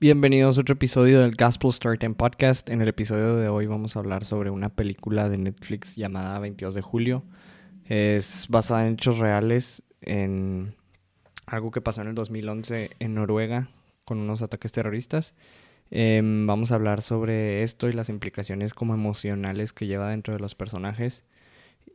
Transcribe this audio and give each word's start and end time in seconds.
Bienvenidos 0.00 0.56
a 0.56 0.60
otro 0.60 0.74
episodio 0.74 1.18
del 1.18 1.34
Gospel 1.34 1.72
Storytime 1.72 2.14
Podcast. 2.14 2.70
En 2.70 2.80
el 2.80 2.86
episodio 2.86 3.34
de 3.34 3.48
hoy 3.48 3.66
vamos 3.66 3.96
a 3.96 3.98
hablar 3.98 4.24
sobre 4.24 4.48
una 4.48 4.68
película 4.68 5.28
de 5.28 5.38
Netflix 5.38 5.96
llamada 5.96 6.38
22 6.38 6.74
de 6.74 6.82
julio. 6.82 7.24
Es 7.84 8.46
basada 8.48 8.86
en 8.86 8.92
hechos 8.92 9.18
reales, 9.18 9.82
en 10.00 10.76
algo 11.46 11.72
que 11.72 11.80
pasó 11.80 12.02
en 12.02 12.06
el 12.06 12.14
2011 12.14 12.90
en 12.96 13.14
Noruega 13.14 13.70
con 14.04 14.18
unos 14.18 14.40
ataques 14.40 14.70
terroristas. 14.70 15.34
Em, 15.90 16.46
vamos 16.46 16.70
a 16.70 16.76
hablar 16.76 17.02
sobre 17.02 17.64
esto 17.64 17.88
y 17.88 17.92
las 17.92 18.08
implicaciones 18.08 18.74
como 18.74 18.94
emocionales 18.94 19.72
que 19.72 19.88
lleva 19.88 20.10
dentro 20.10 20.32
de 20.32 20.38
los 20.38 20.54
personajes. 20.54 21.24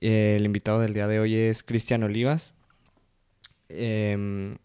el 0.01 0.43
invitado 0.43 0.81
del 0.81 0.93
día 0.93 1.07
de 1.07 1.21
hoy 1.21 1.35
es 1.35 1.63
Cristian 1.63 2.03
Olivas. 2.03 2.53
Em, 3.69 4.57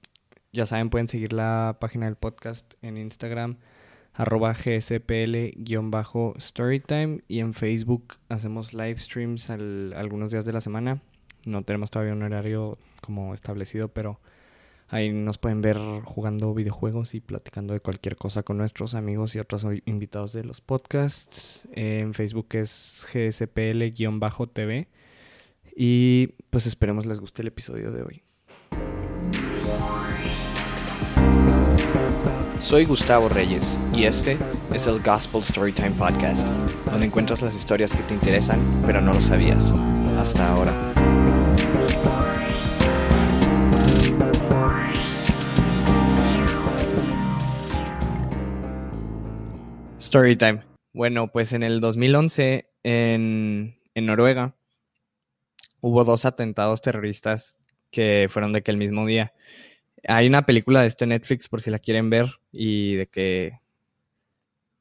ya 0.53 0.67
saben, 0.67 0.91
pueden 0.91 1.09
seguir 1.09 1.33
la 1.33 1.79
página 1.81 2.05
del 2.07 2.17
podcast 2.17 2.75
en 2.83 2.96
Instagram, 2.96 3.57
arroba 4.14 4.55
gspl-storytime 4.55 7.22
y 7.29 7.41
en 7.41 7.55
Facebook 7.55 8.14
hacemos 8.29 8.75
live 8.75 8.99
streams 8.99 9.50
algunos 9.50 10.31
días 10.31 10.45
de 10.45 10.53
la 10.53 10.61
semana. 10.61 11.00
No 11.45 11.63
tenemos 11.63 11.91
todavía 11.91 12.14
un 12.14 12.22
horario 12.22 12.79
como 13.00 13.35
establecido, 13.35 13.89
pero 13.89 14.21
ahí 14.89 15.13
nos 15.13 15.39
pueden 15.39 15.61
ver 15.61 15.77
jugando 16.05 16.55
videojuegos 16.55 17.14
y 17.14 17.21
platicando 17.21 17.75
de 17.75 17.80
cualquier 17.80 18.17
cosa 18.17 18.43
con 18.43 18.58
nuestros 18.58 18.94
amigos 18.94 19.36
y 19.36 19.39
otros 19.39 19.64
invitados 19.85 20.33
de 20.33 20.44
los 20.44 20.61
podcasts. 20.61 21.69
en 21.72 22.14
Facebook 22.14 22.49
es 22.53 23.07
gspl-tv 23.13 24.89
y 25.77 26.35
pues 26.50 26.67
esperemos 26.67 27.07
les 27.07 27.21
guste 27.21 27.43
el 27.43 27.49
episodio 27.49 27.93
de 27.93 28.03
hoy. 28.03 28.28
Soy 32.58 32.84
Gustavo 32.84 33.28
Reyes 33.28 33.78
y 33.94 34.05
este 34.05 34.36
es 34.75 34.86
el 34.86 35.00
Gospel 35.00 35.42
Storytime 35.42 35.92
Podcast, 35.92 36.47
donde 36.86 37.06
encuentras 37.06 37.41
las 37.41 37.55
historias 37.55 37.94
que 37.94 38.02
te 38.02 38.14
interesan 38.14 38.83
pero 38.84 39.00
no 39.00 39.12
lo 39.12 39.20
sabías 39.20 39.72
hasta 40.19 40.48
ahora. 40.48 40.72
Storytime. 50.00 50.62
Bueno, 50.92 51.28
pues 51.30 51.52
en 51.52 51.62
el 51.62 51.80
2011 51.80 52.70
en, 52.83 53.78
en 53.94 54.06
Noruega 54.06 54.55
hubo 55.80 56.05
dos 56.05 56.24
atentados 56.24 56.80
terroristas 56.80 57.56
que 57.90 58.27
fueron 58.28 58.52
de 58.52 58.62
que 58.62 58.70
el 58.70 58.77
mismo 58.77 59.06
día. 59.06 59.33
Hay 60.06 60.27
una 60.27 60.46
película 60.46 60.82
de 60.82 60.88
esto 60.88 61.04
en 61.04 61.10
Netflix 61.10 61.48
por 61.48 61.60
si 61.60 61.70
la 61.70 61.78
quieren 61.78 62.10
ver 62.10 62.27
y 62.52 62.94
de 62.94 63.06
que 63.06 63.60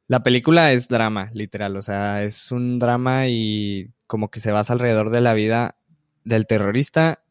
la 0.08 0.24
película 0.24 0.72
es 0.72 0.88
drama, 0.88 1.32
literal, 1.34 1.76
o 1.76 1.82
sea, 1.82 2.24
es 2.24 2.52
un 2.52 2.80
drama 2.80 3.28
y 3.28 3.92
como 4.06 4.32
que 4.32 4.40
se 4.40 4.52
basa 4.52 4.74
alrededor 4.74 5.12
de 5.12 5.22
la 5.22 5.34
vida 5.34 5.76
del 6.24 6.48
terrorista 6.48 7.24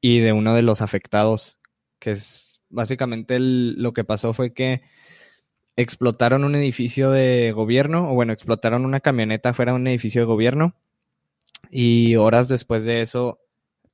y 0.00 0.18
de 0.18 0.32
uno 0.32 0.54
de 0.54 0.62
los 0.62 0.82
afectados, 0.82 1.58
que 1.98 2.12
es 2.12 2.60
básicamente 2.68 3.38
lo 3.40 3.92
que 3.94 4.04
pasó 4.04 4.34
fue 4.34 4.52
que 4.52 4.82
explotaron 5.76 6.44
un 6.44 6.54
edificio 6.54 7.10
de 7.10 7.52
gobierno, 7.52 8.10
o 8.10 8.14
bueno, 8.14 8.32
explotaron 8.32 8.84
una 8.84 9.00
camioneta 9.00 9.54
fuera 9.54 9.72
de 9.72 9.76
un 9.76 9.86
edificio 9.86 10.20
de 10.20 10.26
gobierno 10.26 10.74
y 11.70 12.16
horas 12.16 12.48
después 12.48 12.84
de 12.84 13.00
eso 13.00 13.40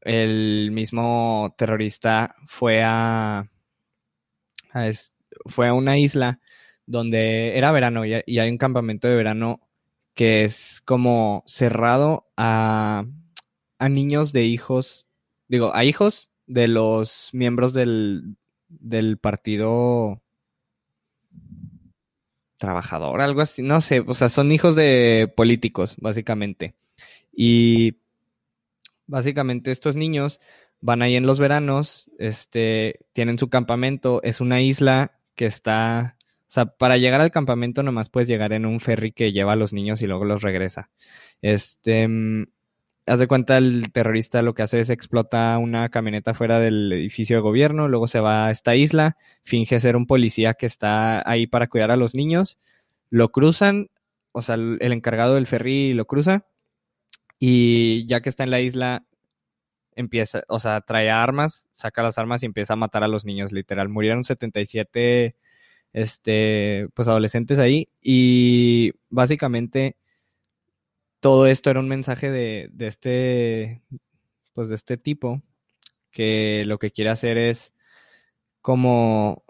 el 0.05 0.71
mismo 0.73 1.55
terrorista 1.59 2.37
fue 2.47 2.83
a, 2.85 3.49
fue 5.47 5.69
a 5.69 5.75
una 5.75 5.99
isla 5.99 6.41
donde 6.87 7.57
era 7.57 7.73
verano 7.73 8.05
y, 8.05 8.15
hay 8.15 8.51
un 8.51 8.59
campamento 8.59 9.09
de 9.09 9.17
verano 9.17 9.61
que 10.15 10.45
es 10.45 10.83
como 10.85 11.43
cerrado 11.47 12.29
a, 12.37 13.05
a 13.79 13.89
niños 13.89 14.33
de 14.33 14.45
hijos, 14.45 15.07
digo, 15.49 15.75
a 15.75 15.85
hijos 15.85 16.31
de 16.47 16.69
los 16.69 17.31
miembros 17.33 17.73
del, 17.73 18.37
del 18.69 19.19
partido 19.19 20.23
trabajador, 22.59 23.21
algo 23.21 23.41
así, 23.41 23.63
no 23.63 23.81
sé, 23.81 24.01
o 24.01 24.15
sea, 24.15 24.29
son 24.29 24.53
hijos 24.53 24.77
de 24.77 25.33
políticos, 25.37 25.97
básicamente. 25.99 26.75
Y 27.33 27.97
básicamente 29.07 29.71
estos 29.71 29.97
niños 29.97 30.41
van 30.81 31.03
ahí 31.03 31.17
en 31.17 31.27
los 31.27 31.39
veranos, 31.39 32.11
este, 32.19 33.01
tienen 33.13 33.39
su 33.39 33.49
campamento, 33.49 34.23
es 34.23 34.41
una 34.41 34.61
isla 34.61 35.19
que 35.35 35.47
está, 35.47 36.19
o 36.43 36.45
sea, 36.49 36.67
para 36.67 36.99
llegar 36.99 37.21
al 37.23 37.31
campamento 37.31 37.83
nomás 37.83 38.11
puedes 38.11 38.29
llegar 38.29 38.53
en 38.53 38.67
un 38.67 38.81
ferry 38.81 39.13
que 39.13 39.33
lleva 39.33 39.53
a 39.53 39.57
los 39.57 39.73
niños 39.73 40.03
y 40.03 40.07
luego 40.07 40.27
los 40.27 40.43
regresa. 40.43 40.91
Este, 41.41 42.07
mm, 42.07 42.45
haz 43.07 43.19
de 43.19 43.27
cuenta 43.27 43.57
el 43.57 43.93
terrorista 43.93 44.43
lo 44.43 44.55
que 44.55 44.63
hace 44.63 44.81
es 44.81 44.91
explota 44.91 45.57
una 45.59 45.89
camioneta 45.89 46.35
fuera 46.35 46.59
del 46.61 46.93
edificio 46.93 47.37
de 47.37 47.43
gobierno, 47.43 47.89
luego 47.89 48.07
se 48.07 48.21
va 48.21 48.47
a 48.47 48.51
esta 48.51 48.77
isla, 48.77 49.17
finge 49.43 49.81
ser 49.81 49.97
un 49.97 50.07
policía 50.07 50.53
que 50.55 50.67
está 50.67 51.29
ahí 51.29 51.47
para 51.47 51.69
cuidar 51.69 51.93
a 51.93 51.97
los 51.97 52.15
niños, 52.15 52.59
lo 53.11 53.31
cruzan, 53.31 53.89
o 54.33 54.43
sea, 54.43 54.57
el 54.57 54.93
encargado 54.93 55.37
del 55.37 55.47
ferry 55.47 55.95
lo 55.95 56.07
cruza 56.07 56.47
y 57.47 58.07
ya 58.07 58.23
que 58.23 58.31
está 58.31 58.45
en 58.45 58.51
la 58.51 58.61
isla, 58.63 59.05
empieza, 59.95 60.45
o 60.49 60.59
sea, 60.59 60.81
trae 60.81 61.11
armas, 61.11 61.69
saca 61.73 62.03
las 62.03 62.17
armas 62.17 62.43
y 62.43 62.47
empieza 62.47 62.73
a 62.73 62.77
matar 62.77 63.05
a 63.05 63.09
los 63.09 63.27
niños, 63.27 63.53
literal. 63.53 63.91
Murieron 63.91 64.25
77 64.25 65.37
este, 65.93 66.89
pues 66.95 67.07
adolescentes 67.07 67.59
ahí 67.59 67.91
y 68.01 68.93
básicamente 69.11 69.99
todo 71.21 71.47
esto 71.47 71.69
era 71.69 71.81
un 71.81 71.89
mensaje 71.89 72.31
de, 72.31 72.71
de 72.73 72.87
este, 72.87 73.83
pues 74.55 74.71
de 74.71 74.77
este 74.77 74.97
tipo 74.97 75.43
que 76.11 76.65
lo 76.67 76.79
que 76.79 76.93
quiere 76.93 77.11
hacer 77.11 77.37
es 77.37 77.75
como, 78.63 79.45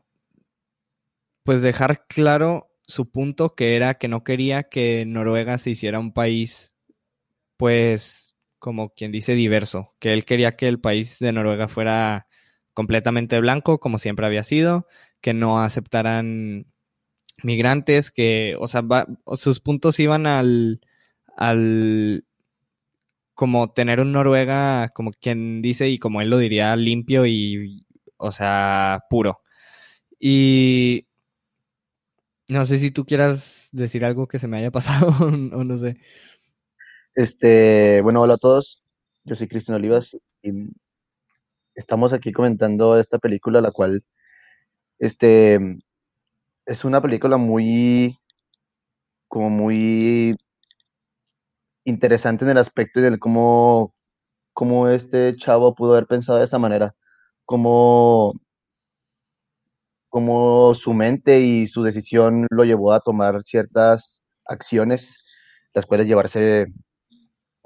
pues 1.44 1.62
dejar 1.62 2.06
claro 2.09 2.72
su 2.88 3.09
punto 3.09 3.55
que 3.55 3.76
era 3.76 3.94
que 3.94 4.09
no 4.09 4.25
quería 4.25 4.65
que 4.65 5.05
Noruega 5.06 5.59
se 5.59 5.71
hiciera 5.71 6.00
un 6.00 6.12
país 6.12 6.73
pues, 7.56 8.34
como 8.59 8.91
quien 8.91 9.12
dice, 9.12 9.34
diverso, 9.34 9.94
que 9.98 10.12
él 10.12 10.25
quería 10.25 10.56
que 10.56 10.69
el 10.69 10.81
país 10.81 11.19
de 11.19 11.32
Noruega 11.32 11.69
fuera 11.69 12.26
completamente 12.75 13.41
blanco, 13.41 13.78
como 13.81 13.98
siempre 13.98 14.26
había 14.26 14.44
sido, 14.44 14.87
que 15.20 15.34
no 15.34 15.60
aceptaran 15.62 16.66
migrantes, 17.43 18.10
que, 18.10 18.56
o 18.59 18.69
sea, 18.69 18.82
sus 19.37 19.60
puntos 19.60 19.98
iban 20.00 20.26
al, 20.26 20.81
al, 21.37 22.25
como 23.34 23.72
tener 23.72 24.00
un 24.00 24.12
Noruega, 24.12 24.91
como 24.91 25.12
quien 25.12 25.62
dice, 25.62 25.88
y 25.88 25.98
como 25.98 26.20
él 26.20 26.31
lo 26.31 26.38
diría, 26.38 26.76
limpio 26.76 27.26
y, 27.26 27.87
o 28.16 28.32
sea, 28.32 29.04
puro. 29.10 29.41
Y 30.19 31.06
no 32.48 32.64
sé 32.64 32.78
si 32.78 32.91
tú 32.91 33.04
quieras 33.04 33.69
decir 33.72 34.04
algo 34.04 34.28
que 34.28 34.38
se 34.38 34.48
me 34.48 34.59
haya 34.59 34.70
pasado 34.70 35.09
o 35.20 35.64
no 35.64 35.76
sé. 35.76 35.97
Este, 37.16 38.00
bueno, 38.02 38.22
hola 38.22 38.34
a 38.34 38.38
todos. 38.38 38.82
Yo 39.25 39.36
soy 39.36 39.47
Cristian 39.48 39.76
Olivas 39.76 40.16
y 40.42 40.50
estamos 41.75 42.12
aquí 42.12 42.32
comentando 42.32 42.98
esta 42.98 43.19
película, 43.19 43.60
la 43.60 43.70
cual, 43.70 44.02
este, 44.98 45.58
es 46.66 46.84
una 46.84 47.00
película 47.02 47.36
muy, 47.36 48.19
como 49.28 49.50
muy 49.50 50.36
interesante 51.84 52.44
en 52.44 52.50
el 52.52 52.58
aspecto 52.58 53.00
de 53.00 53.19
cómo, 53.19 53.94
cómo 54.54 54.88
este 54.88 55.36
chavo 55.36 55.75
pudo 55.75 55.92
haber 55.94 56.06
pensado 56.06 56.38
de 56.38 56.44
esa 56.46 56.58
manera, 56.58 56.94
cómo, 57.46 58.34
cómo 60.08 60.75
su 60.75 60.92
mente 60.94 61.41
y 61.41 61.66
su 61.66 61.82
decisión 61.82 62.46
lo 62.50 62.64
llevó 62.64 62.93
a 62.93 63.00
tomar 63.00 63.43
ciertas 63.43 64.22
acciones, 64.46 65.19
las 65.75 65.87
cuales 65.87 66.06
llevarse 66.06 66.66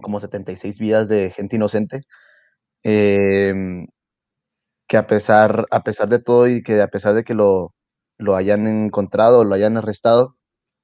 como 0.00 0.20
76 0.20 0.78
vidas 0.78 1.08
de 1.08 1.30
gente 1.30 1.56
inocente, 1.56 2.02
em, 2.84 3.86
que 4.88 4.96
a 4.96 5.06
pesar, 5.06 5.66
a 5.70 5.82
pesar 5.84 6.08
de 6.08 6.18
todo 6.18 6.48
y 6.48 6.62
que 6.62 6.80
a 6.80 6.88
pesar 6.88 7.14
de 7.14 7.24
que 7.24 7.34
lo, 7.34 7.74
lo 8.18 8.36
hayan 8.36 8.66
encontrado, 8.66 9.44
lo 9.44 9.54
hayan 9.54 9.76
arrestado, 9.76 10.36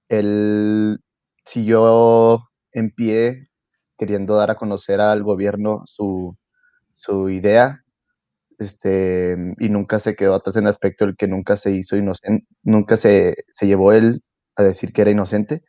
él 0.09 1.01
siguió 1.47 2.41
en 2.73 2.91
pie 2.93 3.49
queriendo 3.99 4.37
dar 4.37 4.51
a 4.51 4.57
conocer 4.57 5.01
al 5.01 5.23
gobierno 5.23 5.83
su, 5.87 6.37
su 6.95 7.31
idea 7.31 7.85
este, 8.59 9.37
y 9.59 9.69
nunca 9.71 9.99
se 10.01 10.17
quedó 10.17 10.35
atrás 10.35 10.57
en 10.57 10.65
el 10.65 10.71
aspecto 10.71 11.07
del 11.07 11.17
que 11.17 11.29
nunca 11.29 11.57
se 11.57 11.73
hizo 11.73 11.97
inocente, 11.97 12.47
nunca 12.63 12.97
se, 12.97 13.37
se 13.53 13.67
llevó 13.67 13.93
él 13.93 14.23
a 14.57 14.63
decir 14.65 14.93
que 14.93 15.03
era 15.03 15.11
inocente, 15.11 15.63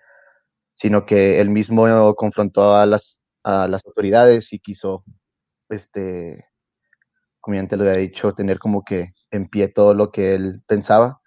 sino 0.75 1.06
que 1.06 1.42
él 1.42 1.50
mismo 1.50 2.15
confrontó 2.15 2.75
a 2.75 2.86
las, 2.86 3.21
a 3.45 3.68
las 3.68 3.86
autoridades 3.86 4.51
y 4.53 4.59
quiso, 4.59 5.06
este, 5.69 6.45
como 7.39 7.56
ya 7.56 7.62
antes 7.62 7.77
lo 7.77 7.86
había 7.86 8.00
dicho, 8.00 8.33
tener 8.33 8.59
como 8.59 8.83
que 8.83 9.13
en 9.31 9.47
pie 9.50 9.68
todo 9.69 9.94
lo 9.94 10.12
que 10.12 10.36
él 10.36 10.63
pensaba, 10.68 11.21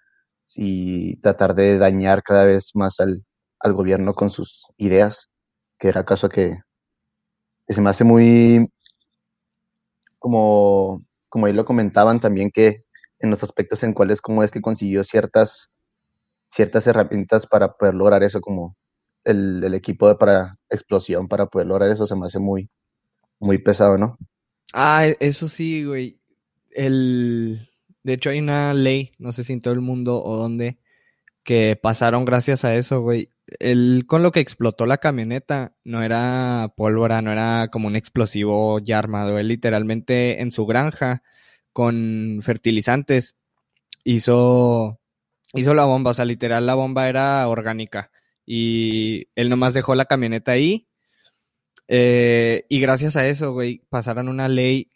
y 0.55 1.17
tratar 1.21 1.55
de 1.55 1.77
dañar 1.77 2.23
cada 2.23 2.45
vez 2.45 2.71
más 2.75 2.99
al, 2.99 3.23
al 3.59 3.73
gobierno 3.73 4.13
con 4.15 4.29
sus 4.29 4.65
ideas, 4.77 5.29
que 5.79 5.89
era 5.89 6.05
caso 6.05 6.29
que, 6.29 6.57
se 7.69 7.81
me 7.81 7.89
hace 7.89 8.03
muy, 8.03 8.67
como, 10.17 11.01
como 11.29 11.45
ahí 11.45 11.53
lo 11.53 11.65
comentaban 11.65 12.19
también, 12.19 12.51
que 12.51 12.83
en 13.19 13.29
los 13.29 13.43
aspectos 13.43 13.83
en 13.83 13.93
cuales 13.93 14.21
cómo 14.21 14.43
es 14.43 14.51
que 14.51 14.61
consiguió 14.61 15.03
ciertas, 15.03 15.71
ciertas 16.47 16.87
herramientas 16.87 17.47
para 17.47 17.73
poder 17.73 17.93
lograr 17.95 18.23
eso, 18.23 18.41
como 18.41 18.75
el, 19.29 19.73
equipo 19.73 20.07
de 20.07 20.15
para 20.15 20.57
explosión 20.69 21.27
para 21.27 21.47
poder 21.47 21.67
lograr 21.67 21.89
eso, 21.89 22.07
se 22.07 22.15
me 22.15 22.25
hace 22.27 22.39
muy, 22.39 22.69
muy 23.39 23.57
pesado, 23.57 23.97
¿no? 23.97 24.17
Ah, 24.73 25.07
e, 25.07 25.17
eso 25.19 25.47
sí, 25.47 25.83
güey. 25.85 26.19
El... 26.71 27.69
De 28.03 28.13
hecho, 28.13 28.29
hay 28.29 28.39
una 28.39 28.73
ley, 28.73 29.11
no 29.17 29.31
sé 29.31 29.43
si 29.43 29.53
en 29.53 29.61
todo 29.61 29.73
el 29.73 29.81
mundo 29.81 30.23
o 30.23 30.37
dónde, 30.37 30.79
que 31.43 31.77
pasaron 31.81 32.25
gracias 32.25 32.63
a 32.65 32.75
eso, 32.75 33.01
güey. 33.01 33.31
El, 33.59 34.05
con 34.07 34.23
lo 34.23 34.31
que 34.31 34.39
explotó 34.39 34.85
la 34.85 34.99
camioneta 34.99 35.73
no 35.83 36.03
era 36.03 36.73
pólvora, 36.77 37.21
no 37.21 37.31
era 37.31 37.69
como 37.71 37.87
un 37.87 37.95
explosivo 37.95 38.79
ya 38.79 38.99
armado. 38.99 39.39
Él 39.39 39.47
literalmente 39.47 40.41
en 40.41 40.51
su 40.51 40.65
granja 40.65 41.23
con 41.73 42.39
fertilizantes 42.43 43.35
hizo, 44.03 44.99
hizo 45.53 45.73
la 45.73 45.85
bomba. 45.85 46.11
O 46.11 46.13
sea, 46.13 46.25
literal 46.25 46.65
la 46.65 46.75
bomba 46.75 47.09
era 47.09 47.47
orgánica. 47.47 48.11
Y 48.51 49.27
él 49.35 49.47
nomás 49.47 49.75
dejó 49.75 49.93
la 49.93 50.05
camioneta 50.05 50.53
ahí. 50.53 50.87
Eh, 51.87 52.65
y 52.67 52.79
gracias 52.79 53.15
a 53.15 53.27
eso, 53.27 53.53
güey, 53.53 53.83
pasaron 53.89 54.27
una 54.27 54.47
ley, 54.47 54.89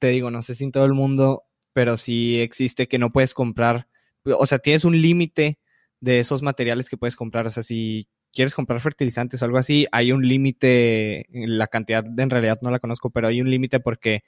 te 0.00 0.08
digo, 0.08 0.32
no 0.32 0.42
sé 0.42 0.56
si 0.56 0.64
en 0.64 0.72
todo 0.72 0.84
el 0.84 0.92
mundo, 0.92 1.44
pero 1.72 1.96
sí 1.96 2.40
existe 2.40 2.88
que 2.88 2.98
no 2.98 3.12
puedes 3.12 3.34
comprar, 3.34 3.86
o 4.24 4.46
sea, 4.46 4.58
tienes 4.58 4.84
un 4.84 5.00
límite 5.00 5.60
de 6.00 6.18
esos 6.18 6.42
materiales 6.42 6.88
que 6.88 6.96
puedes 6.96 7.14
comprar. 7.14 7.46
O 7.46 7.50
sea, 7.50 7.62
si 7.62 8.08
quieres 8.32 8.52
comprar 8.52 8.80
fertilizantes 8.80 9.40
o 9.42 9.44
algo 9.44 9.58
así, 9.58 9.86
hay 9.92 10.10
un 10.10 10.26
límite, 10.26 11.26
la 11.30 11.68
cantidad 11.68 12.04
en 12.04 12.30
realidad 12.30 12.58
no 12.62 12.72
la 12.72 12.80
conozco, 12.80 13.10
pero 13.10 13.28
hay 13.28 13.40
un 13.40 13.50
límite 13.50 13.78
porque 13.78 14.24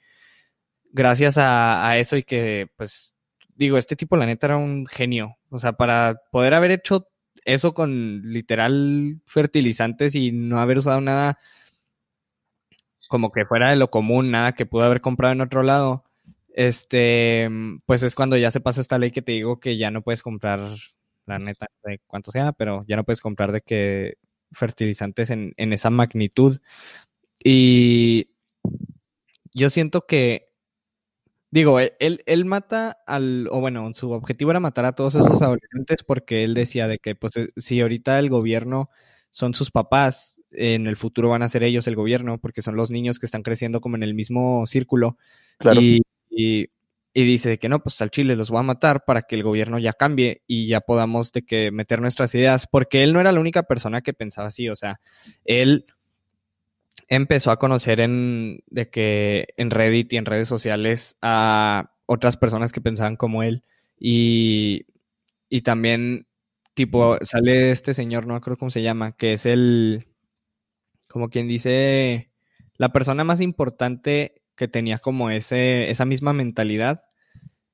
gracias 0.93 1.37
a, 1.37 1.89
a, 1.89 1.97
eso 1.97 2.15
y 2.15 2.23
que, 2.23 2.69
pues, 2.77 3.15
digo, 3.55 3.77
este 3.77 3.97
tipo 3.97 4.15
la 4.15 4.25
neta 4.25 4.47
era 4.47 4.57
un 4.57 4.85
genio. 4.87 5.35
O 5.49 5.59
sea, 5.59 5.73
para 5.73 6.21
poder 6.31 6.53
haber 6.53 6.71
hecho 6.71 7.09
eso 7.45 7.73
con 7.73 8.21
literal 8.23 9.21
fertilizantes 9.25 10.15
y 10.15 10.31
no 10.31 10.59
haber 10.59 10.79
usado 10.79 11.01
nada 11.01 11.37
como 13.07 13.31
que 13.31 13.45
fuera 13.45 13.69
de 13.69 13.75
lo 13.75 13.89
común, 13.91 14.31
nada 14.31 14.53
que 14.53 14.65
pudo 14.65 14.83
haber 14.83 15.01
comprado 15.01 15.33
en 15.33 15.41
otro 15.41 15.63
lado, 15.63 16.03
este, 16.53 17.49
pues 17.85 18.03
es 18.03 18.15
cuando 18.15 18.37
ya 18.37 18.51
se 18.51 18.61
pasa 18.61 18.81
esta 18.81 18.97
ley 18.97 19.11
que 19.11 19.21
te 19.21 19.33
digo 19.33 19.59
que 19.59 19.77
ya 19.77 19.91
no 19.91 20.01
puedes 20.01 20.21
comprar 20.21 20.61
la 21.25 21.39
neta, 21.39 21.67
no 21.83 21.91
sé 21.91 22.01
cuánto 22.07 22.31
sea, 22.31 22.51
pero 22.53 22.83
ya 22.87 22.95
no 22.95 23.03
puedes 23.03 23.21
comprar 23.21 23.51
de 23.51 23.61
que 23.61 24.17
fertilizantes 24.51 25.29
en, 25.29 25.53
en 25.57 25.73
esa 25.73 25.89
magnitud. 25.89 26.59
Y 27.43 28.31
yo 29.53 29.69
siento 29.69 30.05
que, 30.07 30.49
digo, 31.55 31.79
e, 31.79 31.95
él, 31.99 32.21
él 32.25 32.43
mata 32.43 32.97
al, 33.07 33.47
o 33.49 33.61
bueno, 33.61 33.89
su 33.93 34.11
objetivo 34.11 34.51
era 34.51 34.59
matar 34.59 34.83
a 34.83 34.91
todos 34.93 35.15
esos 35.15 35.41
adolescentes 35.41 36.03
porque 36.05 36.43
él 36.43 36.53
decía 36.53 36.87
de 36.89 36.99
que, 36.99 37.15
pues, 37.15 37.37
eh, 37.37 37.47
si 37.55 37.79
ahorita 37.79 38.19
el 38.19 38.29
gobierno 38.29 38.89
son 39.31 39.53
sus 39.53 39.71
papás, 39.71 40.41
en 40.51 40.85
el 40.85 40.97
futuro 40.97 41.29
van 41.29 41.43
a 41.43 41.49
ser 41.49 41.63
ellos 41.63 41.87
el 41.87 41.95
gobierno, 41.95 42.39
porque 42.39 42.61
son 42.61 42.75
los 42.75 42.91
niños 42.91 43.19
que 43.19 43.25
están 43.25 43.41
creciendo 43.41 43.79
como 43.79 43.95
en 43.95 44.03
el 44.03 44.13
mismo 44.13 44.65
círculo. 44.65 45.17
Claro. 45.57 45.79
Y, 45.81 46.01
y, 46.29 46.67
y 47.13 47.23
dice 47.23 47.57
que 47.57 47.69
no, 47.69 47.81
pues 47.81 48.01
al 48.01 48.11
Chile 48.11 48.35
los 48.35 48.49
voy 48.49 48.59
a 48.59 48.63
matar 48.63 49.05
para 49.05 49.21
que 49.21 49.35
el 49.35 49.43
gobierno 49.43 49.79
ya 49.79 49.93
cambie 49.93 50.43
y 50.47 50.67
ya 50.67 50.81
podamos 50.81 51.31
de 51.31 51.45
que 51.45 51.71
meter 51.71 52.01
nuestras 52.01 52.35
ideas, 52.35 52.67
porque 52.69 53.01
él 53.03 53.13
no 53.13 53.21
era 53.21 53.31
la 53.31 53.39
única 53.39 53.63
persona 53.63 54.01
que 54.01 54.13
pensaba 54.13 54.49
así, 54.49 54.67
o 54.67 54.75
sea, 54.75 54.99
él 55.45 55.85
empezó 57.07 57.51
a 57.51 57.59
conocer 57.59 57.99
en 57.99 58.63
de 58.67 58.89
que 58.89 59.47
en 59.57 59.71
Reddit 59.71 60.13
y 60.13 60.17
en 60.17 60.25
redes 60.25 60.47
sociales 60.47 61.17
a 61.21 61.91
otras 62.05 62.37
personas 62.37 62.71
que 62.71 62.81
pensaban 62.81 63.15
como 63.15 63.43
él. 63.43 63.63
Y, 63.99 64.85
y 65.49 65.61
también 65.61 66.27
tipo 66.73 67.17
sale 67.23 67.71
este 67.71 67.93
señor, 67.93 68.27
no 68.27 68.39
creo 68.41 68.57
cómo 68.57 68.69
se 68.69 68.81
llama, 68.81 69.13
que 69.13 69.33
es 69.33 69.45
el 69.45 70.07
como 71.07 71.29
quien 71.29 71.47
dice 71.47 72.29
la 72.77 72.91
persona 72.91 73.23
más 73.23 73.39
importante 73.39 74.41
que 74.55 74.67
tenía 74.67 74.99
como 74.99 75.29
ese, 75.29 75.89
esa 75.89 76.05
misma 76.05 76.33
mentalidad. 76.33 77.03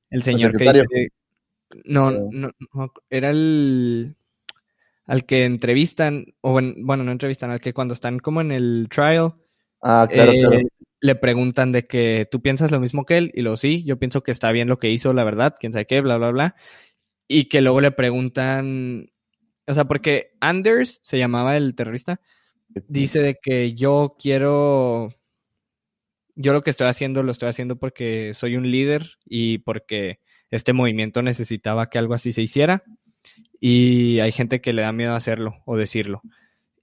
El 0.09 0.23
señor 0.23 0.55
que 0.57 0.71
dice, 0.71 1.09
no, 1.85 2.11
no, 2.11 2.51
no, 2.73 2.93
era 3.09 3.29
el 3.29 4.15
al 5.11 5.25
que 5.25 5.43
entrevistan, 5.43 6.35
o 6.39 6.53
bueno, 6.53 6.73
bueno, 6.77 7.03
no 7.03 7.11
entrevistan, 7.11 7.51
al 7.51 7.59
que 7.59 7.73
cuando 7.73 7.93
están 7.93 8.19
como 8.19 8.39
en 8.39 8.53
el 8.53 8.87
trial, 8.89 9.33
ah, 9.81 10.07
claro, 10.09 10.31
eh, 10.31 10.39
claro. 10.39 10.67
le 11.01 11.15
preguntan 11.15 11.73
de 11.73 11.85
que 11.85 12.29
tú 12.31 12.41
piensas 12.41 12.71
lo 12.71 12.79
mismo 12.79 13.03
que 13.03 13.17
él, 13.17 13.31
y 13.35 13.41
lo 13.41 13.57
sí, 13.57 13.83
yo 13.83 13.99
pienso 13.99 14.23
que 14.23 14.31
está 14.31 14.53
bien 14.53 14.69
lo 14.69 14.79
que 14.79 14.89
hizo, 14.89 15.11
la 15.11 15.25
verdad, 15.25 15.57
quién 15.59 15.73
sabe 15.73 15.85
qué, 15.85 15.99
bla, 15.99 16.15
bla, 16.17 16.31
bla, 16.31 16.55
y 17.27 17.49
que 17.49 17.59
luego 17.59 17.81
le 17.81 17.91
preguntan, 17.91 19.11
o 19.67 19.73
sea, 19.73 19.83
porque 19.83 20.31
Anders 20.39 21.01
se 21.03 21.17
llamaba 21.17 21.57
el 21.57 21.75
terrorista, 21.75 22.21
dice 22.87 23.21
de 23.21 23.35
que 23.35 23.73
yo 23.73 24.15
quiero 24.17 25.09
yo 26.35 26.53
lo 26.53 26.63
que 26.63 26.69
estoy 26.69 26.87
haciendo 26.87 27.21
lo 27.21 27.33
estoy 27.33 27.49
haciendo 27.49 27.75
porque 27.75 28.33
soy 28.33 28.55
un 28.55 28.71
líder 28.71 29.17
y 29.25 29.57
porque 29.57 30.19
este 30.51 30.71
movimiento 30.71 31.21
necesitaba 31.21 31.89
que 31.89 31.99
algo 31.99 32.13
así 32.13 32.31
se 32.31 32.43
hiciera 32.43 32.85
y 33.59 34.19
hay 34.19 34.31
gente 34.31 34.61
que 34.61 34.73
le 34.73 34.81
da 34.81 34.91
miedo 34.91 35.15
hacerlo 35.15 35.61
o 35.65 35.77
decirlo. 35.77 36.21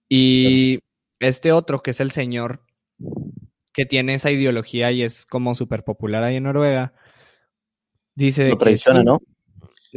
Y 0.09 0.81
este 1.21 1.53
otro, 1.53 1.83
que 1.83 1.91
es 1.91 2.01
el 2.01 2.11
señor 2.11 2.63
que 3.73 3.87
tiene 3.87 4.15
esa 4.15 4.31
ideología 4.31 4.91
y 4.93 5.03
es 5.03 5.27
como 5.27 5.55
súper 5.55 5.85
popular 5.85 6.23
ahí 6.23 6.37
en 6.37 6.45
Noruega, 6.45 6.95
dice... 8.15 8.49
Lo 8.49 8.59
traiciona, 8.59 9.03
¿no? 9.03 9.23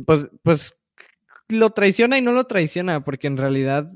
Pues, 0.05 0.29
pues 0.43 0.75
lo 1.49 1.71
traiciona 1.71 2.17
y 2.17 2.21
no 2.21 2.31
lo 2.31 2.45
traiciona, 2.45 3.03
porque 3.03 3.27
en 3.27 3.37
realidad 3.37 3.91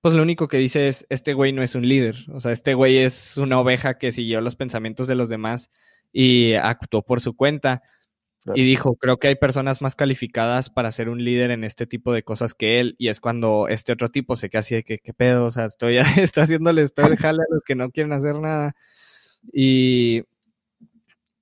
pues 0.00 0.14
lo 0.14 0.22
único 0.22 0.48
que 0.48 0.58
dice 0.58 0.88
es, 0.88 1.06
este 1.08 1.34
güey 1.34 1.52
no 1.52 1.62
es 1.62 1.74
un 1.74 1.88
líder, 1.88 2.16
o 2.32 2.40
sea, 2.40 2.52
este 2.52 2.74
güey 2.74 2.98
es 2.98 3.36
una 3.36 3.60
oveja 3.60 3.98
que 3.98 4.12
siguió 4.12 4.40
los 4.40 4.54
pensamientos 4.54 5.08
de 5.08 5.16
los 5.16 5.28
demás 5.28 5.70
y 6.12 6.54
actuó 6.54 7.02
por 7.02 7.20
su 7.20 7.34
cuenta. 7.34 7.82
Y 8.54 8.64
dijo, 8.64 8.96
creo 8.96 9.18
que 9.18 9.28
hay 9.28 9.34
personas 9.34 9.82
más 9.82 9.94
calificadas 9.94 10.70
para 10.70 10.90
ser 10.90 11.10
un 11.10 11.22
líder 11.22 11.50
en 11.50 11.64
este 11.64 11.86
tipo 11.86 12.12
de 12.12 12.22
cosas 12.22 12.54
que 12.54 12.80
él. 12.80 12.94
Y 12.98 13.08
es 13.08 13.20
cuando 13.20 13.68
este 13.68 13.92
otro 13.92 14.10
tipo 14.10 14.36
se 14.36 14.48
queda 14.48 14.60
así 14.60 14.74
de 14.74 14.84
que, 14.84 14.98
¿qué 14.98 15.12
pedo? 15.12 15.46
O 15.46 15.50
sea, 15.50 15.66
estoy, 15.66 15.98
estoy 16.16 16.44
haciéndole, 16.44 16.82
estoy 16.82 17.10
dejando 17.10 17.42
a 17.42 17.52
los 17.54 17.62
que 17.64 17.74
no 17.74 17.90
quieren 17.90 18.12
hacer 18.12 18.36
nada. 18.36 18.74
Y 19.52 20.24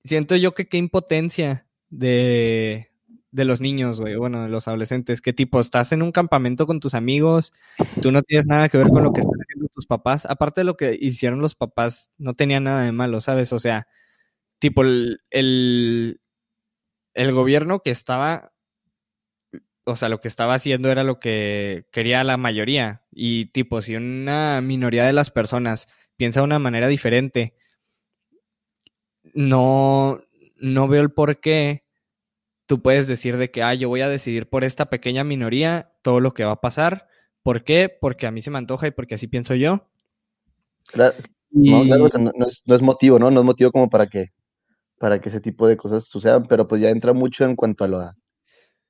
siento 0.03 0.35
yo 0.35 0.53
que 0.53 0.67
qué 0.67 0.77
impotencia 0.77 1.65
de, 1.89 2.91
de 3.31 3.45
los 3.45 3.61
niños, 3.61 3.99
güey, 3.99 4.15
bueno, 4.15 4.43
de 4.43 4.49
los 4.49 4.67
adolescentes, 4.67 5.21
que 5.21 5.33
tipo, 5.33 5.59
estás 5.59 5.91
en 5.91 6.01
un 6.01 6.11
campamento 6.11 6.65
con 6.65 6.79
tus 6.79 6.93
amigos, 6.93 7.53
tú 8.01 8.11
no 8.11 8.23
tienes 8.23 8.45
nada 8.47 8.69
que 8.69 8.77
ver 8.77 8.87
con 8.87 9.03
lo 9.03 9.13
que 9.13 9.21
están 9.21 9.39
haciendo 9.39 9.67
tus 9.69 9.85
papás, 9.85 10.25
aparte 10.25 10.61
de 10.61 10.65
lo 10.65 10.77
que 10.77 10.97
hicieron 10.99 11.39
los 11.39 11.55
papás, 11.55 12.11
no 12.17 12.33
tenía 12.33 12.59
nada 12.59 12.83
de 12.83 12.91
malo, 12.91 13.21
¿sabes? 13.21 13.53
O 13.53 13.59
sea, 13.59 13.87
tipo, 14.59 14.81
el, 14.83 16.19
el 17.17 17.33
gobierno 17.33 17.81
que 17.81 17.89
estaba, 17.89 18.53
o 19.85 19.95
sea, 19.95 20.07
lo 20.07 20.21
que 20.21 20.27
estaba 20.27 20.53
haciendo 20.53 20.91
era 20.91 21.03
lo 21.03 21.19
que 21.19 21.87
quería 21.91 22.23
la 22.23 22.37
mayoría, 22.37 23.01
y 23.11 23.47
tipo, 23.47 23.81
si 23.81 23.95
una 23.95 24.61
minoría 24.61 25.03
de 25.05 25.13
las 25.13 25.31
personas 25.31 25.87
piensa 26.15 26.41
de 26.41 26.45
una 26.45 26.59
manera 26.59 26.87
diferente, 26.87 27.55
no, 29.33 30.21
no 30.57 30.87
veo 30.87 31.01
el 31.01 31.11
por 31.11 31.39
qué 31.39 31.83
tú 32.67 32.81
puedes 32.83 33.07
decir 33.07 33.37
de 33.37 33.49
que, 33.49 33.63
ah, 33.63 33.73
yo 33.73 33.89
voy 33.89 34.01
a 34.01 34.09
decidir 34.09 34.47
por 34.47 34.63
esta 34.63 34.89
pequeña 34.89 35.23
minoría 35.23 35.93
todo 36.03 36.19
lo 36.19 36.35
que 36.35 36.45
va 36.45 36.51
a 36.53 36.61
pasar. 36.61 37.07
¿Por 37.41 37.63
qué? 37.63 37.89
Porque 37.89 38.27
a 38.27 38.31
mí 38.31 38.41
se 38.41 38.51
me 38.51 38.59
antoja 38.59 38.87
y 38.87 38.91
porque 38.91 39.15
así 39.15 39.27
pienso 39.27 39.55
yo. 39.55 39.87
Claro, 40.91 41.15
y... 41.49 41.71
no, 41.71 41.83
claro, 41.83 42.03
o 42.03 42.09
sea, 42.09 42.21
no, 42.21 42.31
no, 42.35 42.45
es, 42.45 42.61
no, 42.65 42.75
es, 42.75 42.81
motivo, 42.81 43.17
¿no? 43.17 43.31
No 43.31 43.39
es 43.39 43.45
motivo 43.45 43.71
como 43.71 43.89
para 43.89 44.07
que, 44.07 44.31
para 44.99 45.19
que 45.21 45.29
ese 45.29 45.41
tipo 45.41 45.67
de 45.67 45.77
cosas 45.77 46.05
sucedan, 46.05 46.45
pero 46.47 46.67
pues 46.67 46.81
ya 46.81 46.89
entra 46.89 47.13
mucho 47.13 47.45
en 47.45 47.55
cuanto 47.55 47.83
a 47.83 47.87
la, 47.87 48.17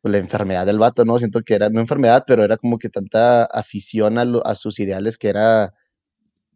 a 0.04 0.10
la 0.10 0.18
enfermedad 0.18 0.66
del 0.66 0.80
vato, 0.80 1.06
¿no? 1.06 1.18
Siento 1.18 1.42
que 1.42 1.56
era, 1.56 1.70
no 1.70 1.80
enfermedad, 1.82 2.24
pero 2.28 2.44
era 2.44 2.58
como 2.58 2.78
que 2.80 2.90
tanta 2.90 3.46
afición 3.46 4.18
a, 4.18 4.56
sus 4.56 4.80
ideales 4.80 5.18
que 5.18 5.30
era, 5.30 5.74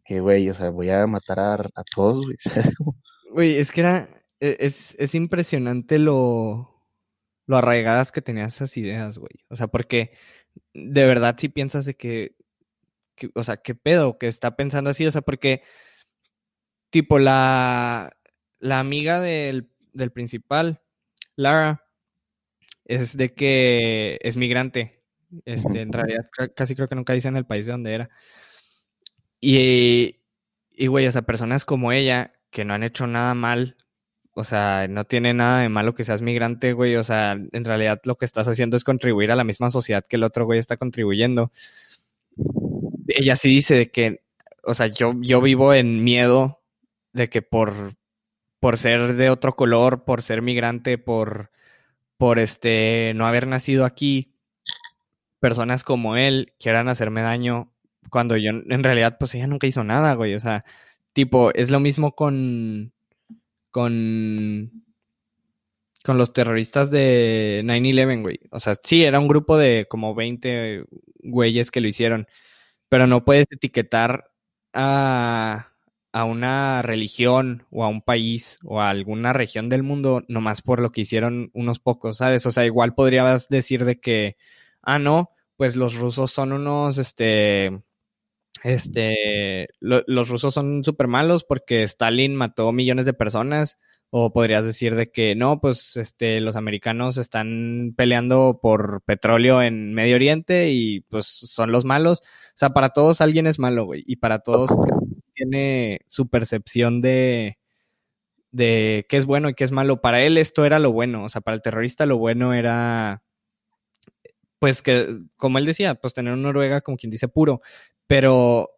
que, 0.04 0.20
güey, 0.20 0.48
o 0.50 0.54
sea, 0.54 0.70
voy 0.70 0.90
a 0.90 1.06
matar 1.06 1.40
a, 1.40 1.82
todos, 1.94 2.26
güey. 2.26 2.36
Güey, 3.34 3.56
es 3.56 3.72
que 3.72 3.80
era, 3.80 4.08
e, 4.40 4.58
es, 4.60 4.94
es 4.98 5.14
impresionante 5.14 5.98
lo, 5.98 6.72
lo 7.46 7.56
arraigadas 7.56 8.12
que 8.12 8.20
tenías 8.20 8.56
esas 8.56 8.76
ideas, 8.76 9.18
güey. 9.18 9.32
O 9.48 9.56
sea, 9.56 9.68
porque 9.68 10.12
de 10.74 11.06
verdad 11.06 11.36
si 11.38 11.48
piensas 11.48 11.86
de 11.86 11.96
que, 11.96 12.36
que, 13.14 13.30
o 13.34 13.42
sea, 13.42 13.56
qué 13.56 13.74
pedo 13.74 14.18
que 14.18 14.28
está 14.28 14.54
pensando 14.56 14.90
así, 14.90 15.06
o 15.06 15.10
sea, 15.10 15.22
porque 15.22 15.62
tipo 16.90 17.18
la, 17.18 18.12
la 18.62 18.78
amiga 18.78 19.20
del, 19.20 19.68
del 19.92 20.12
principal, 20.12 20.80
Lara, 21.34 21.84
es 22.84 23.16
de 23.16 23.34
que 23.34 24.18
es 24.22 24.36
migrante. 24.36 25.02
Este, 25.44 25.80
en 25.80 25.92
realidad, 25.92 26.28
casi 26.54 26.76
creo 26.76 26.88
que 26.88 26.94
nunca 26.94 27.12
dice 27.12 27.26
en 27.26 27.36
el 27.36 27.44
país 27.44 27.66
de 27.66 27.72
donde 27.72 27.92
era. 27.92 28.10
Y, 29.40 30.20
y, 30.70 30.86
güey, 30.86 31.08
o 31.08 31.12
sea, 31.12 31.22
personas 31.22 31.64
como 31.64 31.90
ella, 31.90 32.34
que 32.50 32.64
no 32.64 32.72
han 32.72 32.84
hecho 32.84 33.08
nada 33.08 33.34
mal, 33.34 33.76
o 34.32 34.44
sea, 34.44 34.86
no 34.88 35.06
tiene 35.06 35.34
nada 35.34 35.62
de 35.62 35.68
malo 35.68 35.96
que 35.96 36.04
seas 36.04 36.22
migrante, 36.22 36.72
güey, 36.72 36.94
o 36.94 37.02
sea, 37.02 37.32
en 37.32 37.64
realidad 37.64 38.00
lo 38.04 38.16
que 38.16 38.26
estás 38.26 38.46
haciendo 38.46 38.76
es 38.76 38.84
contribuir 38.84 39.32
a 39.32 39.36
la 39.36 39.44
misma 39.44 39.70
sociedad 39.70 40.04
que 40.08 40.16
el 40.16 40.22
otro 40.22 40.44
güey 40.44 40.60
está 40.60 40.76
contribuyendo. 40.76 41.50
Ella 43.08 43.34
sí 43.34 43.48
dice 43.48 43.74
de 43.74 43.90
que, 43.90 44.22
o 44.62 44.74
sea, 44.74 44.86
yo, 44.86 45.14
yo 45.20 45.40
vivo 45.40 45.74
en 45.74 46.04
miedo 46.04 46.62
de 47.12 47.28
que 47.28 47.42
por, 47.42 47.96
por 48.62 48.78
ser 48.78 49.16
de 49.16 49.28
otro 49.28 49.56
color, 49.56 50.04
por 50.04 50.22
ser 50.22 50.40
migrante, 50.40 50.96
por, 50.96 51.50
por 52.16 52.38
este, 52.38 53.12
no 53.16 53.26
haber 53.26 53.48
nacido 53.48 53.84
aquí, 53.84 54.36
personas 55.40 55.82
como 55.82 56.16
él 56.16 56.54
quieran 56.60 56.88
hacerme 56.88 57.22
daño 57.22 57.72
cuando 58.08 58.36
yo 58.36 58.50
en 58.52 58.84
realidad 58.84 59.16
pues 59.18 59.34
ella 59.34 59.48
nunca 59.48 59.66
hizo 59.66 59.82
nada, 59.82 60.14
güey, 60.14 60.36
o 60.36 60.40
sea, 60.40 60.64
tipo, 61.12 61.52
es 61.54 61.70
lo 61.70 61.80
mismo 61.80 62.14
con 62.14 62.92
con 63.72 64.84
con 66.04 66.16
los 66.18 66.32
terroristas 66.32 66.90
de 66.92 67.62
9/11, 67.64 68.22
güey. 68.22 68.40
O 68.52 68.60
sea, 68.60 68.76
sí, 68.80 69.02
era 69.04 69.18
un 69.18 69.26
grupo 69.28 69.58
de 69.58 69.86
como 69.88 70.14
20 70.14 70.84
güeyes 71.18 71.72
que 71.72 71.80
lo 71.80 71.88
hicieron, 71.88 72.28
pero 72.88 73.08
no 73.08 73.24
puedes 73.24 73.46
etiquetar 73.50 74.30
a 74.72 75.71
a 76.12 76.24
una 76.24 76.82
religión 76.82 77.66
o 77.70 77.84
a 77.84 77.88
un 77.88 78.02
país 78.02 78.58
o 78.64 78.80
a 78.80 78.90
alguna 78.90 79.32
región 79.32 79.68
del 79.68 79.82
mundo 79.82 80.24
nomás 80.28 80.62
por 80.62 80.80
lo 80.80 80.92
que 80.92 81.02
hicieron 81.02 81.50
unos 81.54 81.78
pocos, 81.78 82.18
¿sabes? 82.18 82.44
O 82.46 82.50
sea, 82.50 82.66
igual 82.66 82.94
podrías 82.94 83.48
decir 83.48 83.84
de 83.84 83.98
que, 84.00 84.36
ah, 84.82 84.98
no, 84.98 85.30
pues 85.56 85.76
los 85.76 85.94
rusos 85.94 86.30
son 86.30 86.52
unos, 86.52 86.98
este, 86.98 87.82
este, 88.62 89.68
los 89.80 90.28
rusos 90.28 90.54
son 90.54 90.84
súper 90.84 91.08
malos 91.08 91.44
porque 91.44 91.82
Stalin 91.84 92.36
mató 92.36 92.72
millones 92.72 93.06
de 93.06 93.14
personas. 93.14 93.78
O 94.14 94.30
podrías 94.30 94.66
decir 94.66 94.94
de 94.94 95.10
que 95.10 95.34
no, 95.34 95.58
pues 95.58 95.96
este, 95.96 96.38
los 96.42 96.56
americanos 96.56 97.16
están 97.16 97.94
peleando 97.96 98.58
por 98.60 99.00
petróleo 99.06 99.62
en 99.62 99.94
Medio 99.94 100.16
Oriente 100.16 100.70
y 100.70 101.00
pues 101.00 101.24
son 101.26 101.72
los 101.72 101.86
malos. 101.86 102.20
O 102.20 102.52
sea, 102.54 102.70
para 102.74 102.90
todos 102.90 103.22
alguien 103.22 103.46
es 103.46 103.58
malo, 103.58 103.86
güey. 103.86 104.04
Y 104.06 104.16
para 104.16 104.40
todos 104.40 104.68
tiene 105.42 106.00
su 106.08 106.28
percepción 106.28 107.00
de, 107.02 107.58
de 108.52 109.06
qué 109.08 109.16
es 109.16 109.26
bueno 109.26 109.48
y 109.48 109.54
qué 109.54 109.64
es 109.64 109.72
malo. 109.72 110.00
Para 110.00 110.22
él 110.22 110.38
esto 110.38 110.64
era 110.64 110.78
lo 110.78 110.92
bueno, 110.92 111.24
o 111.24 111.28
sea, 111.28 111.40
para 111.40 111.56
el 111.56 111.62
terrorista 111.62 112.06
lo 112.06 112.18
bueno 112.18 112.54
era, 112.54 113.22
pues 114.58 114.82
que, 114.82 115.18
como 115.36 115.58
él 115.58 115.66
decía, 115.66 115.94
pues 115.96 116.14
tener 116.14 116.32
una 116.32 116.42
Noruega 116.42 116.82
como 116.82 116.96
quien 116.96 117.10
dice 117.10 117.28
puro, 117.28 117.62
pero 118.06 118.70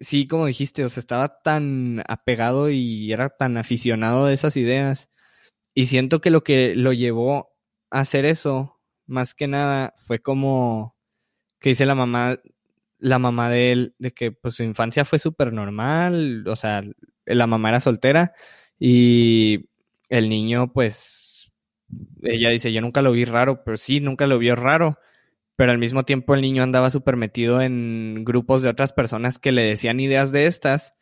sí, 0.00 0.26
como 0.28 0.46
dijiste, 0.46 0.84
o 0.84 0.88
sea, 0.88 1.00
estaba 1.00 1.42
tan 1.42 2.02
apegado 2.08 2.70
y 2.70 3.12
era 3.12 3.30
tan 3.30 3.56
aficionado 3.56 4.26
de 4.26 4.34
esas 4.34 4.56
ideas. 4.56 5.10
Y 5.74 5.86
siento 5.86 6.20
que 6.20 6.30
lo 6.30 6.44
que 6.44 6.74
lo 6.76 6.92
llevó 6.92 7.52
a 7.90 8.00
hacer 8.00 8.24
eso, 8.26 8.80
más 9.06 9.34
que 9.34 9.48
nada, 9.48 9.94
fue 9.98 10.20
como 10.20 10.96
que 11.60 11.70
dice 11.70 11.86
la 11.86 11.94
mamá 11.94 12.40
la 13.00 13.18
mamá 13.18 13.50
de 13.50 13.72
él, 13.72 13.94
de 13.98 14.12
que 14.12 14.32
pues 14.32 14.54
su 14.56 14.62
infancia 14.64 15.04
fue 15.04 15.18
súper 15.18 15.52
normal, 15.52 16.46
o 16.48 16.56
sea, 16.56 16.82
la 17.26 17.46
mamá 17.46 17.70
era 17.70 17.80
soltera 17.80 18.32
y 18.78 19.68
el 20.08 20.28
niño 20.28 20.72
pues, 20.72 21.50
ella 22.22 22.50
dice, 22.50 22.72
yo 22.72 22.80
nunca 22.80 23.02
lo 23.02 23.12
vi 23.12 23.24
raro, 23.24 23.62
pero 23.64 23.76
sí, 23.76 24.00
nunca 24.00 24.26
lo 24.26 24.38
vio 24.38 24.56
raro, 24.56 24.98
pero 25.56 25.72
al 25.72 25.78
mismo 25.78 26.04
tiempo 26.04 26.34
el 26.34 26.42
niño 26.42 26.62
andaba 26.62 26.90
súper 26.90 27.16
metido 27.16 27.62
en 27.62 28.24
grupos 28.24 28.62
de 28.62 28.70
otras 28.70 28.92
personas 28.92 29.38
que 29.38 29.52
le 29.52 29.62
decían 29.62 30.00
ideas 30.00 30.32
de 30.32 30.46
estas 30.46 30.94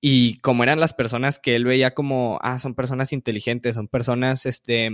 y 0.00 0.38
como 0.40 0.62
eran 0.64 0.80
las 0.80 0.94
personas 0.94 1.38
que 1.40 1.56
él 1.56 1.64
veía 1.64 1.94
como, 1.94 2.38
ah, 2.42 2.58
son 2.58 2.74
personas 2.74 3.12
inteligentes, 3.12 3.74
son 3.76 3.88
personas, 3.88 4.46
este, 4.46 4.90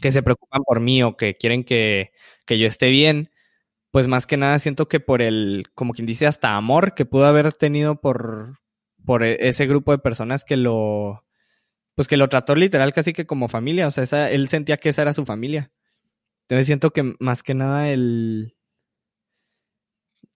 que 0.00 0.12
se 0.12 0.22
preocupan 0.22 0.62
por 0.64 0.80
mí 0.80 1.02
o 1.02 1.16
que 1.16 1.36
quieren 1.36 1.64
que, 1.64 2.12
que 2.46 2.58
yo 2.58 2.66
esté 2.66 2.88
bien, 2.90 3.30
pues 3.94 4.08
más 4.08 4.26
que 4.26 4.36
nada 4.36 4.58
siento 4.58 4.88
que 4.88 4.98
por 4.98 5.22
el, 5.22 5.68
como 5.76 5.92
quien 5.92 6.04
dice, 6.04 6.26
hasta 6.26 6.56
amor 6.56 6.96
que 6.96 7.04
pudo 7.04 7.26
haber 7.26 7.52
tenido 7.52 8.00
por, 8.00 8.58
por 9.06 9.22
e, 9.22 9.36
ese 9.48 9.66
grupo 9.66 9.92
de 9.92 9.98
personas 9.98 10.42
que 10.42 10.56
lo, 10.56 11.24
pues 11.94 12.08
que 12.08 12.16
lo 12.16 12.28
trató 12.28 12.56
literal 12.56 12.92
casi 12.92 13.12
que 13.12 13.24
como 13.24 13.46
familia, 13.46 13.86
o 13.86 13.92
sea, 13.92 14.30
él 14.32 14.48
sentía 14.48 14.78
que 14.78 14.88
esa 14.88 15.02
era 15.02 15.14
su 15.14 15.24
familia. 15.24 15.70
Entonces 16.42 16.66
siento 16.66 16.90
que 16.90 17.14
más 17.20 17.44
que 17.44 17.54
nada 17.54 17.88
el, 17.88 18.56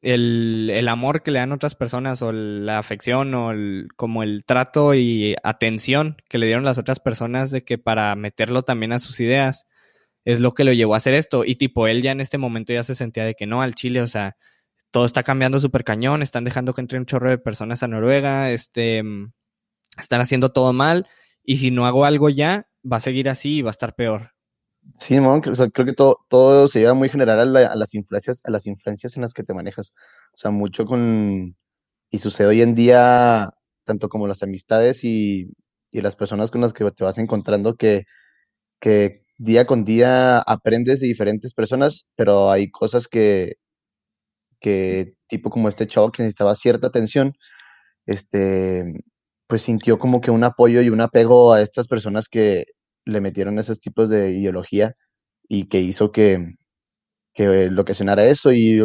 el, 0.03 0.71
el 0.73 0.87
amor 0.87 1.25
que 1.25 1.33
le 1.33 1.41
dan 1.41 1.51
otras 1.51 1.75
personas 1.75 2.23
o 2.23 2.31
la 2.31 2.79
afección 2.79 3.35
o 3.35 3.51
el, 3.51 3.89
como 3.97 4.23
el 4.23 4.45
trato 4.45 4.95
y 4.95 5.35
atención 5.43 6.23
que 6.29 6.39
le 6.39 6.47
dieron 6.47 6.65
las 6.65 6.79
otras 6.79 7.01
personas 7.01 7.51
de 7.51 7.65
que 7.65 7.77
para 7.77 8.15
meterlo 8.15 8.63
también 8.63 8.93
a 8.93 9.01
sus 9.01 9.19
ideas, 9.19 9.67
es 10.29 10.41
lo 10.41 10.53
que 10.53 10.63
lo 10.63 10.75
llevó 10.75 10.93
a 10.93 10.99
hacer 10.99 11.15
esto. 11.15 11.43
Y 11.43 11.57
tipo, 11.57 11.87
él 11.87 12.03
ya 12.03 12.13
en 12.13 12.21
este 12.21 12.37
momento 12.37 12.75
ya 12.75 12.83
se 12.83 12.95
sentía 12.95 13.25
de 13.25 13.35
que 13.35 13.47
no, 13.47 13.63
al 13.63 13.75
Chile, 13.75 14.03
o 14.03 14.07
sea, 14.07 14.37
todo 14.91 15.07
está 15.07 15.23
cambiando 15.23 15.59
súper 15.59 15.85
cañón, 15.85 16.21
están 16.21 16.45
dejando 16.45 16.75
que 16.75 16.83
entre 16.83 16.99
un 16.99 17.07
chorro 17.07 17.31
de 17.31 17.39
personas 17.39 17.83
a 17.83 17.89
Noruega, 17.89 18.51
este, 18.51 19.03
mm, 19.03 19.33
están 19.99 20.21
haciendo 20.21 20.53
todo 20.53 20.75
mal, 20.75 21.09
y 21.43 21.57
si 21.57 21.71
no 21.71 21.87
hago 21.87 22.05
algo 22.05 22.29
ya, 22.29 22.69
va 22.85 22.99
a 22.99 23.01
seguir 23.01 23.31
así 23.31 23.57
y 23.57 23.63
va 23.63 23.71
a 23.71 23.73
estar 23.73 23.95
peor. 23.95 24.33
Sí, 24.95 25.17
o 25.17 25.55
sea, 25.55 25.71
creo 25.71 25.87
que 25.87 25.95
todo, 25.95 26.19
todo 26.29 26.69
se 26.69 26.81
lleva 26.81 26.93
muy 26.93 27.09
general 27.09 27.57
a, 27.57 27.75
las 27.75 27.95
influencias, 27.95 28.41
a 28.45 28.51
las 28.51 28.67
influencias 28.67 29.17
en 29.17 29.23
las 29.23 29.33
que 29.33 29.45
te 29.45 29.55
manejas. 29.55 29.95
O 30.35 30.37
sea, 30.37 30.51
mucho 30.51 30.85
con, 30.85 31.57
y 32.11 32.19
sucede 32.19 32.49
hoy 32.49 32.61
en 32.61 32.75
día, 32.75 33.49
tanto 33.85 34.11
como 34.11 34.27
las 34.27 34.43
amistades 34.43 35.05
y, 35.05 35.51
y 35.91 36.03
las 36.03 36.17
personas 36.17 36.51
con 36.51 36.61
las 36.61 36.75
que 36.75 36.91
te 36.91 37.05
vas 37.05 37.17
encontrando 37.17 37.77
que, 37.77 38.05
que 38.79 39.23
día 39.39 39.67
con 39.67 39.85
día 39.85 40.41
aprendes 40.41 41.01
de 41.01 41.09
diferentes 41.09 41.55
personas, 41.55 42.09
pero 42.17 42.51
hay 42.51 42.71
cosas 42.71 43.09
que, 43.09 43.57
que 44.61 45.15
tipo 45.29 45.51
como 45.51 45.69
este 45.69 45.87
chavo 45.87 46.11
que 46.13 46.23
necesitaba 46.23 46.55
cierta 46.55 46.89
atención, 46.89 47.35
este, 48.07 48.85
pues 49.49 49.63
sintió 49.63 49.99
como 49.99 50.21
que 50.21 50.31
un 50.33 50.45
apoyo 50.45 50.83
y 50.83 50.91
un 50.91 51.01
apego 51.03 51.53
a 51.55 51.63
estas 51.63 51.89
personas 51.89 52.29
que 52.29 52.67
le 53.07 53.21
metieron 53.21 53.59
esos 53.59 53.81
tipos 53.81 54.11
de 54.11 54.33
ideología 54.33 54.95
y 55.49 55.69
que 55.69 55.81
hizo 55.81 56.13
que, 56.13 56.47
que 57.35 57.71
lo 57.71 57.85
que 57.85 57.95
sonara 57.95 58.27
eso 58.27 58.53
y 58.53 58.81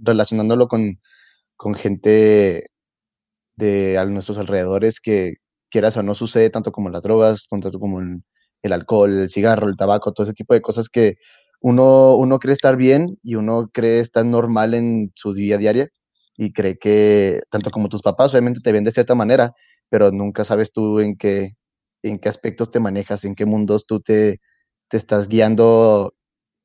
relacionándolo 0.00 0.68
con, 0.68 1.00
con 1.56 1.74
gente 1.74 2.68
de 3.56 3.98
a 3.98 4.04
nuestros 4.06 4.38
alrededores 4.38 5.00
que 5.00 5.34
quieras 5.70 5.96
o 5.96 6.02
no 6.02 6.14
sucede 6.14 6.50
tanto 6.50 6.72
como 6.72 6.90
las 6.90 7.02
drogas, 7.02 7.46
tanto 7.48 7.70
como 7.80 8.00
en 8.02 8.24
el 8.66 8.72
alcohol, 8.72 9.20
el 9.20 9.30
cigarro, 9.30 9.68
el 9.68 9.76
tabaco, 9.76 10.12
todo 10.12 10.24
ese 10.24 10.34
tipo 10.34 10.54
de 10.54 10.62
cosas 10.62 10.88
que 10.88 11.16
uno, 11.60 12.16
uno 12.16 12.38
cree 12.38 12.52
estar 12.52 12.76
bien 12.76 13.18
y 13.22 13.34
uno 13.36 13.70
cree 13.72 14.00
estar 14.00 14.24
normal 14.24 14.74
en 14.74 15.12
su 15.14 15.34
día 15.34 15.56
a 15.56 15.58
día 15.58 15.88
y 16.36 16.52
cree 16.52 16.78
que, 16.78 17.42
tanto 17.50 17.70
como 17.70 17.88
tus 17.88 18.02
papás, 18.02 18.32
obviamente 18.32 18.60
te 18.60 18.72
ven 18.72 18.84
de 18.84 18.92
cierta 18.92 19.14
manera, 19.14 19.54
pero 19.88 20.10
nunca 20.10 20.44
sabes 20.44 20.72
tú 20.72 21.00
en 21.00 21.16
qué, 21.16 21.52
en 22.02 22.18
qué 22.18 22.28
aspectos 22.28 22.70
te 22.70 22.80
manejas, 22.80 23.24
en 23.24 23.34
qué 23.34 23.46
mundos 23.46 23.86
tú 23.86 24.00
te, 24.00 24.40
te 24.88 24.96
estás 24.96 25.28
guiando, 25.28 26.14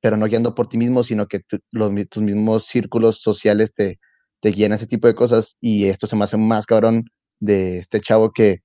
pero 0.01 0.17
no 0.17 0.25
guiando 0.25 0.55
por 0.55 0.67
ti 0.67 0.77
mismo, 0.77 1.03
sino 1.03 1.27
que 1.27 1.41
los, 1.72 1.91
tus 2.10 2.24
mismos 2.24 2.65
círculos 2.65 3.22
sociales 3.22 3.74
te, 3.74 4.00
te 4.41 4.50
guían 4.50 4.74
a 4.74 4.75
ese 4.75 4.88
tipo 4.88 5.08
de 5.08 5.15
cosas 5.15 5.55
y 5.62 5.86
esto 5.86 6.08
se 6.08 6.15
me 6.15 6.25
hace 6.25 6.38
más 6.38 6.65
cabrón 6.65 7.05
de 7.39 7.79
este 7.79 8.01
chavo 8.01 8.31
que 8.31 8.60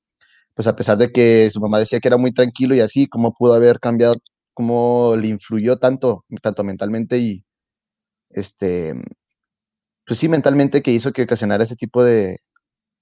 pues 0.57 0.69
a 0.69 0.77
pesar 0.77 0.99
de 0.99 1.13
que 1.13 1.51
su 1.53 1.61
mamá 1.61 1.81
decía 1.81 2.01
que 2.01 2.09
era 2.09 2.19
muy 2.19 2.33
tranquilo 2.35 2.75
y 2.77 2.81
así, 2.83 3.09
cómo 3.09 3.35
pudo 3.35 3.55
haber 3.55 3.81
cambiado, 3.81 4.17
cómo 4.55 5.17
le 5.19 5.29
influyó 5.29 5.79
tanto, 5.79 6.25
tanto 6.43 6.65
mentalmente 6.65 7.19
y, 7.19 7.45
este, 8.31 8.95
pues 10.07 10.21
sí, 10.21 10.29
mentalmente 10.29 10.83
que 10.83 10.93
hizo 10.93 11.13
que 11.13 11.23
ocasionara 11.23 11.65
ese 11.65 11.77
tipo 11.77 12.05
de 12.05 12.39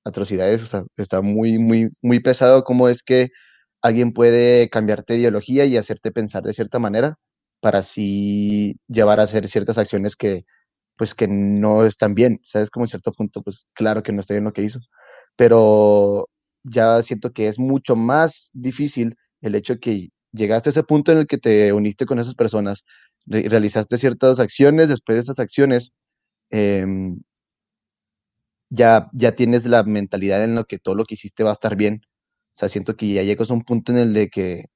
atrocidades, 0.04 0.62
o 0.62 0.66
sea, 0.66 0.84
está 0.96 1.22
muy, 1.22 1.58
muy, 1.58 1.90
muy 2.02 2.20
pesado 2.20 2.64
cómo 2.64 2.88
es 2.88 3.02
que 3.04 3.30
alguien 3.82 4.12
puede 4.12 4.70
cambiarte 4.70 5.14
de 5.14 5.20
ideología 5.20 5.66
y 5.66 5.76
hacerte 5.78 6.12
pensar 6.12 6.42
de 6.44 6.54
cierta 6.54 6.78
manera 6.80 7.16
para 7.60 7.80
así 7.80 8.76
llevar 8.88 9.20
a 9.20 9.24
hacer 9.24 9.48
ciertas 9.48 9.78
acciones 9.78 10.16
que, 10.16 10.44
pues, 10.98 11.14
que 11.14 11.28
no 11.28 11.86
están 11.86 12.14
bien, 12.14 12.40
¿sabes? 12.44 12.70
Como 12.70 12.84
en 12.86 12.88
cierto 12.90 13.12
punto, 13.12 13.42
pues, 13.42 13.66
claro 13.74 14.02
que 14.04 14.12
no 14.12 14.20
está 14.20 14.34
bien 14.34 14.44
lo 14.44 14.52
que 14.54 14.62
hizo, 14.64 14.80
pero 15.36 16.28
ya 16.64 17.02
siento 17.02 17.32
que 17.32 17.48
es 17.48 17.58
mucho 17.58 17.96
más 17.96 18.50
difícil 18.54 19.16
el 19.42 19.54
hecho 19.54 19.78
que 19.80 20.08
llegaste 20.32 20.70
a 20.70 20.72
ese 20.72 20.82
punto 20.84 21.12
en 21.12 21.18
el 21.18 21.26
que 21.26 21.38
te 21.38 21.72
uniste 21.72 22.06
con 22.06 22.18
esas 22.18 22.34
personas, 22.34 22.84
realizaste 23.26 23.98
ciertas 23.98 24.40
acciones, 24.40 24.88
después 24.88 25.16
de 25.16 25.22
esas 25.22 25.38
acciones, 25.40 25.92
em, 26.50 27.20
ya, 28.70 29.08
ya 29.12 29.34
tienes 29.34 29.66
la 29.66 29.82
mentalidad 29.84 30.42
en 30.44 30.54
lo 30.54 30.64
que 30.64 30.78
todo 30.78 30.94
lo 30.94 31.04
que 31.04 31.14
hiciste 31.14 31.44
va 31.44 31.50
a 31.50 31.52
estar 31.54 31.76
bien. 31.76 32.02
O 32.54 32.56
sea, 32.58 32.68
siento 32.68 32.96
que 32.96 33.12
ya 33.14 33.22
llegas 33.22 33.50
a 33.50 33.54
un 33.54 33.62
punto 33.64 33.92
en 33.92 33.98
el 33.98 34.14
de 34.14 34.28
que 34.30 34.66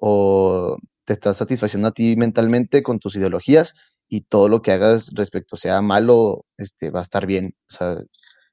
o 0.00 0.78
te 1.06 1.14
estás 1.14 1.38
satisfaciendo 1.38 1.88
a 1.88 1.92
ti 1.92 2.16
mentalmente 2.16 2.82
con 2.82 2.98
tus 3.00 3.16
ideologías 3.16 3.74
y 4.08 4.22
todo 4.22 4.48
lo 4.48 4.62
que 4.62 4.72
hagas 4.72 5.10
respecto 5.14 5.56
sea 5.56 5.82
malo, 5.82 6.44
este, 6.58 6.90
va 6.90 7.00
a 7.00 7.02
estar 7.04 7.26
bien. 7.26 7.54
Eso 7.68 8.06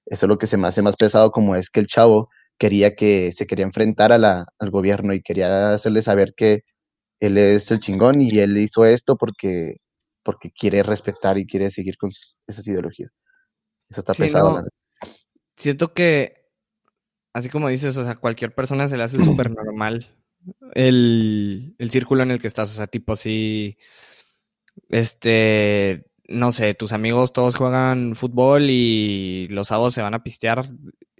es 0.08 0.24
lo 0.24 0.38
que 0.38 0.48
se 0.48 0.58
me 0.58 0.68
hace 0.68 0.82
más 0.82 0.96
pesado, 0.98 1.32
como 1.32 1.56
es 1.56 1.70
que 1.70 1.80
el 1.82 1.88
chavo 1.88 2.30
quería 2.60 2.96
que 2.96 3.32
se 3.32 3.48
quería 3.48 3.66
enfrentar 3.66 4.12
a 4.12 4.20
la, 4.20 4.46
al 4.60 4.70
gobierno 4.70 5.14
y 5.14 5.22
quería 5.22 5.74
hacerle 5.74 6.02
saber 6.04 6.34
que 6.36 6.64
él 7.20 7.38
es 7.38 7.72
el 7.72 7.80
chingón 7.80 8.22
y 8.22 8.38
él 8.40 8.58
hizo 8.58 8.86
esto 8.86 9.18
porque, 9.18 9.78
porque 10.24 10.52
quiere 10.52 10.84
respetar 10.84 11.38
y 11.38 11.48
quiere 11.48 11.72
seguir 11.72 11.98
con 11.98 12.12
esas 12.48 12.68
ideologías. 12.68 13.12
Eso 13.90 14.02
está 14.02 14.14
pesado. 14.14 14.64
Siento 15.58 15.94
que, 15.94 16.50
así 17.34 17.50
como 17.50 17.70
dices, 17.70 17.98
o 17.98 18.04
sea, 18.04 18.16
cualquier 18.16 18.54
persona 18.54 18.88
se 18.88 18.98
le 18.98 19.04
hace 19.04 19.18
súper 19.24 19.50
normal 19.52 20.16
el, 20.74 21.76
el 21.78 21.90
círculo 21.90 22.24
en 22.24 22.32
el 22.32 22.42
que 22.42 22.48
estás. 22.48 22.70
O 22.72 22.74
sea, 22.74 22.88
tipo, 22.88 23.16
si, 23.16 23.78
este, 24.90 26.06
no 26.28 26.52
sé, 26.52 26.74
tus 26.74 26.94
amigos 26.94 27.34
todos 27.34 27.56
juegan 27.56 28.16
fútbol 28.16 28.70
y 28.70 29.48
los 29.50 29.68
sábados 29.68 29.94
se 29.94 30.02
van 30.02 30.14
a 30.14 30.24
pistear 30.24 30.70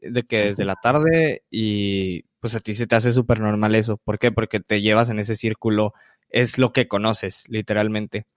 de 0.02 0.24
que 0.24 0.46
desde 0.46 0.66
la 0.66 0.76
tarde 0.76 1.44
y 1.50 2.24
pues 2.40 2.56
a 2.56 2.60
ti 2.60 2.74
se 2.74 2.88
te 2.88 2.96
hace 2.96 3.12
súper 3.12 3.40
normal 3.40 3.76
eso. 3.76 3.98
¿Por 3.98 4.20
qué? 4.20 4.32
Porque 4.32 4.60
te 4.60 4.82
llevas 4.82 5.10
en 5.10 5.20
ese 5.20 5.36
círculo, 5.36 5.94
es 6.30 6.58
lo 6.58 6.74
que 6.74 6.88
conoces, 6.88 7.46
literalmente. 7.48 8.28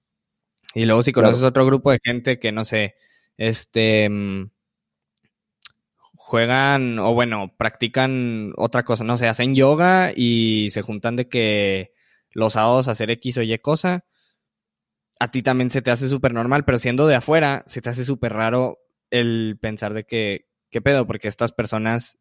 Y 0.74 0.86
luego 0.86 1.02
si 1.02 1.12
conoces 1.12 1.44
otro 1.44 1.66
grupo 1.66 1.90
de 1.90 2.00
gente 2.02 2.38
que, 2.38 2.52
no 2.52 2.64
sé, 2.64 2.94
este, 3.36 4.08
mm, 4.08 4.50
juegan 6.14 6.98
o 6.98 7.14
bueno, 7.14 7.52
practican 7.56 8.52
otra 8.56 8.84
cosa, 8.84 9.04
no 9.04 9.18
sé, 9.18 9.28
hacen 9.28 9.54
yoga 9.54 10.12
y 10.14 10.70
se 10.70 10.82
juntan 10.82 11.16
de 11.16 11.28
que 11.28 11.92
los 12.30 12.54
sábados 12.54 12.88
hacer 12.88 13.10
X 13.10 13.38
o 13.38 13.42
Y 13.42 13.58
cosa, 13.58 14.04
a 15.18 15.30
ti 15.30 15.42
también 15.42 15.70
se 15.70 15.82
te 15.82 15.90
hace 15.90 16.08
súper 16.08 16.32
normal, 16.32 16.64
pero 16.64 16.78
siendo 16.78 17.06
de 17.06 17.16
afuera, 17.16 17.64
se 17.66 17.80
te 17.82 17.90
hace 17.90 18.04
súper 18.04 18.32
raro 18.32 18.78
el 19.10 19.58
pensar 19.60 19.94
de 19.94 20.04
que, 20.04 20.46
¿qué 20.72 20.80
pedo? 20.80 21.06
Porque 21.06 21.28
estas 21.28 21.52
personas 21.52 22.18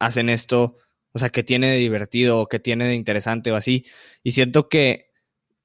hacen 0.00 0.28
esto, 0.28 0.78
o 1.12 1.18
sea, 1.20 1.30
¿qué 1.30 1.44
tiene 1.44 1.70
de 1.70 1.78
divertido 1.78 2.40
o 2.40 2.48
qué 2.48 2.58
tiene 2.58 2.88
de 2.88 2.94
interesante 2.94 3.52
o 3.52 3.56
así? 3.56 3.86
Y 4.24 4.32
siento 4.32 4.68
que 4.68 5.12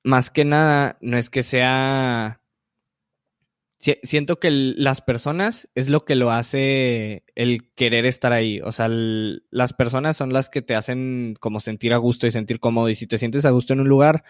más 0.04 0.30
que 0.30 0.46
nada 0.46 1.00
no 1.02 1.18
es 1.18 1.32
que 1.32 1.42
sea... 1.42 2.42
Siento 3.80 4.40
que 4.40 4.50
las 4.50 5.02
personas 5.02 5.70
es 5.76 5.88
lo 5.88 6.04
que 6.04 6.16
lo 6.16 6.32
hace 6.32 7.24
el 7.36 7.72
querer 7.76 8.08
estar 8.08 8.34
ahí. 8.34 8.60
O 8.62 8.72
sea, 8.72 8.88
las 8.90 9.74
personas 9.74 10.18
son 10.18 10.34
las 10.34 10.50
que 10.50 10.64
te 10.64 10.76
hacen 10.76 11.36
como 11.40 11.60
sentir 11.60 11.94
a 11.94 11.98
gusto 11.98 12.26
y 12.26 12.32
sentir 12.32 12.60
cómodo. 12.60 12.90
Y 12.90 12.96
si 12.96 13.06
te 13.06 13.20
sientes 13.20 13.46
a 13.46 13.52
gusto 13.52 13.74
en 13.74 13.82
un 13.82 13.88
lugar 13.88 14.24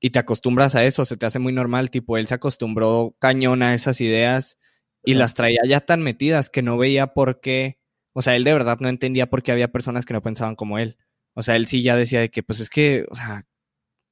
y 0.00 0.10
te 0.10 0.18
acostumbras 0.18 0.74
a 0.74 0.84
eso, 0.84 1.04
se 1.04 1.18
te 1.18 1.26
hace 1.26 1.38
muy 1.38 1.52
normal. 1.52 1.90
Tipo, 1.90 2.16
él 2.16 2.26
se 2.26 2.34
acostumbró 2.34 3.14
cañón 3.18 3.62
a 3.62 3.74
esas 3.74 4.00
ideas 4.00 4.58
y 5.04 5.14
las 5.14 5.34
traía 5.34 5.60
ya 5.66 5.80
tan 5.80 6.02
metidas 6.02 6.50
que 6.50 6.62
no 6.62 6.78
veía 6.78 7.08
por 7.08 7.40
qué 7.40 7.78
o 8.14 8.22
sea, 8.22 8.36
él 8.36 8.44
de 8.44 8.52
verdad 8.52 8.78
no 8.80 8.88
entendía 8.88 9.28
por 9.28 9.42
qué 9.42 9.52
había 9.52 9.72
personas 9.72 10.06
que 10.06 10.14
no 10.14 10.22
pensaban 10.22 10.56
como 10.56 10.78
él. 10.78 10.96
O 11.34 11.42
sea, 11.42 11.56
él 11.56 11.66
sí 11.66 11.82
ya 11.82 11.96
decía 11.96 12.20
de 12.20 12.30
que, 12.30 12.42
pues 12.44 12.60
es 12.60 12.70
que, 12.70 13.06
o 13.10 13.14
sea, 13.14 13.46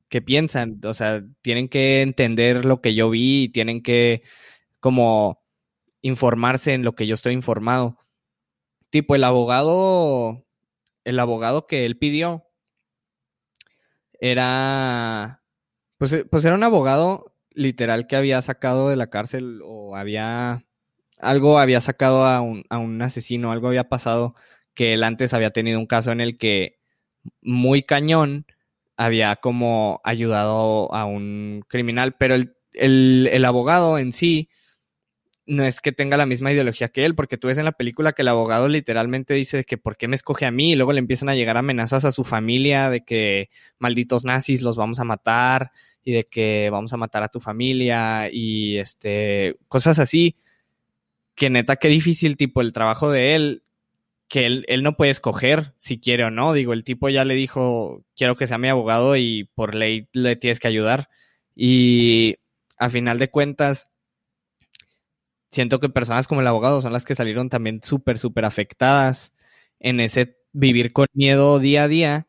¿qué 0.09 0.23
piensan? 0.23 0.81
O 0.85 0.95
sea, 0.95 1.25
tienen 1.43 1.69
que 1.69 2.03
entender 2.03 2.65
lo 2.65 2.81
que 2.83 2.95
yo 2.95 3.11
vi 3.11 3.45
y 3.45 3.49
tienen 3.51 3.83
que 3.83 4.23
como 4.81 5.43
informarse 6.03 6.75
en 6.75 6.85
lo 6.85 6.95
que 6.97 7.07
yo 7.07 7.15
estoy 7.15 7.35
informado. 7.35 7.99
Tipo, 8.91 9.15
el 9.17 9.25
abogado, 9.25 10.45
el 11.05 11.21
abogado 11.21 11.67
que 11.67 11.87
él 11.87 11.99
pidió 11.99 12.47
era, 14.21 15.43
pues, 15.99 16.25
pues 16.31 16.45
era 16.45 16.55
un 16.57 16.65
abogado 16.65 17.35
literal 17.51 18.07
que 18.07 18.17
había 18.17 18.43
sacado 18.43 18.89
de 18.89 18.97
la 18.97 19.11
cárcel 19.11 19.61
o 19.65 19.97
había 19.97 20.65
algo 21.23 21.59
había 21.59 21.81
sacado 21.81 22.25
a 22.25 22.41
un, 22.41 22.65
a 22.69 22.79
un 22.79 23.01
asesino, 23.01 23.53
algo 23.53 23.69
había 23.69 23.89
pasado 23.89 24.35
que 24.75 24.95
él 24.95 25.05
antes 25.05 25.35
había 25.35 25.51
tenido 25.51 25.79
un 25.79 25.87
caso 25.87 26.13
en 26.13 26.21
el 26.21 26.37
que 26.37 26.79
muy 27.41 27.85
cañón 27.85 28.47
había 28.97 29.37
como 29.37 30.01
ayudado 30.05 30.93
a 30.95 31.05
un 31.05 31.65
criminal, 31.69 32.17
pero 32.19 32.35
el, 32.35 32.55
el, 32.75 33.45
abogado 33.45 33.99
en 33.99 34.13
sí 34.13 34.49
no 35.47 35.65
es 35.65 35.81
que 35.81 35.93
tenga 35.93 36.17
la 36.17 36.27
misma 36.27 36.53
ideología 36.53 36.89
que 36.89 37.05
él, 37.05 37.15
porque 37.15 37.37
tú 37.37 37.49
ves 37.49 37.59
en 37.59 37.65
la 37.65 37.73
película 37.73 38.13
que 38.13 38.23
el 38.23 38.29
abogado 38.29 38.69
literalmente 38.69 39.35
dice 39.35 39.65
que 39.65 39.79
por 39.79 39.97
qué 39.97 40.09
me 40.09 40.17
escoge 40.17 40.47
a 40.47 40.51
mí 40.51 40.73
y 40.73 40.77
luego 40.77 40.93
le 40.93 41.01
empiezan 41.01 41.29
a 41.29 41.35
llegar 41.35 41.57
amenazas 41.57 42.05
a 42.05 42.13
su 42.13 42.25
familia 42.25 42.91
de 42.91 43.05
que 43.05 43.51
malditos 43.79 44.25
nazis 44.25 44.63
los 44.63 44.77
vamos 44.77 45.01
a 45.01 45.05
matar 45.05 45.73
y 46.05 46.13
de 46.13 46.25
que 46.25 46.69
vamos 46.71 46.93
a 46.93 46.97
matar 46.97 47.23
a 47.23 47.29
tu 47.29 47.41
familia 47.41 48.29
y 48.33 48.79
este 48.79 49.57
cosas 49.69 49.99
así 49.99 50.37
que 51.43 51.51
neta, 51.51 51.75
qué 51.75 51.89
difícil, 51.89 52.37
tipo, 52.37 52.61
el 52.61 52.73
trabajo 52.73 53.11
de 53.11 53.35
él, 53.35 53.65
que 54.29 54.47
él, 54.47 54.65
él 54.69 54.85
no 54.85 54.97
puede 54.97 55.11
escoger 55.11 55.73
si 55.77 55.99
quiere 55.99 56.23
o 56.23 56.31
no. 56.31 56.53
Digo, 56.53 56.73
el 56.73 56.85
tipo 56.85 57.09
ya 57.09 57.25
le 57.25 57.35
dijo, 57.35 58.05
quiero 58.17 58.37
que 58.37 58.47
sea 58.47 58.59
mi 58.59 58.69
abogado 58.69 59.17
y 59.17 59.51
por 59.57 59.75
ley 59.75 60.09
le 60.13 60.37
tienes 60.37 60.61
que 60.61 60.69
ayudar. 60.69 61.09
Y 61.57 62.37
a 62.79 62.91
final 62.91 63.19
de 63.19 63.29
cuentas, 63.29 63.91
siento 65.51 65.81
que 65.81 65.89
personas 65.89 66.29
como 66.29 66.43
el 66.43 66.47
abogado 66.47 66.81
son 66.81 66.93
las 66.93 67.05
que 67.05 67.17
salieron 67.17 67.49
también 67.49 67.81
súper, 67.83 68.21
súper 68.21 68.45
afectadas 68.45 69.33
en 69.81 69.99
ese 69.99 70.37
vivir 70.53 70.93
con 70.93 71.09
miedo 71.13 71.59
día 71.59 71.83
a 71.83 71.89
día, 71.89 72.29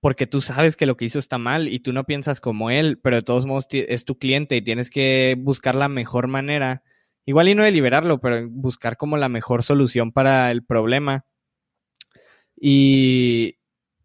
porque 0.00 0.28
tú 0.28 0.40
sabes 0.40 0.76
que 0.76 0.86
lo 0.86 0.96
que 0.96 1.06
hizo 1.06 1.18
está 1.18 1.38
mal 1.38 1.66
y 1.66 1.80
tú 1.80 1.92
no 1.92 2.04
piensas 2.04 2.40
como 2.40 2.70
él, 2.70 3.00
pero 3.02 3.16
de 3.16 3.22
todos 3.22 3.44
modos 3.44 3.66
es 3.72 4.04
tu 4.04 4.18
cliente 4.20 4.56
y 4.56 4.62
tienes 4.62 4.88
que 4.88 5.36
buscar 5.36 5.74
la 5.74 5.88
mejor 5.88 6.28
manera 6.28 6.84
igual 7.26 7.48
y 7.48 7.54
no 7.54 7.64
de 7.64 7.70
liberarlo, 7.70 8.20
pero 8.20 8.48
buscar 8.50 8.96
como 8.96 9.16
la 9.16 9.28
mejor 9.28 9.62
solución 9.62 10.12
para 10.12 10.50
el 10.50 10.64
problema. 10.64 11.24
Y, 12.56 13.58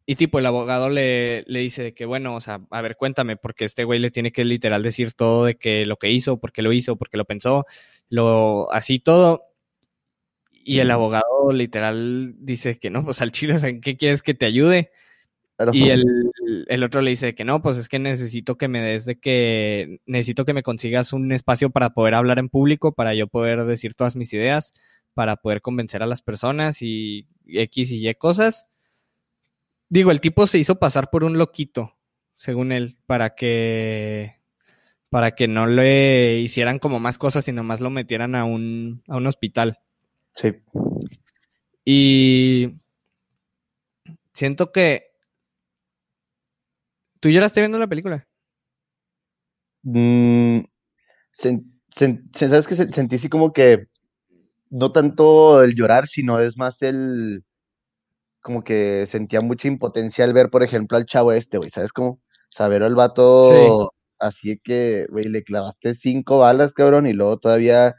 y 0.05 0.15
tipo, 0.15 0.39
el 0.39 0.45
abogado 0.45 0.89
le, 0.89 1.43
le 1.47 1.59
dice 1.59 1.93
que, 1.93 2.05
bueno, 2.05 2.35
o 2.35 2.39
sea, 2.41 2.61
a 2.69 2.81
ver, 2.81 2.95
cuéntame, 2.95 3.37
porque 3.37 3.65
este 3.65 3.83
güey 3.83 3.99
le 3.99 4.11
tiene 4.11 4.31
que 4.31 4.45
literal 4.45 4.83
decir 4.83 5.13
todo 5.13 5.45
de 5.45 5.55
que 5.55 5.85
lo 5.85 5.97
que 5.97 6.11
hizo, 6.11 6.39
por 6.39 6.51
qué 6.51 6.61
lo 6.61 6.71
hizo, 6.73 6.95
por 6.97 7.09
qué 7.09 7.17
lo 7.17 7.25
pensó, 7.25 7.65
lo, 8.09 8.71
así 8.71 8.99
todo. 8.99 9.43
Y 10.51 10.79
el 10.79 10.89
abogado 10.89 11.53
literal 11.53 12.33
dice 12.39 12.79
que 12.79 12.89
no, 12.89 13.03
pues 13.05 13.21
al 13.21 13.31
chile, 13.31 13.55
¿en 13.61 13.81
qué 13.81 13.97
quieres 13.97 14.21
que 14.23 14.33
te 14.33 14.45
ayude? 14.47 14.91
Y 15.71 15.89
el, 15.89 16.03
el, 16.67 16.83
otro 16.83 17.01
le 17.01 17.11
dice 17.11 17.33
que 17.33 17.45
no, 17.45 17.61
pues 17.61 17.77
es 17.77 17.87
que 17.87 17.97
necesito 17.97 18.57
que 18.57 18.67
me 18.67 18.81
des 18.81 19.05
de 19.05 19.19
que 19.19 20.01
necesito 20.05 20.43
que 20.43 20.53
me 20.53 20.63
consigas 20.63 21.13
un 21.13 21.31
espacio 21.31 21.69
para 21.69 21.91
poder 21.91 22.15
hablar 22.15 22.39
en 22.39 22.49
público, 22.49 22.93
para 22.93 23.13
yo 23.13 23.27
poder 23.27 23.63
decir 23.63 23.93
todas 23.93 24.17
mis 24.17 24.33
ideas, 24.33 24.73
para 25.13 25.37
poder 25.37 25.61
convencer 25.61 26.03
a 26.03 26.07
las 26.07 26.21
personas 26.21 26.81
y 26.81 27.27
X 27.47 27.91
y 27.91 28.07
Y 28.07 28.13
cosas. 28.15 28.67
Digo, 29.87 30.11
el 30.11 30.19
tipo 30.19 30.45
se 30.45 30.57
hizo 30.57 30.77
pasar 30.77 31.09
por 31.09 31.23
un 31.23 31.37
loquito, 31.37 31.95
según 32.35 32.73
él, 32.73 32.97
para 33.05 33.35
que 33.35 34.41
para 35.09 35.35
que 35.35 35.47
no 35.47 35.67
le 35.67 36.39
hicieran 36.39 36.79
como 36.79 36.99
más 36.99 37.17
cosas, 37.17 37.45
sino 37.45 37.63
más 37.63 37.79
lo 37.79 37.89
metieran 37.89 38.35
a 38.35 38.43
un, 38.43 39.01
a 39.07 39.15
un 39.15 39.27
hospital. 39.27 39.79
Sí. 40.33 40.53
Y 41.85 42.75
siento 44.33 44.73
que 44.73 45.14
¿Tú 47.25 47.31
lloraste 47.31 47.59
viendo 47.59 47.79
la 47.79 47.87
película? 47.87 48.27
Mm, 49.81 50.59
¿Sabes 51.31 52.67
que 52.67 52.75
Sentí 52.75 53.15
así 53.15 53.29
como 53.29 53.51
que 53.51 53.87
no 54.69 54.91
tanto 54.91 55.63
el 55.63 55.73
llorar, 55.73 56.07
sino 56.07 56.39
es 56.39 56.55
más 56.55 56.83
el 56.83 57.43
como 58.41 58.63
que 58.63 59.07
sentía 59.07 59.41
mucha 59.41 59.67
impotencia 59.67 60.23
al 60.23 60.33
ver, 60.33 60.51
por 60.51 60.61
ejemplo, 60.61 60.97
al 60.97 61.07
chavo 61.07 61.31
este, 61.31 61.57
güey, 61.57 61.71
¿sabes 61.71 61.91
cómo? 61.91 62.21
Saber 62.51 62.83
al 62.83 62.93
vato 62.93 63.91
así 64.19 64.59
que, 64.63 65.07
güey, 65.09 65.25
le 65.25 65.41
clavaste 65.41 65.95
cinco 65.95 66.37
balas, 66.37 66.75
cabrón, 66.75 67.07
y 67.07 67.13
luego 67.13 67.39
todavía, 67.39 67.95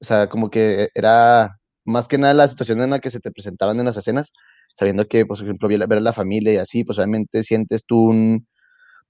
o 0.00 0.06
sea, 0.06 0.30
como 0.30 0.48
que 0.48 0.88
era 0.94 1.58
más 1.84 2.08
que 2.08 2.16
nada 2.16 2.32
la 2.32 2.48
situación 2.48 2.80
en 2.80 2.88
la 2.88 3.00
que 3.00 3.10
se 3.10 3.20
te 3.20 3.30
presentaban 3.30 3.78
en 3.78 3.84
las 3.84 3.98
escenas, 3.98 4.32
sabiendo 4.72 5.06
que, 5.06 5.26
por 5.26 5.36
ejemplo, 5.36 5.68
ver 5.68 5.98
a 5.98 6.00
la 6.00 6.14
familia 6.14 6.54
y 6.54 6.56
así, 6.56 6.82
pues 6.82 6.96
obviamente 6.96 7.44
sientes 7.44 7.84
tú 7.84 8.08
un, 8.08 8.46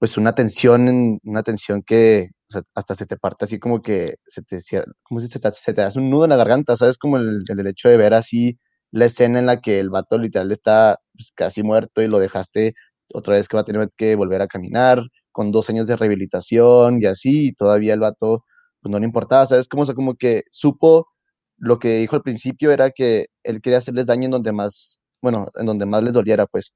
pues 0.01 0.17
una 0.17 0.33
tensión, 0.33 1.19
una 1.23 1.43
tensión 1.43 1.83
que 1.83 2.31
hasta 2.73 2.95
se 2.95 3.05
te 3.05 3.17
parte 3.17 3.45
así 3.45 3.59
como 3.59 3.83
que 3.83 4.15
se 4.25 4.41
te, 4.41 4.57
como 5.03 5.21
si 5.21 5.27
se 5.27 5.39
te, 5.39 5.81
hace 5.83 5.99
un 5.99 6.09
nudo 6.09 6.23
en 6.23 6.31
la 6.31 6.37
garganta, 6.37 6.75
¿sabes? 6.75 6.97
Como 6.97 7.17
el, 7.17 7.43
el, 7.47 7.67
hecho 7.67 7.87
de 7.87 7.97
ver 7.97 8.15
así 8.15 8.57
la 8.89 9.05
escena 9.05 9.37
en 9.37 9.45
la 9.45 9.61
que 9.61 9.79
el 9.79 9.91
vato 9.91 10.17
literal 10.17 10.51
está 10.51 10.97
pues, 11.13 11.31
casi 11.35 11.61
muerto 11.61 12.01
y 12.01 12.07
lo 12.07 12.17
dejaste 12.17 12.73
otra 13.13 13.35
vez 13.35 13.47
que 13.47 13.57
va 13.57 13.61
a 13.61 13.65
tener 13.65 13.91
que 13.95 14.15
volver 14.15 14.41
a 14.41 14.47
caminar 14.47 15.03
con 15.31 15.51
dos 15.51 15.69
años 15.69 15.85
de 15.85 15.95
rehabilitación 15.97 16.99
y 16.99 17.05
así, 17.05 17.49
y 17.49 17.53
todavía 17.53 17.93
el 17.93 17.99
vato 17.99 18.43
pues 18.81 18.91
no 18.91 18.97
le 18.99 19.05
importaba, 19.05 19.45
¿sabes? 19.45 19.67
Como, 19.67 19.85
como 19.93 20.15
que 20.15 20.45
supo 20.51 21.09
lo 21.57 21.77
que 21.77 21.97
dijo 21.99 22.15
al 22.15 22.23
principio 22.23 22.71
era 22.71 22.89
que 22.89 23.27
él 23.43 23.61
quería 23.61 23.77
hacerles 23.77 24.07
daño 24.07 24.25
en 24.25 24.31
donde 24.31 24.51
más, 24.51 24.99
bueno, 25.21 25.47
en 25.59 25.67
donde 25.67 25.85
más 25.85 26.01
les 26.03 26.13
doliera, 26.13 26.47
pues 26.47 26.73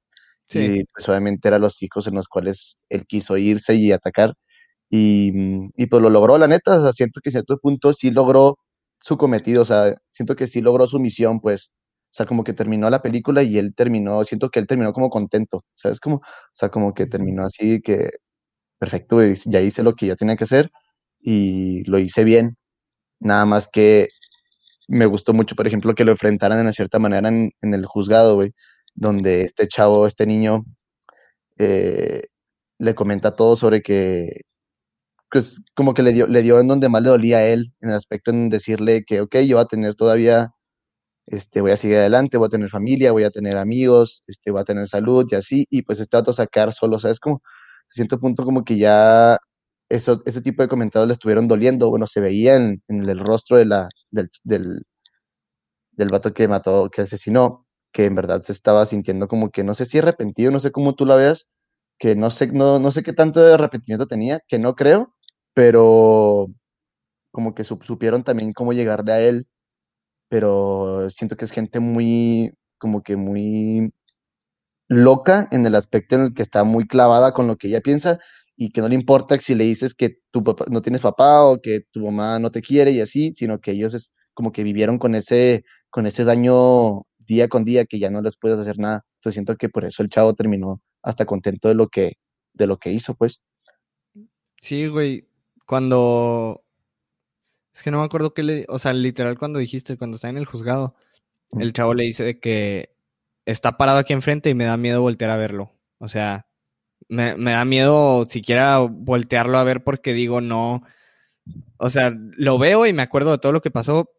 Y 0.50 0.84
pues 0.84 1.08
obviamente 1.08 1.48
eran 1.48 1.60
los 1.62 1.82
hijos 1.82 2.06
en 2.06 2.14
los 2.14 2.28
cuales 2.28 2.76
él 2.88 3.04
quiso 3.06 3.36
irse 3.36 3.74
y 3.74 3.92
atacar. 3.92 4.34
Y, 4.90 5.32
y 5.76 5.86
pues 5.86 6.02
lo 6.02 6.10
logró, 6.10 6.38
la 6.38 6.48
neta, 6.48 6.78
o 6.78 6.82
sea, 6.82 6.92
siento 6.92 7.20
que 7.22 7.30
a 7.30 7.32
cierto 7.32 7.58
punto 7.58 7.92
sí 7.92 8.10
logró 8.10 8.58
su 9.00 9.16
cometido, 9.18 9.62
o 9.62 9.64
sea, 9.64 9.96
siento 10.12 10.36
que 10.36 10.46
sí 10.46 10.60
logró 10.60 10.86
su 10.88 10.98
misión, 11.00 11.40
pues, 11.40 11.70
o 12.06 12.14
sea, 12.16 12.26
como 12.26 12.44
que 12.44 12.52
terminó 12.54 12.90
la 12.90 13.02
película 13.02 13.42
y 13.42 13.58
él 13.58 13.74
terminó, 13.74 14.24
siento 14.24 14.50
que 14.50 14.60
él 14.60 14.66
terminó 14.66 14.92
como 14.92 15.10
contento, 15.10 15.64
¿sabes? 15.74 16.00
Como, 16.00 16.16
o 16.16 16.22
sea, 16.52 16.70
como 16.70 16.94
que 16.94 17.06
terminó 17.06 17.44
así 17.44 17.80
que, 17.82 18.10
perfecto, 18.78 19.20
ya 19.46 19.60
hice 19.60 19.82
lo 19.82 19.94
que 19.94 20.06
yo 20.06 20.16
tenía 20.16 20.36
que 20.36 20.44
hacer 20.44 20.70
y 21.20 21.84
lo 21.90 21.98
hice 21.98 22.24
bien, 22.24 22.56
nada 23.20 23.46
más 23.46 23.68
que 23.68 24.08
me 24.88 25.06
gustó 25.06 25.32
mucho, 25.34 25.56
por 25.56 25.66
ejemplo, 25.66 25.94
que 25.94 26.04
lo 26.04 26.12
enfrentaran 26.12 26.58
de 26.58 26.62
una 26.62 26.72
cierta 26.72 26.98
manera 26.98 27.28
en, 27.28 27.52
el 27.62 27.86
juzgado, 27.86 28.36
güey, 28.36 28.52
donde 28.96 29.42
este 29.42 29.68
chavo, 29.68 30.06
este 30.06 30.26
niño, 30.26 30.64
eh, 31.58 32.24
le 32.78 32.94
comenta 32.94 33.36
todo 33.36 33.56
sobre 33.56 33.82
que, 33.82 34.42
pues, 35.30 35.60
como 35.74 35.94
que 35.94 36.02
le 36.02 36.12
dio, 36.12 36.26
le 36.28 36.42
dio 36.42 36.60
en 36.60 36.68
donde 36.68 36.88
más 36.88 37.02
le 37.02 37.10
dolía 37.10 37.38
a 37.38 37.46
él, 37.46 37.72
en 37.80 37.90
el 37.90 37.96
aspecto 37.96 38.30
en 38.30 38.50
decirle 38.50 39.04
que, 39.06 39.20
ok, 39.22 39.36
yo 39.40 39.56
voy 39.56 39.64
a 39.64 39.66
tener 39.66 39.94
todavía, 39.96 40.50
este, 41.26 41.60
voy 41.62 41.72
a 41.72 41.76
seguir 41.78 41.98
adelante, 41.98 42.38
voy 42.38 42.46
a 42.48 42.50
tener 42.50 42.70
familia, 42.70 43.12
voy 43.12 43.24
a 43.24 43.30
tener 43.30 43.56
amigos, 43.58 44.22
este, 44.28 44.50
voy 44.52 44.62
a 44.62 44.64
tener 44.64 44.88
salud 44.88 45.26
y 45.30 45.36
así, 45.36 45.66
y 45.70 45.82
pues 45.82 46.00
este 46.00 46.16
a 46.18 46.24
sacar 46.32 46.72
solo, 46.74 46.98
¿sabes? 47.00 47.20
Como, 47.20 47.36
a 47.36 47.40
cierto 47.88 48.20
punto 48.20 48.44
como 48.44 48.64
que 48.64 48.78
ya 48.78 49.38
eso, 49.88 50.22
ese 50.26 50.42
tipo 50.42 50.62
de 50.62 50.68
comentarios 50.68 51.08
le 51.08 51.14
estuvieron 51.14 51.48
doliendo, 51.48 51.90
bueno, 51.90 52.06
se 52.06 52.20
veía 52.20 52.56
en, 52.56 52.82
el 52.88 53.18
rostro 53.20 53.58
de 53.58 53.66
la, 53.66 53.88
del, 54.10 54.30
del, 54.44 54.82
del 55.92 56.08
vato 56.08 56.32
que 56.34 56.48
mató, 56.48 56.90
que 56.90 57.02
asesinó, 57.02 57.65
que 57.96 58.04
en 58.04 58.14
verdad 58.14 58.42
se 58.42 58.52
estaba 58.52 58.84
sintiendo 58.84 59.26
como 59.26 59.50
que 59.50 59.64
no 59.64 59.74
sé 59.74 59.86
si 59.86 59.96
arrepentido, 59.98 60.50
no 60.50 60.60
sé 60.60 60.70
cómo 60.70 60.94
tú 60.94 61.06
la 61.06 61.16
veas, 61.16 61.48
que 61.98 62.14
no 62.14 62.30
sé, 62.30 62.48
no, 62.48 62.78
no 62.78 62.90
sé 62.90 63.02
qué 63.02 63.14
tanto 63.14 63.40
de 63.40 63.54
arrepentimiento 63.54 64.06
tenía, 64.06 64.40
que 64.48 64.58
no 64.58 64.74
creo, 64.76 65.14
pero 65.54 66.48
como 67.32 67.54
que 67.54 67.64
supieron 67.64 68.24
también 68.24 68.52
cómo 68.52 68.74
llegarle 68.74 69.12
a 69.12 69.20
él, 69.22 69.48
pero 70.28 71.08
siento 71.10 71.36
que 71.36 71.46
es 71.46 71.52
gente 71.52 71.80
muy, 71.80 72.52
como 72.78 73.02
que 73.02 73.16
muy 73.16 73.92
loca 74.88 75.48
en 75.50 75.64
el 75.66 75.74
aspecto 75.74 76.16
en 76.16 76.22
el 76.24 76.34
que 76.34 76.42
está 76.42 76.64
muy 76.64 76.86
clavada 76.86 77.32
con 77.32 77.46
lo 77.46 77.56
que 77.56 77.68
ella 77.68 77.80
piensa 77.80 78.18
y 78.56 78.72
que 78.72 78.82
no 78.82 78.88
le 78.88 78.94
importa 78.96 79.38
si 79.40 79.54
le 79.54 79.64
dices 79.64 79.94
que 79.94 80.18
tu 80.32 80.44
papá 80.44 80.66
no 80.70 80.82
tienes 80.82 81.00
papá 81.00 81.44
o 81.46 81.60
que 81.62 81.80
tu 81.92 82.04
mamá 82.04 82.38
no 82.40 82.50
te 82.50 82.60
quiere 82.62 82.90
y 82.90 83.00
así, 83.00 83.32
sino 83.32 83.60
que 83.60 83.72
ellos 83.72 83.94
es 83.94 84.14
como 84.34 84.52
que 84.52 84.64
vivieron 84.64 84.98
con 84.98 85.14
ese 85.14 85.64
con 85.90 86.06
ese 86.06 86.24
daño 86.24 87.05
día 87.26 87.48
con 87.48 87.64
día 87.64 87.86
que 87.86 87.98
ya 87.98 88.10
no 88.10 88.22
les 88.22 88.36
puedes 88.36 88.58
hacer 88.58 88.78
nada. 88.78 89.04
Entonces 89.16 89.34
siento 89.34 89.56
que 89.56 89.68
por 89.68 89.84
eso 89.84 90.02
el 90.02 90.08
chavo 90.08 90.34
terminó 90.34 90.80
hasta 91.02 91.26
contento 91.26 91.68
de 91.68 91.74
lo 91.74 91.88
que 91.88 92.18
de 92.54 92.66
lo 92.66 92.78
que 92.78 92.92
hizo, 92.92 93.14
pues. 93.14 93.42
Sí, 94.60 94.86
güey, 94.86 95.28
cuando 95.66 96.64
es 97.76 97.82
que 97.82 97.90
no 97.90 97.98
me 97.98 98.04
acuerdo 98.06 98.32
qué 98.32 98.42
le, 98.42 98.64
o 98.68 98.78
sea, 98.78 98.94
literal 98.94 99.38
cuando 99.38 99.58
dijiste 99.58 99.98
cuando 99.98 100.14
está 100.14 100.30
en 100.30 100.38
el 100.38 100.46
juzgado, 100.46 100.94
el 101.58 101.74
chavo 101.74 101.92
le 101.92 102.04
dice 102.04 102.24
de 102.24 102.40
que 102.40 102.96
está 103.44 103.76
parado 103.76 103.98
aquí 103.98 104.14
enfrente 104.14 104.48
y 104.48 104.54
me 104.54 104.64
da 104.64 104.78
miedo 104.78 105.02
voltear 105.02 105.30
a 105.30 105.36
verlo. 105.36 105.72
O 105.98 106.08
sea, 106.08 106.46
me, 107.08 107.36
da 107.36 107.64
miedo 107.66 108.24
siquiera 108.26 108.78
voltearlo 108.78 109.58
a 109.58 109.64
ver 109.64 109.84
porque 109.84 110.14
digo, 110.14 110.40
no. 110.40 110.82
O 111.76 111.90
sea, 111.90 112.12
lo 112.16 112.58
veo 112.58 112.86
y 112.86 112.94
me 112.94 113.02
acuerdo 113.02 113.32
de 113.32 113.38
todo 113.38 113.52
lo 113.52 113.60
que 113.60 113.70
pasó. 113.70 114.10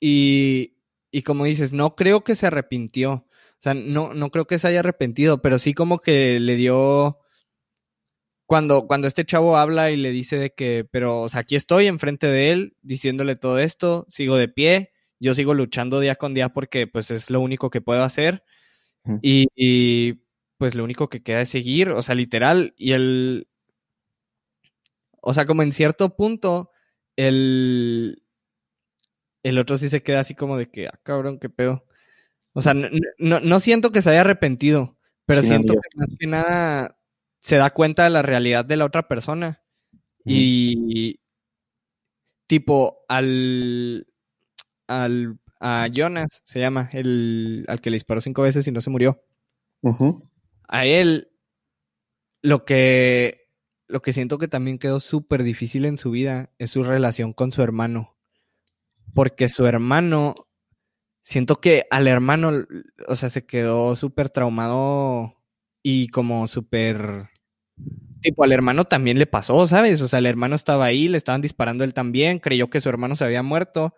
Y, 0.00 0.75
y 1.16 1.22
como 1.22 1.46
dices, 1.46 1.72
no 1.72 1.96
creo 1.96 2.24
que 2.24 2.34
se 2.34 2.48
arrepintió. 2.48 3.10
O 3.12 3.58
sea, 3.58 3.72
no, 3.72 4.12
no 4.12 4.30
creo 4.30 4.46
que 4.46 4.58
se 4.58 4.68
haya 4.68 4.80
arrepentido, 4.80 5.40
pero 5.40 5.58
sí 5.58 5.72
como 5.72 5.98
que 5.98 6.38
le 6.40 6.56
dio. 6.56 7.20
Cuando, 8.44 8.86
cuando 8.86 9.08
este 9.08 9.24
chavo 9.24 9.56
habla 9.56 9.90
y 9.90 9.96
le 9.96 10.10
dice 10.10 10.36
de 10.36 10.52
que, 10.52 10.86
pero, 10.90 11.22
o 11.22 11.28
sea, 11.30 11.40
aquí 11.40 11.56
estoy 11.56 11.86
enfrente 11.86 12.26
de 12.26 12.52
él, 12.52 12.76
diciéndole 12.82 13.34
todo 13.34 13.58
esto, 13.58 14.04
sigo 14.10 14.36
de 14.36 14.48
pie, 14.48 14.92
yo 15.18 15.32
sigo 15.32 15.54
luchando 15.54 16.00
día 16.00 16.16
con 16.16 16.34
día 16.34 16.50
porque 16.50 16.86
pues 16.86 17.10
es 17.10 17.30
lo 17.30 17.40
único 17.40 17.70
que 17.70 17.80
puedo 17.80 18.02
hacer. 18.02 18.44
y, 19.22 20.20
pues 20.58 20.74
lo 20.74 20.84
único 20.84 21.08
que 21.08 21.22
queda 21.22 21.40
es 21.40 21.48
seguir, 21.48 21.92
o 21.92 22.02
sea, 22.02 22.14
literal, 22.14 22.74
y 22.76 22.92
el, 22.92 23.48
o 25.22 25.32
sea, 25.32 25.46
como 25.46 25.62
en 25.62 25.72
cierto 25.72 26.14
punto, 26.14 26.72
el, 27.16 28.22
el 29.48 29.58
otro 29.58 29.78
sí 29.78 29.88
se 29.88 30.02
queda 30.02 30.20
así 30.20 30.34
como 30.34 30.56
de 30.56 30.70
que, 30.70 30.88
ah, 30.88 30.98
cabrón, 31.02 31.38
qué 31.38 31.48
pedo. 31.48 31.84
O 32.52 32.60
sea, 32.60 32.74
no, 32.74 33.60
siento 33.60 33.92
que 33.92 34.02
se 34.02 34.10
haya 34.10 34.22
arrepentido, 34.22 34.96
pero 35.26 35.42
siento 35.42 35.74
que 35.74 35.98
más 35.98 36.08
que 36.18 36.26
nada 36.26 36.98
se 37.40 37.56
da 37.56 37.70
cuenta 37.70 38.04
de 38.04 38.10
la 38.10 38.22
realidad 38.22 38.64
de 38.64 38.76
la 38.76 38.86
otra 38.86 39.08
persona. 39.08 39.62
Y 40.24 41.20
tipo, 42.48 43.04
al, 43.08 44.06
al, 44.88 45.38
a 45.60 45.88
Jonas, 45.92 46.40
se 46.44 46.60
llama, 46.60 46.88
el, 46.92 47.64
al 47.68 47.80
que 47.80 47.90
le 47.90 47.96
disparó 47.96 48.20
cinco 48.20 48.42
veces 48.42 48.66
y 48.66 48.72
no 48.72 48.80
se 48.80 48.90
murió 48.90 49.22
a 50.68 50.86
él 50.86 51.30
lo 52.42 52.64
que, 52.64 53.48
lo 53.88 54.02
que 54.02 54.12
siento 54.12 54.38
que 54.38 54.48
también 54.48 54.78
quedó 54.78 55.00
súper 55.00 55.42
difícil 55.42 55.84
en 55.84 55.96
su 55.96 56.10
vida 56.10 56.50
es 56.58 56.70
su 56.70 56.82
relación 56.82 57.32
con 57.32 57.50
su 57.50 57.62
hermano. 57.62 58.15
Porque 59.14 59.48
su 59.48 59.66
hermano, 59.66 60.34
siento 61.22 61.60
que 61.60 61.84
al 61.90 62.08
hermano, 62.08 62.66
o 63.08 63.16
sea, 63.16 63.30
se 63.30 63.46
quedó 63.46 63.96
súper 63.96 64.30
traumado 64.30 65.34
y 65.82 66.08
como 66.08 66.46
súper... 66.48 67.30
Tipo, 68.20 68.44
al 68.44 68.52
hermano 68.52 68.86
también 68.86 69.18
le 69.18 69.26
pasó, 69.26 69.66
¿sabes? 69.66 70.00
O 70.02 70.08
sea, 70.08 70.18
el 70.18 70.26
hermano 70.26 70.56
estaba 70.56 70.86
ahí, 70.86 71.08
le 71.08 71.18
estaban 71.18 71.42
disparando 71.42 71.84
él 71.84 71.94
también, 71.94 72.38
creyó 72.38 72.70
que 72.70 72.80
su 72.80 72.88
hermano 72.88 73.14
se 73.14 73.24
había 73.24 73.42
muerto 73.42 73.94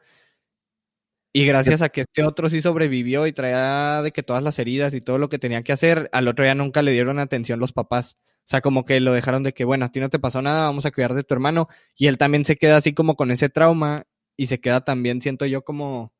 y 1.32 1.44
gracias 1.44 1.82
a 1.82 1.90
que 1.90 2.00
este 2.02 2.24
otro 2.24 2.48
sí 2.48 2.62
sobrevivió 2.62 3.26
y 3.26 3.32
traía 3.32 4.02
de 4.02 4.12
que 4.12 4.22
todas 4.22 4.42
las 4.42 4.58
heridas 4.58 4.94
y 4.94 5.00
todo 5.00 5.18
lo 5.18 5.28
que 5.28 5.38
tenía 5.38 5.62
que 5.62 5.72
hacer, 5.72 6.08
al 6.12 6.26
otro 6.26 6.44
ya 6.44 6.54
nunca 6.54 6.82
le 6.82 6.92
dieron 6.92 7.18
atención 7.18 7.60
los 7.60 7.72
papás. 7.72 8.16
O 8.38 8.50
sea, 8.50 8.60
como 8.62 8.84
que 8.84 8.98
lo 8.98 9.12
dejaron 9.12 9.42
de 9.42 9.52
que, 9.52 9.64
bueno, 9.64 9.84
a 9.84 9.92
ti 9.92 10.00
no 10.00 10.08
te 10.08 10.18
pasó 10.18 10.40
nada, 10.40 10.62
vamos 10.62 10.86
a 10.86 10.90
cuidar 10.90 11.14
de 11.14 11.22
tu 11.24 11.34
hermano. 11.34 11.68
Y 11.96 12.06
él 12.06 12.16
también 12.16 12.44
se 12.44 12.56
queda 12.56 12.78
así 12.78 12.94
como 12.94 13.14
con 13.14 13.30
ese 13.30 13.50
trauma 13.50 14.04
y 14.38 14.46
se 14.46 14.60
queda 14.60 14.84
también, 14.84 15.20
siento 15.20 15.44
yo, 15.46 15.62
como, 15.62 16.14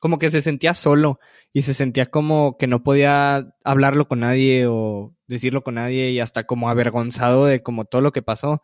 como 0.00 0.18
que 0.18 0.30
se 0.30 0.42
sentía 0.42 0.74
solo 0.74 1.20
y 1.52 1.62
se 1.62 1.74
sentía 1.74 2.06
como 2.06 2.58
que 2.58 2.66
no 2.66 2.82
podía 2.82 3.54
hablarlo 3.64 4.08
con 4.08 4.20
nadie 4.20 4.66
o 4.66 5.14
decirlo 5.28 5.62
con 5.62 5.76
nadie 5.76 6.10
y 6.10 6.20
hasta 6.20 6.44
como 6.44 6.68
avergonzado 6.68 7.46
de 7.46 7.62
como 7.62 7.84
todo 7.84 8.02
lo 8.02 8.12
que 8.12 8.20
pasó. 8.20 8.62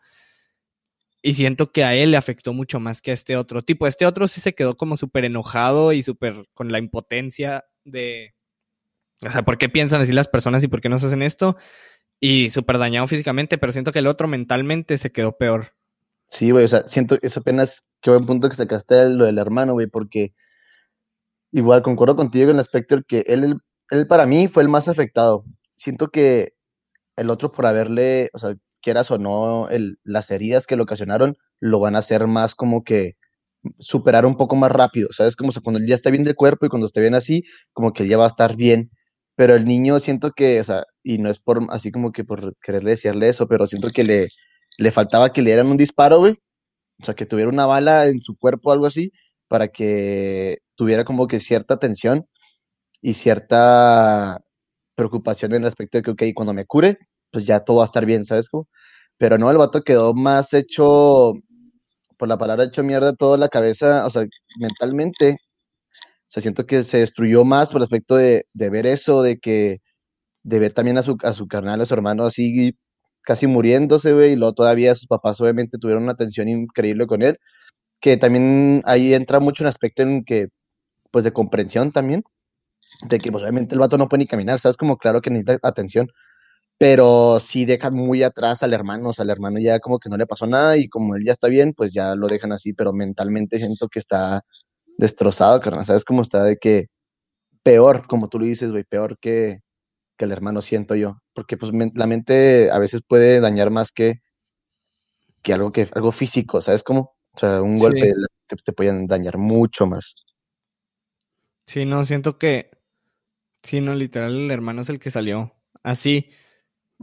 Y 1.21 1.33
siento 1.33 1.71
que 1.71 1.85
a 1.85 1.95
él 1.95 2.11
le 2.11 2.17
afectó 2.17 2.51
mucho 2.51 2.81
más 2.81 3.01
que 3.01 3.11
a 3.11 3.13
este 3.13 3.37
otro. 3.37 3.61
Tipo, 3.61 3.87
este 3.87 4.05
otro 4.05 4.27
sí 4.27 4.41
se 4.41 4.53
quedó 4.53 4.75
como 4.75 4.97
súper 4.97 5.23
enojado 5.23 5.93
y 5.93 6.03
súper 6.03 6.45
con 6.53 6.71
la 6.71 6.79
impotencia 6.79 7.63
de... 7.85 8.35
O 9.25 9.31
sea, 9.31 9.43
¿por 9.43 9.57
qué 9.57 9.69
piensan 9.69 10.01
así 10.01 10.11
las 10.11 10.27
personas 10.27 10.61
y 10.65 10.67
por 10.67 10.81
qué 10.81 10.89
no 10.89 10.97
se 10.97 11.05
hacen 11.05 11.21
esto? 11.21 11.55
Y 12.19 12.49
súper 12.49 12.77
dañado 12.77 13.07
físicamente, 13.07 13.57
pero 13.57 13.71
siento 13.71 13.93
que 13.93 13.99
el 13.99 14.07
otro 14.07 14.27
mentalmente 14.27 14.97
se 14.97 15.13
quedó 15.13 15.37
peor. 15.37 15.73
Sí, 16.29 16.51
güey, 16.51 16.65
o 16.65 16.67
sea, 16.67 16.85
siento 16.87 17.17
eso 17.21 17.39
apenas 17.41 17.83
qué 18.01 18.09
buen 18.09 18.25
punto 18.25 18.49
que 18.49 18.55
sacaste 18.55 19.09
lo 19.09 19.25
del 19.25 19.37
hermano, 19.37 19.73
güey, 19.73 19.87
porque 19.87 20.33
igual 21.51 21.83
concuerdo 21.83 22.15
contigo 22.15 22.49
en 22.49 22.55
el 22.55 22.59
aspecto 22.61 22.97
de 22.97 23.03
que 23.03 23.19
él, 23.27 23.57
él 23.91 24.07
para 24.07 24.25
mí 24.25 24.47
fue 24.47 24.63
el 24.63 24.69
más 24.69 24.87
afectado. 24.87 25.45
Siento 25.77 26.09
que 26.09 26.53
el 27.17 27.29
otro 27.29 27.51
por 27.51 27.65
haberle, 27.67 28.29
o 28.33 28.39
sea, 28.39 28.55
quieras 28.81 29.11
o 29.11 29.19
no, 29.19 29.69
el, 29.69 29.99
las 30.03 30.31
heridas 30.31 30.67
que 30.67 30.77
le 30.77 30.83
ocasionaron 30.83 31.37
lo 31.61 31.79
van 31.79 31.95
a 31.95 31.99
hacer 31.99 32.27
más 32.27 32.55
como 32.55 32.83
que 32.83 33.15
superar 33.79 34.25
un 34.25 34.37
poco 34.37 34.55
más 34.57 34.71
rápido, 34.71 35.09
¿sabes? 35.13 35.35
Como 35.35 35.51
cuando 35.63 35.81
ya 35.85 35.95
está 35.95 36.11
bien 36.11 36.23
de 36.25 36.35
cuerpo 36.35 36.65
y 36.65 36.69
cuando 36.69 36.87
esté 36.87 37.01
bien 37.01 37.15
así, 37.15 37.43
como 37.73 37.93
que 37.93 38.07
ya 38.07 38.17
va 38.17 38.25
a 38.25 38.29
estar 38.29 38.55
bien. 38.57 38.91
Pero 39.35 39.55
el 39.55 39.65
niño 39.65 39.99
siento 39.99 40.31
que, 40.31 40.61
o 40.61 40.63
sea, 40.65 40.85
y 41.03 41.17
no 41.19 41.29
es 41.31 41.39
por 41.39 41.61
así 41.71 41.91
como 41.91 42.11
que 42.13 42.23
por 42.25 42.55
quererle 42.63 42.91
decirle 42.91 43.29
eso, 43.29 43.47
pero 43.47 43.67
siento 43.67 43.89
que 43.91 44.03
le, 44.05 44.27
le 44.77 44.91
faltaba 44.91 45.33
que 45.33 45.41
le 45.41 45.51
dieran 45.51 45.67
un 45.67 45.77
disparo, 45.77 46.19
güey. 46.19 46.35
O 47.01 47.05
sea, 47.05 47.15
que 47.15 47.25
tuviera 47.25 47.49
una 47.49 47.65
bala 47.65 48.07
en 48.07 48.21
su 48.21 48.37
cuerpo 48.37 48.69
o 48.69 48.73
algo 48.73 48.85
así, 48.87 49.11
para 49.47 49.69
que 49.69 50.59
tuviera 50.75 51.05
como 51.05 51.27
que 51.27 51.39
cierta 51.39 51.77
tensión 51.79 52.27
y 53.01 53.13
cierta 53.15 54.39
preocupación 54.95 55.53
en 55.53 55.63
el 55.63 55.67
aspecto 55.67 55.97
de 55.97 56.03
que, 56.03 56.11
ok, 56.11 56.23
cuando 56.35 56.53
me 56.53 56.65
cure, 56.65 56.97
pues 57.31 57.45
ya 57.45 57.61
todo 57.61 57.77
va 57.77 57.83
a 57.83 57.85
estar 57.87 58.05
bien, 58.05 58.25
¿sabes? 58.25 58.49
Cómo? 58.49 58.67
Pero 59.17 59.37
no, 59.37 59.51
el 59.51 59.57
vato 59.57 59.83
quedó 59.83 60.13
más 60.13 60.53
hecho, 60.53 61.33
por 62.17 62.27
la 62.29 62.37
palabra 62.37 62.65
hecho 62.65 62.83
mierda, 62.83 63.13
toda 63.15 63.37
la 63.37 63.49
cabeza, 63.49 64.05
o 64.05 64.09
sea, 64.09 64.25
mentalmente. 64.59 65.37
O 66.27 66.27
sea, 66.27 66.41
siento 66.41 66.65
que 66.65 66.83
se 66.83 66.99
destruyó 66.99 67.45
más 67.45 67.71
por 67.71 67.81
el 67.81 67.85
aspecto 67.85 68.15
de, 68.15 68.45
ver 68.53 68.87
eso, 68.87 69.21
de 69.23 69.37
que, 69.39 69.79
de 70.43 70.59
ver 70.59 70.73
también 70.73 70.97
a 70.97 71.03
su, 71.03 71.17
a 71.23 71.33
su 71.33 71.47
carnal, 71.47 71.81
a 71.81 71.85
su 71.85 71.93
hermano 71.93 72.25
así 72.25 72.75
casi 73.23 73.47
muriéndose, 73.47 74.13
güey, 74.13 74.33
y 74.33 74.35
luego 74.35 74.53
todavía 74.53 74.95
sus 74.95 75.07
papás 75.07 75.41
obviamente 75.41 75.77
tuvieron 75.77 76.03
una 76.03 76.13
atención 76.13 76.49
increíble 76.49 77.07
con 77.07 77.21
él, 77.23 77.39
que 78.01 78.17
también 78.17 78.83
ahí 78.85 79.13
entra 79.13 79.39
mucho 79.41 79.63
un 79.63 79.69
aspecto 79.69 80.03
en 80.03 80.25
que, 80.25 80.47
pues 81.11 81.25
de 81.25 81.33
comprensión 81.33 81.91
también, 81.91 82.23
de 83.09 83.19
que 83.19 83.31
pues 83.31 83.43
obviamente 83.43 83.75
el 83.75 83.79
vato 83.81 83.97
no 83.97 84.09
puede 84.09 84.19
ni 84.23 84.27
caminar, 84.27 84.59
¿sabes? 84.59 84.77
Como 84.77 84.97
claro 84.97 85.21
que 85.21 85.29
necesita 85.31 85.59
atención, 85.67 86.09
pero 86.77 87.39
sí 87.39 87.65
dejan 87.65 87.95
muy 87.95 88.23
atrás 88.23 88.63
al 88.63 88.73
hermano, 88.73 89.09
o 89.09 89.13
sea, 89.13 89.23
al 89.23 89.31
hermano 89.31 89.59
ya 89.59 89.79
como 89.79 89.99
que 89.99 90.09
no 90.09 90.17
le 90.17 90.27
pasó 90.27 90.47
nada 90.47 90.77
y 90.77 90.89
como 90.89 91.15
él 91.15 91.23
ya 91.25 91.33
está 91.33 91.47
bien, 91.49 91.73
pues 91.73 91.93
ya 91.93 92.15
lo 92.15 92.27
dejan 92.27 92.51
así, 92.53 92.73
pero 92.73 92.93
mentalmente 92.93 93.59
siento 93.59 93.87
que 93.89 93.99
está 93.99 94.43
destrozado, 94.97 95.61
carnal, 95.61 95.85
¿sabes? 95.85 96.05
Como 96.05 96.21
está 96.23 96.43
de 96.43 96.57
que 96.57 96.87
peor, 97.63 98.07
como 98.07 98.29
tú 98.29 98.39
lo 98.39 98.45
dices, 98.45 98.71
güey, 98.71 98.83
peor 98.85 99.17
que, 99.19 99.59
que 100.17 100.25
el 100.25 100.31
hermano 100.33 100.61
siento 100.61 100.95
yo, 100.95 101.17
porque 101.33 101.57
pues 101.57 101.71
la 101.93 102.07
mente 102.07 102.69
a 102.71 102.79
veces 102.79 103.01
puede 103.07 103.39
dañar 103.39 103.69
más 103.71 103.91
que, 103.91 104.21
que 105.41 105.53
algo 105.53 105.71
que 105.71 105.87
algo 105.93 106.11
físico, 106.11 106.61
¿sabes 106.61 106.83
cómo? 106.83 107.15
O 107.33 107.39
sea, 107.39 107.61
un 107.61 107.77
golpe 107.77 108.13
te, 108.47 108.55
te 108.55 108.73
pueden 108.73 109.07
dañar 109.07 109.37
mucho 109.37 109.87
más. 109.87 110.15
Sí, 111.65 111.85
no, 111.85 112.05
siento 112.05 112.37
que, 112.37 112.71
sí, 113.63 113.81
no, 113.81 113.95
literal, 113.95 114.35
el 114.35 114.51
hermano 114.51 114.81
es 114.81 114.89
el 114.89 114.99
que 114.99 115.11
salió. 115.11 115.53
Así, 115.81 116.29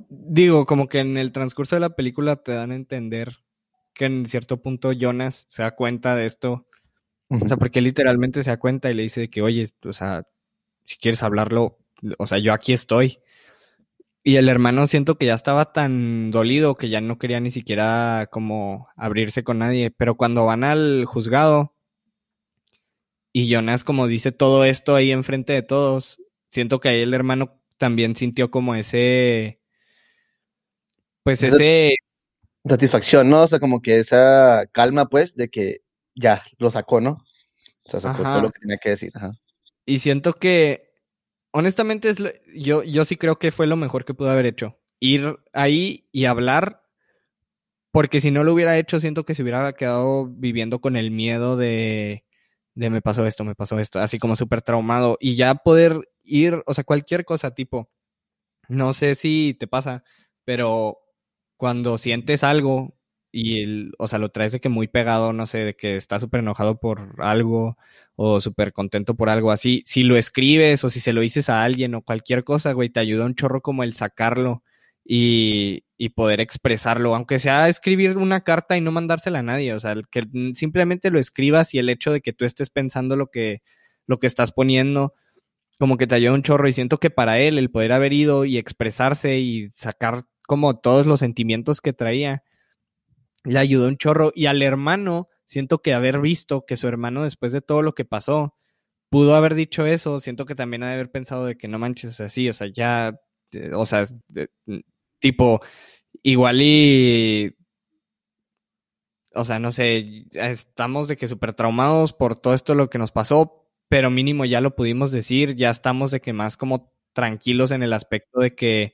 digo, 0.09 0.67
como 0.67 0.89
que 0.89 1.01
en 1.01 1.17
el 1.17 1.33
transcurso 1.33 1.77
de 1.77 1.81
la 1.81 1.97
película 1.97 2.37
te 2.37 2.53
dan 2.53 2.71
a 2.71 2.77
entender 2.77 3.39
que 3.95 4.07
en 4.07 4.27
cierto 4.27 4.63
punto 4.63 4.93
Jonas 4.93 5.47
se 5.49 5.63
da 5.63 5.75
cuenta 5.75 6.15
de 6.15 6.27
esto. 6.27 6.67
O 7.29 7.47
sea, 7.47 7.57
porque 7.57 7.81
literalmente 7.81 8.43
se 8.43 8.51
da 8.51 8.59
cuenta 8.59 8.91
y 8.91 8.95
le 8.95 9.03
dice 9.03 9.31
que, 9.31 9.41
oye, 9.41 9.69
o 9.85 9.93
sea, 9.93 10.27
si 10.85 10.97
quieres 10.97 11.23
hablarlo, 11.23 11.79
o 12.19 12.27
sea, 12.27 12.39
yo 12.39 12.53
aquí 12.53 12.73
estoy. 12.73 13.21
Y 14.23 14.37
el 14.37 14.49
hermano 14.49 14.87
siento 14.87 15.17
que 15.17 15.27
ya 15.27 15.35
estaba 15.35 15.73
tan 15.73 16.31
dolido 16.31 16.75
que 16.75 16.91
ya 16.91 17.01
no 17.01 17.19
quería 17.19 17.41
ni 17.41 17.51
siquiera 17.51 18.29
como 18.31 18.89
abrirse 18.97 19.43
con 19.45 19.59
nadie. 19.61 19.91
Pero 19.91 20.17
cuando 20.17 20.45
van 20.45 20.63
al 20.65 21.05
juzgado 21.07 21.75
y 23.33 23.49
Jonas 23.49 23.85
como 23.85 24.07
dice 24.07 24.33
todo 24.33 24.65
esto 24.65 24.95
ahí 24.95 25.11
enfrente 25.13 25.53
de 25.55 25.63
todos, 25.63 26.21
siento 26.51 26.81
que 26.81 26.91
ahí 26.91 27.01
el 27.01 27.15
hermano 27.15 27.61
también 27.79 28.15
sintió 28.15 28.51
como 28.51 28.75
ese, 28.75 29.59
pues 31.23 31.43
ese... 31.43 31.95
Satisfacción, 32.67 33.31
¿no? 33.31 33.45
O 33.45 33.49
sea, 33.49 33.59
como 33.59 33.81
que 33.81 33.99
esa 33.99 34.67
calma, 34.71 35.07
pues, 35.07 35.35
de 35.35 35.49
que 35.49 35.81
ya 36.15 36.45
lo 36.59 36.71
sacó, 36.71 37.01
¿no? 37.01 37.25
O 37.85 37.91
sea, 37.91 38.01
sacó 38.01 38.23
todo 38.23 38.43
lo 38.43 38.51
que 38.51 38.61
tenía 38.61 38.77
que 38.77 38.91
decir. 38.91 39.11
Ajá. 39.15 39.33
Y 39.87 40.01
siento 40.01 40.35
que, 40.35 40.90
honestamente, 41.53 42.09
es 42.09 42.19
yo, 42.55 42.83
yo 42.83 43.05
sí 43.05 43.17
creo 43.17 43.39
que 43.39 43.53
fue 43.53 43.67
lo 43.67 43.77
mejor 43.77 44.05
que 44.05 44.15
pudo 44.15 44.31
haber 44.31 44.47
hecho. 44.47 44.79
Ir 45.01 45.39
ahí 45.53 46.09
y 46.13 46.27
hablar, 46.27 46.83
porque 47.91 48.21
si 48.21 48.31
no 48.31 48.45
lo 48.45 48.53
hubiera 48.53 48.79
hecho, 48.79 49.01
siento 49.01 49.25
que 49.25 49.35
se 49.35 49.43
hubiera 49.43 49.73
quedado 49.73 50.27
viviendo 50.27 50.81
con 50.81 50.97
el 50.97 51.11
miedo 51.11 51.57
de, 51.57 52.25
de 52.75 52.91
me 52.91 53.03
pasó 53.03 53.27
esto, 53.27 53.45
me 53.45 53.55
pasó 53.55 53.79
esto, 53.79 53.99
así 54.01 54.19
como 54.19 54.37
súper 54.37 54.63
traumado. 54.63 55.17
Y 55.21 55.37
ya 55.37 55.55
poder 55.57 56.09
ir, 56.23 56.63
o 56.67 56.75
sea, 56.75 56.85
cualquier 56.85 57.25
cosa 57.25 57.55
tipo, 57.55 57.91
no 58.69 58.93
sé 58.93 59.15
si 59.15 59.57
te 59.59 59.67
pasa, 59.67 60.05
pero 60.45 60.99
cuando 61.57 61.99
sientes 61.99 62.45
algo 62.45 62.97
y, 63.33 63.63
el, 63.63 63.93
o 63.99 64.09
sea, 64.09 64.19
lo 64.19 64.31
traes 64.31 64.53
de 64.53 64.61
que 64.61 64.69
muy 64.69 64.89
pegado, 64.89 65.33
no 65.33 65.47
sé, 65.47 65.59
de 65.59 65.75
que 65.75 65.97
estás 65.97 66.21
súper 66.23 66.41
enojado 66.41 66.79
por 66.81 67.15
algo 67.19 67.77
o 68.17 68.41
súper 68.41 68.73
contento 68.73 69.15
por 69.17 69.31
algo 69.31 69.51
así, 69.53 69.83
si 69.87 70.03
lo 70.03 70.17
escribes 70.17 70.85
o 70.85 70.91
si 70.91 71.01
se 71.01 71.13
lo 71.13 71.23
dices 71.23 71.49
a 71.49 71.63
alguien 71.63 71.95
o 71.95 72.03
cualquier 72.03 72.45
cosa, 72.45 72.73
güey, 72.73 72.91
te 72.91 73.01
ayuda 73.01 73.25
un 73.25 73.35
chorro 73.35 73.63
como 73.63 73.83
el 73.83 73.95
sacarlo 73.95 74.63
y, 75.05 75.85
y 75.97 76.11
poder 76.11 76.41
expresarlo, 76.41 77.15
aunque 77.15 77.39
sea 77.39 77.69
escribir 77.69 78.19
una 78.19 78.43
carta 78.43 78.77
y 78.77 78.81
no 78.81 78.93
mandársela 78.93 79.41
a 79.41 79.43
nadie, 79.43 79.73
o 79.75 79.81
sea, 79.81 79.95
que 80.11 80.25
simplemente 80.55 81.11
lo 81.11 81.19
escribas 81.19 81.75
y 81.75 81.79
el 81.79 81.89
hecho 81.89 82.13
de 82.13 82.21
que 82.21 82.33
tú 82.33 82.45
estés 82.45 82.71
pensando 82.71 83.17
lo 83.17 83.29
que, 83.29 83.63
lo 84.07 84.19
que 84.19 84.27
estás 84.27 84.53
poniendo, 84.53 85.15
como 85.79 85.97
que 85.97 86.07
te 86.07 86.15
ayuda 86.15 86.35
un 86.35 86.43
chorro 86.43 86.69
y 86.69 86.73
siento 86.73 86.99
que 86.99 87.11
para 87.11 87.39
él 87.39 87.59
el 87.59 87.71
poder 87.71 87.93
haber 87.93 88.13
ido 88.13 88.45
y 88.45 88.59
expresarse 88.59 89.39
y 89.39 89.71
sacar 89.71 90.25
como 90.47 90.79
todos 90.79 91.07
los 91.07 91.21
sentimientos 91.21 91.81
que 91.81 91.93
traía, 91.93 92.43
le 93.45 93.59
ayudó 93.59 93.89
un 93.89 93.97
chorro 93.99 94.33
y 94.35 94.47
al 94.47 94.63
hermano, 94.63 95.29
siento 95.45 95.81
que 95.83 95.95
haber 95.95 96.21
visto 96.21 96.65
que 96.67 96.77
su 96.77 96.89
hermano 96.89 97.25
después 97.25 97.53
de 97.53 97.63
todo 97.63 97.83
lo 97.83 97.95
que 97.95 98.05
pasó, 98.05 98.55
pudo 99.11 99.35
haber 99.37 99.55
dicho 99.55 99.87
eso, 99.87 100.21
siento 100.21 100.47
que 100.47 100.55
también 100.55 100.83
ha 100.85 100.89
de 100.89 100.95
haber 100.95 101.11
pensado 101.11 101.47
de 101.47 101.57
que 101.57 101.69
no 101.69 101.79
manches 101.79 102.21
así, 102.21 102.49
o 102.49 102.55
sea, 102.55 102.69
ya, 102.69 103.21
eh, 103.53 103.71
o 103.75 103.87
sea, 103.87 104.05
tipo, 105.21 105.61
igual 106.23 106.61
y 106.63 107.57
o 109.35 109.45
sea, 109.45 109.59
no 109.59 109.71
sé, 109.73 110.27
estamos 110.33 111.09
de 111.09 111.17
que 111.17 111.29
súper 111.29 111.53
traumados 111.55 112.13
por 112.13 112.39
todo 112.39 112.55
esto 112.55 112.75
lo 112.75 112.91
que 112.91 112.99
nos 112.99 113.13
pasó, 113.13 113.69
pero 113.89 114.11
mínimo 114.11 114.45
ya 114.45 114.61
lo 114.61 114.75
pudimos 114.75 115.13
decir, 115.13 115.55
ya 115.57 115.71
estamos 115.71 116.11
de 116.11 116.21
que 116.21 116.33
más 116.33 116.57
como 116.57 116.93
tranquilos 117.13 117.71
en 117.71 117.83
el 117.83 117.93
aspecto 117.93 118.41
de 118.41 118.55
que 118.55 118.93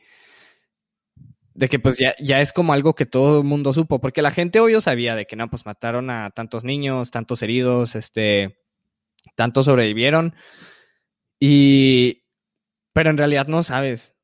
de 1.57 1.71
que 1.71 1.79
pues 1.79 1.97
ya, 1.97 2.15
ya 2.21 2.43
es 2.43 2.53
como 2.53 2.75
algo 2.75 2.95
que 2.95 3.07
todo 3.07 3.39
el 3.39 3.45
mundo 3.45 3.73
supo, 3.73 3.99
porque 3.99 4.21
la 4.21 4.31
gente 4.31 4.61
hoy 4.61 4.79
sabía 4.81 5.17
de 5.17 5.27
que 5.27 5.37
no, 5.37 5.49
pues 5.49 5.65
mataron 5.65 6.11
a 6.11 6.31
tantos 6.31 6.65
niños, 6.65 7.11
tantos 7.11 7.43
heridos, 7.43 7.95
este, 7.97 8.59
tantos 9.37 9.65
sobrevivieron, 9.65 10.35
y, 11.41 12.25
pero 12.93 13.09
en 13.09 13.17
realidad 13.17 13.47
no 13.47 13.63
sabes, 13.63 14.15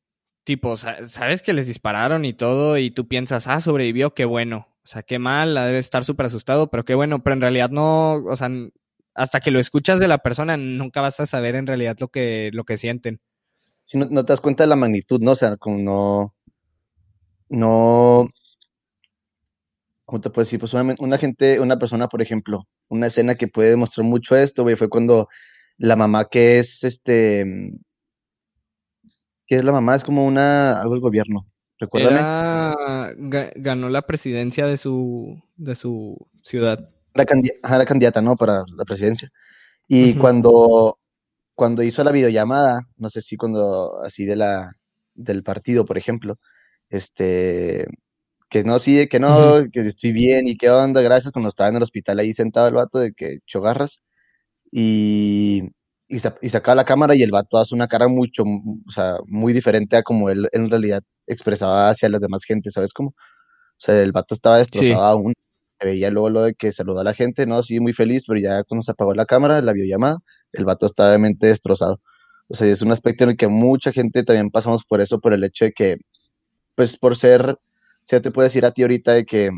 tipo, 0.45 0.77
sabes 0.77 1.41
que 1.41 1.55
les 1.55 1.67
dispararon 1.67 2.27
y 2.27 2.35
todo, 2.35 2.77
y 2.77 2.91
tú 2.91 3.09
piensas, 3.09 3.49
ah, 3.49 3.63
sobrevivió, 3.63 4.13
qué 4.13 4.27
bueno, 4.27 4.69
o 4.85 4.87
sea, 4.87 5.03
qué 5.03 5.19
mal, 5.19 5.55
debe 5.55 5.79
estar 5.79 6.05
súper 6.05 6.27
asustado, 6.27 6.69
pero 6.69 6.85
qué 6.85 6.95
bueno, 6.95 7.23
pero 7.23 7.33
en 7.33 7.41
realidad 7.41 7.71
no, 7.71 8.13
o 8.13 8.37
sea, 8.37 8.51
hasta 9.15 9.41
que 9.41 9.51
lo 9.51 9.59
escuchas 9.59 9.99
de 9.99 10.09
la 10.09 10.19
persona, 10.19 10.59
nunca 10.59 11.01
vas 11.01 11.19
a 11.19 11.25
saber 11.25 11.55
en 11.55 11.67
realidad 11.67 11.97
lo 11.99 12.09
que, 12.09 12.51
lo 12.53 12.65
que 12.65 12.77
sienten. 12.77 13.21
Si 13.85 13.97
no, 13.97 14.07
no 14.11 14.25
te 14.27 14.35
das 14.35 14.41
cuenta 14.41 14.65
de 14.65 14.69
la 14.69 14.77
magnitud, 14.77 15.21
¿no? 15.21 15.33
O 15.33 15.37
sea, 15.37 15.57
como 15.57 15.79
no 15.79 16.35
no, 17.53 18.29
¿cómo 20.07 20.21
te 20.21 20.31
puedo 20.31 20.45
decir? 20.45 20.59
Pues 20.59 20.73
una, 20.75 21.19
gente, 21.19 21.61
una 21.61 21.79
persona, 21.79 22.09
por 22.09 22.23
ejemplo, 22.23 22.67
una 22.89 23.09
escena 23.09 23.35
que 23.35 23.47
puede 23.47 23.71
demostrar 23.71 24.07
mucho 24.07 24.35
esto, 24.35 24.63
güey, 24.63 24.75
fue 24.75 24.89
cuando 24.89 25.29
la 25.77 25.95
mamá 25.95 26.29
que 26.31 26.59
es, 26.59 26.83
este, 26.83 27.45
¿qué 29.47 29.57
es 29.57 29.65
la 29.65 29.73
mamá? 29.73 29.97
Es 29.97 30.03
como 30.03 30.25
una, 30.25 30.81
algo 30.81 30.95
del 30.95 31.03
gobierno, 31.03 31.47
recuérdame. 31.79 33.15
ganó 33.57 33.91
la 33.91 34.03
presidencia 34.03 34.67
de 34.67 34.79
su, 34.79 35.39
de 35.57 35.75
su 35.75 36.17
ciudad. 36.43 36.89
La, 37.15 37.27
la 37.77 37.85
candidata, 37.85 38.23
¿no? 38.23 38.37
Para 38.37 38.65
la 38.75 38.85
presidencia. 38.87 39.31
Y 39.87 40.15
cuando, 40.15 40.99
cuando 41.55 41.83
hizo 41.83 42.03
la 42.03 42.13
videollamada, 42.13 42.81
no 42.97 43.11
sé 43.11 43.21
si 43.21 43.37
cuando, 43.37 44.01
así 44.01 44.25
de 44.25 44.37
la, 44.37 44.73
del 45.15 45.43
partido, 45.43 45.85
por 45.85 45.99
ejemplo, 45.99 46.39
este, 46.93 47.87
que 48.51 48.65
no, 48.65 48.79
sí, 48.79 49.09
que 49.09 49.19
no, 49.19 49.65
que 49.73 49.81
estoy 49.81 50.13
bien 50.13 50.47
y 50.47 50.57
qué 50.57 50.71
onda, 50.71 51.01
gracias, 51.01 51.33
cuando 51.33 51.49
estaba 51.49 51.71
en 51.71 51.77
el 51.77 51.83
hospital 51.83 52.19
ahí 52.19 52.35
sentado 52.35 52.69
el 52.69 52.75
vato 52.75 52.99
de 52.99 53.15
que 53.15 53.39
chogarras 53.47 54.03
y, 54.71 55.63
y, 56.09 56.19
sacaba 56.21 56.77
la 56.77 56.85
cámara 56.85 57.15
y 57.17 57.23
el 57.23 57.31
vato 57.31 57.59
hace 57.59 57.75
una 57.75 57.89
cara 57.89 58.09
mucho, 58.09 58.45
o 58.45 58.91
sea, 58.91 59.17
muy 59.27 59.55
diferente 59.55 59.97
a 59.97 60.03
como 60.03 60.31
él 60.31 60.49
en 60.53 60.71
realidad 60.71 61.03
expresaba 61.27 61.91
hacia 61.91 62.11
las 62.11 62.21
demás 62.21 62.45
gente, 62.45 62.71
¿sabes 62.71 62.93
cómo? 62.93 63.11
O 63.11 63.15
sea, 63.79 64.01
el 64.03 64.13
vato 64.13 64.35
estaba 64.35 64.59
destrozado 64.59 65.03
aún, 65.03 65.35
veía 65.83 66.11
luego 66.11 66.31
lo 66.31 66.43
de 66.43 66.55
que 66.55 66.73
saludó 66.73 67.01
a 67.01 67.05
la 67.05 67.15
gente, 67.15 67.47
no, 67.47 67.63
sí, 67.63 67.81
muy 67.81 67.95
feliz, 67.95 68.25
pero 68.27 68.41
ya 68.41 68.65
cuando 68.65 68.83
se 68.83 68.93
apagó 68.93 69.15
la 69.15 69.27
cámara, 69.27 69.63
la 69.63 69.73
videollamada, 69.73 70.19
el 70.53 70.65
vato 70.67 70.87
estaba 70.87 71.11
obviamente 71.11 71.47
destrozado. 71.49 72.01
O 72.49 72.55
sea, 72.55 72.69
es 72.69 72.83
un 72.83 72.93
aspecto 72.93 73.25
en 73.25 73.31
el 73.31 73.37
que 73.37 73.49
mucha 73.49 73.93
gente 73.93 74.25
también 74.25 74.51
pasamos 74.51 74.85
por 74.85 75.01
eso, 75.01 75.21
por 75.21 75.33
el 75.33 75.45
hecho 75.45 75.65
de 75.65 75.73
que 75.73 75.97
pues 76.77 76.97
por 76.97 77.17
ser, 77.17 77.59
si 78.05 78.21
te 78.21 78.31
puedo 78.31 78.45
decir 78.45 78.65
a 78.67 78.73
ti 78.73 78.83
ahorita 78.83 79.13
de 79.15 79.25
que, 79.27 79.51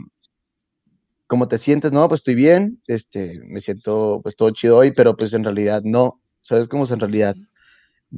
¿cómo 1.26 1.48
te 1.48 1.58
sientes? 1.58 1.92
No, 1.92 2.08
pues 2.08 2.20
estoy 2.20 2.34
bien, 2.36 2.82
este, 2.88 3.40
me 3.46 3.60
siento 3.60 4.20
pues 4.22 4.36
todo 4.36 4.50
chido 4.50 4.78
hoy, 4.78 4.92
pero 4.92 5.16
pues 5.16 5.34
en 5.34 5.44
realidad 5.44 5.82
no, 5.84 6.20
¿sabes 6.40 6.68
cómo 6.68 6.84
es 6.84 6.90
en 6.92 7.00
realidad? 7.00 7.36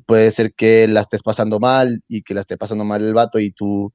Puede 0.06 0.30
ser 0.32 0.54
que 0.54 0.88
la 0.88 1.02
estés 1.02 1.22
pasando 1.22 1.60
mal 1.60 2.02
y 2.08 2.22
que 2.22 2.34
la 2.34 2.40
esté 2.42 2.56
pasando 2.58 2.84
mal 2.84 3.02
el 3.04 3.14
vato 3.14 3.38
y 3.40 3.52
tú, 3.52 3.92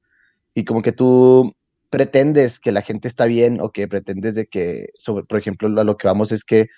y 0.54 0.64
como 0.64 0.82
que 0.82 0.92
tú 0.92 1.54
pretendes 1.90 2.60
que 2.60 2.72
la 2.72 2.82
gente 2.82 3.08
está 3.08 3.26
bien 3.26 3.60
o 3.62 3.70
que 3.72 3.88
pretendes 3.88 4.34
de 4.36 4.46
que, 4.46 4.88
sobre, 4.98 5.24
por 5.26 5.38
ejemplo, 5.38 5.68
a 5.80 5.84
lo 5.84 5.96
que 5.98 6.08
vamos 6.08 6.32
es 6.32 6.44
que 6.44 6.68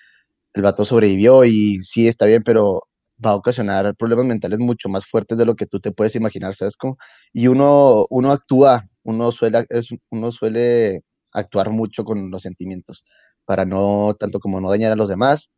el 0.55 0.63
vato 0.63 0.85
sobrevivió 0.85 1.45
y 1.45 1.81
sí 1.83 2.07
está 2.07 2.25
bien, 2.27 2.43
pero 2.43 2.83
va 3.23 3.31
a 3.31 3.35
ocasionar 3.35 3.95
problemas 3.95 4.25
mentales 4.25 4.59
mucho 4.59 4.89
más 4.89 5.05
fuertes 5.05 5.37
de 5.37 5.45
lo 5.45 5.55
que 5.55 5.65
tú 5.67 5.79
te 5.79 5.91
puedes 5.91 6.15
imaginar, 6.15 6.55
¿sabes 6.55 6.75
cómo? 6.77 6.97
Y 7.33 7.47
uno, 7.47 8.05
uno 8.09 8.31
actúa, 8.31 8.87
uno 9.03 9.31
suele, 9.31 9.65
uno 10.11 10.31
suele 10.31 11.01
actuar 11.31 11.69
mucho 11.71 12.03
con 12.05 12.31
los 12.31 12.43
sentimientos, 12.43 13.03
para 13.45 13.65
no, 13.65 14.15
tanto 14.19 14.39
como 14.39 14.59
no 14.61 14.69
dañar 14.69 14.91
a 14.91 14.95
los 14.95 15.09
demás, 15.09 15.51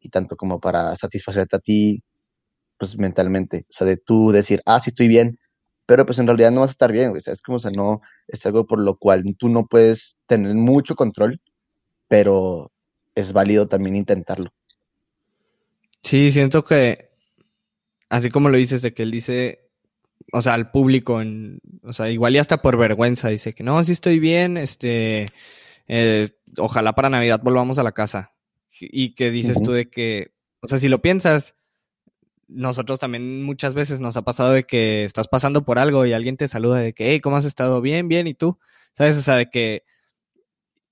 y 0.00 0.10
tanto 0.10 0.36
como 0.36 0.60
para 0.60 0.96
satisfacerte 0.96 1.56
a 1.56 1.60
ti, 1.60 2.02
pues 2.78 2.98
mentalmente, 2.98 3.66
o 3.70 3.72
sea, 3.72 3.86
de 3.86 3.96
tú 3.96 4.30
decir, 4.32 4.62
ah, 4.66 4.80
sí 4.80 4.90
estoy 4.90 5.08
bien, 5.08 5.38
pero 5.86 6.06
pues 6.06 6.18
en 6.18 6.26
realidad 6.28 6.50
no 6.52 6.60
vas 6.62 6.70
a 6.70 6.72
estar 6.72 6.92
bien, 6.92 7.10
güey, 7.10 7.22
¿sabes? 7.22 7.42
Como, 7.42 7.56
o 7.56 7.60
sea, 7.60 7.70
no, 7.72 8.00
es 8.28 8.44
algo 8.46 8.66
por 8.66 8.80
lo 8.80 8.96
cual 8.98 9.24
tú 9.38 9.48
no 9.48 9.66
puedes 9.66 10.18
tener 10.26 10.54
mucho 10.54 10.94
control, 10.96 11.40
pero 12.08 12.72
es 13.16 13.32
válido 13.34 13.68
también 13.68 13.96
intentarlo. 13.96 14.50
Sí, 16.08 16.32
siento 16.32 16.64
que 16.64 17.10
así 18.08 18.30
como 18.30 18.48
lo 18.48 18.56
dices, 18.56 18.80
de 18.80 18.94
que 18.94 19.02
él 19.02 19.10
dice, 19.10 19.68
o 20.32 20.40
sea, 20.40 20.54
al 20.54 20.70
público, 20.70 21.20
en, 21.20 21.60
o 21.82 21.92
sea, 21.92 22.08
igual 22.08 22.34
y 22.34 22.38
hasta 22.38 22.62
por 22.62 22.78
vergüenza, 22.78 23.28
dice 23.28 23.54
que 23.54 23.62
no, 23.62 23.84
sí 23.84 23.92
estoy 23.92 24.18
bien, 24.18 24.56
este, 24.56 25.26
eh, 25.86 26.30
ojalá 26.56 26.94
para 26.94 27.10
Navidad 27.10 27.42
volvamos 27.42 27.76
a 27.76 27.82
la 27.82 27.92
casa. 27.92 28.32
Y 28.80 29.16
que 29.16 29.30
dices 29.30 29.62
tú 29.62 29.72
de 29.72 29.90
que, 29.90 30.32
o 30.60 30.68
sea, 30.68 30.78
si 30.78 30.88
lo 30.88 31.02
piensas, 31.02 31.56
nosotros 32.46 32.98
también 32.98 33.42
muchas 33.42 33.74
veces 33.74 34.00
nos 34.00 34.16
ha 34.16 34.22
pasado 34.22 34.52
de 34.52 34.64
que 34.64 35.04
estás 35.04 35.28
pasando 35.28 35.66
por 35.66 35.78
algo 35.78 36.06
y 36.06 36.14
alguien 36.14 36.38
te 36.38 36.48
saluda 36.48 36.78
de 36.78 36.94
que, 36.94 37.10
hey, 37.10 37.20
¿cómo 37.20 37.36
has 37.36 37.44
estado? 37.44 37.82
Bien, 37.82 38.08
bien, 38.08 38.26
¿y 38.28 38.32
tú? 38.32 38.58
¿Sabes? 38.94 39.18
O 39.18 39.20
sea, 39.20 39.36
de 39.36 39.50
que 39.50 39.82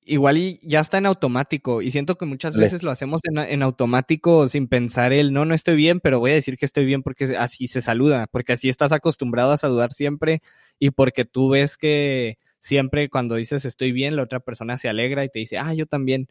igual 0.06 0.38
y 0.38 0.60
ya 0.62 0.80
está 0.80 0.98
en 0.98 1.06
automático 1.06 1.82
y 1.82 1.90
siento 1.90 2.16
que 2.16 2.26
muchas 2.26 2.56
veces 2.56 2.82
lo 2.82 2.92
hacemos 2.92 3.20
en, 3.24 3.62
automático 3.62 4.46
sin 4.46 4.68
pensar 4.68 5.12
el 5.12 5.32
no, 5.32 5.44
no 5.44 5.54
estoy 5.54 5.76
bien, 5.76 6.00
pero 6.00 6.20
voy 6.20 6.30
a 6.30 6.34
decir 6.34 6.56
que 6.56 6.64
estoy 6.64 6.84
bien 6.86 7.02
porque 7.02 7.36
así 7.36 7.66
se 7.66 7.80
saluda, 7.80 8.28
porque 8.28 8.52
así 8.52 8.68
estás 8.68 8.92
acostumbrado 8.92 9.50
a 9.52 9.56
saludar 9.56 9.92
siempre 9.92 10.42
y 10.78 10.90
porque 10.90 11.24
tú 11.24 11.50
ves 11.50 11.76
que 11.76 12.38
siempre 12.60 13.10
cuando 13.10 13.34
dices 13.34 13.64
estoy 13.64 13.90
bien, 13.92 14.16
la 14.16 14.22
otra 14.22 14.40
persona 14.40 14.76
se 14.78 14.88
alegra 14.88 15.24
y 15.24 15.28
te 15.28 15.40
dice, 15.40 15.58
ah, 15.58 15.74
yo 15.74 15.86
también, 15.86 16.28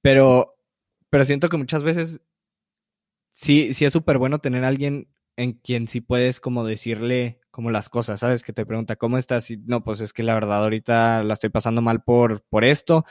pero, 0.00 0.54
pero 1.10 1.24
siento 1.24 1.48
que 1.48 1.56
muchas 1.56 1.82
veces 1.82 2.20
sí, 3.32 3.74
sí 3.74 3.84
es 3.84 3.92
súper 3.92 4.18
bueno 4.18 4.38
tener 4.38 4.64
a 4.64 4.68
alguien 4.68 5.08
en 5.36 5.52
quien 5.52 5.88
sí 5.88 6.00
puedes 6.00 6.40
como 6.40 6.64
decirle 6.64 7.40
como 7.56 7.70
las 7.70 7.88
cosas, 7.88 8.20
¿sabes? 8.20 8.42
Que 8.42 8.52
te 8.52 8.66
pregunta, 8.66 8.96
¿cómo 8.96 9.16
estás? 9.16 9.50
Y 9.50 9.56
no, 9.56 9.82
pues 9.82 10.02
es 10.02 10.12
que 10.12 10.22
la 10.22 10.34
verdad 10.34 10.62
ahorita 10.62 11.24
la 11.24 11.32
estoy 11.32 11.48
pasando 11.48 11.80
mal 11.80 12.02
por, 12.02 12.42
por 12.50 12.66
esto. 12.66 13.06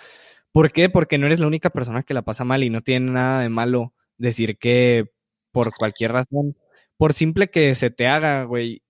¿Por 0.51 0.71
qué? 0.71 0.87
Porque 0.87 1.17
no 1.17 1.25
eres 1.25 1.39
la 1.39 1.47
única 1.47 1.71
persona 1.71 2.03
que 2.03 2.13
la 2.13 2.21
pasa 2.21 2.43
mal 2.43 2.63
y 2.63 2.69
no 2.69 2.81
tiene 2.81 3.09
nada 3.11 3.41
de 3.41 3.49
malo 3.49 3.95
decir 4.19 4.59
que 4.59 5.11
por 5.51 5.73
cualquier 5.75 6.11
razón, 6.11 6.55
por 6.95 7.13
simple 7.13 7.49
que 7.49 7.73
se 7.73 7.89
te 7.89 8.05
haga, 8.05 8.43
güey, 8.43 8.83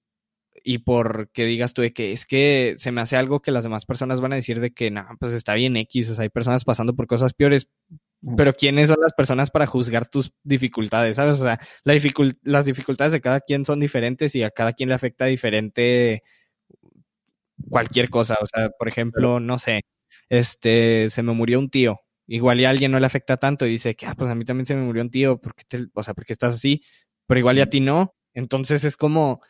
y 0.62 0.80
por 0.80 1.30
que 1.32 1.46
digas 1.46 1.74
tú 1.74 1.82
de 1.84 1.94
que 1.94 2.12
es 2.12 2.26
que 2.26 2.76
se 2.78 2.92
me 2.92 3.00
hace 3.00 3.16
algo 3.16 3.42
que 3.42 3.52
las 3.52 3.64
demás 3.64 3.86
personas 3.86 4.20
van 4.20 4.34
a 4.34 4.36
decir 4.36 4.60
de 4.60 4.74
que, 4.74 4.92
no, 4.92 5.06
pues 5.22 5.32
está 5.32 5.54
bien 5.54 5.78
X, 5.78 6.10
o 6.10 6.16
sea, 6.16 6.24
hay 6.24 6.30
personas 6.30 6.66
pasando 6.66 6.98
por 6.98 7.08
cosas 7.08 7.34
peores, 7.34 7.70
pero 8.38 8.54
¿quiénes 8.54 8.90
son 8.90 8.98
las 9.02 9.14
personas 9.14 9.52
para 9.52 9.68
juzgar 9.68 10.08
tus 10.08 10.34
dificultades? 10.44 11.18
¿Sabes? 11.18 11.42
O 11.42 11.44
sea, 11.44 11.60
las 11.84 12.66
dificultades 12.66 13.12
de 13.12 13.22
cada 13.22 13.42
quien 13.42 13.66
son 13.66 13.80
diferentes 13.80 14.36
y 14.36 14.44
a 14.44 14.52
cada 14.52 14.74
quien 14.74 14.90
le 14.90 14.96
afecta 14.96 15.26
diferente 15.26 16.24
cualquier 17.70 18.10
cosa. 18.10 18.38
O 18.42 18.46
sea, 18.46 18.70
por 18.70 18.88
ejemplo, 18.88 19.40
no 19.40 19.60
sé, 19.60 19.82
este, 20.30 21.10
se 21.10 21.24
me 21.24 21.34
murió 21.34 21.60
un 21.60 21.70
tío. 21.70 22.02
Igual 22.28 22.60
y 22.60 22.66
a 22.66 22.72
alguien 22.72 22.92
no 22.92 23.00
le 23.00 23.06
afecta 23.06 23.38
tanto 23.38 23.68
y 23.68 23.72
dice 23.72 23.96
que, 23.96 24.08
ah, 24.08 24.16
pues 24.18 24.30
a 24.32 24.36
mí 24.36 24.46
también 24.46 24.66
se 24.66 24.76
me 24.76 24.82
murió 24.82 25.04
un 25.04 25.12
tío, 25.12 25.40
porque 25.40 25.64
o 25.94 26.04
sea, 26.04 26.14
porque 26.16 26.34
estás 26.34 26.56
así, 26.56 26.84
pero 27.28 27.40
igual 27.40 27.58
y 27.58 27.62
a 27.62 27.70
ti 27.70 27.82
no. 27.82 28.16
Entonces 28.34 28.84
es 28.84 28.98
como, 28.98 29.42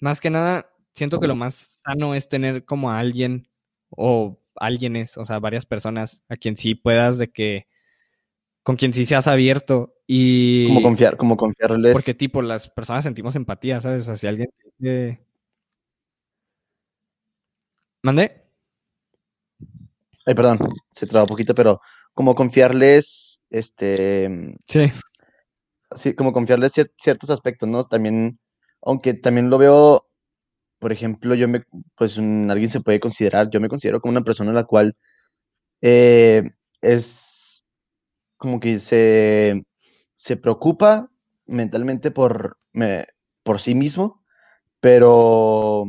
más 0.00 0.20
que 0.20 0.30
nada, 0.30 0.70
siento 0.94 1.20
que 1.20 1.28
lo 1.28 1.36
más 1.36 1.78
sano 1.84 2.14
es 2.14 2.28
tener 2.28 2.64
como 2.64 2.90
a 2.90 2.98
alguien 2.98 3.48
o 3.90 4.40
alguienes, 4.60 5.16
o 5.18 5.24
sea, 5.24 5.38
varias 5.38 5.66
personas 5.66 6.22
a 6.28 6.36
quien 6.36 6.56
sí 6.56 6.74
puedas 6.74 7.18
de 7.18 7.30
que 7.30 7.66
con 8.62 8.76
quien 8.76 8.92
sí 8.92 9.06
seas 9.06 9.26
abierto 9.26 9.94
y 10.06 10.66
como 10.66 10.82
confiar, 10.82 11.16
como 11.16 11.36
confiarles. 11.36 11.92
Porque 11.92 12.14
tipo 12.14 12.42
las 12.42 12.68
personas 12.68 13.04
sentimos 13.04 13.36
empatía, 13.36 13.80
¿sabes? 13.80 14.02
O 14.02 14.06
sea, 14.06 14.16
si 14.16 14.26
alguien 14.26 14.48
¿Mande? 18.04 18.44
Ay, 20.26 20.34
perdón, 20.34 20.58
se 20.90 21.06
traba 21.06 21.24
un 21.24 21.28
poquito, 21.28 21.54
pero 21.54 21.80
como 22.14 22.34
confiarles 22.34 23.40
este 23.50 24.56
Sí. 24.68 24.92
Sí, 25.96 26.14
como 26.14 26.32
confiarles 26.32 26.72
ciertos 26.98 27.30
aspectos, 27.30 27.68
¿no? 27.68 27.84
También 27.86 28.40
aunque 28.82 29.14
también 29.14 29.50
lo 29.50 29.58
veo 29.58 30.07
por 30.78 30.92
ejemplo, 30.92 31.34
yo 31.34 31.48
me, 31.48 31.64
pues 31.96 32.18
alguien 32.18 32.70
se 32.70 32.80
puede 32.80 33.00
considerar, 33.00 33.50
yo 33.50 33.60
me 33.60 33.68
considero 33.68 34.00
como 34.00 34.12
una 34.12 34.22
persona 34.22 34.52
la 34.52 34.64
cual 34.64 34.96
eh, 35.82 36.44
es 36.82 37.64
como 38.38 38.60
que 38.60 38.80
se, 38.80 39.62
se 40.14 40.36
preocupa 40.36 41.10
mentalmente 41.46 42.10
por, 42.10 42.58
me, 42.72 43.06
por 43.42 43.60
sí 43.60 43.74
mismo, 43.74 44.24
pero, 44.80 45.86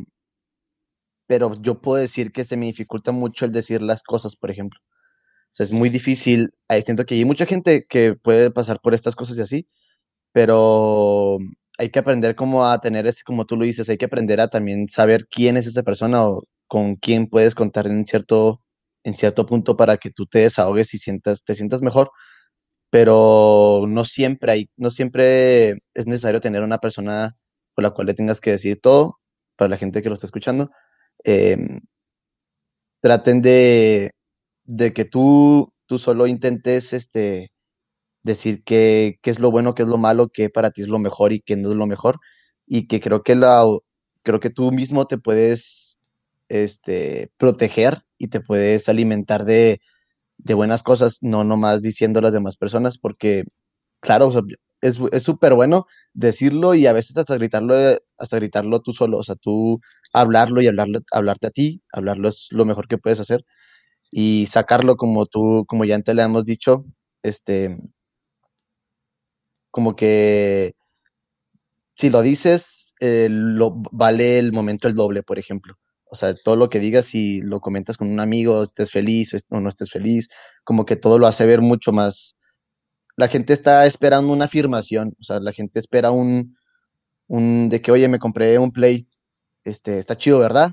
pero 1.28 1.54
yo 1.62 1.82
puedo 1.82 2.02
decir 2.02 2.32
que 2.32 2.46
se 2.46 2.58
me 2.58 2.66
dificulta 2.68 3.12
mucho 3.12 3.46
el 3.46 3.52
decir 3.52 3.82
las 3.82 4.04
cosas, 4.04 4.36
por 4.36 4.52
ejemplo. 4.52 4.80
O 4.84 5.52
sea, 5.52 5.64
es 5.66 5.72
muy 5.72 5.90
difícil. 5.90 6.54
Siento 6.86 7.06
que 7.06 7.16
hay 7.16 7.26
mucha 7.26 7.46
gente 7.46 7.86
que 7.88 8.16
puede 8.16 8.52
pasar 8.52 8.80
por 8.82 8.94
estas 8.94 9.16
cosas 9.16 9.38
y 9.38 9.42
así, 9.42 9.68
pero 10.34 11.40
hay 11.80 11.92
que 11.92 12.00
aprender 12.00 12.36
como 12.36 12.66
a 12.66 12.82
tener 12.82 13.08
ese, 13.08 13.24
como 13.24 13.46
tú 13.46 13.56
lo 13.56 13.64
dices, 13.66 13.90
hay 13.90 13.98
que 13.98 14.06
aprender 14.06 14.42
a 14.42 14.50
también 14.50 14.90
saber 14.90 15.28
quién 15.30 15.58
es 15.58 15.66
esa 15.66 15.82
persona 15.84 16.28
o 16.28 16.44
con 16.68 16.98
quién 16.98 17.28
puedes 17.30 17.56
contar 17.56 17.88
en 17.88 18.06
cierto, 18.06 18.62
en 19.06 19.14
cierto 19.16 19.46
punto 19.46 19.78
para 19.78 19.98
que 19.98 20.12
tú 20.12 20.26
te 20.28 20.40
desahogues 20.40 20.94
y 20.94 20.98
sientas, 21.00 21.42
te 21.44 21.56
sientas 21.56 21.82
mejor. 21.82 22.12
Pero 22.92 23.86
no 23.88 24.06
siempre 24.06 24.52
hay, 24.52 24.70
no 24.78 24.92
siempre 24.92 25.72
es 25.94 26.08
necesario 26.08 26.42
tener 26.42 26.64
una 26.64 26.80
persona 26.80 27.38
con 27.76 27.84
la 27.84 27.92
cual 27.92 28.08
le 28.08 28.16
tengas 28.16 28.42
que 28.42 28.52
decir 28.52 28.82
todo, 28.82 29.20
para 29.58 29.70
la 29.70 29.78
gente 29.78 30.02
que 30.02 30.10
lo 30.10 30.16
está 30.16 30.28
escuchando. 30.28 30.72
Em, 31.24 31.82
traten 33.02 33.42
de, 33.42 34.12
de 34.66 34.94
que 34.94 35.06
tú, 35.06 35.74
tú 35.88 35.98
solo 36.00 36.28
intentes 36.28 36.94
este, 36.94 37.52
decir 38.24 38.64
qué, 38.64 39.20
qué 39.22 39.32
es 39.32 39.40
lo 39.40 39.52
bueno, 39.52 39.76
qué 39.76 39.84
es 39.84 39.90
lo 39.90 39.98
malo, 39.98 40.30
qué 40.30 40.50
para 40.50 40.72
ti 40.72 40.82
es 40.82 40.88
lo 40.90 41.00
mejor 41.00 41.34
y 41.34 41.42
qué 41.42 41.56
no 41.56 41.70
es 41.72 41.76
lo 41.76 41.88
mejor. 41.88 42.20
Y 42.68 42.88
que 42.88 43.00
creo 43.02 43.24
que, 43.24 43.36
la, 43.36 43.66
creo 44.24 44.40
que 44.40 44.50
tú 44.50 44.72
mismo 44.72 45.08
te 45.08 45.18
puedes 45.18 46.00
este, 46.50 47.32
proteger 47.38 48.04
y 48.18 48.30
te 48.30 48.42
puedes 48.42 48.90
alimentar 48.90 49.46
de, 49.46 49.82
de 50.38 50.54
buenas 50.54 50.84
cosas, 50.84 51.20
no 51.22 51.44
nomás 51.44 51.82
diciendo 51.82 52.20
a 52.20 52.24
las 52.24 52.34
demás 52.34 52.58
personas, 52.58 52.98
porque, 52.98 53.46
claro, 54.02 54.32
es 54.82 55.24
súper 55.24 55.54
bueno 55.56 55.88
decirlo 56.14 56.76
y 56.76 56.88
a 56.88 56.94
veces 56.94 57.18
hasta 57.18 57.36
gritarlo, 57.36 57.76
hasta 58.18 58.38
gritarlo 58.38 58.82
tú 58.82 58.94
solo, 58.94 59.18
o 59.20 59.24
sea, 59.24 59.36
tú 59.36 59.80
hablarlo 60.14 60.62
y 60.62 60.68
hablarlo, 60.68 61.00
hablarte 61.12 61.48
a 61.48 61.52
ti, 61.52 61.82
hablarlo 61.94 62.30
es 62.30 62.48
lo 62.52 62.66
mejor 62.66 62.88
que 62.88 62.98
puedes 62.98 63.20
hacer 63.20 63.46
y 64.12 64.48
sacarlo 64.48 64.98
como 64.98 65.26
tú, 65.28 65.66
como 65.68 65.86
ya 65.86 65.96
antes 65.96 66.16
le 66.16 66.24
hemos 66.24 66.46
dicho, 66.46 66.86
este, 67.24 67.78
como 69.72 69.96
que 69.96 70.76
si 71.96 72.10
lo 72.10 72.22
dices, 72.22 72.94
eh, 73.02 73.28
lo, 73.30 73.72
vale 73.92 74.40
el 74.40 74.54
momento 74.54 74.88
el 74.88 74.96
doble, 74.96 75.24
por 75.24 75.40
ejemplo. 75.40 75.76
O 76.06 76.16
sea, 76.16 76.34
todo 76.34 76.56
lo 76.56 76.70
que 76.70 76.80
digas, 76.80 77.06
si 77.06 77.42
lo 77.42 77.60
comentas 77.62 77.98
con 77.98 78.10
un 78.10 78.20
amigo, 78.20 78.64
estés 78.64 78.92
feliz 78.92 79.34
o 79.50 79.60
no 79.60 79.70
estés 79.70 79.92
feliz, 79.92 80.30
como 80.64 80.86
que 80.86 80.96
todo 80.96 81.20
lo 81.20 81.28
hace 81.28 81.46
ver 81.46 81.62
mucho 81.62 81.92
más. 81.92 82.36
La 83.18 83.28
gente 83.28 83.54
está 83.54 83.86
esperando 83.86 84.34
una 84.34 84.46
afirmación, 84.46 85.14
o 85.20 85.24
sea, 85.24 85.40
la 85.40 85.54
gente 85.54 85.80
espera 85.80 86.12
un, 86.12 86.58
un 87.28 87.70
de 87.70 87.82
que, 87.82 87.92
oye, 87.92 88.08
me 88.08 88.20
compré 88.20 88.58
un 88.60 88.72
play, 88.72 89.10
este, 89.66 90.00
está 90.00 90.18
chido, 90.18 90.40
¿verdad? 90.40 90.72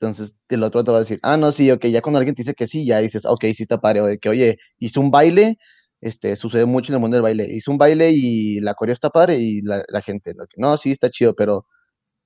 Entonces 0.00 0.36
el 0.48 0.62
otro 0.62 0.84
te 0.84 0.90
va 0.90 0.98
a 0.98 1.00
decir, 1.00 1.20
ah, 1.22 1.36
no, 1.36 1.52
sí, 1.52 1.70
ok, 1.70 1.86
ya 1.86 2.02
cuando 2.02 2.18
alguien 2.18 2.34
te 2.34 2.42
dice 2.42 2.54
que 2.54 2.66
sí, 2.66 2.86
ya 2.86 3.00
dices, 3.00 3.26
ok, 3.26 3.44
sí 3.54 3.62
está 3.62 3.80
padre, 3.80 4.00
o 4.02 4.06
de 4.06 4.18
que, 4.18 4.28
oye, 4.28 4.58
hice 4.78 5.00
un 5.00 5.10
baile, 5.10 5.58
este, 6.06 6.36
sucede 6.36 6.66
mucho 6.66 6.92
en 6.92 6.96
el 6.96 7.00
mundo 7.00 7.16
del 7.16 7.22
baile. 7.22 7.48
Hizo 7.50 7.70
un 7.70 7.78
baile 7.78 8.12
y 8.12 8.60
la 8.60 8.74
coreo 8.74 8.92
está 8.92 9.10
padre 9.10 9.38
y 9.38 9.62
la, 9.62 9.84
gente, 10.02 10.34
no, 10.56 10.76
sí, 10.78 10.92
está 10.92 11.10
chido, 11.10 11.34
pero, 11.34 11.66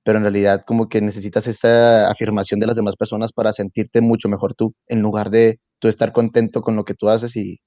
pero 0.03 0.17
en 0.17 0.23
realidad 0.23 0.63
como 0.65 0.89
que 0.89 1.01
necesitas 1.01 1.47
esa 1.47 2.09
afirmación 2.09 2.59
de 2.59 2.67
las 2.67 2.75
demás 2.75 2.95
personas 2.95 3.31
para 3.31 3.53
sentirte 3.53 4.01
mucho 4.01 4.29
mejor 4.29 4.55
tú, 4.55 4.75
en 4.87 5.01
lugar 5.01 5.29
de 5.29 5.59
tú 5.79 5.87
estar 5.87 6.11
contento 6.11 6.61
con 6.61 6.75
lo 6.75 6.85
que 6.85 6.93
tú 6.93 7.09
haces 7.09 7.35
y, 7.35 7.59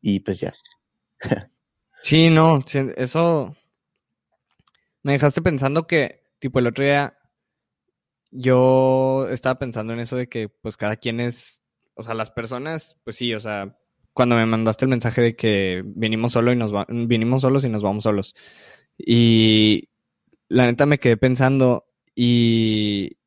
y 0.00 0.20
pues 0.20 0.40
ya. 0.40 0.52
sí, 2.02 2.30
no, 2.30 2.64
eso 2.96 3.54
me 5.02 5.12
dejaste 5.12 5.42
pensando 5.42 5.86
que, 5.86 6.22
tipo, 6.38 6.58
el 6.58 6.66
otro 6.66 6.84
día 6.84 7.16
yo 8.30 9.28
estaba 9.30 9.58
pensando 9.58 9.92
en 9.92 10.00
eso 10.00 10.16
de 10.16 10.28
que 10.28 10.48
pues 10.48 10.76
cada 10.76 10.96
quien 10.96 11.20
es, 11.20 11.62
o 11.94 12.02
sea, 12.02 12.14
las 12.14 12.30
personas, 12.30 12.98
pues 13.04 13.16
sí, 13.16 13.32
o 13.34 13.38
sea, 13.38 13.78
cuando 14.14 14.36
me 14.36 14.46
mandaste 14.46 14.84
el 14.86 14.90
mensaje 14.90 15.20
de 15.20 15.36
que 15.36 15.82
vinimos 15.84 16.32
solo 16.32 16.52
y 16.52 16.56
nos 16.56 16.72
vinimos 16.88 17.42
solos 17.42 17.64
y 17.64 17.68
nos 17.68 17.82
vamos 17.82 18.04
solos. 18.04 18.34
Y 18.96 19.90
la 20.48 20.66
neta 20.66 20.86
me 20.86 20.98
quedé 20.98 21.16
pensando 21.16 21.86
y 22.14 23.18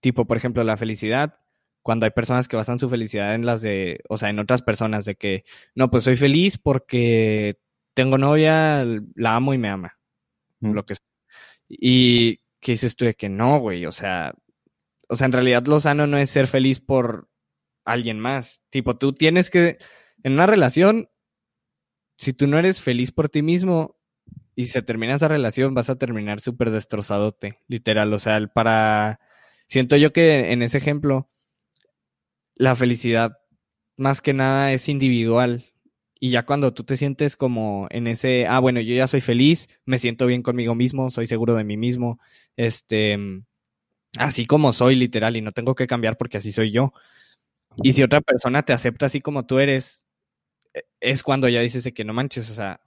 tipo, 0.00 0.26
por 0.26 0.36
ejemplo, 0.36 0.64
la 0.64 0.76
felicidad, 0.76 1.38
cuando 1.82 2.04
hay 2.06 2.10
personas 2.10 2.48
que 2.48 2.56
basan 2.56 2.78
su 2.80 2.90
felicidad 2.90 3.34
en 3.34 3.46
las 3.46 3.62
de, 3.62 4.00
o 4.08 4.16
sea, 4.16 4.28
en 4.30 4.40
otras 4.40 4.62
personas 4.62 5.04
de 5.04 5.14
que, 5.14 5.44
no, 5.74 5.90
pues 5.90 6.04
soy 6.04 6.16
feliz 6.16 6.58
porque 6.58 7.58
tengo 7.94 8.18
novia, 8.18 8.84
la 9.14 9.34
amo 9.36 9.54
y 9.54 9.58
me 9.58 9.68
ama. 9.68 9.98
Lo 10.60 10.84
que 10.84 10.96
Y 11.68 12.38
que 12.60 12.72
dices 12.72 12.96
tú 12.96 13.04
de 13.04 13.14
que 13.14 13.28
no, 13.28 13.60
güey, 13.60 13.86
o 13.86 13.92
sea, 13.92 14.34
o 15.08 15.14
sea, 15.14 15.26
en 15.26 15.32
realidad 15.32 15.64
lo 15.66 15.78
sano 15.80 16.06
no 16.08 16.18
es 16.18 16.30
ser 16.30 16.48
feliz 16.48 16.80
por 16.80 17.28
alguien 17.84 18.18
más. 18.18 18.62
Tipo, 18.70 18.96
tú 18.96 19.12
tienes 19.12 19.50
que 19.50 19.78
en 20.22 20.32
una 20.32 20.46
relación, 20.46 21.08
si 22.18 22.32
tú 22.32 22.46
no 22.46 22.58
eres 22.58 22.80
feliz 22.80 23.12
por 23.12 23.28
ti 23.28 23.42
mismo, 23.42 23.96
y 24.56 24.66
se 24.66 24.82
termina 24.82 25.14
esa 25.14 25.28
relación, 25.28 25.74
vas 25.74 25.90
a 25.90 25.96
terminar 25.96 26.40
súper 26.40 26.70
destrozadote, 26.70 27.60
literal. 27.68 28.12
O 28.14 28.18
sea, 28.18 28.44
para. 28.48 29.20
Siento 29.68 29.96
yo 29.96 30.12
que 30.12 30.52
en 30.52 30.62
ese 30.62 30.78
ejemplo, 30.78 31.28
la 32.54 32.74
felicidad 32.74 33.38
más 33.96 34.22
que 34.22 34.34
nada 34.34 34.72
es 34.72 34.88
individual. 34.88 35.66
Y 36.18 36.30
ya 36.30 36.46
cuando 36.46 36.72
tú 36.72 36.84
te 36.84 36.96
sientes 36.96 37.36
como 37.36 37.86
en 37.90 38.06
ese, 38.06 38.46
ah, 38.46 38.58
bueno, 38.60 38.80
yo 38.80 38.94
ya 38.94 39.06
soy 39.06 39.20
feliz, 39.20 39.68
me 39.84 39.98
siento 39.98 40.26
bien 40.26 40.42
conmigo 40.42 40.74
mismo, 40.74 41.10
soy 41.10 41.26
seguro 41.26 41.54
de 41.54 41.64
mí 41.64 41.76
mismo, 41.76 42.18
este, 42.56 43.18
así 44.18 44.46
como 44.46 44.72
soy 44.72 44.96
literal 44.96 45.36
y 45.36 45.42
no 45.42 45.52
tengo 45.52 45.74
que 45.74 45.86
cambiar 45.86 46.16
porque 46.16 46.38
así 46.38 46.52
soy 46.52 46.72
yo. 46.72 46.94
Y 47.82 47.92
si 47.92 48.02
otra 48.02 48.22
persona 48.22 48.62
te 48.62 48.72
acepta 48.72 49.06
así 49.06 49.20
como 49.20 49.44
tú 49.46 49.58
eres, 49.58 50.05
es 51.00 51.22
cuando 51.22 51.48
ya 51.48 51.60
dices 51.60 51.88
que 51.94 52.04
no 52.04 52.12
manches, 52.12 52.50
o 52.50 52.54
sea, 52.54 52.80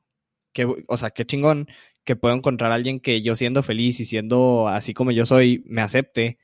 que, 0.54 0.68
o 0.88 0.98
sea, 0.98 1.12
qué 1.12 1.26
chingón 1.26 1.68
que 2.04 2.16
puedo 2.16 2.36
encontrar 2.36 2.72
a 2.72 2.76
alguien 2.76 3.00
que 3.00 3.22
yo 3.22 3.36
siendo 3.36 3.64
feliz 3.64 4.00
y 4.00 4.06
siendo 4.06 4.68
así 4.68 4.94
como 4.94 5.12
yo 5.12 5.26
soy, 5.26 5.64
me 5.68 5.82
acepte 5.82 6.40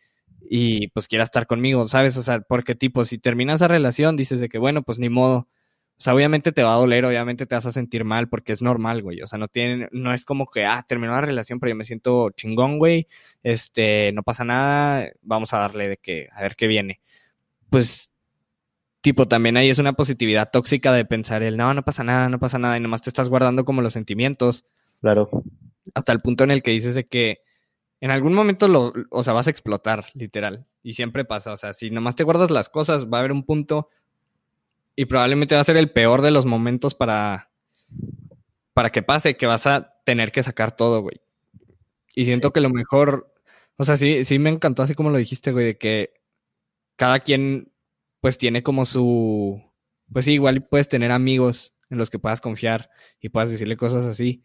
y 0.50 0.90
pues 0.90 1.08
quiera 1.08 1.24
estar 1.24 1.48
conmigo, 1.48 1.88
¿sabes? 1.88 2.18
O 2.18 2.24
sea, 2.24 2.42
porque 2.42 2.76
tipo, 2.76 3.04
si 3.06 3.18
terminas 3.18 3.56
esa 3.56 3.68
relación, 3.68 4.16
dices 4.18 4.40
de 4.42 4.50
que 4.50 4.58
bueno, 4.60 4.84
pues 4.84 5.00
ni 5.00 5.10
modo. 5.10 5.50
O 5.98 6.02
sea, 6.02 6.14
obviamente 6.14 6.52
te 6.52 6.62
va 6.64 6.74
a 6.74 6.78
doler, 6.78 7.06
obviamente 7.06 7.46
te 7.46 7.56
vas 7.56 7.66
a 7.66 7.72
sentir 7.72 8.04
mal 8.04 8.28
porque 8.30 8.52
es 8.54 8.62
normal, 8.62 9.02
güey. 9.02 9.22
O 9.22 9.28
sea, 9.28 9.40
no 9.40 9.48
tiene, 9.48 9.88
no 9.92 10.14
es 10.14 10.26
como 10.26 10.46
que, 10.48 10.66
ah, 10.66 10.86
terminó 10.88 11.14
la 11.14 11.22
relación, 11.22 11.60
pero 11.60 11.70
yo 11.72 11.76
me 11.78 11.86
siento 11.86 12.32
chingón, 12.32 12.80
güey. 12.80 13.08
Este, 13.44 14.12
no 14.12 14.22
pasa 14.24 14.44
nada, 14.44 15.10
vamos 15.22 15.54
a 15.54 15.60
darle 15.60 15.88
de 15.90 15.98
que, 15.98 16.28
a 16.34 16.42
ver 16.42 16.56
qué 16.58 16.68
viene. 16.68 17.02
Pues 17.70 18.15
tipo, 19.06 19.28
también 19.28 19.56
ahí 19.56 19.70
es 19.70 19.78
una 19.78 19.94
positividad 19.94 20.50
tóxica 20.52 20.92
de 20.92 21.06
pensar 21.06 21.44
el, 21.44 21.58
no, 21.58 21.72
no 21.76 21.86
pasa 21.86 22.04
nada, 22.04 22.28
no 22.28 22.40
pasa 22.40 22.58
nada, 22.58 22.76
y 22.76 22.80
nomás 22.80 23.04
te 23.04 23.12
estás 23.12 23.30
guardando 23.30 23.64
como 23.64 23.84
los 23.84 23.94
sentimientos. 23.94 24.66
Claro. 25.00 25.30
Hasta 25.94 26.12
el 26.12 26.22
punto 26.22 26.44
en 26.44 26.50
el 26.50 26.64
que 26.64 26.72
dices 26.72 26.96
de 26.96 27.06
que 27.06 27.42
en 28.02 28.10
algún 28.10 28.34
momento 28.34 28.68
lo, 28.68 28.94
o 29.12 29.22
sea, 29.22 29.34
vas 29.34 29.46
a 29.46 29.52
explotar, 29.52 30.08
literal. 30.16 30.66
Y 30.82 30.94
siempre 30.94 31.24
pasa, 31.24 31.54
o 31.54 31.58
sea, 31.58 31.74
si 31.74 31.92
nomás 31.92 32.16
te 32.16 32.24
guardas 32.24 32.50
las 32.50 32.68
cosas, 32.68 33.06
va 33.06 33.18
a 33.18 33.20
haber 33.20 33.32
un 33.32 33.44
punto 33.44 33.92
y 34.96 35.06
probablemente 35.06 35.54
va 35.54 35.62
a 35.62 35.66
ser 35.66 35.78
el 35.78 35.92
peor 35.92 36.24
de 36.24 36.32
los 36.32 36.48
momentos 36.48 36.96
para, 36.96 37.52
para 38.74 38.90
que 38.90 39.04
pase, 39.04 39.38
que 39.38 39.46
vas 39.46 39.68
a 39.68 39.94
tener 40.04 40.32
que 40.32 40.42
sacar 40.42 40.76
todo, 40.76 41.02
güey. 41.02 41.22
Y 42.16 42.26
siento 42.26 42.52
que 42.52 42.60
lo 42.60 42.72
mejor, 42.72 43.32
o 43.78 43.84
sea, 43.84 43.98
sí, 43.98 44.24
sí 44.24 44.40
me 44.40 44.50
encantó 44.50 44.82
así 44.82 44.96
como 44.96 45.12
lo 45.12 45.20
dijiste, 45.20 45.52
güey, 45.52 45.66
de 45.66 45.78
que 45.78 46.14
cada 46.96 47.20
quien 47.20 47.72
pues 48.26 48.40
tiene 48.40 48.64
como 48.64 48.86
su, 48.86 49.62
pues 50.12 50.28
igual 50.28 50.66
puedes 50.66 50.90
tener 50.90 51.12
amigos 51.12 51.76
en 51.92 52.00
los 52.00 52.10
que 52.10 52.18
puedas 52.18 52.42
confiar 52.42 52.90
y 53.22 53.30
puedas 53.30 53.52
decirle 53.52 53.78
cosas 53.78 54.04
así. 54.04 54.42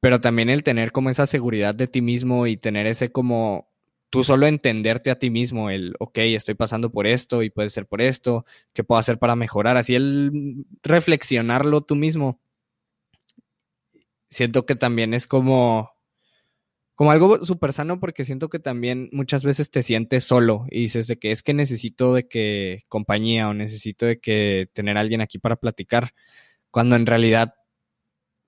Pero 0.00 0.20
también 0.20 0.50
el 0.50 0.64
tener 0.64 0.90
como 0.90 1.08
esa 1.08 1.26
seguridad 1.26 1.76
de 1.76 1.86
ti 1.86 2.02
mismo 2.02 2.48
y 2.48 2.56
tener 2.56 2.88
ese 2.88 3.12
como 3.12 3.70
tú 4.10 4.24
solo 4.24 4.48
entenderte 4.48 5.12
a 5.12 5.20
ti 5.20 5.30
mismo, 5.30 5.70
el, 5.70 5.94
ok, 6.00 6.18
estoy 6.18 6.56
pasando 6.56 6.90
por 6.90 7.06
esto 7.06 7.44
y 7.44 7.50
puede 7.50 7.70
ser 7.70 7.86
por 7.86 8.02
esto, 8.02 8.44
¿qué 8.72 8.82
puedo 8.82 8.98
hacer 8.98 9.20
para 9.20 9.36
mejorar? 9.36 9.76
Así 9.76 9.94
el 9.94 10.66
reflexionarlo 10.82 11.82
tú 11.82 11.94
mismo. 11.94 12.40
Siento 14.30 14.66
que 14.66 14.74
también 14.74 15.14
es 15.14 15.28
como 15.28 15.92
como 16.98 17.12
algo 17.12 17.44
súper 17.44 17.72
sano 17.72 18.00
porque 18.00 18.24
siento 18.24 18.48
que 18.48 18.58
también 18.58 19.08
muchas 19.12 19.44
veces 19.44 19.70
te 19.70 19.84
sientes 19.84 20.24
solo 20.24 20.66
y 20.68 20.80
dices 20.80 21.06
de 21.06 21.16
que 21.16 21.30
es 21.30 21.44
que 21.44 21.54
necesito 21.54 22.12
de 22.12 22.26
que 22.26 22.82
compañía 22.88 23.48
o 23.48 23.54
necesito 23.54 24.04
de 24.04 24.18
que 24.18 24.68
tener 24.72 24.96
a 24.96 25.00
alguien 25.02 25.20
aquí 25.20 25.38
para 25.38 25.54
platicar, 25.54 26.12
cuando 26.72 26.96
en 26.96 27.06
realidad 27.06 27.54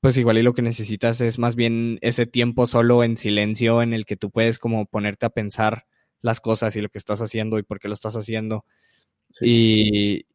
pues 0.01 0.17
igual 0.17 0.39
y 0.39 0.43
lo 0.43 0.53
que 0.53 0.63
necesitas 0.63 1.21
es 1.21 1.39
más 1.39 1.55
bien 1.55 1.99
ese 2.03 2.27
tiempo 2.27 2.67
solo 2.67 3.05
en 3.05 3.17
silencio 3.19 3.83
en 3.83 3.95
el 3.95 4.05
que 4.05 4.17
tú 4.17 4.33
puedes 4.33 4.59
como 4.59 4.85
ponerte 4.87 5.27
a 5.27 5.31
pensar 5.31 5.87
las 6.21 6.41
cosas 6.41 6.75
y 6.75 6.81
lo 6.81 6.89
que 6.89 6.99
estás 6.99 7.21
haciendo 7.21 7.57
y 7.57 7.63
por 7.63 7.79
qué 7.79 7.87
lo 7.87 7.95
estás 7.95 8.17
haciendo. 8.17 8.65
Y, 9.41 10.27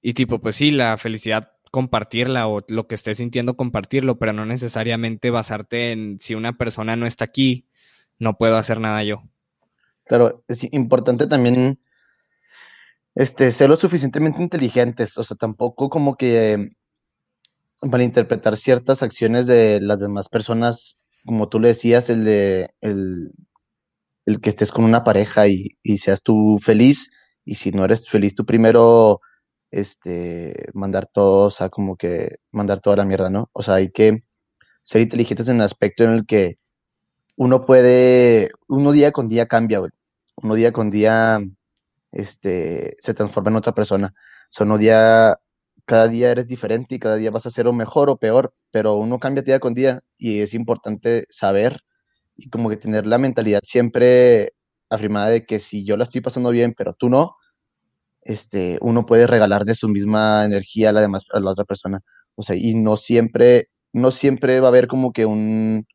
y 0.00 0.14
tipo, 0.14 0.40
pues 0.40 0.56
sí, 0.56 0.70
la 0.70 0.96
felicidad 0.96 1.55
compartirla 1.76 2.48
o 2.48 2.64
lo 2.68 2.86
que 2.86 2.94
estés 2.94 3.18
sintiendo 3.18 3.54
compartirlo, 3.54 4.18
pero 4.18 4.32
no 4.32 4.46
necesariamente 4.46 5.28
basarte 5.28 5.92
en 5.92 6.18
si 6.18 6.34
una 6.34 6.56
persona 6.56 6.96
no 6.96 7.04
está 7.04 7.26
aquí, 7.26 7.66
no 8.18 8.38
puedo 8.38 8.56
hacer 8.56 8.80
nada 8.80 9.04
yo. 9.04 9.24
Claro, 10.06 10.42
es 10.48 10.66
importante 10.72 11.26
también 11.26 11.78
este, 13.14 13.52
ser 13.52 13.68
lo 13.68 13.76
suficientemente 13.76 14.40
inteligentes, 14.42 15.18
o 15.18 15.22
sea, 15.22 15.36
tampoco 15.36 15.90
como 15.90 16.16
que 16.16 16.70
interpretar 17.82 18.56
ciertas 18.56 19.02
acciones 19.02 19.46
de 19.46 19.78
las 19.82 20.00
demás 20.00 20.30
personas, 20.30 20.98
como 21.26 21.50
tú 21.50 21.60
le 21.60 21.68
decías, 21.68 22.08
el 22.08 22.24
de 22.24 22.70
el, 22.80 23.32
el 24.24 24.40
que 24.40 24.48
estés 24.48 24.72
con 24.72 24.86
una 24.86 25.04
pareja 25.04 25.46
y, 25.46 25.76
y 25.82 25.98
seas 25.98 26.22
tú 26.22 26.58
feliz, 26.58 27.10
y 27.44 27.56
si 27.56 27.70
no 27.70 27.84
eres 27.84 28.08
feliz 28.08 28.34
tú 28.34 28.46
primero 28.46 29.20
este, 29.76 30.68
mandar 30.74 31.06
todo, 31.06 31.46
o 31.46 31.50
sea, 31.50 31.68
como 31.68 31.96
que 31.96 32.36
mandar 32.52 32.80
toda 32.80 32.96
la 32.96 33.04
mierda, 33.04 33.30
¿no? 33.30 33.50
O 33.52 33.62
sea, 33.62 33.74
hay 33.76 33.90
que 33.90 34.24
ser 34.82 35.02
inteligentes 35.02 35.48
en 35.48 35.56
el 35.56 35.62
aspecto 35.62 36.04
en 36.04 36.10
el 36.12 36.26
que 36.26 36.58
uno 37.36 37.66
puede, 37.66 38.50
uno 38.68 38.92
día 38.92 39.12
con 39.12 39.28
día 39.28 39.46
cambia, 39.46 39.80
güey. 39.80 39.92
Uno 40.36 40.54
día 40.54 40.72
con 40.72 40.90
día, 40.90 41.40
este, 42.12 42.96
se 43.00 43.14
transforma 43.14 43.50
en 43.50 43.56
otra 43.56 43.74
persona. 43.74 44.14
O 44.16 44.48
sea, 44.50 44.66
uno 44.66 44.78
día, 44.78 45.38
cada 45.86 46.08
día 46.08 46.30
eres 46.30 46.46
diferente 46.48 46.94
y 46.96 46.98
cada 46.98 47.16
día 47.16 47.30
vas 47.30 47.46
a 47.46 47.50
ser 47.50 47.66
o 47.68 47.72
mejor 47.72 48.10
o 48.10 48.16
peor, 48.18 48.54
pero 48.70 48.94
uno 48.96 49.18
cambia 49.20 49.42
día 49.42 49.60
con 49.60 49.74
día 49.74 50.02
y 50.16 50.40
es 50.40 50.54
importante 50.54 51.26
saber 51.30 51.82
y 52.36 52.50
como 52.50 52.70
que 52.70 52.76
tener 52.76 53.06
la 53.06 53.18
mentalidad 53.18 53.60
siempre 53.64 54.54
afirmada 54.90 55.28
de 55.30 55.46
que 55.46 55.60
si 55.60 55.84
yo 55.84 55.96
la 55.96 56.04
estoy 56.04 56.20
pasando 56.22 56.50
bien, 56.50 56.74
pero 56.76 56.94
tú 56.94 57.08
no, 57.10 57.36
este, 58.26 58.78
uno 58.82 59.06
puede 59.06 59.26
regalar 59.26 59.64
de 59.64 59.74
su 59.74 59.88
misma 59.88 60.44
energía 60.44 60.90
a 60.90 60.92
la, 60.92 61.00
demás, 61.00 61.24
a 61.32 61.40
la 61.40 61.50
otra 61.52 61.64
persona. 61.64 62.00
O 62.36 62.42
sea, 62.42 62.56
y 62.56 62.74
no 62.74 62.96
siempre, 62.96 63.68
no 63.92 64.10
siempre 64.10 64.60
va 64.60 64.68
a 64.68 64.70
haber 64.70 64.88
como 64.88 65.12
que 65.12 65.26
un, 65.26 65.86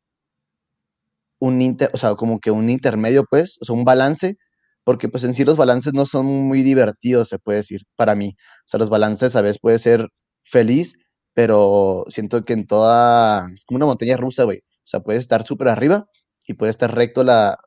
un 1.40 1.60
inter, 1.62 1.90
o 1.92 1.98
sea, 1.98 2.14
como 2.14 2.40
que 2.40 2.50
un 2.50 2.70
intermedio, 2.70 3.24
pues, 3.28 3.58
o 3.60 3.64
sea, 3.64 3.74
un 3.74 3.84
balance, 3.84 4.36
porque 4.84 5.08
pues 5.08 5.24
en 5.24 5.34
sí 5.34 5.44
los 5.44 5.56
balances 5.56 5.92
no 5.94 6.06
son 6.06 6.26
muy 6.26 6.62
divertidos, 6.62 7.28
se 7.28 7.38
puede 7.38 7.58
decir, 7.58 7.82
para 7.96 8.14
mí. 8.14 8.36
O 8.38 8.66
sea, 8.66 8.78
los 8.78 8.90
balances 8.90 9.36
a 9.36 9.42
veces 9.42 9.58
puede 9.60 9.78
ser 9.78 10.08
feliz, 10.44 10.94
pero 11.34 12.04
siento 12.08 12.44
que 12.44 12.52
en 12.54 12.66
toda, 12.66 13.48
es 13.52 13.64
como 13.64 13.76
una 13.78 13.86
montaña 13.86 14.16
rusa, 14.16 14.44
güey. 14.44 14.58
O 14.58 14.86
sea, 14.86 15.00
puede 15.00 15.18
estar 15.18 15.44
súper 15.46 15.68
arriba 15.68 16.06
y 16.46 16.54
puede 16.54 16.70
estar 16.70 16.94
recto 16.94 17.24
la, 17.24 17.58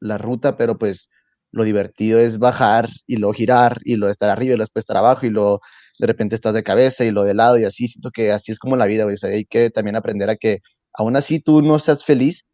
la 0.00 0.18
ruta, 0.18 0.56
pero 0.56 0.78
pues 0.78 1.08
lo 1.54 1.64
divertido 1.64 2.18
es 2.18 2.38
bajar 2.38 2.90
y 3.06 3.16
luego 3.16 3.32
girar 3.32 3.80
y 3.84 3.96
lo 3.96 4.06
de 4.06 4.12
estar 4.12 4.28
arriba 4.28 4.54
y 4.54 4.56
luego 4.56 4.70
estar 4.74 4.96
abajo 4.96 5.24
y 5.24 5.30
lo 5.30 5.60
de 6.00 6.06
repente 6.08 6.34
estás 6.34 6.54
de 6.54 6.64
cabeza 6.64 7.04
y 7.04 7.12
lo 7.12 7.22
de 7.22 7.34
lado 7.34 7.58
y 7.58 7.64
así, 7.64 7.86
siento 7.86 8.10
que 8.10 8.32
así 8.32 8.50
es 8.50 8.58
como 8.58 8.76
la 8.76 8.86
vida, 8.86 9.06
o 9.06 9.16
sea, 9.16 9.30
hay 9.30 9.44
que 9.44 9.70
también 9.70 9.94
aprender 9.94 10.28
a 10.30 10.36
que 10.36 10.60
aún 10.92 11.14
así 11.14 11.38
tú 11.38 11.62
no 11.62 11.78
seas 11.78 12.04
feliz, 12.04 12.46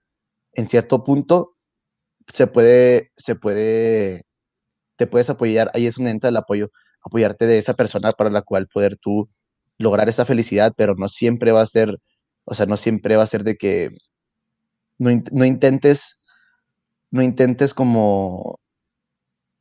en 0.53 0.68
cierto 0.68 1.03
punto 1.03 1.57
se 2.28 2.46
puede, 2.46 3.11
se 3.16 3.36
puede, 3.36 4.26
te 4.96 5.07
puedes 5.07 5.30
apoyar, 5.30 5.70
ahí 5.74 5.86
es 5.86 5.96
un 5.98 6.07
ente 6.07 6.26
del 6.26 6.36
apoyo, 6.36 6.70
apoyarte 7.03 7.46
de 7.46 7.59
esa 7.59 7.74
persona 7.74 8.12
para 8.12 8.30
la 8.30 8.42
cual 8.42 8.68
poder 8.68 8.98
tú 8.98 9.30
lograr 9.78 10.11
esa 10.11 10.26
felicidad, 10.26 10.74
pero 10.76 10.94
no 10.96 11.09
siempre 11.09 11.53
va 11.53 11.62
a 11.62 11.66
ser, 11.66 11.96
o 12.44 12.55
sea, 12.55 12.66
no 12.66 12.76
siempre 12.76 13.16
va 13.16 13.22
a 13.22 13.26
ser 13.26 13.44
de 13.44 13.57
que 13.57 13.90
no, 14.98 15.11
no 15.32 15.44
intentes, 15.46 16.20
no 17.11 17.22
intentes 17.22 17.72
como 17.72 18.61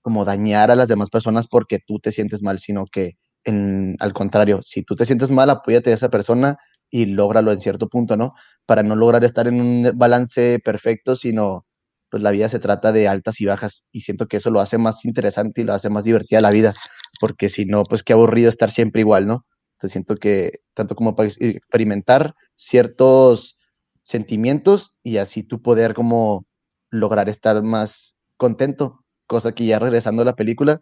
como 0.10 0.26
dañar 0.26 0.72
a 0.72 0.76
las 0.76 0.88
demás 0.88 1.12
personas 1.12 1.45
porque 1.47 1.78
tú 1.86 1.99
te 1.99 2.12
sientes 2.12 2.41
mal, 2.41 2.57
sino 2.57 2.86
que 2.91 3.14
en, 3.43 3.95
al 3.99 4.12
contrario, 4.12 4.60
si 4.64 4.82
tú 4.82 4.95
te 4.95 5.05
sientes 5.05 5.30
mal, 5.30 5.51
apóyate 5.51 5.91
a 5.91 5.93
esa 5.93 6.10
persona 6.10 6.57
y 6.89 7.05
lógralo 7.05 7.51
en 7.51 7.60
cierto 7.60 7.88
punto, 7.89 8.18
¿no? 8.18 8.34
Para 8.66 8.82
no 8.82 8.95
lograr 8.95 9.24
estar 9.24 9.47
en 9.47 9.62
un 9.62 9.91
balance 9.95 10.60
perfecto, 10.66 11.16
sino 11.16 11.68
pues 12.10 12.24
la 12.24 12.32
vida 12.32 12.49
se 12.49 12.57
trata 12.57 12.91
de 12.91 13.07
altas 13.07 13.39
y 13.39 13.45
bajas 13.45 13.84
y 13.91 14.01
siento 14.01 14.26
que 14.26 14.38
eso 14.38 14.49
lo 14.49 14.62
hace 14.62 14.80
más 14.80 15.05
interesante 15.05 15.62
y 15.62 15.64
lo 15.64 15.74
hace 15.76 15.91
más 15.91 16.05
divertida 16.05 16.41
la 16.41 16.49
vida, 16.49 16.74
porque 17.20 17.49
si 17.49 17.66
no, 17.66 17.84
pues 17.84 18.01
qué 18.01 18.14
aburrido 18.14 18.49
estar 18.49 18.72
siempre 18.72 19.01
igual, 19.01 19.28
¿no? 19.28 19.45
Entonces 19.74 19.91
siento 19.91 20.16
que 20.16 20.62
tanto 20.74 20.95
como 20.95 21.16
para 21.16 21.30
experimentar 21.30 22.34
ciertos 22.55 23.60
sentimientos 24.01 24.95
y 25.03 25.18
así 25.18 25.43
tú 25.43 25.62
poder 25.62 25.93
como 25.93 26.47
lograr 26.89 27.30
estar 27.30 27.62
más 27.62 28.16
contento 28.38 29.03
cosa 29.30 29.53
que 29.53 29.65
ya 29.65 29.80
regresando 29.80 30.23
a 30.23 30.25
la 30.25 30.36
película, 30.36 30.82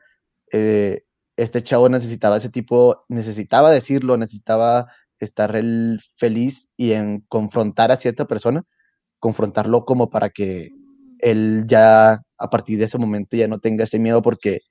eh, 0.54 1.04
este 1.36 1.62
chavo 1.64 1.89
necesitaba 1.89 2.38
ese 2.38 2.50
tipo, 2.50 3.06
necesitaba 3.10 3.72
decirlo, 3.72 4.18
necesitaba 4.18 4.88
estar 5.20 5.52
feliz 6.16 6.70
y 6.78 6.93
en 6.93 7.22
confrontar 7.28 7.91
a 7.91 7.98
cierta 7.98 8.26
persona, 8.26 8.64
confrontarlo 9.20 9.86
como 9.86 10.10
para 10.10 10.30
que 10.30 10.70
él 11.20 11.66
ya 11.68 12.22
a 12.38 12.50
partir 12.50 12.80
de 12.80 12.86
ese 12.86 12.98
momento 12.98 13.36
ya 13.38 13.48
no 13.48 13.60
tenga 13.60 13.84
ese 13.84 14.00
miedo 14.00 14.22
porque 14.22 14.62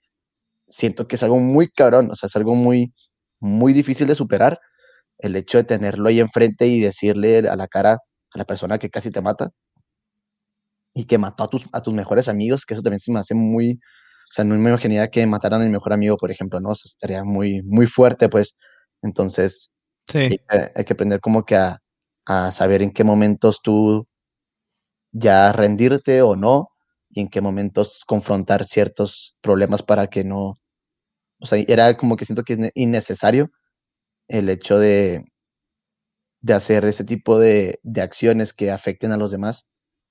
siento 0.67 1.07
que 1.09 1.17
es 1.17 1.23
algo 1.23 1.39
muy 1.39 1.69
cabrón, 1.69 2.11
o 2.11 2.17
sea, 2.17 2.29
es 2.29 2.37
algo 2.37 2.55
muy, 2.55 2.95
muy 3.41 3.73
difícil 3.75 4.09
de 4.09 4.15
superar, 4.15 4.61
el 5.19 5.37
hecho 5.37 5.59
de 5.59 5.65
tenerlo 5.65 6.09
ahí 6.09 6.21
enfrente 6.21 6.67
y 6.67 6.81
decirle 6.81 7.39
a 7.49 7.57
la 7.57 7.69
cara 7.69 7.95
a 8.35 8.39
la 8.39 8.45
persona 8.47 8.79
que 8.79 8.91
casi 8.91 9.11
te 9.11 9.21
mata 9.23 9.51
y 10.97 11.05
que 11.05 11.19
mató 11.19 11.45
a 11.45 11.49
tus, 11.49 11.67
a 11.73 11.83
tus 11.83 11.93
mejores 11.95 12.27
amigos, 12.29 12.65
que 12.65 12.75
eso 12.75 12.83
también 12.83 13.01
se 13.01 13.13
me 13.13 13.21
hace 13.21 13.35
muy, 13.35 13.73
o 13.75 14.33
sea, 14.33 14.45
no 14.47 14.55
me 14.57 14.71
imaginaría 14.71 15.11
que 15.11 15.27
mataran 15.27 15.61
a 15.63 15.67
mi 15.67 15.71
mejor 15.71 15.93
amigo, 15.93 16.17
por 16.17 16.31
ejemplo, 16.31 16.59
¿no? 16.59 16.71
O 16.71 16.75
sea, 16.75 16.89
estaría 16.89 17.23
muy, 17.23 17.63
muy 17.65 17.87
fuerte, 17.87 18.29
pues. 18.31 18.57
Entonces, 19.03 19.71
Sí. 20.09 20.41
hay, 20.49 20.85
que 20.87 20.93
aprender 20.95 21.21
como 21.21 21.45
que 21.45 21.57
a, 21.57 21.81
a 22.27 22.51
saber 22.51 22.81
en 22.83 22.93
qué 22.93 23.05
momentos 23.05 23.61
tú 23.63 24.07
ya 25.13 25.53
rendirte 25.53 26.23
o 26.23 26.37
no, 26.37 26.71
y 27.11 27.21
en 27.21 27.29
qué 27.29 27.41
momentos 27.43 28.03
confrontar 28.07 28.65
ciertos 28.67 29.37
problemas 29.43 29.83
para 29.83 30.09
que 30.09 30.25
no, 30.25 30.55
o 31.41 31.47
sea, 31.47 31.63
era 31.69 31.97
como 31.97 32.17
que 32.17 32.25
siento 32.27 32.45
que 32.45 32.55
es 32.55 32.59
ne- 32.59 32.73
innecesario 32.75 33.51
el 34.29 34.49
hecho 34.51 34.79
de, 34.79 35.25
de 36.41 36.55
hacer 36.55 36.85
ese 36.85 37.05
tipo 37.05 37.39
de, 37.39 37.81
de 37.83 38.01
acciones 38.03 38.53
que 38.53 38.71
afecten 38.71 39.13
a 39.13 39.17
los 39.17 39.31
demás, 39.31 39.67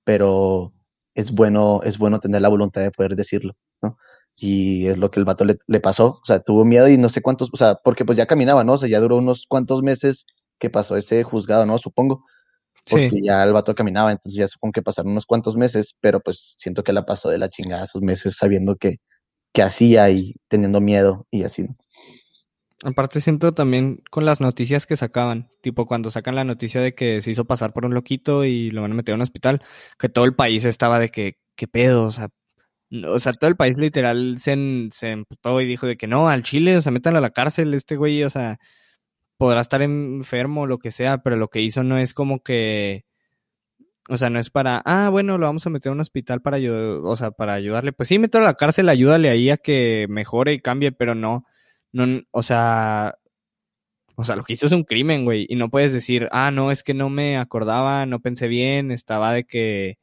pero 0.06 0.74
es 1.16 1.32
bueno, 1.34 1.82
es 1.84 2.00
bueno 2.00 2.22
tener 2.22 2.42
la 2.44 2.50
voluntad 2.50 2.82
de 2.84 2.92
poder 2.92 3.18
decirlo, 3.18 3.54
¿no? 3.84 3.98
Y 4.38 4.88
es 4.88 4.98
lo 5.00 5.12
que 5.12 5.20
el 5.22 5.26
vato 5.26 5.46
le, 5.46 5.58
le 5.68 5.82
pasó, 5.82 6.20
o 6.22 6.26
sea, 6.26 6.42
tuvo 6.42 6.66
miedo 6.66 6.90
y 6.90 6.98
no 7.00 7.10
sé 7.10 7.22
cuántos, 7.24 7.50
o 7.54 7.58
sea, 7.58 7.76
porque 7.84 8.06
pues 8.06 8.18
ya 8.20 8.28
caminaba, 8.28 8.64
¿no? 8.66 8.74
O 8.76 8.80
sea, 8.80 8.90
ya 8.90 9.02
duró 9.02 9.18
unos 9.18 9.46
cuantos 9.50 9.84
meses 9.84 10.26
que 10.60 10.70
pasó 10.72 10.98
ese 10.98 11.24
juzgado, 11.24 11.66
¿no? 11.68 11.78
Supongo, 11.80 12.26
porque 12.90 13.10
Sí. 13.12 13.22
ya 13.24 13.44
el 13.44 13.54
vato 13.54 13.76
caminaba, 13.76 14.12
entonces 14.12 14.38
ya 14.40 14.48
supongo 14.48 14.74
que 14.74 14.82
pasaron 14.84 15.12
unos 15.14 15.26
cuantos 15.26 15.58
meses, 15.58 15.96
pero 16.02 16.20
pues 16.22 16.56
siento 16.58 16.84
que 16.84 16.94
la 16.94 17.06
pasó 17.06 17.30
de 17.30 17.38
la 17.40 17.50
chingada 17.50 17.86
esos 17.86 18.02
meses 18.04 18.38
sabiendo 18.38 18.76
que, 18.78 18.98
que 19.54 19.64
hacía 19.64 20.10
y 20.12 20.36
teniendo 20.50 20.82
miedo 20.82 21.28
y 21.32 21.44
así, 21.46 21.64
¿no? 21.64 21.76
Aparte 22.86 23.20
siento 23.20 23.52
también 23.56 24.04
con 24.12 24.26
las 24.26 24.42
noticias 24.42 24.86
que 24.86 24.96
sacaban, 24.96 25.50
tipo 25.62 25.88
cuando 25.88 26.12
sacan 26.12 26.36
la 26.36 26.44
noticia 26.44 26.82
de 26.82 26.94
que 26.94 27.20
se 27.22 27.32
hizo 27.32 27.46
pasar 27.46 27.74
por 27.74 27.84
un 27.84 27.96
loquito 27.96 28.46
y 28.46 28.70
lo 28.70 28.84
van 28.84 28.92
a 28.92 28.96
meter 28.96 29.14
a 29.14 29.16
un 29.16 29.24
hospital, 29.24 29.64
que 29.98 30.08
todo 30.08 30.24
el 30.26 30.36
país 30.36 30.66
estaba 30.66 31.00
de 31.00 31.10
que, 31.10 31.40
¿qué 31.56 31.68
pedo? 31.68 32.06
O 32.06 32.12
sea, 32.12 32.30
o 33.08 33.20
sea, 33.20 33.34
todo 33.34 33.50
el 33.50 33.56
país 33.58 33.76
literal 33.78 34.38
se, 34.40 34.56
se 34.92 35.10
emputó 35.12 35.62
y 35.62 35.66
dijo 35.66 35.88
de 35.88 35.98
que 35.98 36.06
no, 36.08 36.30
al 36.30 36.44
Chile, 36.44 36.78
o 36.78 36.82
sea, 36.82 36.92
métanlo 36.92 37.18
a 37.18 37.22
la 37.22 37.32
cárcel, 37.32 37.74
este 37.74 37.96
güey, 37.96 38.24
o 38.24 38.30
sea, 38.30 38.60
podrá 39.38 39.62
estar 39.62 39.82
enfermo 39.82 40.64
o 40.64 40.68
lo 40.68 40.80
que 40.80 40.92
sea, 40.92 41.20
pero 41.20 41.38
lo 41.38 41.50
que 41.50 41.62
hizo 41.62 41.84
no 41.84 41.98
es 41.98 42.14
como 42.14 42.44
que, 42.44 43.06
o 44.10 44.18
sea, 44.18 44.30
no 44.30 44.40
es 44.40 44.52
para, 44.52 44.82
ah, 44.86 45.10
bueno, 45.10 45.38
lo 45.40 45.48
vamos 45.48 45.66
a 45.66 45.72
meter 45.72 45.90
a 45.90 45.94
un 45.94 46.02
hospital 46.02 46.42
para 46.42 46.58
ayudar, 46.58 47.02
o 47.04 47.16
sea, 47.16 47.32
para 47.32 47.54
ayudarle. 47.54 47.94
Pues 47.94 48.10
sí, 48.10 48.20
mételo 48.20 48.44
a 48.46 48.48
la 48.50 48.54
cárcel, 48.56 48.90
ayúdale 48.90 49.30
ahí 49.30 49.50
a 49.50 49.58
que 49.58 50.06
mejore 50.10 50.54
y 50.54 50.62
cambie, 50.62 50.92
pero 50.92 51.16
no, 51.16 51.46
no, 51.96 52.22
o 52.32 52.44
sea, 52.44 53.16
o 54.16 54.24
sea, 54.24 54.36
lo 54.38 54.44
que 54.44 54.54
hizo 54.54 54.66
es 54.68 54.72
un 54.72 54.84
crimen, 54.86 55.26
güey, 55.26 55.46
y 55.50 55.56
no 55.56 55.70
puedes 55.70 55.92
decir, 55.94 56.30
ah, 56.32 56.52
no, 56.52 56.72
es 56.72 56.84
que 56.84 56.94
no 56.94 57.10
me 57.10 57.38
acordaba, 57.38 58.06
no 58.06 58.22
pensé 58.22 58.48
bien, 58.48 58.92
estaba 58.92 59.34
de 59.34 59.44
que, 59.46 59.98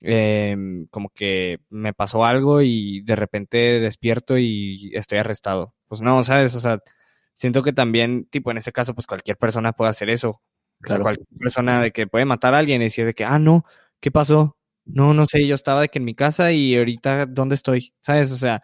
em, 0.00 0.86
como 0.88 1.10
que 1.10 1.60
me 1.70 1.94
pasó 1.94 2.24
algo 2.24 2.62
y 2.62 3.02
de 3.02 3.16
repente 3.16 3.58
despierto 3.80 4.38
y 4.38 4.92
estoy 4.94 5.18
arrestado. 5.18 5.74
Pues 5.88 6.00
no, 6.02 6.22
¿sabes? 6.24 6.54
O 6.56 6.60
sea, 6.60 6.80
siento 7.36 7.62
que 7.62 7.72
también, 7.72 8.26
tipo, 8.30 8.50
en 8.52 8.58
ese 8.58 8.72
caso, 8.72 8.94
pues 8.94 9.06
cualquier 9.08 9.36
persona 9.38 9.72
puede 9.72 9.90
hacer 9.90 10.10
eso. 10.10 10.42
O 10.84 10.88
sea, 10.88 11.00
cualquier 11.00 11.28
persona 11.38 11.82
de 11.82 11.92
que 11.92 12.06
puede 12.08 12.24
matar 12.26 12.54
a 12.54 12.58
alguien 12.58 12.82
y 12.82 12.86
decir 12.86 13.06
de 13.06 13.14
que, 13.14 13.24
ah, 13.24 13.38
no, 13.38 13.64
¿qué 14.00 14.10
pasó? 14.12 14.56
No, 14.84 15.14
no 15.14 15.26
sé, 15.26 15.46
yo 15.46 15.54
estaba 15.56 15.82
de 15.82 15.88
que 15.90 15.98
en 16.00 16.04
mi 16.06 16.14
casa 16.16 16.52
y 16.52 16.76
ahorita, 16.76 17.26
¿dónde 17.26 17.54
estoy? 17.56 17.94
¿Sabes? 18.02 18.32
O 18.32 18.36
sea, 18.36 18.62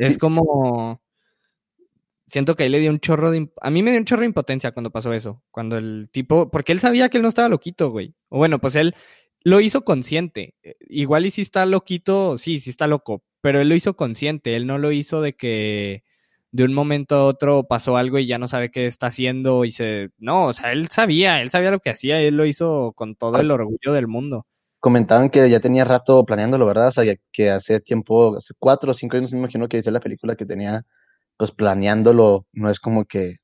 es 0.00 0.14
sí, 0.14 0.18
como... 0.18 1.00
Siento 2.26 2.54
que 2.54 2.62
ahí 2.62 2.68
le 2.68 2.78
dio 2.78 2.90
un 2.90 3.00
chorro 3.00 3.30
de... 3.30 3.50
A 3.60 3.70
mí 3.70 3.82
me 3.82 3.90
dio 3.90 3.98
un 3.98 4.06
chorro 4.06 4.20
de 4.20 4.26
impotencia 4.26 4.72
cuando 4.72 4.90
pasó 4.90 5.12
eso. 5.12 5.42
Cuando 5.50 5.76
el 5.76 6.08
tipo... 6.12 6.50
Porque 6.50 6.72
él 6.72 6.80
sabía 6.80 7.08
que 7.08 7.18
él 7.18 7.22
no 7.22 7.28
estaba 7.28 7.48
loquito, 7.48 7.90
güey. 7.90 8.14
O 8.28 8.38
bueno, 8.38 8.60
pues 8.60 8.76
él 8.76 8.94
lo 9.42 9.60
hizo 9.60 9.84
consciente. 9.84 10.54
Eh, 10.62 10.76
Igual 10.88 11.26
y 11.26 11.30
si 11.30 11.42
está 11.42 11.66
loquito, 11.66 12.38
sí, 12.38 12.60
sí 12.60 12.70
está 12.70 12.86
loco. 12.86 13.24
Pero 13.40 13.60
él 13.60 13.68
lo 13.68 13.74
hizo 13.74 13.94
consciente. 13.96 14.54
Él 14.54 14.66
no 14.66 14.78
lo 14.78 14.92
hizo 14.92 15.20
de 15.20 15.34
que 15.34 16.04
de 16.52 16.64
un 16.64 16.72
momento 16.72 17.16
a 17.16 17.24
otro 17.24 17.64
pasó 17.64 17.96
algo 17.96 18.18
y 18.18 18.26
ya 18.26 18.38
no 18.38 18.48
sabe 18.48 18.70
qué 18.70 18.86
está 18.86 19.06
haciendo 19.08 19.64
y 19.64 19.72
se... 19.72 20.10
No, 20.18 20.46
o 20.46 20.52
sea, 20.52 20.72
él 20.72 20.88
sabía, 20.88 21.42
él 21.42 21.50
sabía 21.50 21.72
lo 21.72 21.80
que 21.80 21.90
hacía. 21.90 22.20
Él 22.20 22.36
lo 22.36 22.46
hizo 22.46 22.92
con 22.94 23.16
todo 23.16 23.40
el 23.40 23.50
orgullo 23.50 23.92
del 23.92 24.06
mundo. 24.06 24.46
Comentaban 24.80 25.30
que 25.30 25.48
ya 25.50 25.60
tenía 25.60 25.84
rato 25.84 26.24
planeándolo, 26.24 26.66
¿verdad? 26.66 26.88
O 26.88 26.92
sea, 26.92 27.04
que, 27.32 27.50
hace 27.50 27.80
tiempo, 27.80 28.36
hace 28.36 28.54
cuatro 28.58 28.92
o 28.92 28.94
cinco 28.94 29.16
años, 29.16 29.32
me 29.32 29.38
imagino 29.40 29.68
que 29.68 29.78
dice 29.78 29.90
la 29.90 30.00
película 30.00 30.36
que 30.36 30.46
tenía, 30.46 30.82
pues 31.38 31.52
planeándolo, 31.52 32.46
no 32.52 32.70
es 32.70 32.80
como 32.80 33.04
que, 33.06 33.36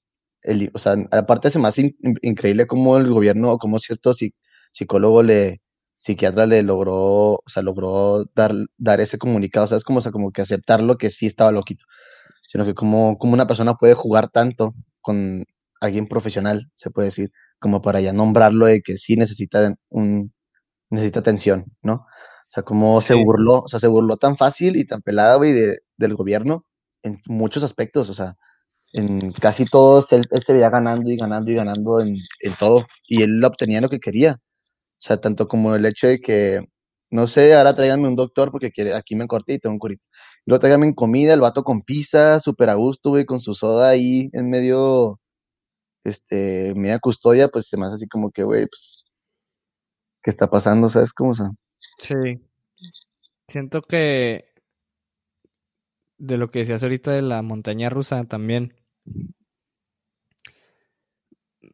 el, 0.42 0.70
o 0.74 0.78
sea, 0.78 0.96
aparte 1.12 1.56
más 1.58 1.78
in- 1.78 1.96
in- 2.02 2.18
increíble 2.22 2.66
cómo 2.66 2.96
el 2.98 3.08
gobierno 3.12 3.52
o 3.52 3.58
cómo 3.58 3.78
cierto 3.78 4.12
psi- 4.12 4.34
psicólogo 4.72 5.22
le, 5.22 5.60
psiquiatra 5.98 6.46
le 6.46 6.62
logró, 6.62 7.34
o 7.36 7.42
sea, 7.48 7.62
logró 7.62 8.24
dar, 8.34 8.52
dar 8.78 9.00
ese 9.00 9.18
comunicado, 9.18 9.64
o 9.64 9.68
sea, 9.68 9.78
es 9.78 9.84
como, 9.84 9.98
o 10.00 10.02
sea, 10.02 10.12
como 10.12 10.32
que 10.32 10.42
aceptarlo 10.42 10.98
que 10.98 11.10
sí 11.10 11.26
estaba 11.26 11.52
loquito, 11.52 11.84
sino 12.46 12.64
que 12.64 12.74
como, 12.74 13.18
como 13.18 13.34
una 13.34 13.46
persona 13.46 13.74
puede 13.74 13.94
jugar 13.94 14.28
tanto 14.30 14.74
con 15.00 15.44
alguien 15.80 16.06
profesional, 16.08 16.68
se 16.74 16.90
puede 16.90 17.06
decir, 17.08 17.30
como 17.58 17.82
para 17.82 18.00
ya 18.00 18.12
nombrarlo 18.12 18.66
de 18.66 18.80
que 18.82 18.98
sí 18.98 19.16
necesita 19.16 19.74
un 19.88 20.32
necesita 20.90 21.20
atención, 21.20 21.66
¿no? 21.82 21.94
O 21.94 22.48
sea, 22.48 22.62
cómo 22.62 23.00
se 23.00 23.14
burló, 23.14 23.62
o 23.62 23.68
sea, 23.68 23.80
se 23.80 23.88
burló 23.88 24.16
tan 24.18 24.36
fácil 24.36 24.76
y 24.76 24.84
tan 24.86 25.02
pelada, 25.02 25.36
güey, 25.36 25.52
de, 25.52 25.80
del 25.96 26.14
gobierno 26.14 26.64
en 27.02 27.20
muchos 27.26 27.62
aspectos, 27.64 28.08
o 28.10 28.14
sea, 28.14 28.36
en 28.92 29.32
casi 29.32 29.64
todos 29.66 30.12
él, 30.12 30.22
él 30.30 30.42
se 30.42 30.52
veía 30.54 30.70
ganando 30.70 31.10
y 31.10 31.16
ganando 31.16 31.50
y 31.50 31.54
ganando 31.56 32.00
en, 32.00 32.16
en 32.40 32.54
todo, 32.58 32.86
y 33.08 33.22
él 33.22 33.44
obtenía 33.44 33.80
lo 33.80 33.88
que 33.90 34.00
quería, 34.00 34.40
o 34.40 34.40
sea, 35.00 35.20
tanto 35.20 35.48
como 35.48 35.74
el 35.76 35.86
hecho 35.86 36.08
de 36.08 36.20
que, 36.20 36.66
no 37.10 37.26
sé, 37.28 37.54
ahora 37.54 37.74
tráiganme 37.74 38.08
un 38.08 38.16
doctor 38.16 38.52
porque 38.52 38.70
quiere, 38.72 38.94
aquí 38.94 39.16
me 39.16 39.28
corté 39.28 39.54
y 39.54 39.58
tengo 39.60 39.74
un 39.74 39.80
curito, 39.80 40.04
y 40.46 40.50
luego 40.50 40.60
tráiganme 40.60 40.86
en 40.86 40.94
comida, 40.94 41.34
el 41.34 41.40
vato 41.42 41.64
con 41.64 41.82
pizza, 41.82 42.40
súper 42.40 42.70
a 42.70 42.74
gusto, 42.74 43.10
güey, 43.10 43.26
con 43.26 43.40
su 43.40 43.54
soda 43.54 43.90
ahí 43.90 44.30
en 44.32 44.50
medio, 44.50 45.20
este, 46.04 46.74
media 46.76 47.00
custodia, 47.00 47.48
pues 47.48 47.68
se 47.68 47.78
me 47.78 47.86
hace 47.86 47.96
así 47.96 48.08
como 48.08 48.32
que, 48.32 48.44
güey, 48.44 48.66
pues, 48.68 49.05
¿qué 50.26 50.30
está 50.30 50.50
pasando? 50.50 50.88
¿Sabes 50.88 51.12
cómo? 51.12 51.36
Sea, 51.36 51.52
Sí. 51.98 52.42
Siento 53.46 53.80
que 53.80 54.52
de 56.18 56.36
lo 56.36 56.50
que 56.50 56.58
decías 56.58 56.82
ahorita 56.82 57.12
de 57.12 57.22
la 57.22 57.42
montaña 57.42 57.90
rusa 57.90 58.24
también. 58.24 58.74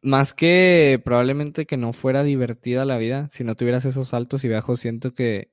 Más 0.03 0.35
que 0.35 1.01
probablemente 1.03 1.65
que 1.65 1.77
no 1.77 1.93
fuera 1.93 2.21
divertida 2.21 2.85
la 2.85 2.99
vida, 2.99 3.27
si 3.31 3.43
no 3.43 3.55
tuvieras 3.55 3.85
esos 3.85 4.13
altos 4.13 4.43
y 4.43 4.49
bajos, 4.49 4.81
siento 4.81 5.15
que 5.15 5.51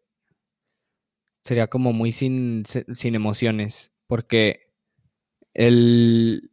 sería 1.43 1.69
como 1.69 1.95
muy 1.95 2.13
sin, 2.13 2.65
sin 2.67 3.15
emociones. 3.15 3.93
Porque 4.09 4.75
el 5.55 6.51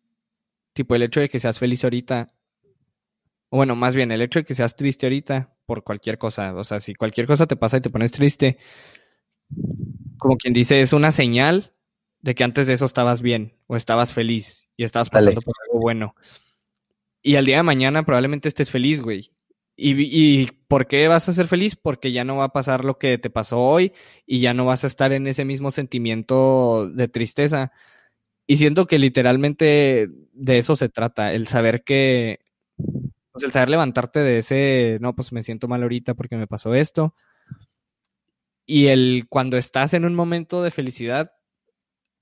tipo, 0.71 0.95
el 0.95 1.03
hecho 1.03 1.19
de 1.19 1.27
que 1.27 1.39
seas 1.39 1.59
feliz 1.59 1.83
ahorita, 1.83 2.33
o 3.49 3.57
bueno, 3.57 3.75
más 3.75 3.95
bien 3.95 4.13
el 4.13 4.21
hecho 4.21 4.39
de 4.39 4.45
que 4.45 4.55
seas 4.55 4.77
triste 4.77 5.07
ahorita 5.07 5.56
por 5.67 5.83
cualquier 5.83 6.17
cosa, 6.17 6.55
o 6.55 6.63
sea, 6.63 6.79
si 6.79 6.95
cualquier 6.95 7.27
cosa 7.27 7.45
te 7.45 7.57
pasa 7.57 7.77
y 7.77 7.81
te 7.81 7.89
pones 7.89 8.11
triste, 8.11 8.57
como 10.17 10.37
quien 10.37 10.53
dice, 10.53 10.81
es 10.81 10.93
una 10.93 11.11
señal 11.11 11.73
de 12.21 12.33
que 12.33 12.43
antes 12.43 12.65
de 12.67 12.73
eso 12.73 12.85
estabas 12.85 13.21
bien 13.21 13.53
o 13.67 13.75
estabas 13.75 14.13
feliz 14.13 14.69
y 14.77 14.83
estabas 14.83 15.11
Dale. 15.11 15.25
pasando 15.25 15.41
por 15.41 15.53
algo 15.65 15.79
bueno. 15.81 16.15
Y 17.21 17.35
al 17.35 17.45
día 17.45 17.57
de 17.57 17.63
mañana 17.63 18.03
probablemente 18.03 18.47
estés 18.47 18.71
feliz, 18.71 19.01
güey. 19.01 19.31
¿Y, 19.75 19.91
¿Y 20.01 20.51
por 20.67 20.87
qué 20.87 21.07
vas 21.07 21.27
a 21.29 21.33
ser 21.33 21.47
feliz? 21.47 21.75
Porque 21.75 22.11
ya 22.11 22.23
no 22.23 22.37
va 22.37 22.45
a 22.45 22.53
pasar 22.53 22.85
lo 22.85 22.97
que 22.97 23.17
te 23.17 23.29
pasó 23.29 23.59
hoy 23.59 23.93
y 24.25 24.39
ya 24.39 24.53
no 24.53 24.65
vas 24.65 24.83
a 24.85 24.87
estar 24.87 25.11
en 25.11 25.27
ese 25.27 25.45
mismo 25.45 25.69
sentimiento 25.69 26.89
de 26.89 27.07
tristeza. 27.09 27.73
Y 28.47 28.57
siento 28.57 28.87
que 28.87 28.97
literalmente 28.97 30.07
de 30.31 30.57
eso 30.57 30.77
se 30.77 30.87
trata, 30.87 31.33
el 31.33 31.47
saber 31.47 31.83
que, 31.83 32.39
pues 33.37 33.45
el 33.45 33.51
saber 33.53 33.69
levantarte 33.69 34.19
de 34.19 34.39
ese, 34.39 34.97
no, 35.01 35.15
pues 35.15 35.31
me 35.31 35.43
siento 35.43 35.67
mal 35.67 35.83
ahorita 35.83 36.13
porque 36.15 36.37
me 36.37 36.47
pasó 36.47 36.73
esto. 36.73 37.13
Y 38.65 38.87
el 38.87 39.25
cuando 39.29 39.57
estás 39.57 39.93
en 39.93 40.05
un 40.05 40.15
momento 40.15 40.61
de 40.61 40.71
felicidad, 40.71 41.31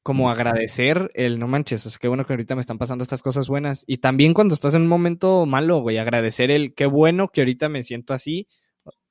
como 0.04 0.30
agradecer 0.30 1.10
el 1.16 1.40
no 1.40 1.48
manches, 1.48 1.84
o 1.86 1.90
sea, 1.90 1.98
qué 2.00 2.08
bueno 2.08 2.26
que 2.26 2.34
ahorita 2.34 2.54
me 2.54 2.62
están 2.62 2.78
pasando 2.78 3.02
estas 3.02 3.24
cosas 3.24 3.48
buenas. 3.48 3.84
Y 3.88 3.98
también 3.98 4.36
cuando 4.36 4.54
estás 4.54 4.76
en 4.76 4.84
un 4.84 4.88
momento 4.88 5.46
malo, 5.48 5.80
güey, 5.80 5.98
agradecer 5.98 6.52
el 6.52 6.76
qué 6.76 6.86
bueno 6.86 7.30
que 7.30 7.42
ahorita 7.42 7.70
me 7.70 7.82
siento 7.82 8.14
así. 8.14 8.48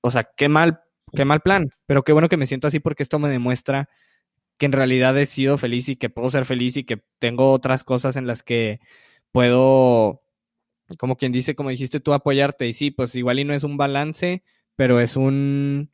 O 0.03 0.11
sea, 0.11 0.29
qué 0.37 0.49
mal, 0.49 0.83
qué 1.13 1.25
mal 1.25 1.41
plan, 1.41 1.71
pero 1.87 2.05
qué 2.05 2.13
bueno 2.13 2.29
que 2.29 2.37
me 2.37 2.47
siento 2.47 2.69
así 2.69 2.79
porque 2.79 3.03
esto 3.03 3.19
me 3.19 3.31
demuestra 3.31 3.89
que 4.59 4.67
en 4.67 4.73
realidad 4.73 5.19
he 5.19 5.27
sido 5.27 5.59
feliz 5.59 5.89
y 5.89 5.97
que 5.97 6.11
puedo 6.11 6.31
ser 6.31 6.45
feliz 6.45 6.77
y 6.77 6.85
que 6.85 7.03
tengo 7.19 7.53
otras 7.53 7.85
cosas 7.85 8.17
en 8.17 8.27
las 8.27 8.43
que 8.43 8.79
puedo, 9.33 10.23
como 10.99 11.17
quien 11.17 11.33
dice, 11.33 11.55
como 11.55 11.71
dijiste 11.71 12.01
tú, 12.01 12.13
apoyarte. 12.13 12.67
Y 12.67 12.73
sí, 12.73 12.91
pues 12.91 13.15
igual 13.15 13.39
y 13.39 13.45
no 13.45 13.55
es 13.55 13.65
un 13.65 13.77
balance, 13.77 14.43
pero 14.77 15.01
es 15.01 15.17
un, 15.17 15.91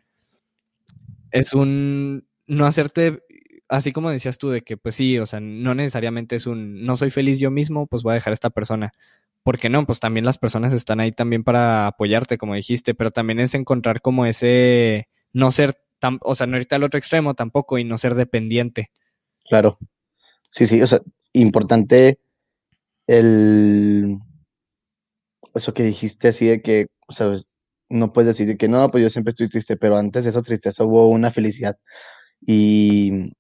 es 1.31 1.55
un, 1.55 2.27
no 2.47 2.67
hacerte, 2.67 3.23
así 3.69 3.93
como 3.93 4.11
decías 4.11 4.39
tú, 4.39 4.51
de 4.51 4.63
que 4.63 4.77
pues 4.77 4.95
sí, 4.95 5.19
o 5.19 5.27
sea, 5.27 5.41
no 5.41 5.75
necesariamente 5.75 6.37
es 6.37 6.47
un, 6.47 6.85
no 6.85 6.97
soy 6.97 7.11
feliz 7.11 7.39
yo 7.39 7.51
mismo, 7.51 7.87
pues 7.87 8.03
voy 8.03 8.13
a 8.13 8.15
dejar 8.15 8.33
a 8.33 8.35
esta 8.35 8.51
persona. 8.51 8.93
¿por 9.43 9.59
qué 9.59 9.69
no? 9.69 9.87
Pues 9.87 10.01
también 10.01 10.25
las 10.25 10.39
personas 10.39 10.73
están 10.73 11.01
ahí 11.01 11.13
también 11.13 11.45
para 11.45 11.87
apoyarte, 11.87 12.39
como 12.39 12.55
dijiste, 12.55 12.95
pero 12.95 13.11
también 13.11 13.41
es 13.41 13.55
encontrar 13.55 14.01
como 14.01 14.27
ese, 14.27 15.09
no 15.33 15.51
ser 15.51 15.81
tan, 15.99 16.19
o 16.23 16.35
sea, 16.35 16.47
no 16.47 16.57
irte 16.57 16.75
al 16.75 16.85
otro 16.85 16.99
extremo 16.99 17.35
tampoco 17.35 17.79
y 17.79 17.85
no 17.85 17.99
ser 17.99 18.15
dependiente. 18.15 18.91
Claro. 19.45 19.79
Sí, 20.51 20.67
sí, 20.67 20.83
o 20.83 20.87
sea, 20.87 21.01
importante 21.33 22.19
el, 23.07 24.19
eso 25.55 25.75
que 25.75 25.83
dijiste 25.85 26.29
así 26.29 26.47
de 26.47 26.63
que, 26.63 26.87
o 27.09 27.13
sea, 27.13 27.33
no 27.89 28.13
puedes 28.13 28.29
decir 28.29 28.47
de 28.47 28.57
que 28.57 28.69
no, 28.69 28.91
pues 28.91 29.03
yo 29.05 29.11
siempre 29.11 29.31
estoy 29.31 29.49
triste, 29.49 29.77
pero 29.77 29.97
antes 29.97 30.25
de 30.25 30.31
esa 30.31 30.43
tristeza 30.43 30.85
hubo 30.85 31.09
una 31.09 31.31
felicidad. 31.31 31.77
Y, 32.47 33.33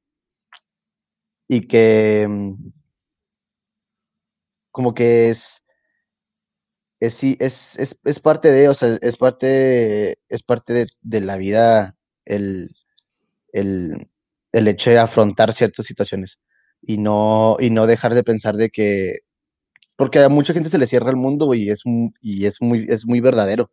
y 1.49 1.61
que 1.67 2.27
como 4.73 4.95
que 4.95 5.31
es, 5.31 5.63
es, 7.01 7.23
es, 7.25 7.79
es, 7.79 7.97
es 8.05 8.21
parte 8.21 8.51
de, 8.53 8.69
o 8.69 8.75
sea, 8.75 8.99
es 9.01 9.17
parte, 9.17 10.19
es 10.29 10.43
parte 10.43 10.73
de, 10.73 10.87
de 11.01 11.21
la 11.21 11.37
vida 11.37 11.97
el, 12.25 12.71
el, 13.53 14.11
el 14.53 14.69
hecho 14.69 14.91
de 14.91 14.99
afrontar 14.99 15.55
ciertas 15.55 15.87
situaciones 15.87 16.41
y 16.83 16.99
no, 16.99 17.57
y 17.61 17.71
no 17.71 17.87
dejar 17.87 18.15
de 18.15 18.25
pensar 18.25 18.57
de 18.57 18.71
que, 18.71 19.21
porque 20.01 20.21
a 20.21 20.31
mucha 20.31 20.55
gente 20.55 20.71
se 20.71 20.79
le 20.79 20.87
cierra 20.87 21.11
el 21.11 21.17
mundo 21.17 21.53
y 21.53 21.69
es, 21.69 21.83
y 22.23 22.47
es, 22.47 22.63
muy, 22.63 22.87
es 22.89 23.07
muy 23.07 23.21
verdadero. 23.21 23.71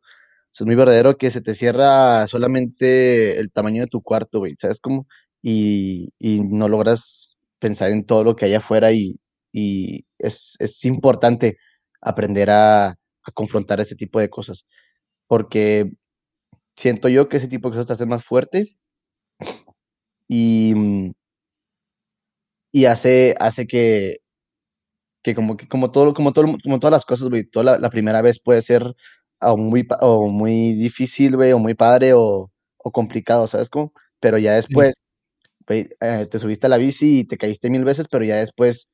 es 0.54 0.62
muy 0.66 0.76
verdadero 0.76 1.18
que 1.18 1.32
se 1.32 1.40
te 1.42 1.56
cierra 1.56 2.28
solamente 2.28 3.40
el 3.40 3.50
tamaño 3.52 3.84
de 3.84 3.88
tu 3.88 4.02
cuarto, 4.02 4.40
güey, 4.40 4.56
¿sabes 4.60 4.82
cómo? 4.82 5.08
Y, 5.42 6.10
y 6.20 6.42
no 6.42 6.68
logras 6.68 7.38
pensar 7.60 7.92
en 7.92 8.06
todo 8.06 8.26
lo 8.26 8.36
que 8.36 8.46
hay 8.46 8.56
afuera 8.56 8.92
y, 8.92 9.22
y 9.54 10.06
es, 10.20 10.58
es 10.60 10.84
importante 10.86 11.60
aprender 12.02 12.50
a, 12.50 12.90
a 12.90 13.32
confrontar 13.34 13.80
ese 13.80 13.96
tipo 13.96 14.20
de 14.20 14.30
cosas, 14.30 14.66
porque 15.28 15.94
siento 16.78 17.10
yo 17.10 17.30
que 17.30 17.38
ese 17.38 17.50
tipo 17.50 17.70
de 17.70 17.74
cosas 17.76 17.88
te 17.88 17.94
hacen 17.94 18.10
más 18.10 18.26
fuerte 18.26 18.78
y, 20.28 20.74
y 22.74 22.86
hace, 22.86 23.36
hace 23.40 23.68
que, 23.68 24.18
que 25.28 25.36
como, 25.36 25.58
que 25.58 25.68
como, 25.68 25.92
todo, 25.92 26.14
como, 26.14 26.32
todo, 26.32 26.46
como 26.64 26.80
todas 26.80 26.94
las 26.94 27.06
cosas, 27.06 27.28
güey, 27.28 27.44
toda 27.44 27.80
la, 27.80 27.90
primera 27.90 28.22
vez 28.22 28.40
puede 28.40 28.62
ser 28.62 28.96
o 29.42 29.58
muy, 29.58 29.86
o 30.00 30.30
muy 30.30 30.74
difícil, 30.76 31.36
güey, 31.36 31.52
o 31.52 31.60
muy 31.60 31.74
padre, 31.74 32.14
o, 32.14 32.50
o 32.78 32.92
complicado, 32.94 33.46
¿sabes 33.50 33.70
cómo? 33.70 33.92
Pero 34.22 34.38
ya 34.38 34.54
después, 34.54 34.96
güey, 35.68 35.90
eh, 36.00 36.28
te 36.32 36.40
subiste 36.40 36.68
a 36.68 36.70
la 36.70 36.78
bici 36.78 37.20
y 37.20 37.24
te 37.26 37.38
caíste 37.38 37.70
mil 37.70 37.84
veces, 37.84 38.08
pero 38.10 38.24
ya 38.24 38.38
después 38.38 38.88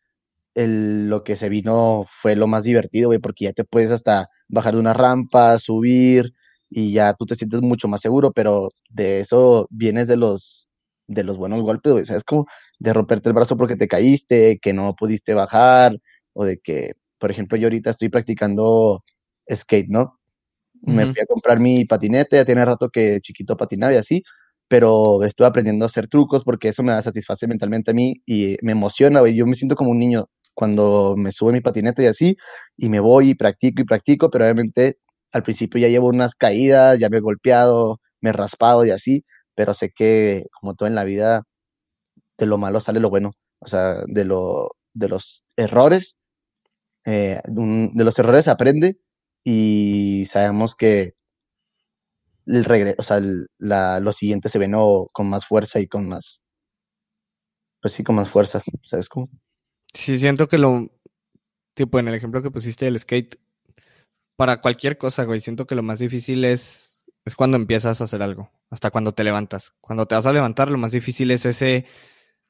el, 0.55 1.07
lo 1.07 1.23
que 1.23 1.35
se 1.35 1.49
vino 1.49 2.05
fue 2.09 2.35
lo 2.35 2.47
más 2.47 2.63
divertido, 2.63 3.09
güey, 3.09 3.19
porque 3.19 3.45
ya 3.45 3.53
te 3.53 3.63
puedes 3.63 3.91
hasta 3.91 4.29
bajar 4.47 4.73
de 4.73 4.79
una 4.79 4.93
rampa, 4.93 5.59
subir, 5.59 6.33
y 6.67 6.93
ya 6.93 7.13
tú 7.13 7.27
te 7.27 7.35
sientes 7.35 7.61
mucho 7.61 7.87
más 7.87 8.01
seguro, 8.01 8.31
pero 8.31 8.69
de 8.89 9.19
eso 9.19 9.67
vienes 9.69 10.07
de 10.07 10.17
los, 10.17 10.67
de 11.05 11.23
los 11.23 11.37
buenos 11.37 11.61
golpes, 11.61 11.93
güey, 11.93 12.05
¿sabes? 12.05 12.23
Como 12.23 12.47
de 12.79 12.91
romperte 12.91 13.29
el 13.29 13.35
brazo 13.35 13.55
porque 13.55 13.75
te 13.75 13.87
caíste, 13.87 14.57
que 14.59 14.73
no 14.73 14.95
pudiste 14.95 15.35
bajar, 15.35 15.99
o 16.33 16.45
de 16.45 16.59
que, 16.59 16.93
por 17.19 17.31
ejemplo, 17.31 17.57
yo 17.57 17.67
ahorita 17.67 17.91
estoy 17.91 18.09
practicando 18.09 19.03
skate, 19.53 19.87
¿no? 19.89 20.19
Me 20.81 21.05
fui 21.05 21.21
a 21.21 21.25
comprar 21.25 21.59
mi 21.59 21.85
patinete, 21.85 22.37
ya 22.37 22.45
tiene 22.45 22.65
rato 22.65 22.89
que 22.89 23.19
chiquito 23.21 23.55
patinaba 23.57 23.93
y 23.93 23.97
así, 23.97 24.23
pero 24.67 25.23
estoy 25.23 25.45
aprendiendo 25.47 25.85
a 25.85 25.87
hacer 25.87 26.07
trucos 26.09 26.43
porque 26.43 26.69
eso 26.69 26.83
me 26.83 26.91
da 26.93 27.01
satisfacción 27.01 27.49
mentalmente 27.49 27.91
a 27.91 27.93
mí 27.93 28.15
y 28.25 28.57
me 28.61 28.73
emociona, 28.73 29.21
güey. 29.21 29.35
Yo 29.35 29.45
me 29.45 29.55
siento 29.55 29.75
como 29.75 29.91
un 29.91 29.99
niño 29.99 30.27
cuando 30.53 31.15
me 31.17 31.31
sube 31.31 31.53
mi 31.53 31.61
patinete 31.61 32.03
y 32.03 32.07
así, 32.07 32.37
y 32.77 32.89
me 32.89 32.99
voy 32.99 33.31
y 33.31 33.35
practico 33.35 33.81
y 33.81 33.85
practico, 33.85 34.29
pero 34.29 34.45
obviamente 34.45 34.97
al 35.31 35.43
principio 35.43 35.79
ya 35.81 35.87
llevo 35.87 36.07
unas 36.07 36.35
caídas, 36.35 36.99
ya 36.99 37.09
me 37.09 37.17
he 37.17 37.21
golpeado, 37.21 37.99
me 38.21 38.29
he 38.31 38.33
raspado 38.33 38.85
y 38.85 38.91
así, 38.91 39.25
pero 39.55 39.73
sé 39.73 39.91
que 39.95 40.45
como 40.59 40.75
todo 40.75 40.87
en 40.87 40.95
la 40.95 41.03
vida, 41.05 41.43
de 42.37 42.45
lo 42.45 42.57
malo 42.57 42.79
sale 42.81 42.99
lo 42.99 43.09
bueno, 43.09 43.31
o 43.59 43.67
sea, 43.67 44.03
de, 44.07 44.25
lo, 44.25 44.71
de 44.93 45.09
los 45.09 45.43
errores, 45.57 46.15
eh, 47.05 47.41
de 47.45 48.03
los 48.03 48.17
errores 48.19 48.47
aprende 48.47 48.99
y 49.43 50.25
sabemos 50.27 50.75
que 50.75 51.15
el 52.45 52.65
regreso, 52.65 52.95
o 52.99 53.03
sea, 53.03 53.21
la, 53.57 53.99
lo 53.99 54.13
siguiente 54.13 54.49
se 54.49 54.59
ve 54.59 54.69
con 55.11 55.29
más 55.29 55.45
fuerza 55.45 55.79
y 55.79 55.87
con 55.87 56.07
más, 56.07 56.41
pues 57.81 57.93
sí, 57.93 58.03
con 58.03 58.15
más 58.15 58.29
fuerza, 58.29 58.61
¿sabes 58.83 59.09
cómo? 59.09 59.29
Sí, 59.93 60.19
siento 60.19 60.47
que 60.47 60.57
lo, 60.57 60.89
tipo 61.73 61.99
en 61.99 62.07
el 62.07 62.15
ejemplo 62.15 62.41
que 62.41 62.51
pusiste 62.51 62.85
del 62.85 62.99
skate, 62.99 63.39
para 64.35 64.61
cualquier 64.61 64.97
cosa, 64.97 65.23
güey, 65.23 65.39
siento 65.41 65.67
que 65.67 65.75
lo 65.75 65.83
más 65.83 65.99
difícil 65.99 66.43
es, 66.45 67.03
es 67.25 67.35
cuando 67.35 67.57
empiezas 67.57 68.01
a 68.01 68.05
hacer 68.05 68.21
algo, 68.23 68.51
hasta 68.69 68.91
cuando 68.91 69.13
te 69.13 69.23
levantas. 69.23 69.73
Cuando 69.79 70.07
te 70.07 70.15
vas 70.15 70.25
a 70.25 70.33
levantar, 70.33 70.71
lo 70.71 70.77
más 70.77 70.91
difícil 70.91 71.31
es 71.31 71.45
ese, 71.45 71.85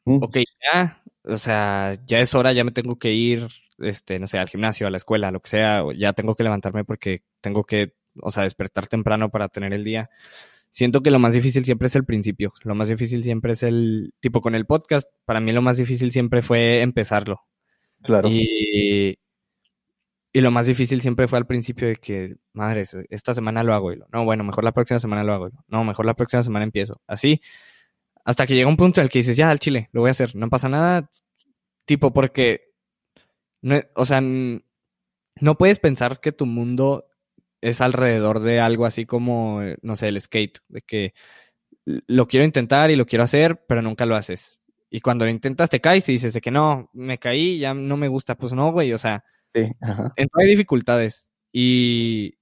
mm. 0.05 0.23
ok, 0.23 0.37
ya, 0.73 1.01
o 1.23 1.37
sea, 1.37 1.97
ya 2.05 2.19
es 2.19 2.35
hora, 2.35 2.53
ya 2.53 2.63
me 2.63 2.71
tengo 2.71 2.97
que 2.97 3.11
ir, 3.11 3.47
este, 3.79 4.19
no 4.19 4.27
sé, 4.27 4.39
al 4.39 4.49
gimnasio, 4.49 4.87
a 4.87 4.89
la 4.91 4.97
escuela, 4.97 5.31
lo 5.31 5.41
que 5.41 5.49
sea, 5.49 5.83
ya 5.95 6.13
tengo 6.13 6.35
que 6.35 6.43
levantarme 6.43 6.83
porque 6.85 7.23
tengo 7.41 7.63
que, 7.63 7.93
o 8.21 8.31
sea, 8.31 8.43
despertar 8.43 8.87
temprano 8.87 9.29
para 9.29 9.49
tener 9.49 9.73
el 9.73 9.83
día 9.83 10.09
siento 10.73 11.03
que 11.03 11.11
lo 11.11 11.19
más 11.19 11.33
difícil 11.33 11.63
siempre 11.63 11.87
es 11.87 11.95
el 11.95 12.03
principio. 12.03 12.51
Lo 12.63 12.75
más 12.75 12.89
difícil 12.89 13.23
siempre 13.23 13.53
es 13.53 13.63
el 13.63 14.13
tipo 14.19 14.41
con 14.41 14.55
el 14.55 14.65
podcast. 14.65 15.07
Para 15.23 15.39
mí 15.39 15.53
lo 15.53 15.61
más 15.61 15.77
difícil 15.77 16.11
siempre 16.11 16.41
fue 16.41 16.81
empezarlo. 16.81 17.41
Claro. 18.01 18.27
Y, 18.29 19.19
y 20.33 20.41
lo 20.41 20.49
más 20.49 20.65
difícil 20.65 21.01
siempre 21.01 21.27
fue 21.27 21.37
al 21.37 21.45
principio 21.45 21.87
de 21.87 21.95
que, 21.97 22.35
madre, 22.53 22.83
esta 23.09 23.35
semana 23.35 23.63
lo 23.63 23.75
hago. 23.75 23.93
Y 23.93 23.97
lo, 23.97 24.07
no, 24.11 24.25
bueno, 24.25 24.43
mejor 24.43 24.63
la 24.63 24.71
próxima 24.71 24.99
semana 24.99 25.23
lo 25.23 25.33
hago. 25.33 25.49
no, 25.67 25.83
mejor 25.83 26.07
la 26.07 26.15
próxima 26.15 26.41
semana 26.41 26.65
empiezo. 26.65 26.99
Así, 27.05 27.39
hasta 28.25 28.47
que 28.47 28.55
llega 28.55 28.69
un 28.69 28.77
punto 28.77 28.99
en 28.99 29.05
el 29.05 29.09
que 29.09 29.19
dices, 29.19 29.37
ya, 29.37 29.49
al 29.49 29.59
chile, 29.59 29.89
lo 29.91 30.01
voy 30.01 30.09
a 30.09 30.11
hacer. 30.11 30.35
No 30.35 30.49
pasa 30.49 30.69
nada. 30.69 31.09
Tipo, 31.85 32.13
porque, 32.13 32.71
no, 33.61 33.81
o 33.95 34.05
sea, 34.05 34.21
no 34.21 35.57
puedes 35.57 35.79
pensar 35.79 36.19
que 36.19 36.31
tu 36.31 36.45
mundo 36.45 37.05
es 37.61 37.81
alrededor 37.81 38.41
de 38.41 38.59
algo 38.59 38.85
así 38.85 39.05
como, 39.05 39.61
no 39.81 39.95
sé, 39.95 40.09
el 40.09 40.21
skate, 40.21 40.59
de 40.67 40.81
que 40.81 41.13
lo 41.85 42.27
quiero 42.27 42.45
intentar 42.45 42.91
y 42.91 42.95
lo 42.95 43.05
quiero 43.05 43.23
hacer, 43.23 43.63
pero 43.67 43.81
nunca 43.81 44.05
lo 44.05 44.15
haces. 44.15 44.59
Y 44.89 45.01
cuando 45.01 45.25
lo 45.25 45.31
intentas 45.31 45.69
te 45.69 45.81
caes 45.81 46.07
y 46.07 46.13
dices 46.13 46.33
de 46.33 46.41
que 46.41 46.51
no, 46.51 46.89
me 46.93 47.17
caí, 47.17 47.59
ya 47.59 47.73
no 47.73 47.97
me 47.97 48.07
gusta, 48.07 48.35
pues 48.35 48.53
no, 48.53 48.71
güey, 48.71 48.93
o 48.93 48.97
sea, 48.97 49.23
sí, 49.53 49.71
hay 49.81 50.47
dificultades 50.47 51.33
y 51.51 52.35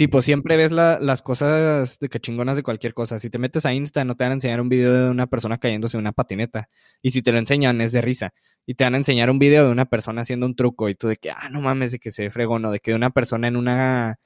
tipo, 0.00 0.22
siempre 0.22 0.56
ves 0.56 0.72
las 0.72 1.20
cosas 1.20 1.98
de 1.98 2.08
que 2.08 2.20
chingonas 2.20 2.56
de 2.56 2.62
cualquier 2.62 2.94
cosa. 2.94 3.18
Si 3.18 3.28
te 3.28 3.36
metes 3.38 3.66
a 3.66 3.74
Insta, 3.74 4.02
no 4.02 4.16
te 4.16 4.24
van 4.24 4.30
a 4.30 4.34
enseñar 4.34 4.58
un 4.62 4.70
video 4.70 4.94
de 4.94 5.10
una 5.10 5.26
persona 5.26 5.58
cayéndose 5.58 5.98
en 5.98 6.00
una 6.00 6.12
patineta. 6.12 6.70
Y 7.02 7.10
si 7.10 7.20
te 7.20 7.32
lo 7.32 7.38
enseñan, 7.38 7.82
es 7.82 7.92
de 7.92 8.00
risa. 8.00 8.32
Y 8.64 8.76
te 8.76 8.84
van 8.84 8.94
a 8.94 8.96
enseñar 8.96 9.28
un 9.28 9.38
video 9.38 9.66
de 9.66 9.72
una 9.72 9.84
persona 9.84 10.22
haciendo 10.22 10.46
un 10.46 10.56
truco 10.56 10.88
y 10.88 10.94
tú 10.94 11.06
de 11.06 11.18
que, 11.18 11.30
ah, 11.30 11.50
no 11.50 11.60
mames, 11.60 11.92
de 11.92 11.98
que 11.98 12.10
se 12.12 12.30
fregó, 12.30 12.58
no, 12.58 12.70
de 12.70 12.80
que 12.80 12.92
de 12.92 12.96
una 12.96 13.10
persona 13.10 13.48
en 13.48 13.56
una 13.56 14.18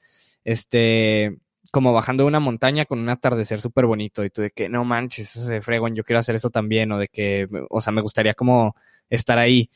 este, 0.45 1.37
como 1.71 1.91
bajando 1.91 2.25
una 2.25 2.39
montaña 2.39 2.85
con 2.85 2.99
un 2.99 3.09
atardecer 3.09 3.59
súper 3.59 3.85
bonito 3.85 4.23
y 4.23 4.29
tú 4.29 4.43
de 4.43 4.51
que 4.51 4.69
no 4.69 4.85
manches, 4.85 5.35
eso 5.35 5.45
se 5.45 5.61
fregón, 5.61 5.93
yo 5.93 6.05
quiero 6.05 6.21
hacer 6.21 6.35
eso 6.35 6.51
también 6.51 6.89
o 6.93 6.99
de 6.99 7.09
que, 7.09 7.49
o 7.69 7.81
sea, 7.81 7.91
me 7.91 8.01
gustaría 8.01 8.33
como 8.33 8.75
estar 9.09 9.37
ahí. 9.39 9.69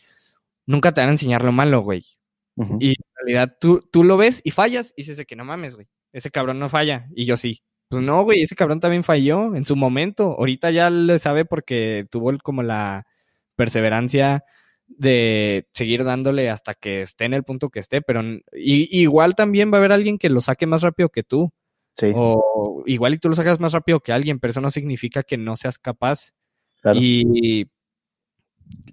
Nunca 0.65 0.93
te 0.93 1.01
van 1.01 1.09
a 1.09 1.13
enseñar 1.13 1.43
lo 1.43 1.51
malo, 1.51 1.81
güey. 1.81 2.05
Y 2.79 2.89
en 2.89 2.95
realidad 3.15 3.57
tú, 3.59 3.79
tú 3.91 4.03
lo 4.03 4.17
ves 4.17 4.41
y 4.43 4.51
fallas 4.51 4.93
y 4.95 5.03
dices 5.03 5.25
que 5.25 5.35
no 5.35 5.45
mames, 5.45 5.75
güey. 5.75 5.87
Ese 6.11 6.31
cabrón 6.31 6.59
no 6.59 6.69
falla 6.69 7.07
y 7.15 7.25
yo 7.25 7.37
sí. 7.37 7.61
Pues 7.89 8.03
no, 8.03 8.23
güey, 8.23 8.43
ese 8.43 8.55
cabrón 8.55 8.79
también 8.79 9.03
falló 9.03 9.55
en 9.55 9.65
su 9.65 9.75
momento. 9.75 10.35
Ahorita 10.37 10.69
ya 10.69 10.89
le 10.89 11.17
sabe 11.19 11.45
porque 11.45 12.05
tuvo 12.11 12.37
como 12.43 12.61
la 12.61 13.07
perseverancia 13.55 14.43
de 14.87 15.67
seguir 15.73 16.03
dándole 16.03 16.49
hasta 16.49 16.73
que 16.73 17.01
esté 17.01 17.25
en 17.25 17.33
el 17.33 17.43
punto 17.43 17.69
que 17.69 17.79
esté, 17.79 18.01
pero 18.01 18.21
igual 18.53 19.35
también 19.35 19.71
va 19.71 19.77
a 19.77 19.79
haber 19.79 19.91
alguien 19.91 20.17
que 20.17 20.29
lo 20.29 20.41
saque 20.41 20.67
más 20.67 20.81
rápido 20.81 21.09
que 21.09 21.23
tú. 21.23 21.51
Sí. 21.93 22.11
O 22.15 22.83
igual 22.85 23.15
y 23.15 23.17
tú 23.17 23.29
lo 23.29 23.35
sacas 23.35 23.59
más 23.59 23.73
rápido 23.73 23.99
que 23.99 24.13
alguien, 24.13 24.39
pero 24.39 24.51
eso 24.51 24.61
no 24.61 24.71
significa 24.71 25.23
que 25.23 25.37
no 25.37 25.55
seas 25.55 25.79
capaz. 25.79 26.31
Y 26.93 27.65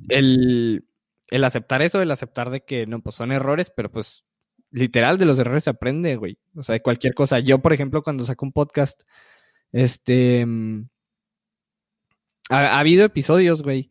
el, 0.09 0.86
el 1.29 1.45
aceptar 1.45 1.83
eso, 1.83 2.03
el 2.03 2.11
aceptar 2.11 2.51
de 2.51 2.65
que 2.65 2.87
no, 2.87 3.01
pues 3.03 3.17
son 3.17 3.33
errores, 3.33 3.71
pero 3.75 3.91
pues 3.91 4.25
literal 4.71 5.19
de 5.19 5.27
los 5.27 5.39
errores 5.39 5.65
se 5.65 5.71
aprende, 5.71 6.17
güey. 6.17 6.39
O 6.55 6.63
sea, 6.63 6.75
de 6.75 6.83
cualquier 6.83 7.15
cosa. 7.15 7.41
Yo, 7.41 7.61
por 7.61 7.73
ejemplo, 7.73 8.03
cuando 8.03 8.25
saco 8.25 8.47
un 8.47 8.53
podcast, 8.53 9.03
este... 9.73 10.45
Mm, 10.47 10.89
ha 12.49 12.79
habido 12.79 13.05
episodios, 13.05 13.63
güey, 13.63 13.91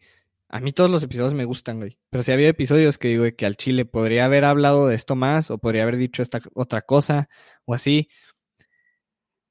a 0.56 0.60
mí 0.62 0.72
todos 0.72 0.90
los 0.90 1.04
episodios 1.04 1.34
me 1.34 1.46
gustan, 1.46 1.80
güey. 1.80 1.98
Pero 2.10 2.24
si 2.24 2.32
había 2.32 2.48
episodios 2.50 2.98
que 2.98 3.10
digo 3.10 3.26
que 3.36 3.46
al 3.46 3.58
chile 3.58 3.86
podría 3.86 4.26
haber 4.26 4.46
hablado 4.46 4.88
de 4.88 4.96
esto 4.96 5.16
más 5.16 5.52
o 5.52 5.58
podría 5.58 5.84
haber 5.84 5.98
dicho 5.98 6.22
esta 6.22 6.40
otra 6.54 6.82
cosa 6.82 7.30
o 7.66 7.74
así. 7.74 8.08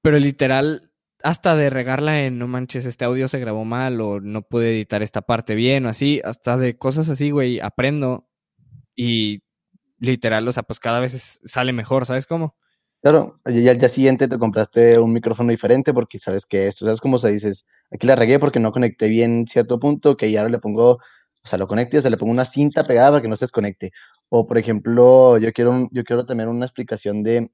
Pero 0.02 0.18
literal, 0.18 0.90
hasta 1.24 1.56
de 1.56 1.70
regarla 1.70 2.22
en 2.22 2.38
no 2.38 2.46
manches, 2.46 2.84
este 2.84 3.06
audio 3.06 3.28
se 3.28 3.38
grabó 3.38 3.64
mal 3.64 3.98
o 4.02 4.20
no 4.20 4.42
pude 4.42 4.70
editar 4.72 5.02
esta 5.02 5.22
parte 5.22 5.54
bien 5.54 5.86
o 5.86 5.88
así, 5.88 6.20
hasta 6.22 6.58
de 6.58 6.76
cosas 6.76 7.08
así, 7.08 7.30
güey, 7.30 7.60
aprendo 7.60 8.28
y 8.94 9.42
literal, 9.98 10.46
o 10.46 10.52
sea, 10.52 10.64
pues 10.64 10.80
cada 10.80 11.00
vez 11.00 11.40
sale 11.42 11.72
mejor, 11.72 12.04
¿sabes 12.04 12.26
cómo? 12.26 12.56
Claro, 13.02 13.40
y 13.46 13.66
al 13.68 13.78
día 13.78 13.88
siguiente 13.88 14.28
te 14.28 14.38
compraste 14.38 14.98
un 14.98 15.14
micrófono 15.14 15.50
diferente 15.50 15.94
porque 15.94 16.18
sabes 16.18 16.44
que 16.44 16.66
esto, 16.66 16.84
¿sabes 16.84 17.00
cómo 17.00 17.16
se 17.16 17.30
dices? 17.30 17.64
Aquí 17.90 18.06
la 18.06 18.16
regué 18.16 18.38
porque 18.38 18.60
no 18.60 18.70
conecté 18.70 19.08
bien 19.08 19.46
cierto 19.48 19.80
punto, 19.80 20.18
que 20.18 20.30
ya 20.30 20.40
ahora 20.40 20.50
le 20.50 20.58
pongo, 20.58 20.90
o 20.92 21.00
sea, 21.48 21.58
lo 21.58 21.66
conecto 21.66 21.96
y 21.96 22.02
se 22.02 22.10
le 22.10 22.18
pongo 22.18 22.32
una 22.32 22.44
cinta 22.44 22.84
pegada 22.84 23.12
para 23.12 23.22
que 23.22 23.28
no 23.28 23.36
se 23.36 23.46
desconecte. 23.46 23.92
O, 24.28 24.46
por 24.46 24.58
ejemplo, 24.58 25.38
yo 25.38 25.52
quiero, 25.54 25.88
yo 25.90 26.04
quiero 26.04 26.26
tener 26.26 26.48
una 26.48 26.66
explicación 26.66 27.22
de 27.22 27.50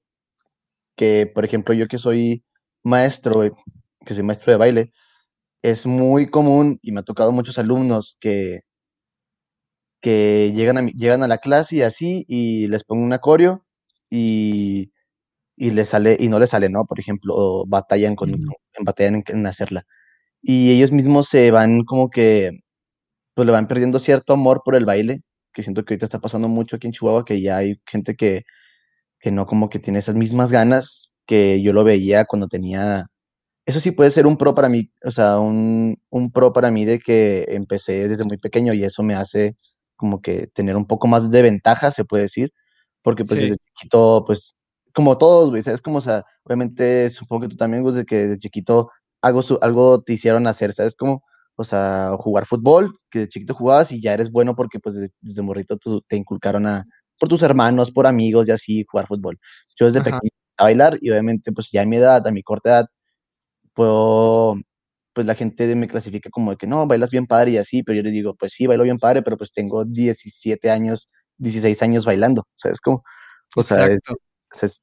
que, 0.96 1.30
por 1.32 1.44
ejemplo, 1.44 1.74
yo 1.74 1.86
que 1.88 1.98
soy 1.98 2.44
maestro, 2.84 3.42
que 4.06 4.14
soy 4.14 4.22
maestro 4.24 4.52
de 4.52 4.58
baile, 4.58 4.92
es 5.62 5.86
muy 5.86 6.30
común 6.30 6.78
y 6.82 6.92
me 6.92 7.00
ha 7.00 7.04
tocado 7.04 7.32
muchos 7.32 7.58
alumnos 7.58 8.16
que, 8.20 8.62
que 10.00 10.52
llegan, 10.54 10.78
a, 10.78 10.86
llegan 10.86 11.22
a 11.22 11.28
la 11.28 11.38
clase 11.38 11.76
y 11.76 11.82
así, 11.82 12.24
y 12.28 12.68
les 12.68 12.84
pongo 12.84 13.04
un 13.04 13.12
acorio 13.12 13.64
y 14.10 14.92
y 15.60 15.72
le 15.72 15.84
sale, 15.84 16.16
y 16.18 16.28
no 16.28 16.38
le 16.40 16.46
sale, 16.46 16.70
¿no? 16.70 16.86
Por 16.86 17.00
ejemplo, 17.00 17.66
batallan 17.66 18.16
con, 18.16 18.34
batallan 18.80 19.22
en, 19.28 19.46
hacerla. 19.46 19.84
Y 20.42 20.72
ellos 20.72 20.92
mismos 20.92 21.28
se 21.28 21.50
van 21.52 21.84
como 21.84 22.10
que, 22.10 22.52
pues 23.34 23.46
le 23.46 23.52
van 23.52 23.68
perdiendo 23.68 24.00
cierto 24.00 24.34
amor 24.34 24.62
por 24.64 24.74
el 24.76 24.86
baile, 24.86 25.22
que 25.54 25.62
siento 25.64 25.84
que 25.84 25.94
ahorita 25.94 26.06
está 26.06 26.20
pasando 26.20 26.48
mucho 26.48 26.76
aquí 26.76 26.88
en 26.88 26.94
Chihuahua, 26.94 27.24
que 27.26 27.42
ya 27.42 27.58
hay 27.58 27.80
gente 27.86 28.16
que, 28.16 28.44
que 29.20 29.32
no 29.32 29.46
como 29.46 29.70
que 29.70 29.80
tiene 29.80 30.00
esas 30.00 30.16
mismas 30.16 30.52
ganas 30.52 31.14
que 31.30 31.62
yo 31.62 31.72
lo 31.72 31.84
veía 31.84 32.24
cuando 32.24 32.48
tenía, 32.48 33.06
eso 33.64 33.78
sí 33.78 33.92
puede 33.92 34.10
ser 34.10 34.26
un 34.26 34.36
pro 34.36 34.52
para 34.56 34.68
mí, 34.68 34.90
o 35.04 35.12
sea, 35.12 35.38
un, 35.38 35.96
un 36.10 36.32
pro 36.32 36.52
para 36.52 36.72
mí 36.72 36.84
de 36.84 36.98
que 36.98 37.46
empecé 37.50 38.08
desde 38.08 38.24
muy 38.24 38.36
pequeño 38.36 38.74
y 38.74 38.82
eso 38.82 39.04
me 39.04 39.14
hace 39.14 39.56
como 39.96 40.20
que 40.20 40.48
tener 40.48 40.76
un 40.76 40.86
poco 40.88 41.06
más 41.06 41.30
de 41.30 41.42
ventaja, 41.42 41.92
se 41.92 42.04
puede 42.04 42.24
decir, 42.24 42.52
porque 43.02 43.24
pues 43.24 43.40
desde 43.42 43.56
chiquito, 43.58 44.24
pues 44.26 44.58
como 44.92 45.18
todos, 45.18 45.50
güey, 45.50 45.62
¿sabes? 45.62 45.80
Como, 45.80 45.98
o 45.98 46.00
sea, 46.00 46.24
obviamente 46.42 47.10
supongo 47.10 47.42
que 47.42 47.48
tú 47.50 47.56
también, 47.56 47.84
güey, 47.84 47.94
de 47.94 48.04
que 48.04 48.26
de 48.26 48.38
chiquito 48.38 48.90
algo, 49.22 49.42
algo 49.60 50.02
te 50.02 50.14
hicieron 50.14 50.48
hacer, 50.48 50.72
¿sabes? 50.72 50.96
Como, 50.96 51.22
o 51.54 51.62
sea, 51.64 52.16
jugar 52.18 52.46
fútbol, 52.46 52.98
que 53.08 53.20
de 53.20 53.28
chiquito 53.28 53.54
jugabas 53.54 53.92
y 53.92 54.02
ya 54.02 54.14
eres 54.14 54.32
bueno 54.32 54.56
porque 54.56 54.80
pues 54.80 54.96
desde, 55.20 55.42
morrito 55.42 55.78
te 56.08 56.16
inculcaron 56.16 56.66
a, 56.66 56.86
por 57.20 57.28
tus 57.28 57.42
hermanos, 57.42 57.92
por 57.92 58.08
amigos 58.08 58.48
y 58.48 58.50
así, 58.50 58.84
jugar 58.90 59.06
fútbol. 59.06 59.38
Yo 59.78 59.86
desde 59.86 60.00
pequeño 60.02 60.30
a 60.60 60.64
bailar 60.64 60.98
y 61.00 61.10
obviamente 61.10 61.52
pues 61.52 61.70
ya 61.72 61.82
a 61.82 61.86
mi 61.86 61.96
edad, 61.96 62.26
a 62.26 62.30
mi 62.30 62.42
corta 62.42 62.70
edad, 62.70 62.86
puedo, 63.74 64.56
pues 65.14 65.26
la 65.26 65.34
gente 65.34 65.74
me 65.76 65.88
clasifica 65.88 66.30
como 66.30 66.52
de 66.52 66.56
que 66.58 66.66
no, 66.66 66.86
bailas 66.86 67.10
bien 67.10 67.26
padre 67.26 67.52
y 67.52 67.58
así, 67.58 67.82
pero 67.82 67.96
yo 67.96 68.02
les 68.02 68.12
digo, 68.12 68.34
pues 68.36 68.52
sí, 68.54 68.66
bailo 68.66 68.84
bien 68.84 68.98
padre, 68.98 69.22
pero 69.22 69.36
pues 69.38 69.52
tengo 69.52 69.84
17 69.84 70.70
años, 70.70 71.10
16 71.38 71.82
años 71.82 72.04
bailando, 72.04 72.46
¿sabes? 72.54 72.80
Como, 72.80 73.02
o 73.56 73.62
sea, 73.62 73.88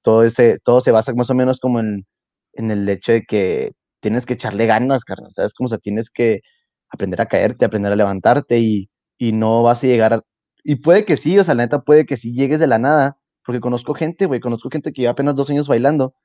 todo, 0.01 0.23
ese, 0.23 0.57
todo 0.63 0.81
se 0.81 0.91
basa 0.91 1.13
más 1.13 1.29
o 1.29 1.35
menos 1.35 1.59
como 1.59 1.79
en, 1.79 2.05
en 2.53 2.71
el 2.71 2.89
hecho 2.89 3.11
de 3.13 3.23
que 3.23 3.71
tienes 3.99 4.25
que 4.25 4.33
echarle 4.35 4.65
ganas, 4.65 5.03
carnal, 5.03 5.31
¿sabes? 5.31 5.53
Como, 5.53 5.67
o 5.67 5.69
sea, 5.69 5.79
tienes 5.79 6.09
que 6.09 6.41
aprender 6.89 7.21
a 7.21 7.27
caerte, 7.27 7.65
aprender 7.65 7.91
a 7.91 7.95
levantarte 7.95 8.59
y, 8.59 8.89
y 9.17 9.33
no 9.33 9.63
vas 9.63 9.83
a 9.83 9.87
llegar, 9.87 10.23
y 10.63 10.77
puede 10.77 11.05
que 11.05 11.17
sí, 11.17 11.37
o 11.39 11.43
sea, 11.43 11.55
la 11.55 11.63
neta 11.63 11.81
puede 11.83 12.05
que 12.05 12.17
sí 12.17 12.33
llegues 12.33 12.59
de 12.59 12.67
la 12.67 12.79
nada, 12.79 13.17
porque 13.47 13.61
conozco 13.61 13.95
gente, 13.95 14.27
güey, 14.27 14.41
conozco 14.41 14.69
gente 14.71 14.93
que 14.93 15.03
lleva 15.03 15.13
apenas 15.13 15.35
dos 15.35 15.49
años 15.51 15.69
bailando 15.69 16.15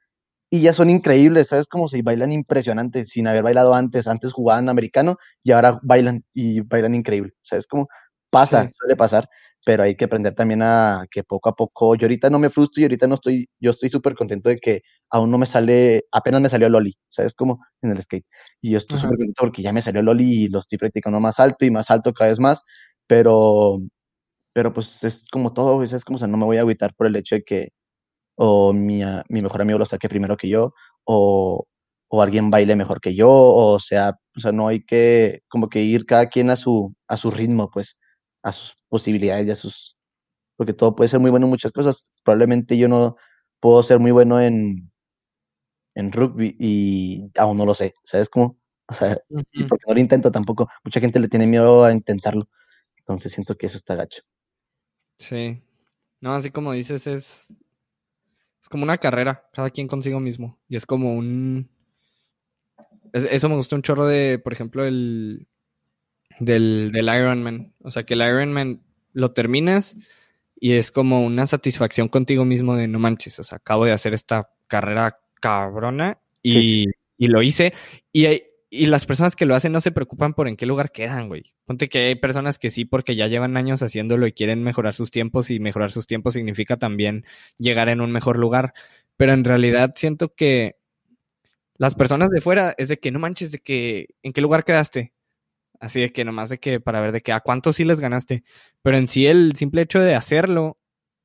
y 0.50 0.62
ya 0.62 0.74
son 0.74 0.90
increíbles, 0.90 1.48
¿sabes? 1.48 1.68
Como 1.68 1.88
si 1.88 2.02
bailan 2.02 2.32
impresionante, 2.32 3.06
sin 3.06 3.26
haber 3.28 3.42
bailado 3.44 3.74
antes, 3.74 4.08
antes 4.08 4.32
jugaban 4.32 4.68
americano 4.68 5.18
y 5.42 5.52
ahora 5.52 5.80
bailan 5.82 6.24
y 6.34 6.60
bailan 6.62 6.94
increíble, 6.96 7.32
¿sabes? 7.42 7.66
Como 7.66 7.88
pasa, 8.30 8.70
suele 8.78 8.96
pasar 8.96 9.28
pero 9.64 9.82
hay 9.84 9.96
que 9.96 10.06
aprender 10.06 10.34
también 10.34 10.62
a 10.62 11.06
que 11.10 11.24
poco 11.24 11.48
a 11.48 11.54
poco, 11.56 11.94
yo 11.96 12.06
ahorita 12.06 12.30
no 12.30 12.38
me 12.40 12.50
frustro 12.50 12.80
y 12.80 12.84
ahorita 12.84 13.06
no 13.06 13.14
estoy, 13.16 13.48
yo 13.60 13.70
estoy 13.70 13.90
súper 13.90 14.14
contento 14.16 14.48
de 14.48 14.58
que 14.58 14.82
aún 15.10 15.30
no 15.30 15.38
me 15.38 15.46
sale, 15.46 16.04
apenas 16.12 16.40
me 16.40 16.48
salió 16.48 16.68
Loli, 16.68 16.96
¿sabes? 17.08 17.34
Como 17.34 17.60
en 17.82 17.92
el 17.92 18.02
skate. 18.02 18.26
Y 18.60 18.72
yo 18.72 18.78
estoy 18.78 18.98
súper 18.98 19.18
contento 19.18 19.42
porque 19.42 19.62
ya 19.62 19.72
me 19.72 19.82
salió 19.82 20.02
Loli 20.02 20.44
y 20.44 20.48
lo 20.48 20.58
estoy 20.60 20.78
practicando 20.78 21.20
más 21.20 21.38
alto 21.40 21.64
y 21.64 21.70
más 21.70 21.90
alto 21.90 22.12
cada 22.12 22.30
vez 22.30 22.40
más, 22.40 22.60
pero, 23.06 23.80
pero 24.52 24.72
pues 24.72 25.04
es 25.04 25.26
como 25.32 25.52
todo, 25.52 25.82
es 25.82 26.04
como, 26.04 26.16
o 26.16 26.18
sea, 26.18 26.28
no 26.28 26.36
me 26.38 26.44
voy 26.46 26.58
a 26.58 26.60
agüitar 26.60 26.94
por 26.94 27.06
el 27.06 27.16
hecho 27.16 27.36
de 27.36 27.42
que 27.44 27.70
o 28.36 28.72
mi, 28.72 29.02
mi 29.28 29.42
mejor 29.42 29.62
amigo 29.62 29.78
lo 29.78 29.86
saque 29.86 30.08
primero 30.08 30.36
que 30.36 30.48
yo, 30.48 30.74
o, 31.04 31.66
o 32.08 32.22
alguien 32.22 32.50
baile 32.50 32.76
mejor 32.76 33.00
que 33.00 33.14
yo, 33.14 33.30
o 33.30 33.78
sea, 33.80 34.14
o 34.36 34.40
sea, 34.40 34.52
no 34.52 34.68
hay 34.68 34.84
que 34.84 35.42
como 35.48 35.68
que 35.68 35.82
ir 35.82 36.06
cada 36.06 36.28
quien 36.28 36.50
a 36.50 36.56
su, 36.56 36.94
a 37.08 37.16
su 37.16 37.30
ritmo, 37.30 37.70
pues 37.70 37.96
a 38.42 38.52
sus 38.52 38.76
posibilidades 38.88 39.46
y 39.48 39.50
a 39.52 39.56
sus... 39.56 39.96
Porque 40.56 40.74
todo 40.74 40.94
puede 40.96 41.08
ser 41.08 41.20
muy 41.20 41.30
bueno 41.30 41.46
en 41.46 41.50
muchas 41.50 41.72
cosas. 41.72 42.10
Probablemente 42.24 42.76
yo 42.78 42.88
no 42.88 43.16
puedo 43.60 43.82
ser 43.82 43.98
muy 44.00 44.12
bueno 44.12 44.40
en, 44.40 44.90
en 45.94 46.12
rugby 46.12 46.56
y 46.58 47.30
aún 47.38 47.56
no 47.58 47.66
lo 47.66 47.74
sé, 47.74 47.94
¿sabes 48.04 48.28
cómo? 48.28 48.58
O 48.88 48.94
sea, 48.94 49.16
y 49.52 49.64
porque 49.64 49.84
no 49.88 49.94
lo 49.94 50.00
intento 50.00 50.30
tampoco. 50.30 50.68
Mucha 50.84 51.00
gente 51.00 51.18
le 51.18 51.28
tiene 51.28 51.46
miedo 51.46 51.82
a 51.84 51.92
intentarlo. 51.92 52.46
Entonces 52.98 53.32
siento 53.32 53.56
que 53.56 53.66
eso 53.66 53.76
está 53.78 53.94
gacho. 53.96 54.22
Sí. 55.22 55.62
No, 56.20 56.34
así 56.34 56.50
como 56.50 56.72
dices, 56.72 57.06
es, 57.06 57.54
es 58.60 58.68
como 58.68 58.82
una 58.82 58.98
carrera, 58.98 59.48
cada 59.52 59.70
quien 59.70 59.86
consigo 59.86 60.18
mismo. 60.20 60.58
Y 60.68 60.76
es 60.76 60.84
como 60.84 61.14
un... 61.14 61.70
eso 63.12 63.48
me 63.48 63.54
gustó 63.54 63.76
un 63.76 63.82
chorro 63.82 64.06
de, 64.06 64.40
por 64.40 64.52
ejemplo, 64.52 64.84
el, 64.84 65.46
del, 66.40 66.90
del 66.92 67.04
Ironman. 67.04 67.72
O 67.80 67.90
sea, 67.90 68.04
que 68.04 68.14
el 68.14 68.22
Ironman 68.22 68.82
lo 69.12 69.32
terminas 69.32 69.96
y 70.58 70.72
es 70.72 70.90
como 70.90 71.24
una 71.24 71.46
satisfacción 71.46 72.08
contigo 72.08 72.44
mismo 72.44 72.76
de 72.76 72.88
no 72.88 72.98
manches, 72.98 73.38
o 73.38 73.44
sea, 73.44 73.56
acabo 73.56 73.84
de 73.84 73.92
hacer 73.92 74.14
esta 74.14 74.50
carrera 74.68 75.20
cabrona 75.40 76.20
y, 76.42 76.86
y 77.16 77.26
lo 77.26 77.42
hice. 77.42 77.74
Y, 78.12 78.26
y, 78.72 78.86
las 78.86 79.06
personas 79.06 79.36
que 79.36 79.46
lo 79.46 79.54
hacen 79.54 79.72
no 79.72 79.80
se 79.80 79.92
preocupan 79.92 80.34
por 80.34 80.48
en 80.48 80.56
qué 80.56 80.66
lugar 80.66 80.92
quedan, 80.92 81.28
güey. 81.28 81.54
Ponte 81.66 81.88
que 81.88 81.98
hay 82.00 82.14
personas 82.16 82.58
que 82.58 82.70
sí, 82.70 82.84
porque 82.84 83.16
ya 83.16 83.26
llevan 83.26 83.56
años 83.56 83.82
haciéndolo 83.82 84.26
y 84.26 84.32
quieren 84.32 84.62
mejorar 84.62 84.94
sus 84.94 85.10
tiempos 85.10 85.50
y 85.50 85.60
mejorar 85.60 85.92
sus 85.92 86.06
tiempos 86.06 86.34
significa 86.34 86.76
también 86.78 87.24
llegar 87.58 87.88
en 87.88 88.00
un 88.00 88.12
mejor 88.12 88.38
lugar. 88.38 88.74
Pero 89.16 89.32
en 89.32 89.44
realidad 89.44 89.92
siento 89.96 90.34
que 90.34 90.76
las 91.76 91.94
personas 91.94 92.30
de 92.30 92.40
fuera 92.40 92.74
es 92.78 92.88
de 92.88 92.98
que 92.98 93.10
no 93.10 93.18
manches, 93.18 93.52
de 93.52 93.58
que 93.58 94.08
en 94.22 94.32
qué 94.32 94.40
lugar 94.40 94.64
quedaste 94.64 95.12
Así 95.82 96.00
de 96.00 96.12
que 96.12 96.24
nomás 96.24 96.48
de 96.48 96.58
que 96.58 96.78
para 96.78 97.00
ver 97.00 97.10
de 97.10 97.22
que 97.22 97.32
a 97.32 97.40
cuántos 97.40 97.74
sí 97.74 97.84
les 97.84 97.98
ganaste. 97.98 98.44
Pero 98.82 98.96
en 98.96 99.08
sí 99.08 99.26
el 99.26 99.56
simple 99.56 99.82
hecho 99.82 99.98
de 99.98 100.14
hacerlo 100.14 100.78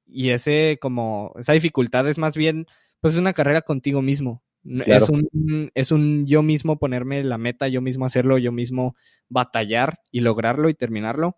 y 0.08 0.32
ese 0.32 0.80
como 0.82 1.34
esa 1.38 1.54
dificultad 1.54 2.08
es 2.08 2.18
más 2.18 2.36
bien 2.36 2.66
pues 3.00 3.14
es 3.14 3.20
una 3.20 3.34
carrera 3.34 3.62
contigo 3.62 4.02
mismo. 4.02 4.42
Es, 4.86 5.10
un, 5.10 5.72
es 5.76 5.92
un 5.92 6.26
yo 6.26 6.42
mismo 6.44 6.78
ponerme 6.78 7.24
la 7.24 7.38
meta, 7.38 7.68
yo 7.68 7.82
mismo 7.82 8.06
hacerlo, 8.06 8.38
yo 8.38 8.52
mismo 8.52 8.96
batallar 9.30 10.00
y 10.12 10.20
lograrlo 10.20 10.70
y 10.70 10.74
terminarlo. 10.74 11.38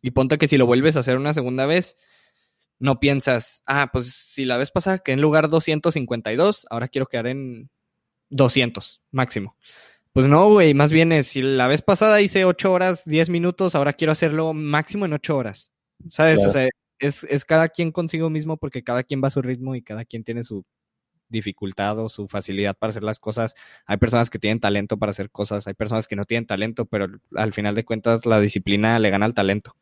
Y 0.00 0.12
ponte 0.12 0.38
que 0.38 0.48
si 0.48 0.56
lo 0.56 0.66
vuelves 0.66 0.96
a 0.96 1.00
hacer 1.00 1.16
una 1.16 1.34
segunda 1.34 1.66
vez, 1.66 1.96
no 2.78 2.98
piensas, 2.98 3.62
ah, 3.66 3.90
pues 3.92 4.12
si 4.12 4.44
la 4.44 4.56
vez 4.56 4.70
pasada 4.70 4.98
quedé 4.98 5.14
en 5.14 5.20
lugar 5.20 5.48
252, 5.48 6.66
ahora 6.70 6.88
quiero 6.88 7.06
quedar 7.06 7.26
en 7.26 7.70
200 8.30 9.02
máximo. 9.10 9.56
Pues 10.12 10.26
no, 10.26 10.48
güey, 10.48 10.74
más 10.74 10.92
bien 10.92 11.12
es, 11.12 11.26
si 11.26 11.42
la 11.42 11.66
vez 11.66 11.82
pasada 11.82 12.20
hice 12.20 12.44
8 12.44 12.72
horas, 12.72 13.02
10 13.04 13.30
minutos, 13.30 13.74
ahora 13.74 13.92
quiero 13.92 14.12
hacerlo 14.12 14.52
máximo 14.52 15.04
en 15.04 15.12
8 15.12 15.36
horas. 15.36 15.72
¿Sabes? 16.10 16.44
O 16.44 16.52
sea, 16.52 16.68
es, 16.98 17.24
es, 17.24 17.44
cada 17.44 17.68
quien 17.68 17.90
consigo 17.90 18.30
mismo 18.30 18.56
porque 18.56 18.82
cada 18.82 19.02
quien 19.02 19.22
va 19.22 19.28
a 19.28 19.30
su 19.30 19.42
ritmo 19.42 19.74
y 19.74 19.82
cada 19.82 20.04
quien 20.04 20.22
tiene 20.22 20.42
su 20.42 20.64
dificultad 21.28 21.98
o 21.98 22.08
su 22.08 22.28
facilidad 22.28 22.76
para 22.76 22.90
hacer 22.90 23.02
las 23.02 23.18
cosas. 23.18 23.54
Hay 23.86 23.96
personas 23.96 24.30
que 24.30 24.38
tienen 24.38 24.60
talento 24.60 24.98
para 24.98 25.10
hacer 25.10 25.30
cosas, 25.30 25.66
hay 25.66 25.74
personas 25.74 26.06
que 26.08 26.16
no 26.16 26.24
tienen 26.24 26.46
talento, 26.46 26.86
pero 26.86 27.06
al 27.34 27.52
final 27.52 27.74
de 27.74 27.84
cuentas 27.84 28.26
la 28.26 28.40
disciplina 28.40 28.98
le 28.98 29.10
gana 29.10 29.26
al 29.26 29.34
talento. 29.34 29.76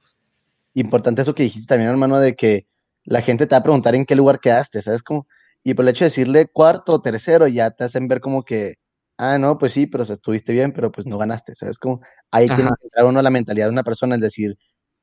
Importante 0.75 1.23
eso 1.23 1.35
que 1.35 1.43
dijiste 1.43 1.69
también, 1.69 1.91
hermano, 1.91 2.19
de 2.19 2.35
que 2.35 2.67
la 3.05 3.21
gente 3.21 3.47
te 3.47 3.55
va 3.55 3.59
a 3.59 3.63
preguntar 3.63 3.95
en 3.95 4.07
qué 4.07 4.17
lugar 4.17 4.41
quedaste, 4.41 4.81
¿sabes? 4.81 5.03
Como, 5.03 5.27
y 5.63 5.75
por 5.75 5.85
el 5.85 5.91
hecho 5.91 6.05
de 6.05 6.11
decirle 6.11 6.47
cuarto 6.47 6.95
o 6.95 7.03
tercero, 7.03 7.47
ya 7.49 7.71
te 7.71 7.85
hacen 7.85 8.09
ver 8.09 8.21
como 8.21 8.45
que 8.45 8.77
ah, 9.23 9.39
no, 9.39 9.59
pues 9.59 9.73
sí, 9.73 9.87
pero 9.87 10.05
estuviste 10.05 10.53
bien, 10.53 10.73
pero 10.73 10.91
pues 10.91 11.07
no 11.07 11.19
ganaste, 11.19 11.55
¿sabes? 11.55 11.79
Como 11.79 12.01
ahí 12.31 12.47
tiene 12.47 12.71
que 12.81 12.87
entrar 12.87 13.07
uno 13.07 13.23
la 13.23 13.31
mentalidad 13.31 13.67
de 13.67 13.73
una 13.73 13.85
persona, 13.85 14.17
es 14.17 14.21
decir, 14.21 14.59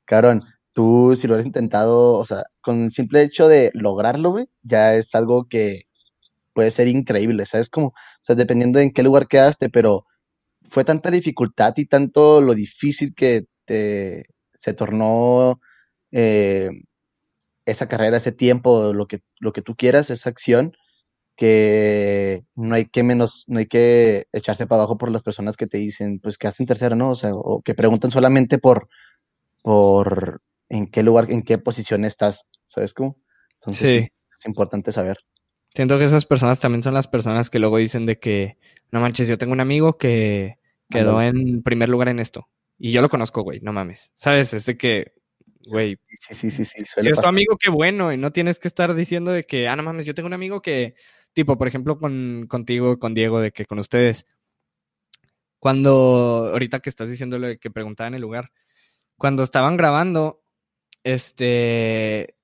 cabrón, 0.05 0.43
tú 0.73 1.15
si 1.15 1.27
lo 1.27 1.35
has 1.35 1.45
intentado, 1.45 2.15
o 2.15 2.25
sea, 2.25 2.43
con 2.61 2.85
el 2.85 2.91
simple 2.91 3.21
hecho 3.23 3.47
de 3.47 3.71
lograrlo, 3.73 4.31
güey, 4.31 4.49
ya 4.63 4.95
es 4.95 5.15
algo 5.15 5.47
que 5.47 5.83
puede 6.53 6.71
ser 6.71 6.87
increíble, 6.87 7.45
¿sabes? 7.45 7.69
Como, 7.69 7.87
o 7.89 7.93
sea, 8.21 8.35
dependiendo 8.35 8.79
de 8.79 8.85
en 8.85 8.91
qué 8.91 9.03
lugar 9.03 9.27
quedaste, 9.27 9.69
pero 9.69 10.01
fue 10.69 10.85
tanta 10.85 11.11
dificultad 11.11 11.73
y 11.77 11.85
tanto 11.85 12.41
lo 12.41 12.53
difícil 12.55 13.13
que 13.15 13.45
te, 13.65 14.25
se 14.53 14.73
tornó 14.73 15.59
eh, 16.11 16.69
esa 17.65 17.87
carrera, 17.87 18.17
ese 18.17 18.31
tiempo, 18.31 18.93
lo 18.93 19.07
que, 19.07 19.21
lo 19.39 19.53
que 19.53 19.61
tú 19.61 19.75
quieras, 19.75 20.09
esa 20.09 20.29
acción, 20.29 20.73
que 21.37 22.43
no 22.55 22.75
hay 22.75 22.85
que 22.87 23.03
menos, 23.03 23.45
no 23.47 23.59
hay 23.59 23.67
que 23.67 24.25
echarse 24.33 24.67
para 24.67 24.81
abajo 24.81 24.97
por 24.97 25.11
las 25.11 25.23
personas 25.23 25.55
que 25.57 25.67
te 25.67 25.77
dicen, 25.77 26.19
pues 26.19 26.37
que 26.37 26.47
hacen 26.47 26.65
tercero, 26.65 26.95
¿no? 26.95 27.11
O 27.11 27.15
sea, 27.15 27.31
o 27.33 27.61
que 27.61 27.75
preguntan 27.75 28.11
solamente 28.11 28.57
por, 28.57 28.85
por 29.61 30.41
en 30.69 30.87
qué 30.87 31.03
lugar, 31.03 31.31
en 31.31 31.43
qué 31.43 31.57
posición 31.57 32.05
estás, 32.05 32.43
¿sabes 32.65 32.93
cómo? 32.93 33.17
Entonces, 33.55 33.89
Sí. 33.89 33.97
es 34.37 34.45
importante 34.45 34.91
saber. 34.91 35.17
Siento 35.73 35.97
que 35.97 36.05
esas 36.05 36.25
personas 36.25 36.59
también 36.59 36.83
son 36.83 36.93
las 36.93 37.07
personas 37.07 37.49
que 37.49 37.59
luego 37.59 37.77
dicen 37.77 38.05
de 38.05 38.19
que, 38.19 38.57
no 38.91 38.99
manches, 38.99 39.27
yo 39.27 39.37
tengo 39.37 39.53
un 39.53 39.59
amigo 39.59 39.97
que 39.97 40.57
quedó 40.89 41.21
en 41.21 41.61
primer 41.61 41.89
lugar 41.89 42.09
en 42.09 42.19
esto. 42.19 42.49
Y 42.77 42.91
yo 42.91 43.01
lo 43.01 43.09
conozco, 43.09 43.43
güey, 43.43 43.59
no 43.61 43.73
mames. 43.73 44.11
¿Sabes? 44.15 44.53
Es 44.53 44.65
de 44.65 44.77
que, 44.77 45.13
güey, 45.67 45.97
Sí, 46.07 46.33
sí, 46.33 46.51
sí, 46.51 46.65
sí, 46.65 46.83
si 46.85 47.09
es 47.09 47.19
tu 47.19 47.27
amigo, 47.27 47.57
qué 47.59 47.69
bueno. 47.69 48.11
Y 48.11 48.17
no 48.17 48.31
tienes 48.31 48.57
que 48.57 48.67
estar 48.67 48.93
diciendo 48.95 49.31
de 49.31 49.43
que, 49.43 49.67
ah, 49.67 49.75
no 49.75 49.83
mames, 49.83 50.05
yo 50.05 50.15
tengo 50.15 50.27
un 50.27 50.33
amigo 50.33 50.61
que, 50.61 50.95
tipo, 51.33 51.57
por 51.57 51.67
ejemplo, 51.67 51.99
con, 51.99 52.45
contigo, 52.47 52.97
con 52.97 53.13
Diego, 53.13 53.39
de 53.41 53.51
que 53.51 53.65
con 53.65 53.79
ustedes, 53.79 54.25
cuando, 55.59 56.49
ahorita 56.53 56.79
que 56.79 56.89
estás 56.89 57.17
de 57.17 57.59
que 57.59 57.69
preguntaban 57.69 58.13
el 58.13 58.21
lugar, 58.21 58.51
cuando 59.17 59.43
estaban 59.43 59.77
grabando, 59.77 60.41
este, 61.03 62.35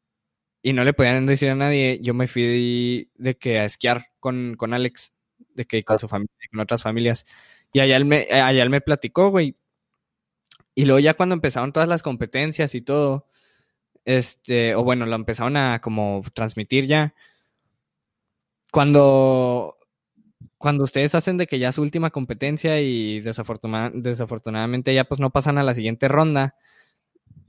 y 0.65 0.73
no 0.73 0.83
le 0.83 0.93
podían 0.93 1.27
decir 1.27 1.49
a 1.49 1.55
nadie, 1.55 1.99
yo 2.01 2.15
me 2.15 2.27
fui 2.27 3.07
de, 3.13 3.37
que 3.37 3.59
a 3.59 3.65
esquiar 3.65 4.07
con, 4.19 4.55
con 4.57 4.73
Alex, 4.73 5.13
de 5.53 5.65
que 5.65 5.83
con 5.83 5.97
Ah. 5.97 5.99
su 5.99 6.07
familia, 6.07 6.33
con 6.49 6.59
otras 6.59 6.81
familias. 6.81 7.23
Y 7.71 7.81
allá 7.81 7.97
él 7.97 8.05
me, 8.05 8.25
allá 8.31 8.63
él 8.63 8.71
me 8.71 8.81
platicó, 8.81 9.29
güey. 9.29 9.55
Y 10.73 10.85
luego 10.85 10.97
ya 10.99 11.13
cuando 11.13 11.35
empezaron 11.35 11.71
todas 11.71 11.87
las 11.87 12.01
competencias 12.01 12.73
y 12.73 12.81
todo, 12.81 13.27
este, 14.05 14.73
o 14.73 14.83
bueno, 14.83 15.05
lo 15.05 15.15
empezaron 15.15 15.55
a 15.55 15.81
como 15.81 16.23
transmitir 16.33 16.87
ya. 16.87 17.13
Cuando, 18.71 19.77
cuando 20.57 20.83
ustedes 20.83 21.13
hacen 21.13 21.37
de 21.37 21.45
que 21.45 21.59
ya 21.59 21.71
su 21.71 21.83
última 21.83 22.09
competencia 22.09 22.81
y 22.81 23.21
desafortuna- 23.21 23.91
desafortunadamente 23.93 24.95
ya 24.95 25.03
pues 25.03 25.19
no 25.19 25.29
pasan 25.29 25.59
a 25.59 25.63
la 25.63 25.75
siguiente 25.75 26.07
ronda, 26.07 26.55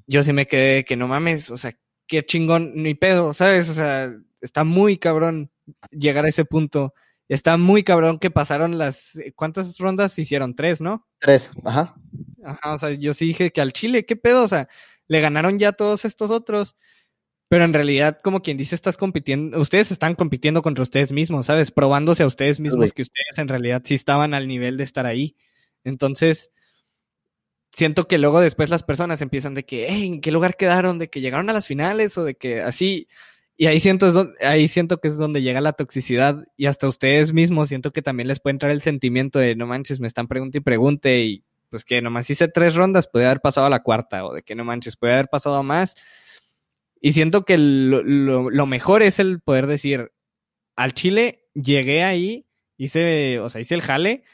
yo 0.06 0.22
sí 0.22 0.34
me 0.34 0.46
quedé 0.46 0.84
que 0.84 0.96
no 0.96 1.08
mames, 1.08 1.50
o 1.50 1.56
sea, 1.56 1.72
qué 2.06 2.24
chingón, 2.24 2.72
ni 2.74 2.94
pedo, 2.94 3.32
¿sabes? 3.32 3.68
O 3.68 3.74
sea, 3.74 4.12
está 4.40 4.64
muy 4.64 4.98
cabrón 4.98 5.50
llegar 5.90 6.24
a 6.24 6.28
ese 6.28 6.44
punto. 6.44 6.94
Está 7.28 7.56
muy 7.56 7.82
cabrón 7.82 8.18
que 8.18 8.30
pasaron 8.30 8.78
las... 8.78 9.12
¿Cuántas 9.34 9.78
rondas 9.78 10.18
hicieron? 10.18 10.54
Tres, 10.54 10.80
¿no? 10.80 11.06
Tres, 11.18 11.50
ajá. 11.64 11.96
Ajá, 12.44 12.74
o 12.74 12.78
sea, 12.78 12.92
yo 12.92 13.14
sí 13.14 13.26
dije 13.26 13.50
que 13.50 13.60
al 13.60 13.72
Chile, 13.72 14.04
¿qué 14.04 14.14
pedo? 14.14 14.44
O 14.44 14.48
sea, 14.48 14.68
le 15.08 15.20
ganaron 15.20 15.58
ya 15.58 15.72
todos 15.72 16.04
estos 16.04 16.30
otros, 16.30 16.76
pero 17.48 17.64
en 17.64 17.74
realidad, 17.74 18.20
como 18.22 18.42
quien 18.42 18.56
dice, 18.56 18.74
estás 18.74 18.96
compitiendo, 18.96 19.58
ustedes 19.60 19.90
están 19.90 20.14
compitiendo 20.14 20.62
contra 20.62 20.82
ustedes 20.82 21.12
mismos, 21.12 21.46
¿sabes? 21.46 21.70
Probándose 21.70 22.22
a 22.22 22.26
ustedes 22.26 22.60
mismos 22.60 22.92
que 22.92 23.02
ustedes 23.02 23.38
en 23.38 23.48
realidad 23.48 23.82
sí 23.84 23.94
estaban 23.94 24.34
al 24.34 24.46
nivel 24.46 24.76
de 24.76 24.84
estar 24.84 25.06
ahí. 25.06 25.36
Entonces, 25.84 26.52
siento 27.76 28.08
que 28.08 28.16
luego 28.18 28.40
después 28.40 28.70
las 28.70 28.82
personas 28.82 29.20
empiezan 29.20 29.54
de 29.54 29.64
que, 29.66 29.88
¿en 29.88 30.20
qué 30.22 30.32
lugar 30.32 30.56
quedaron? 30.56 30.98
De 30.98 31.10
que 31.10 31.20
llegaron 31.20 31.50
a 31.50 31.52
las 31.52 31.66
finales 31.66 32.16
o 32.18 32.24
de 32.24 32.34
que 32.34 32.62
así. 32.62 33.06
Y 33.58 33.66
ahí 33.66 33.80
siento, 33.80 34.06
es 34.06 34.16
ahí 34.46 34.66
siento 34.68 34.98
que 35.00 35.08
es 35.08 35.16
donde 35.18 35.42
llega 35.42 35.60
la 35.60 35.72
toxicidad 35.74 36.44
y 36.56 36.66
hasta 36.66 36.88
ustedes 36.88 37.32
mismos 37.34 37.68
siento 37.68 37.92
que 37.92 38.02
también 38.02 38.28
les 38.28 38.40
puede 38.40 38.52
entrar 38.54 38.72
el 38.72 38.82
sentimiento 38.82 39.38
de, 39.38 39.54
no 39.56 39.66
manches, 39.66 40.00
me 40.00 40.06
están 40.08 40.26
pregunte 40.28 40.58
y 40.58 40.60
pregunte 40.62 41.20
y 41.24 41.44
pues 41.70 41.84
que 41.84 42.00
nomás 42.02 42.30
hice 42.30 42.48
tres 42.48 42.74
rondas, 42.76 43.08
puede 43.08 43.26
haber 43.26 43.40
pasado 43.40 43.66
a 43.66 43.70
la 43.70 43.82
cuarta 43.82 44.24
o 44.24 44.32
de 44.34 44.42
que 44.42 44.54
no 44.54 44.64
manches, 44.64 44.96
puede 44.96 45.14
haber 45.14 45.28
pasado 45.28 45.62
más. 45.62 45.94
Y 47.00 47.12
siento 47.12 47.44
que 47.44 47.58
lo, 47.58 48.02
lo- 48.02 48.50
lo 48.50 48.66
mejor 48.66 49.02
es 49.02 49.18
el 49.18 49.40
poder 49.40 49.66
decir, 49.66 50.12
al 50.76 50.94
Chile 50.94 51.44
llegué 51.54 52.02
ahí, 52.04 52.46
hice, 52.76 53.38
o 53.40 53.48
sea, 53.48 53.60
hice 53.60 53.74
el 53.74 53.82
jale, 53.82 54.24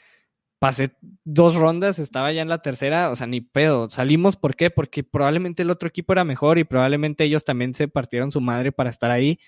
pasé 0.63 0.91
dos 1.25 1.55
rondas, 1.55 1.99
estaba 1.99 2.31
ya 2.31 2.41
en 2.41 2.47
la 2.47 2.61
tercera, 2.61 3.09
o 3.09 3.17
sea, 3.17 3.27
ni 3.27 3.41
pedo. 3.41 3.89
Salimos, 3.89 4.37
¿por 4.37 4.55
qué? 4.55 4.69
Porque 4.69 5.03
probablemente 5.03 5.63
el 5.63 5.69
otro 5.69 5.89
equipo 5.89 6.13
era 6.13 6.23
mejor 6.23 6.57
y 6.57 6.63
probablemente 6.63 7.25
ellos 7.25 7.43
también 7.43 7.73
se 7.73 7.89
partieron 7.89 8.31
su 8.31 8.39
madre 8.39 8.71
para 8.71 8.89
estar 8.89 9.11
ahí. 9.11 9.39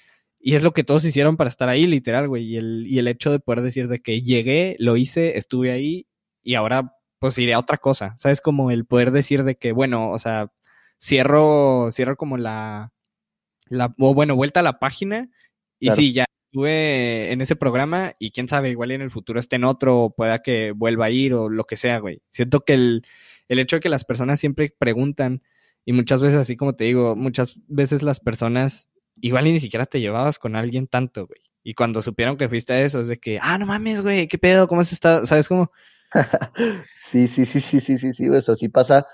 Y 0.41 0.55
es 0.55 0.61
lo 0.61 0.73
que 0.73 0.83
todos 0.83 1.05
hicieron 1.05 1.37
para 1.37 1.49
estar 1.49 1.69
ahí, 1.69 1.87
literal, 1.87 2.27
güey. 2.27 2.43
Y 2.43 2.57
el, 2.57 2.85
y 2.85 2.99
el 2.99 3.07
hecho 3.07 3.31
de 3.31 3.39
poder 3.39 3.61
decir 3.61 3.87
de 3.87 4.01
que 4.01 4.23
llegué, 4.23 4.75
lo 4.77 4.97
hice, 4.97 5.37
estuve 5.37 5.71
ahí 5.71 6.05
y 6.43 6.55
ahora 6.55 6.93
pues 7.19 7.37
iré 7.37 7.53
a 7.53 7.59
otra 7.59 7.77
cosa. 7.77 8.15
¿Sabes? 8.17 8.41
Como 8.41 8.69
el 8.69 8.83
poder 8.83 9.11
decir 9.11 9.45
de 9.45 9.55
que, 9.55 9.71
bueno, 9.71 10.11
o 10.11 10.19
sea, 10.19 10.51
cierro, 10.99 11.91
cierro 11.91 12.17
como 12.17 12.35
la, 12.35 12.91
la, 13.69 13.95
o 13.99 14.13
bueno, 14.13 14.35
vuelta 14.35 14.59
a 14.59 14.63
la 14.63 14.79
página 14.79 15.29
y 15.79 15.87
Claro. 15.87 15.95
sí, 15.95 16.11
ya 16.11 16.25
estuve 16.55 17.33
en 17.33 17.41
ese 17.41 17.57
programa 17.57 18.15
y 18.17 18.31
quién 18.31 18.47
sabe, 18.47 18.69
igual 18.69 18.91
en 18.91 19.01
el 19.01 19.11
futuro 19.11 19.41
esté 19.41 19.57
en 19.57 19.65
otro, 19.65 20.03
o 20.03 20.09
pueda 20.15 20.41
que 20.41 20.71
vuelva 20.71 21.07
a 21.07 21.09
ir 21.09 21.33
o 21.33 21.49
lo 21.49 21.65
que 21.65 21.75
sea, 21.75 21.99
güey. 21.99 22.21
Siento 22.29 22.61
que 22.61 22.75
el, 22.75 23.05
el 23.49 23.59
hecho 23.59 23.75
de 23.75 23.81
que 23.81 23.89
las 23.89 24.05
personas 24.05 24.39
siempre 24.39 24.73
preguntan 24.77 25.43
y 25.83 25.91
muchas 25.91 26.21
veces, 26.21 26.39
así 26.39 26.55
como 26.55 26.73
te 26.73 26.85
digo, 26.85 27.13
muchas 27.17 27.59
veces 27.67 28.03
las 28.03 28.21
personas 28.21 28.89
igual 29.19 29.47
y 29.47 29.51
ni 29.51 29.59
siquiera 29.59 29.85
te 29.85 29.99
llevabas 29.99 30.39
con 30.39 30.55
alguien 30.55 30.87
tanto, 30.87 31.27
güey. 31.27 31.41
Y 31.61 31.73
cuando 31.73 32.01
supieron 32.01 32.37
que 32.37 32.47
fuiste 32.47 32.71
a 32.71 32.81
eso, 32.81 33.01
es 33.01 33.09
de 33.09 33.19
que, 33.19 33.37
ah, 33.41 33.57
no 33.57 33.65
mames, 33.65 34.01
güey, 34.01 34.29
¿qué 34.29 34.37
pedo? 34.37 34.69
¿Cómo 34.69 34.79
has 34.79 34.93
estado? 34.93 35.25
¿Sabes 35.25 35.49
cómo? 35.49 35.71
Sí, 36.95 37.27
sí, 37.27 37.43
sí, 37.43 37.59
sí, 37.59 37.81
sí, 37.81 37.97
sí, 37.97 38.13
sí, 38.13 38.27
eso 38.33 38.55
sí 38.55 38.69
pasa. 38.69 39.05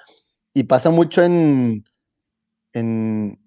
Y 0.54 0.64
pasa 0.64 0.92
mucho 0.92 1.24
en, 1.24 1.86
en, 2.74 3.40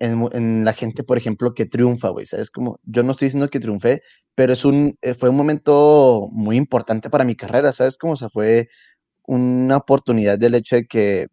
en, 0.00 0.28
en 0.32 0.64
la 0.64 0.72
gente, 0.72 1.04
por 1.04 1.18
ejemplo, 1.18 1.54
que 1.54 1.66
triunfa, 1.66 2.08
güey, 2.08 2.26
¿sabes? 2.26 2.50
Como, 2.50 2.80
yo 2.84 3.02
no 3.02 3.12
estoy 3.12 3.26
diciendo 3.26 3.48
que 3.48 3.60
triunfé, 3.60 4.02
pero 4.34 4.52
es 4.52 4.64
un, 4.64 4.96
eh, 5.02 5.14
fue 5.14 5.28
un 5.28 5.36
momento 5.36 6.26
muy 6.32 6.56
importante 6.56 7.10
para 7.10 7.24
mi 7.24 7.36
carrera, 7.36 7.72
¿sabes? 7.72 7.98
Como, 7.98 8.14
o 8.14 8.16
sea, 8.16 8.30
fue 8.30 8.68
una 9.26 9.76
oportunidad 9.78 10.38
del 10.38 10.54
hecho 10.54 10.76
de 10.76 10.86
que, 10.86 11.28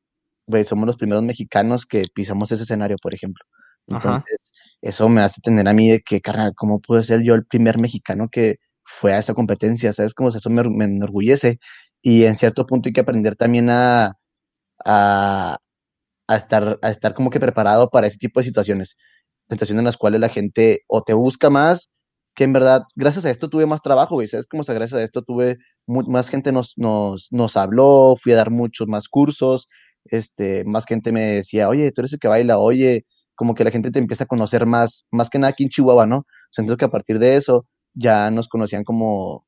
güey, 0.48 0.66
somos 0.66 0.88
los 0.88 0.98
primeros 0.98 1.24
mexicanos 1.24 1.86
que 1.86 2.04
pisamos 2.14 2.52
ese 2.52 2.64
escenario, 2.64 2.98
por 3.02 3.16
ejemplo. 3.16 3.44
Ajá. 3.90 4.10
Entonces, 4.10 4.40
eso 4.82 5.10
me 5.10 5.22
hace 5.22 5.42
tener 5.42 5.68
a 5.68 5.74
mí 5.74 5.90
de 5.90 6.02
que, 6.02 6.22
carnal, 6.22 6.54
¿cómo 6.56 6.80
pude 6.82 7.04
ser 7.04 7.22
yo 7.24 7.36
el 7.36 7.46
primer 7.46 7.78
mexicano 7.80 8.30
que 8.32 8.58
fue 8.84 9.14
a 9.14 9.20
esa 9.20 9.34
competencia? 9.34 9.94
¿Sabes? 9.94 10.14
Como, 10.14 10.30
o 10.30 10.32
sea, 10.32 10.40
eso 10.40 10.50
me, 10.50 10.64
me 10.64 10.86
enorgullece. 10.86 11.60
Y 12.02 12.26
en 12.26 12.36
cierto 12.36 12.66
punto 12.66 12.90
hay 12.90 12.94
que 12.94 13.02
aprender 13.02 13.36
también 13.36 13.70
a, 13.70 14.14
a, 14.86 15.58
a 16.28 16.36
estar, 16.36 16.80
a 16.82 16.90
estar 16.90 17.14
como 17.14 17.30
que 17.30 17.40
preparado 17.40 17.90
para 17.90 18.08
ese 18.08 18.18
tipo 18.18 18.40
de 18.40 18.46
situaciones. 18.46 18.98
Situaciones 19.50 19.80
en 19.80 19.86
las 19.86 19.98
cuales 19.98 20.20
la 20.22 20.30
gente 20.30 20.82
o 20.88 21.04
te 21.04 21.14
busca 21.14 21.50
más, 21.50 21.90
que 22.36 22.44
en 22.44 22.54
verdad, 22.54 22.84
gracias 22.96 23.26
a 23.26 23.32
esto 23.32 23.50
tuve 23.50 23.66
más 23.66 23.82
trabajo, 23.82 24.16
güey. 24.16 24.28
¿Sabes? 24.28 24.46
Como, 24.48 24.62
o 24.62 24.64
sea, 24.64 24.76
gracias 24.76 25.00
a 25.00 25.04
esto 25.04 25.24
tuve 25.24 25.58
más 25.88 26.30
gente 26.30 26.52
nos, 26.52 26.74
nos, 26.78 27.30
nos 27.32 27.58
habló, 27.58 28.16
fui 28.22 28.34
a 28.34 28.36
dar 28.36 28.52
muchos 28.52 28.88
más 28.88 29.08
cursos, 29.08 29.68
este, 30.06 30.64
más 30.66 30.86
gente 30.86 31.12
me 31.12 31.22
decía, 31.22 31.70
oye, 31.70 31.92
tú 31.92 32.02
eres 32.02 32.14
el 32.14 32.20
que 32.20 32.28
baila, 32.28 32.60
oye, 32.60 33.06
como 33.36 33.56
que 33.56 33.64
la 33.64 33.72
gente 33.72 33.92
te 33.92 34.00
empieza 34.00 34.26
a 34.26 34.28
conocer 34.28 34.66
más, 34.66 35.06
más 35.12 35.30
que 35.30 35.40
nada 35.40 35.52
aquí 35.52 35.64
en 35.64 35.70
Chihuahua, 35.70 36.06
¿no? 36.06 36.26
Siento 36.52 36.78
que 36.78 36.86
a 36.86 36.90
partir 36.90 37.20
de 37.20 37.38
eso 37.38 37.66
ya 37.94 38.30
nos 38.32 38.48
conocían 38.48 38.84
como, 38.84 39.46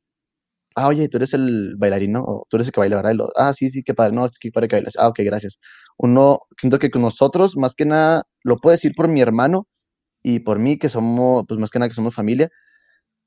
ah, 0.80 0.88
oye, 0.88 1.10
tú 1.10 1.18
eres 1.18 1.34
el 1.34 1.76
bailarín, 1.78 2.14
¿no? 2.14 2.24
O 2.24 2.48
tú 2.50 2.58
eres 2.58 2.68
el 2.68 2.74
que 2.74 2.80
baila, 2.80 2.98
¿verdad? 2.98 3.14
Lo, 3.16 3.30
ah, 3.36 3.54
sí, 3.54 3.70
sí, 3.70 3.84
qué 3.84 3.94
padre, 3.94 4.14
no, 4.14 4.30
que 4.40 4.52
padre 4.52 4.68
que 4.70 4.78
bailas. 4.78 4.96
Ah, 4.98 5.10
ok, 5.10 5.20
gracias. 5.24 5.60
Uno, 5.98 6.42
siento 6.60 6.80
que 6.80 6.92
con 6.92 7.02
nosotros, 7.02 7.58
más 7.58 7.76
que 7.76 7.86
nada, 7.86 8.24
lo 8.44 8.58
puedo 8.58 8.74
decir 8.74 8.94
por 8.96 9.08
mi 9.10 9.22
hermano 9.22 9.68
y 10.24 10.40
por 10.40 10.60
mí, 10.60 10.78
que 10.80 10.90
somos, 10.90 11.46
pues 11.48 11.60
más 11.60 11.72
que 11.72 11.80
nada 11.80 11.90
que 11.90 11.96
somos 11.96 12.16
familia, 12.16 12.50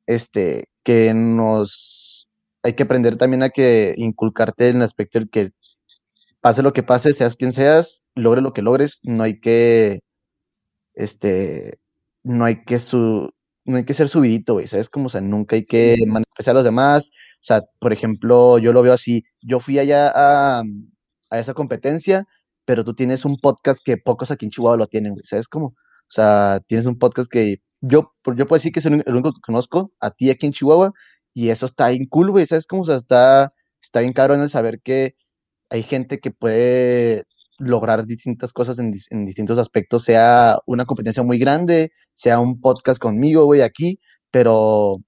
este, 0.07 0.67
que 0.85 1.15
nos, 1.15 2.29
hay 2.63 2.75
que 2.75 2.85
aprender 2.85 3.17
también 3.19 3.43
a 3.43 3.51
que 3.51 3.95
inculcarte 3.99 4.69
en 4.69 4.77
el 4.79 4.83
aspecto 4.83 5.19
del 5.19 5.31
que 5.31 5.53
pase 6.41 6.63
lo 6.63 6.73
que 6.73 6.83
pase, 6.83 7.15
seas 7.15 7.37
quien 7.37 7.53
seas, 7.53 8.03
logre 8.15 8.43
lo 8.43 8.53
que 8.53 8.63
logres, 8.63 9.01
no 9.05 9.25
hay 9.25 9.41
que, 9.41 10.01
este, 10.95 11.79
no 12.25 12.45
hay 12.47 12.65
que 12.65 12.79
su, 12.81 13.33
no 13.65 13.77
hay 13.77 13.85
que 13.85 13.95
ser 13.95 14.09
subidito, 14.09 14.55
güey, 14.55 14.67
¿sabes? 14.67 14.89
Como, 14.89 15.07
o 15.07 15.09
sea, 15.09 15.21
nunca 15.21 15.57
hay 15.57 15.65
que 15.65 15.97
menospreciar 16.07 16.55
a 16.55 16.59
los 16.59 16.65
demás, 16.65 17.11
o 17.13 17.45
sea, 17.45 17.63
por 17.81 17.93
ejemplo, 17.93 18.59
yo 18.59 18.73
lo 18.73 18.83
veo 18.83 18.93
así, 18.93 19.25
yo 19.41 19.61
fui 19.61 19.79
allá 19.79 20.13
a, 20.15 20.63
a 21.31 21.39
esa 21.39 21.55
competencia, 21.55 22.27
pero 22.65 22.85
tú 22.85 22.95
tienes 22.95 23.25
un 23.25 23.37
podcast 23.39 23.81
que 23.85 23.97
pocos 23.97 24.31
aquí 24.31 24.47
en 24.47 24.51
Chihuahua 24.51 24.77
lo 24.77 24.87
tienen, 24.89 25.15
güey, 25.15 25.25
¿sabes 25.27 25.49
cómo? 25.49 25.67
O 25.67 26.15
sea, 26.15 26.61
tienes 26.67 26.87
un 26.87 26.99
podcast 26.99 27.31
que 27.31 27.57
yo, 27.81 28.13
yo 28.37 28.47
puedo 28.47 28.59
decir 28.59 28.73
que 28.73 28.81
es 28.81 28.87
el, 28.87 29.03
único 29.07 29.33
que 29.33 29.41
conozco, 29.45 29.93
a 30.01 30.11
ti 30.13 30.31
aquí 30.31 30.47
en 30.47 30.53
Chihuahua, 30.53 30.93
y 31.35 31.51
eso 31.51 31.67
está 31.67 31.89
bien 31.89 32.07
cool, 32.07 32.31
güey, 32.31 32.47
¿sabes 32.47 32.67
cómo? 32.67 32.83
O 32.83 32.87
sea, 32.87 32.97
está, 32.97 33.53
está 33.83 34.01
bien 34.01 34.13
caro 34.13 34.35
en 34.35 34.43
el 34.43 34.51
saber 34.51 34.81
que 34.83 35.17
hay 35.71 35.83
gente 35.83 36.21
que 36.21 36.31
puede 36.31 37.25
lograr 37.63 38.07
distintas 38.07 38.53
cosas 38.53 38.79
en, 38.79 38.93
en 39.11 39.25
distintos 39.27 39.59
aspectos, 39.59 40.05
sea 40.05 40.59
una 40.67 40.85
competencia 40.87 41.23
muy 41.23 41.39
grande, 41.39 41.93
sea 42.15 42.41
un 42.41 42.61
podcast 42.61 43.01
conmigo, 43.01 43.45
güey, 43.47 43.63
aquí, 43.63 43.99
pero 44.31 44.99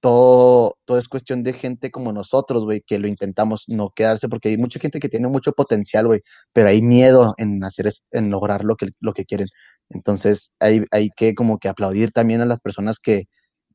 todo, 0.00 0.76
todo 0.84 0.98
es 0.98 1.08
cuestión 1.08 1.42
de 1.44 1.52
gente 1.52 1.90
como 1.92 2.12
nosotros, 2.12 2.64
güey, 2.64 2.82
que 2.86 2.98
lo 2.98 3.06
intentamos 3.08 3.64
no 3.68 3.90
quedarse, 3.94 4.28
porque 4.28 4.48
hay 4.50 4.56
mucha 4.58 4.80
gente 4.80 4.98
que 5.00 5.08
tiene 5.08 5.28
mucho 5.28 5.52
potencial, 5.52 6.06
güey, 6.08 6.20
pero 6.52 6.68
hay 6.68 6.82
miedo 6.82 7.34
en 7.38 7.62
hacer, 7.64 7.90
en 8.12 8.30
lograr 8.30 8.64
lo 8.64 8.76
que, 8.76 8.88
lo 9.00 9.12
que 9.14 9.24
quieren. 9.24 9.46
Entonces, 9.90 10.50
hay, 10.60 10.84
hay 10.90 11.10
que 11.16 11.34
como 11.34 11.58
que 11.58 11.68
aplaudir 11.68 12.12
también 12.12 12.40
a 12.40 12.46
las 12.46 12.60
personas 12.60 12.98
que, 12.98 13.24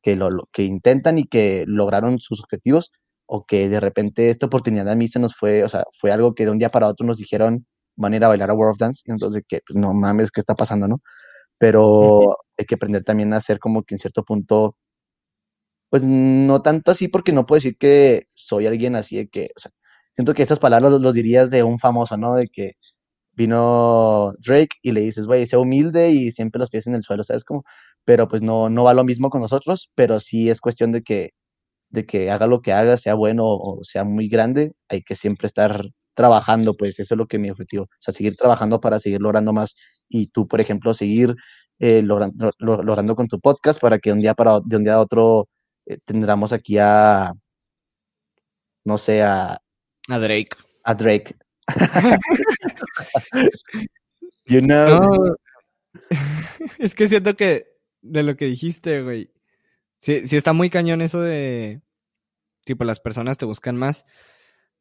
que, 0.02 0.16
lo- 0.16 0.48
que 0.52 0.64
intentan 0.64 1.18
y 1.18 1.24
que 1.24 1.64
lograron 1.66 2.18
sus 2.20 2.40
objetivos, 2.42 2.90
o 3.26 3.44
que 3.46 3.68
de 3.68 3.80
repente 3.80 4.30
esta 4.30 4.46
oportunidad 4.46 4.88
a 4.90 4.94
mí 4.96 5.08
se 5.08 5.18
nos 5.20 5.34
fue, 5.34 5.64
o 5.64 5.68
sea, 5.68 5.84
fue 6.00 6.10
algo 6.12 6.34
que 6.34 6.44
de 6.46 6.50
un 6.50 6.58
día 6.58 6.70
para 6.70 6.88
otro 6.88 7.06
nos 7.06 7.18
dijeron, 7.18 7.66
van 7.98 8.14
a 8.14 8.16
ir 8.16 8.24
a 8.24 8.28
bailar 8.28 8.50
a 8.50 8.54
World 8.54 8.72
of 8.72 8.78
Dance, 8.78 9.02
y 9.06 9.12
entonces 9.12 9.44
que, 9.48 9.60
pues, 9.66 9.76
no 9.78 9.94
mames, 9.94 10.30
¿qué 10.32 10.40
está 10.40 10.54
pasando, 10.56 10.88
no? 10.88 11.00
pero 11.58 12.38
hay 12.58 12.66
que 12.66 12.76
aprender 12.76 13.04
también 13.04 13.32
a 13.34 13.40
ser 13.40 13.58
como 13.60 13.82
que 13.84 13.94
en 13.96 13.98
cierto 14.00 14.24
punto, 14.24 14.76
pues 15.90 16.02
no 16.02 16.62
tanto 16.62 16.90
así 16.90 17.08
porque 17.08 17.32
no 17.32 17.46
puedo 17.46 17.58
decir 17.58 17.76
que 17.78 18.26
soy 18.34 18.66
alguien 18.66 18.94
así 18.96 19.16
de 19.16 19.28
que, 19.28 19.50
o 19.56 19.60
sea, 19.60 19.72
siento 20.12 20.34
que 20.34 20.42
esas 20.42 20.58
palabras 20.58 20.92
los, 20.92 21.00
los 21.00 21.14
dirías 21.14 21.50
de 21.50 21.62
un 21.62 21.78
famoso, 21.78 22.16
¿no? 22.16 22.34
De 22.36 22.48
que 22.48 22.72
vino 23.34 24.32
Drake 24.46 24.76
y 24.82 24.92
le 24.92 25.02
dices, 25.02 25.26
güey, 25.26 25.46
sea 25.46 25.60
humilde 25.60 26.10
y 26.12 26.32
siempre 26.32 26.60
los 26.60 26.70
pies 26.70 26.86
en 26.88 26.94
el 26.94 27.02
suelo, 27.04 27.24
¿sabes 27.24 27.44
cómo? 27.44 27.64
Pero 28.04 28.28
pues 28.28 28.42
no, 28.42 28.70
no 28.70 28.84
va 28.84 28.94
lo 28.94 29.04
mismo 29.04 29.30
con 29.30 29.42
nosotros, 29.42 29.90
pero 29.94 30.20
sí 30.20 30.50
es 30.50 30.60
cuestión 30.60 30.92
de 30.92 31.02
que, 31.02 31.30
de 31.90 32.06
que 32.06 32.30
haga 32.30 32.46
lo 32.48 32.62
que 32.62 32.72
haga, 32.72 32.98
sea 32.98 33.14
bueno 33.14 33.44
o 33.46 33.80
sea 33.84 34.04
muy 34.04 34.28
grande, 34.28 34.74
hay 34.88 35.02
que 35.02 35.16
siempre 35.16 35.48
estar 35.48 35.90
trabajando, 36.18 36.74
pues 36.76 36.98
eso 36.98 37.14
es 37.14 37.18
lo 37.18 37.26
que 37.26 37.36
es 37.38 37.40
mi 37.40 37.50
objetivo, 37.50 37.84
o 37.84 37.88
sea, 38.00 38.12
seguir 38.12 38.36
trabajando 38.36 38.80
para 38.80 38.98
seguir 39.00 39.20
logrando 39.22 39.52
más 39.54 39.76
y 40.10 40.26
tú, 40.28 40.48
por 40.48 40.60
ejemplo, 40.60 40.92
seguir 40.94 41.34
eh, 41.78 42.02
logrando, 42.02 42.50
lo- 42.58 42.82
logrando 42.82 43.14
con 43.16 43.28
tu 43.28 43.40
podcast 43.40 43.80
para 43.80 43.98
que 44.00 44.12
un 44.12 44.20
día 44.20 44.34
para 44.34 44.60
de 44.64 44.76
un 44.76 44.84
día 44.84 44.94
a 44.94 45.00
otro 45.00 45.48
eh, 45.86 45.98
tendremos 46.04 46.52
aquí 46.52 46.76
a, 46.78 47.32
no 48.84 48.98
sé, 48.98 49.22
a, 49.22 49.60
A 50.08 50.18
Drake. 50.18 50.50
a 50.84 50.94
Drake. 50.94 51.36
You 54.46 54.60
know, 54.60 55.00
No. 55.00 55.36
es 56.78 56.94
que 56.94 57.08
siento 57.08 57.36
que 57.36 57.66
de 58.02 58.22
lo 58.22 58.36
que 58.36 58.46
dijiste, 58.46 59.02
güey. 59.02 59.30
Sí, 60.00 60.26
sí 60.26 60.36
está 60.36 60.52
muy 60.54 60.70
cañón 60.70 61.02
eso 61.02 61.20
de. 61.20 61.82
Tipo, 62.64 62.84
las 62.84 63.00
personas 63.00 63.36
te 63.36 63.46
buscan 63.46 63.76
más. 63.76 64.04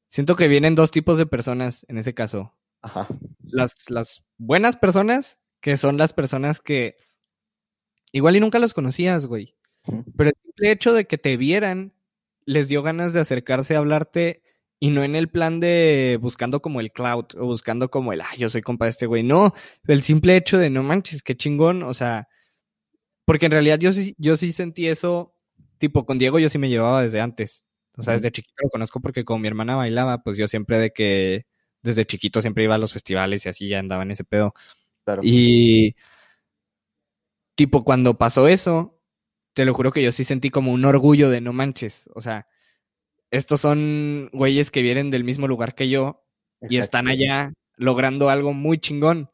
Siento 0.08 0.36
que 0.36 0.48
vienen 0.48 0.76
dos 0.76 0.92
tipos 0.92 1.18
de 1.18 1.26
personas 1.26 1.86
en 1.90 1.98
ese 1.98 2.14
caso. 2.14 2.54
Ajá, 2.82 3.08
Las, 3.44 3.90
las 3.90 4.24
buenas 4.38 4.78
personas, 4.78 5.40
que 5.62 5.78
son 5.78 5.98
las 5.98 6.14
personas 6.14 6.62
que 6.62 6.96
igual 8.12 8.36
y 8.36 8.40
nunca 8.40 8.60
los 8.60 8.74
conocías, 8.74 9.26
güey. 9.26 9.56
Pero 10.18 10.30
el 10.30 10.36
simple 10.44 10.72
hecho 10.72 10.94
de 10.94 11.06
que 11.06 11.18
te 11.18 11.38
vieran 11.38 11.94
les 12.46 12.68
dio 12.68 12.84
ganas 12.84 13.14
de 13.14 13.20
acercarse 13.20 13.76
a 13.76 13.80
hablarte 13.80 14.44
y 14.80 14.90
no 14.92 15.04
en 15.04 15.16
el 15.16 15.30
plan 15.30 15.60
de 15.60 16.18
buscando 16.22 16.62
como 16.62 16.80
el 16.80 16.92
cloud 16.92 17.26
o 17.38 17.46
buscando 17.46 17.90
como 17.90 18.14
el, 18.14 18.22
ah, 18.22 18.36
yo 18.38 18.50
soy 18.50 18.62
compa 18.62 18.86
de 18.86 18.92
este 18.92 19.06
güey. 19.06 19.24
No, 19.24 19.54
el 19.88 20.04
simple 20.04 20.36
hecho 20.36 20.58
de 20.58 20.70
no 20.70 20.84
manches, 20.84 21.24
qué 21.24 21.36
chingón. 21.36 21.84
O 21.84 21.94
sea, 21.94 22.28
porque 23.26 23.48
en 23.48 23.52
realidad 23.54 23.80
yo 23.80 23.92
sí, 23.92 24.16
yo 24.18 24.38
sí 24.38 24.52
sentí 24.52 24.88
eso, 24.88 25.36
tipo 25.78 26.06
con 26.06 26.20
Diego 26.20 26.40
yo 26.40 26.50
sí 26.50 26.58
me 26.58 26.70
llevaba 26.70 27.02
desde 27.04 27.20
antes. 27.22 27.67
O 27.98 28.04
sea, 28.04 28.14
desde 28.14 28.32
chiquito 28.32 28.56
lo 28.64 28.70
conozco 28.70 29.00
porque 29.02 29.26
como 29.26 29.40
mi 29.40 29.48
hermana 29.48 29.76
bailaba, 29.76 30.24
pues 30.24 30.38
yo 30.38 30.48
siempre 30.48 30.80
de 30.80 30.92
que, 30.92 31.46
desde 31.82 32.06
chiquito 32.06 32.42
siempre 32.42 32.64
iba 32.64 32.76
a 32.76 32.80
los 32.80 32.94
festivales 32.94 33.46
y 33.46 33.50
así 33.50 33.68
ya 33.68 33.80
andaba 33.80 34.04
en 34.04 34.12
ese 34.12 34.24
pedo. 34.24 34.54
claro. 35.04 35.22
Y 35.24 35.96
tipo, 37.56 37.84
cuando 37.84 38.18
pasó 38.18 38.48
eso, 38.48 39.02
te 39.54 39.66
lo 39.66 39.74
juro 39.74 39.92
que 39.92 40.04
yo 40.04 40.12
sí 40.12 40.24
sentí 40.24 40.52
como 40.52 40.72
un 40.72 40.86
orgullo 40.86 41.30
de 41.32 41.42
no 41.42 41.54
manches. 41.54 42.08
O 42.14 42.22
sea, 42.22 42.48
estos 43.32 43.62
son 43.62 44.30
güeyes 44.32 44.70
que 44.70 44.84
vienen 44.84 45.10
del 45.10 45.24
mismo 45.24 45.48
lugar 45.48 45.74
que 45.74 45.90
yo 45.90 46.24
y 46.70 46.78
están 46.78 47.08
allá 47.08 47.54
logrando 47.76 48.30
algo 48.30 48.54
muy 48.54 48.78
chingón. 48.80 49.32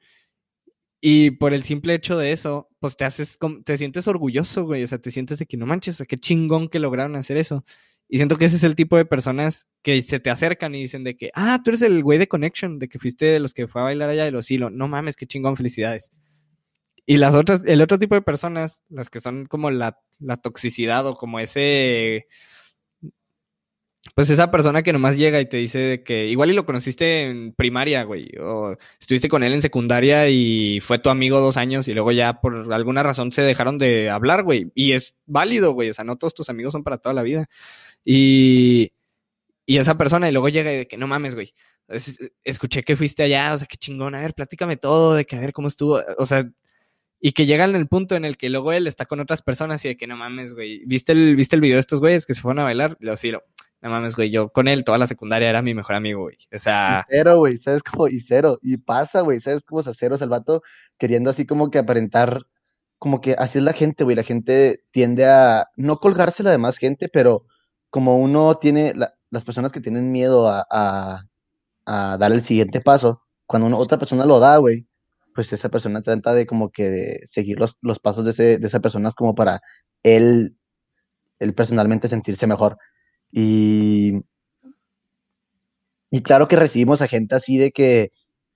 Y 1.02 1.32
por 1.32 1.54
el 1.54 1.64
simple 1.64 1.94
hecho 1.96 2.18
de 2.18 2.32
eso, 2.32 2.70
pues 2.80 2.96
te 2.96 3.04
haces, 3.04 3.38
te 3.66 3.78
sientes 3.78 4.08
orgulloso, 4.08 4.64
güey. 4.64 4.84
O 4.84 4.88
sea, 4.88 5.00
te 5.00 5.12
sientes 5.12 5.40
de 5.40 5.46
que 5.46 5.58
no 5.58 5.66
manches, 5.66 5.96
o 5.96 5.98
sea, 5.98 6.06
qué 6.06 6.18
chingón 6.18 6.70
que 6.70 6.80
lograron 6.80 7.18
hacer 7.18 7.36
eso. 7.36 7.66
Y 8.14 8.18
siento 8.18 8.36
que 8.36 8.46
ese 8.46 8.58
es 8.58 8.64
el 8.64 8.76
tipo 8.76 8.96
de 8.96 9.06
personas 9.06 9.66
que 9.82 10.00
se 10.04 10.20
te 10.20 10.30
acercan 10.30 10.76
y 10.76 10.82
dicen 10.82 11.04
de 11.04 11.18
que, 11.18 11.32
ah, 11.34 11.60
tú 11.64 11.72
eres 11.72 11.82
el 11.82 12.04
güey 12.04 12.20
de 12.20 12.28
Connection, 12.28 12.78
de 12.78 12.88
que 12.88 13.00
fuiste 13.00 13.26
de 13.26 13.40
los 13.40 13.56
que 13.56 13.68
fue 13.68 13.82
a 13.82 13.86
bailar 13.86 14.08
allá 14.08 14.24
de 14.24 14.30
los 14.30 14.52
hilo. 14.52 14.70
No 14.70 14.88
mames, 14.88 15.16
qué 15.16 15.26
chingón, 15.26 15.58
felicidades. 15.58 16.12
Y 17.08 17.18
las 17.18 17.34
otras, 17.34 17.62
el 17.66 17.82
otro 17.82 17.98
tipo 17.98 18.14
de 18.14 18.22
personas, 18.22 18.80
las 18.88 19.10
que 19.10 19.20
son 19.20 19.48
como 19.48 19.72
la, 19.72 19.98
la 20.20 20.38
toxicidad 20.38 21.08
o 21.08 21.16
como 21.16 21.40
ese, 21.40 22.28
pues 24.16 24.30
esa 24.30 24.52
persona 24.52 24.84
que 24.84 24.94
nomás 24.94 25.18
llega 25.18 25.42
y 25.42 25.48
te 25.48 25.58
dice 25.58 25.80
de 25.80 26.04
que 26.04 26.28
igual 26.28 26.52
y 26.52 26.54
lo 26.54 26.66
conociste 26.66 27.24
en 27.24 27.54
primaria, 27.54 28.04
güey, 28.04 28.30
o 28.40 28.76
estuviste 29.00 29.28
con 29.28 29.42
él 29.42 29.54
en 29.54 29.62
secundaria 29.64 30.30
y 30.30 30.82
fue 30.82 31.00
tu 31.00 31.10
amigo 31.10 31.40
dos 31.40 31.58
años 31.58 31.88
y 31.88 31.94
luego 31.94 32.12
ya 32.12 32.42
por 32.42 32.72
alguna 32.74 33.02
razón 33.02 33.32
se 33.32 33.42
dejaron 33.42 33.80
de 33.80 34.12
hablar, 34.12 34.44
güey, 34.44 34.72
y 34.76 34.92
es 34.92 35.16
válido, 35.26 35.72
güey, 35.72 35.90
o 35.90 35.94
sea, 35.94 36.06
no 36.06 36.18
todos 36.18 36.36
tus 36.36 36.50
amigos 36.50 36.74
son 36.74 36.84
para 36.84 37.00
toda 37.00 37.16
la 37.16 37.24
vida. 37.24 37.50
Y, 38.06 38.92
y 39.66 39.78
esa 39.78 39.98
persona 39.98 40.30
y 40.30 40.32
luego 40.34 40.50
llega 40.50 40.74
y 40.74 40.78
de 40.78 40.88
que 40.88 40.98
no 40.98 41.08
mames, 41.08 41.36
güey. 41.36 41.54
es- 41.90 42.20
escuché 42.44 42.84
que 42.84 42.96
fuiste 42.98 43.24
allá, 43.24 43.54
o 43.54 43.58
sea, 43.58 43.68
qué 43.68 43.78
chingón, 43.78 44.16
a 44.16 44.22
ver, 44.22 44.34
platícame 44.34 44.78
todo, 44.78 45.16
de 45.16 45.26
que 45.26 45.36
a 45.36 45.40
ver 45.40 45.54
cómo 45.54 45.68
estuvo, 45.70 46.02
o 46.18 46.26
sea, 46.26 46.50
y 47.20 47.32
que 47.34 47.46
llegan 47.46 47.72
en 47.72 47.78
el 47.78 47.88
punto 47.88 48.16
en 48.16 48.26
el 48.26 48.38
que 48.38 48.50
luego 48.50 48.74
él 48.74 48.88
está 48.88 49.06
con 49.06 49.20
otras 49.22 49.42
personas 49.42 49.84
y 49.86 49.90
de 49.90 49.98
que 49.98 50.08
no 50.08 50.18
mames, 50.18 50.54
güey, 50.54 50.84
¿viste 50.86 51.14
el, 51.14 51.36
¿viste 51.36 51.56
el 51.56 51.62
video 51.62 51.76
de 51.78 51.82
estos 51.82 52.00
güeyes 52.02 52.26
que 52.26 52.34
se 52.34 52.42
fueron 52.42 52.60
a 52.60 52.64
bailar? 52.66 52.98
Y 53.00 53.06
lo 53.06 53.16
sí, 53.16 53.32
no 53.32 53.90
mames, 53.90 54.16
güey, 54.16 54.30
yo 54.32 54.50
con 54.50 54.68
él 54.68 54.84
toda 54.84 54.98
la 54.98 55.08
secundaria 55.08 55.50
era 55.50 55.62
mi 55.62 55.74
mejor 55.74 55.96
amigo, 55.96 56.22
güey. 56.24 56.38
O 56.54 56.56
Y 56.56 56.60
sea, 56.60 57.06
cero, 57.10 57.38
güey, 57.38 57.58
¿sabes 57.58 57.84
cómo? 57.84 58.08
Y 58.08 58.20
cero. 58.20 58.60
Y 58.62 58.78
pasa, 58.78 59.22
güey, 59.22 59.40
¿sabes 59.40 59.64
cómo? 59.64 59.80
O 59.80 59.84
sea, 59.84 59.94
cero, 59.94 60.18
sea, 60.18 60.26
el 60.26 60.30
vato 60.32 60.64
queriendo 60.98 61.30
así 61.30 61.46
como 61.46 61.70
que 61.72 61.80
aparentar, 61.80 62.46
como 62.98 63.22
que 63.22 63.34
así 63.38 63.58
es 63.60 63.64
la 63.64 63.74
gente, 63.74 64.04
güey. 64.04 64.16
La 64.16 64.24
gente 64.24 64.84
tiende 64.92 65.26
a 65.26 65.68
no 65.78 65.98
colgarse 65.98 66.44
la 66.44 66.52
demás 66.52 66.78
gente, 66.78 67.10
pero 67.10 67.46
como 67.94 68.18
uno 68.18 68.56
tiene, 68.58 68.96
la- 68.96 69.14
las 69.30 69.46
personas 69.46 69.72
que 69.72 69.80
tienen 69.80 70.12
miedo 70.12 70.50
a, 70.50 70.66
a, 71.86 72.18
dar 72.18 72.32
el 72.32 72.42
siguiente 72.44 72.82
paso, 72.82 73.22
cuando 73.46 73.78
otra 73.78 74.00
persona 74.00 74.26
lo 74.26 74.40
da, 74.40 74.58
güey, 74.58 74.88
pues 75.36 75.54
esa 75.54 75.70
persona 75.70 76.02
trata 76.02 76.34
de 76.34 76.48
como 76.48 76.72
que 76.72 76.90
de 76.90 77.22
seguir 77.26 77.60
los, 77.60 77.78
pasos 78.02 78.26
de, 78.26 78.32
ese, 78.32 78.58
de 78.58 78.68
esa 78.68 78.80
persona 78.80 79.12
como 79.16 79.36
para 79.36 79.62
él, 80.04 80.58
él 81.40 81.56
personalmente 81.56 82.10
sentirse 82.10 82.48
mejor. 82.48 82.78
Y, 83.32 84.22
y 86.12 86.22
claro 86.24 86.48
que 86.48 86.56
recibimos 86.56 87.02
a 87.02 87.08
gente 87.08 87.36
así 87.36 87.58
de 87.58 87.72
que, 87.72 88.12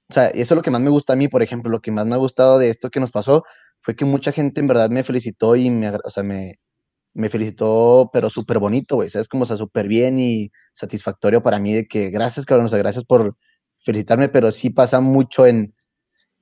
o 0.09 0.13
sea, 0.13 0.27
eso 0.29 0.55
es 0.55 0.57
lo 0.57 0.63
que 0.63 0.71
más 0.71 0.81
me 0.81 0.89
gusta 0.91 1.13
a 1.13 1.17
mí, 1.17 1.27
por 1.29 1.43
ejemplo, 1.43 1.71
lo 1.71 1.81
que 1.81 1.91
más 1.91 2.05
me 2.07 2.15
ha 2.15 2.19
gustado 2.19 2.59
de 2.59 2.69
esto 2.71 2.89
que 2.91 2.99
nos 3.01 3.11
pasó 3.11 3.43
fue 3.81 3.95
que 3.95 4.05
mucha 4.05 4.31
gente 4.33 4.61
en 4.61 4.67
verdad 4.67 4.89
me 4.91 5.03
felicitó 5.05 5.55
y 5.55 5.69
me, 5.71 5.89
o 5.91 6.11
sea, 6.11 6.23
me, 6.23 6.59
me 7.17 7.29
felicitó, 7.29 8.09
pero 8.13 8.29
súper 8.29 8.59
bonito, 8.59 8.95
güey, 8.95 9.09
¿sabes? 9.09 9.27
Como, 9.27 9.43
o 9.43 9.45
sea, 9.47 9.57
súper 9.57 9.87
bien 9.87 10.19
y 10.19 10.51
satisfactorio 10.73 11.41
para 11.43 11.59
mí 11.59 11.73
de 11.73 11.87
que 11.87 12.09
gracias, 12.11 12.45
cabrón, 12.45 12.67
o 12.67 12.69
sea, 12.69 12.79
gracias 12.79 13.05
por 13.05 13.35
felicitarme, 13.83 14.29
pero 14.29 14.51
sí 14.51 14.69
pasa 14.69 14.99
mucho 15.01 15.45
en 15.47 15.73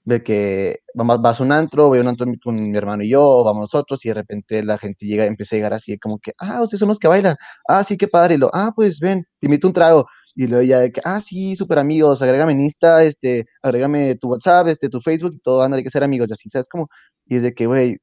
de 0.06 0.24
que 0.24 0.80
vamos, 0.96 1.22
vas 1.22 1.40
a 1.42 1.44
un 1.44 1.52
antro, 1.52 1.88
voy 1.88 2.00
a 2.00 2.02
un 2.02 2.08
antro 2.10 2.28
con 2.44 2.56
mi 2.72 2.78
hermano 2.78 3.04
y 3.04 3.10
yo, 3.10 3.44
vamos 3.44 3.62
nosotros, 3.74 4.06
y 4.06 4.10
de 4.10 4.16
repente 4.16 4.64
la 4.64 4.78
gente 4.78 5.06
llega, 5.08 5.26
empieza 5.26 5.56
a 5.56 5.58
llegar 5.58 5.74
así, 5.74 5.98
como 6.00 6.20
que, 6.20 6.34
ah, 6.40 6.62
ustedes 6.62 6.80
son 6.80 6.90
los 6.90 7.00
que 7.00 7.08
bailan, 7.08 7.36
ah, 7.68 7.84
sí, 7.84 7.98
qué 7.98 8.08
padre, 8.08 8.36
y 8.36 8.38
lo, 8.38 8.50
ah, 8.54 8.72
pues 8.76 9.00
ven, 9.00 9.26
te 9.40 9.48
invito 9.48 9.68
un 9.68 9.74
trago, 9.74 10.08
y 10.36 10.48
luego 10.48 10.64
ya 10.64 10.80
de 10.80 10.92
que, 10.92 11.02
ah, 11.06 11.22
sí, 11.22 11.56
súper 11.56 11.80
amigos, 11.80 12.22
agrégame 12.22 12.52
en 12.54 12.62
Insta, 12.62 13.04
este, 13.04 13.46
agrégame 13.64 14.16
tu 14.16 14.30
WhatsApp, 14.30 14.68
este, 14.68 14.90
tu 14.90 15.02
Facebook, 15.02 15.34
y 15.36 15.40
todo, 15.40 15.64
anda, 15.64 15.78
hay 15.78 15.84
que 15.84 15.90
ser 15.92 16.04
amigos, 16.04 16.30
y 16.30 16.34
así, 16.34 16.50
¿sabes? 16.50 16.68
Como, 16.70 16.88
y 17.26 17.38
es 17.38 17.44
de 17.44 17.54
que, 17.56 17.66
güey, 17.66 17.98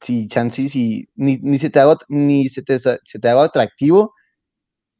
si 0.00 0.28
chances, 0.28 0.72
si 0.72 1.08
ni, 1.16 1.38
ni 1.42 1.58
se 1.58 1.70
te 1.70 1.80
haga, 1.80 1.96
ni 2.08 2.48
se 2.48 2.62
te, 2.62 2.78
se 2.78 2.98
te 3.20 3.28
atractivo, 3.28 4.14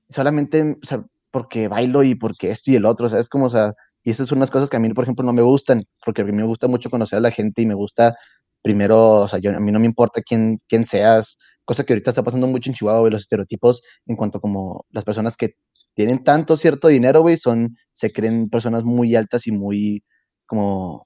solamente, 0.09 0.77
o 0.83 0.87
sea, 0.87 1.05
porque 1.31 1.69
bailo 1.69 2.03
y 2.03 2.15
porque 2.15 2.51
esto 2.51 2.71
y 2.71 2.77
el 2.77 2.87
otro, 2.87 3.09
¿sabes? 3.09 3.29
Como, 3.29 3.47
o 3.47 3.51
sea, 3.51 3.75
y 4.03 4.11
esas 4.11 4.29
son 4.29 4.39
unas 4.39 4.51
cosas 4.51 4.71
que 4.71 4.77
a 4.77 4.81
mí, 4.81 4.89
por 4.95 5.05
ejemplo, 5.05 5.25
no 5.25 5.33
me 5.33 5.43
gustan, 5.43 5.85
porque 6.05 6.23
a 6.23 6.25
mí 6.25 6.33
me 6.33 6.45
gusta 6.45 6.69
mucho 6.69 6.91
conocer 6.91 7.19
a 7.19 7.21
la 7.23 7.31
gente 7.31 7.63
y 7.63 7.67
me 7.67 7.75
gusta, 7.75 8.15
primero, 8.63 9.23
o 9.23 9.29
sea, 9.29 9.39
yo, 9.39 9.55
a 9.57 9.61
mí 9.61 9.73
no 9.73 9.81
me 9.81 9.87
importa 9.87 10.23
quién, 10.23 10.61
quién 10.69 10.87
seas, 10.87 11.39
cosa 11.65 11.85
que 11.85 11.93
ahorita 11.93 12.11
está 12.11 12.23
pasando 12.23 12.47
mucho 12.47 12.71
en 12.71 12.75
Chihuahua, 12.75 13.01
güey, 13.01 13.13
los 13.13 13.23
estereotipos 13.23 13.83
en 14.07 14.17
cuanto 14.17 14.41
como 14.41 14.87
las 14.91 15.05
personas 15.05 15.37
que 15.37 15.55
tienen 15.95 16.25
tanto 16.25 16.57
cierto 16.57 16.89
dinero, 16.89 17.21
güey, 17.23 17.39
son, 17.39 17.77
se 17.93 18.13
creen 18.13 18.49
personas 18.51 18.85
muy 18.85 19.17
altas 19.17 19.47
y 19.47 19.53
muy, 19.53 20.05
como, 20.47 21.05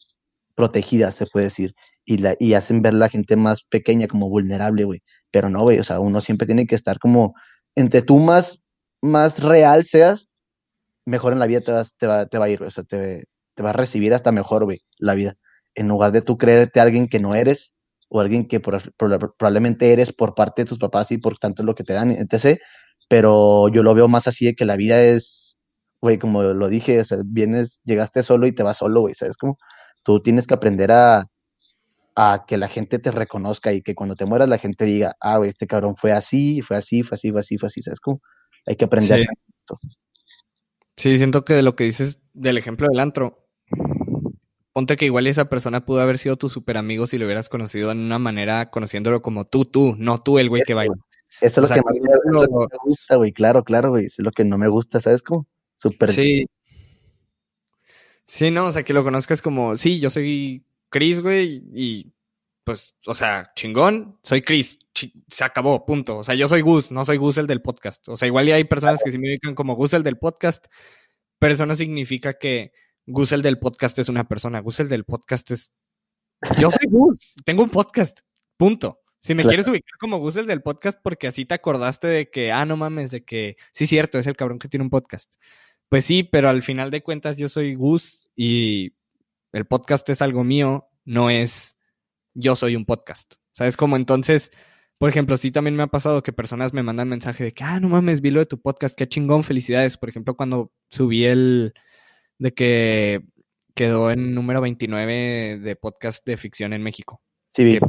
protegidas, 0.55 1.17
se 1.17 1.27
puede 1.27 1.47
decir, 1.47 1.75
y, 2.05 2.19
la, 2.19 2.37
y 2.39 2.55
hacen 2.55 2.83
ver 2.83 2.95
la 2.95 3.09
gente 3.09 3.37
más 3.37 3.63
pequeña 3.63 4.09
como 4.09 4.29
vulnerable, 4.29 4.85
güey, 4.85 5.03
pero 5.31 5.49
no, 5.49 5.63
güey, 5.63 5.79
o 5.79 5.85
sea, 5.85 6.01
uno 6.01 6.21
siempre 6.21 6.47
tiene 6.47 6.67
que 6.67 6.75
estar 6.75 6.99
como, 6.99 7.35
entre 7.77 8.03
tú 8.03 8.19
más, 8.19 8.65
más 9.03 9.41
real 9.41 9.85
seas, 9.85 10.29
mejor 11.07 11.33
en 11.33 11.39
la 11.39 11.47
vida 11.47 11.61
te, 11.61 11.73
vas, 11.73 11.97
te, 11.97 12.07
va, 12.07 12.27
te 12.27 12.39
va 12.39 12.47
a 12.47 12.49
ir, 12.51 12.59
güey. 12.59 12.69
O 12.69 12.71
sea, 12.71 12.85
te, 12.85 13.25
te 13.55 13.63
va 13.63 13.71
a 13.71 13.75
recibir 13.75 14.15
hasta 14.15 14.33
mejor, 14.33 14.65
güey, 14.65 14.81
la 14.99 15.15
vida. 15.15 15.37
En 15.75 15.89
lugar 15.89 16.13
de 16.13 16.23
tú 16.23 16.39
creerte 16.39 16.81
alguien 16.81 17.09
que 17.09 17.21
no 17.21 17.35
eres 17.35 17.75
o 18.09 18.21
alguien 18.21 18.47
que 18.47 18.61
probablemente 18.61 19.93
eres 19.93 20.13
por 20.13 20.35
parte 20.35 20.63
de 20.63 20.69
tus 20.69 20.79
papás 20.79 21.11
y 21.13 21.19
por 21.19 21.39
tanto 21.39 21.63
lo 21.63 21.75
que 21.75 21.85
te 21.85 21.95
dan, 21.95 22.11
etc. 22.11 22.59
Pero 23.09 23.69
yo 23.69 23.83
lo 23.83 23.95
veo 23.95 24.09
más 24.09 24.29
así 24.29 24.47
de 24.47 24.55
que 24.55 24.65
la 24.67 24.77
vida 24.77 25.03
es, 25.03 25.57
güey, 26.01 26.19
como 26.19 26.43
lo 26.43 26.69
dije, 26.69 27.01
o 27.01 27.05
sea, 27.05 27.19
vienes, 27.25 27.81
llegaste 27.85 28.23
solo 28.23 28.47
y 28.47 28.53
te 28.53 28.63
vas 28.63 28.79
solo, 28.79 29.01
güey, 29.03 29.15
¿sabes? 29.15 29.37
Como 29.37 29.59
tú 30.05 30.21
tienes 30.23 30.47
que 30.47 30.55
aprender 30.55 30.93
a, 30.93 31.27
a 32.15 32.45
que 32.47 32.57
la 32.59 32.69
gente 32.69 32.99
te 32.99 33.11
reconozca 33.11 33.73
y 33.73 33.83
que 33.83 33.95
cuando 33.95 34.17
te 34.17 34.25
mueras 34.27 34.49
la 34.49 34.59
gente 34.59 34.85
diga, 34.85 35.17
ah, 35.21 35.39
güey, 35.39 35.51
este 35.51 35.67
cabrón 35.67 35.95
fue 35.97 36.13
así, 36.13 36.61
fue 36.63 36.77
así, 36.77 37.03
fue 37.03 37.15
así, 37.15 37.31
fue 37.31 37.41
así, 37.41 37.59
fue 37.59 37.67
así, 37.69 37.83
¿sabes? 37.83 38.01
Como 38.01 38.21
hay 38.67 38.77
que 38.77 38.85
aprender 38.85 39.21
Sí. 39.21 39.27
esto. 39.61 39.79
sí, 40.97 41.17
siento 41.19 41.45
que 41.45 41.55
de 41.55 41.63
lo 41.63 41.75
que 41.75 41.85
dices 41.85 42.21
del 42.35 42.59
ejemplo 42.59 42.87
del 42.89 43.01
antro, 43.01 43.47
ponte 44.73 44.97
que 44.97 45.05
igual 45.07 45.27
esa 45.27 45.47
persona 45.47 45.85
pudo 45.85 46.01
haber 46.01 46.19
sido 46.19 46.37
tu 46.37 46.49
super 46.49 46.77
amigo 46.77 47.07
si 47.07 47.19
lo 47.19 47.25
hubieras 47.27 47.49
conocido 47.49 47.91
en 47.91 47.99
una 47.99 48.19
manera, 48.19 48.71
conociéndolo 48.71 49.23
como 49.23 49.47
tú, 49.47 49.65
tú, 49.65 49.95
no 49.99 50.19
tú 50.19 50.39
el 50.39 50.49
güey 50.49 50.63
que 50.67 50.75
baila. 50.75 50.95
Eso 51.41 51.63
es 51.65 51.71
O 51.71 51.75
lo 51.75 51.83
que 51.83 51.83
más 51.83 51.95
me, 51.95 52.33
lo 52.33 52.61
me 52.61 52.77
gusta, 52.85 53.17
güey. 53.17 53.33
Claro, 53.33 53.65
claro, 53.65 53.91
güey. 53.91 54.05
Eso 54.05 54.17
es 54.19 54.25
lo 54.25 54.31
que 54.33 54.45
no 54.45 54.59
me 54.59 54.69
gusta, 54.69 55.01
¿sabes 55.01 55.23
cómo? 55.23 55.47
Súper. 55.75 56.13
Sí. 56.13 56.47
Sí, 58.27 58.51
no, 58.51 58.67
o 58.67 58.71
sea, 58.71 58.83
que 58.83 58.93
lo 58.93 59.03
conozcas 59.03 59.43
como, 59.43 59.77
sí, 59.77 59.99
yo 59.99 60.09
soy 60.11 60.65
Chris, 60.93 61.21
güey, 61.21 61.63
y 61.75 62.13
pues, 62.65 62.95
o 63.07 63.15
sea, 63.17 63.51
chingón, 63.57 64.21
soy 64.23 64.43
Chris, 64.43 64.79
chi- 64.95 65.13
se 65.29 65.43
acabó, 65.43 65.85
punto. 65.85 66.19
O 66.19 66.23
sea, 66.23 66.37
yo 66.37 66.47
soy 66.47 66.61
Gus, 66.61 66.93
no 66.93 67.05
soy 67.05 67.17
Gus 67.17 67.39
el 67.39 67.49
del 67.49 67.61
podcast. 67.63 68.09
O 68.09 68.17
sea, 68.17 68.29
igual 68.29 68.49
y 68.49 68.53
hay 68.53 68.63
personas 68.65 69.01
que 69.05 69.11
sí 69.11 69.19
me 69.19 69.29
ubican 69.29 69.57
como 69.57 69.75
Gus 69.75 69.95
el 69.95 70.05
del 70.05 70.19
podcast, 70.19 70.67
pero 71.41 71.55
eso 71.55 71.67
no 71.67 71.75
significa 71.75 72.39
que 72.39 72.73
Gus 73.07 73.33
el 73.33 73.43
del 73.43 73.59
podcast 73.59 73.99
es 73.99 74.09
una 74.09 74.29
persona. 74.29 74.61
Gus 74.61 74.79
el 74.79 74.89
del 74.89 75.05
podcast 75.05 75.51
es. 75.51 75.73
Yo 76.61 76.71
soy 76.71 76.89
Gus, 76.89 77.35
tengo 77.45 77.65
un 77.65 77.71
podcast, 77.71 78.21
punto. 78.57 79.01
Si 79.23 79.35
me 79.35 79.43
Claro. 79.43 79.51
quieres 79.51 79.69
ubicar 79.69 79.99
como 79.99 80.19
Gus 80.19 80.37
el 80.37 80.47
del 80.47 80.63
podcast 80.63 80.99
porque 81.03 81.27
así 81.29 81.45
te 81.45 81.55
acordaste 81.55 82.07
de 82.09 82.31
que, 82.31 82.53
ah, 82.53 82.65
no 82.65 82.77
mames, 82.77 83.11
de 83.13 83.25
que 83.25 83.57
sí, 83.73 83.87
cierto, 83.89 84.19
es 84.19 84.27
el 84.27 84.37
cabrón 84.37 84.59
que 84.59 84.69
tiene 84.69 84.85
un 84.85 84.91
podcast. 84.91 85.35
Pues 85.89 86.05
sí, 86.05 86.23
pero 86.23 86.49
al 86.49 86.63
final 86.63 86.91
de 86.91 87.03
cuentas 87.03 87.37
yo 87.39 87.49
soy 87.49 87.75
Gus 87.75 88.29
y 88.37 88.93
el 89.53 89.67
podcast 89.67 90.09
es 90.11 90.23
algo 90.23 90.45
mío, 90.45 90.89
no 91.05 91.31
es 91.31 91.77
yo 92.35 92.57
soy 92.57 92.77
un 92.77 92.85
podcast. 92.87 93.35
¿Sabes 93.53 93.77
cómo? 93.77 93.97
Entonces, 93.97 94.51
por 94.99 95.09
ejemplo, 95.09 95.37
sí 95.37 95.51
también 95.51 95.77
me 95.77 95.83
ha 95.83 95.89
pasado 95.89 96.23
que 96.23 96.33
personas 96.33 96.73
me 96.73 96.83
mandan 96.83 97.09
mensaje 97.09 97.45
de 97.45 97.53
que, 97.53 97.65
ah, 97.65 97.81
no 97.81 97.89
mames, 97.89 98.21
vi 98.23 98.31
lo 98.31 98.41
de 98.41 98.47
tu 98.47 98.61
podcast, 98.61 98.97
qué 98.97 99.09
chingón, 99.09 99.45
felicidades. 99.45 99.99
Por 99.99 100.09
ejemplo, 100.09 100.35
cuando 100.37 100.73
subí 100.91 101.25
el 101.25 101.75
de 102.39 102.55
que 102.55 103.23
quedó 103.75 104.11
en 104.11 104.35
número 104.35 104.61
29 104.61 105.59
de 105.59 105.77
podcast 105.77 106.25
de 106.27 106.37
ficción 106.37 106.73
en 106.73 106.83
México. 106.83 107.21
Sí. 107.49 107.79
Que- 107.79 107.81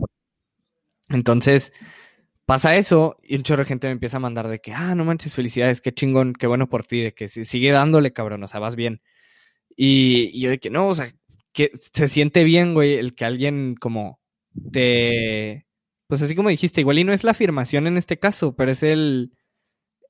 Entonces, 1.10 1.72
pasa 2.46 2.76
eso 2.76 3.18
y 3.24 3.36
un 3.36 3.44
chorro 3.44 3.64
de 3.64 3.68
gente 3.68 3.88
me 3.88 3.94
empieza 3.94 4.18
a 4.18 4.22
mandar 4.22 4.48
de 4.48 4.60
que, 4.60 4.74
ah, 4.74 4.96
no 4.96 5.06
manches, 5.06 5.36
felicidades, 5.36 5.82
qué 5.82 5.94
chingón, 5.94 6.34
qué 6.34 6.48
bueno 6.48 6.68
por 6.70 6.86
ti, 6.86 7.02
de 7.02 7.14
que 7.14 7.28
si- 7.28 7.46
sigue 7.46 7.72
dándole, 7.72 8.14
cabrón, 8.14 8.44
o 8.44 8.48
sea, 8.48 8.60
vas 8.60 8.76
bien. 8.76 9.02
Y, 9.76 10.30
y 10.34 10.42
yo 10.42 10.50
de 10.50 10.60
que 10.60 10.70
no, 10.70 10.88
o 10.88 10.96
sea, 10.96 11.12
que 11.54 11.72
se 11.76 12.08
siente 12.08 12.44
bien, 12.44 12.74
güey, 12.74 12.96
el 12.96 13.16
que 13.16 13.26
alguien 13.26 13.76
como 13.80 14.20
te, 14.72 15.68
pues 16.08 16.22
así 16.22 16.36
como 16.36 16.50
dijiste, 16.50 16.82
igual 16.82 17.00
y 17.00 17.04
no 17.04 17.14
es 17.14 17.24
la 17.24 17.32
afirmación 17.32 17.88
en 17.88 17.98
este 17.98 18.20
caso, 18.20 18.56
pero 18.56 18.72
es 18.72 18.84
el, 18.84 19.34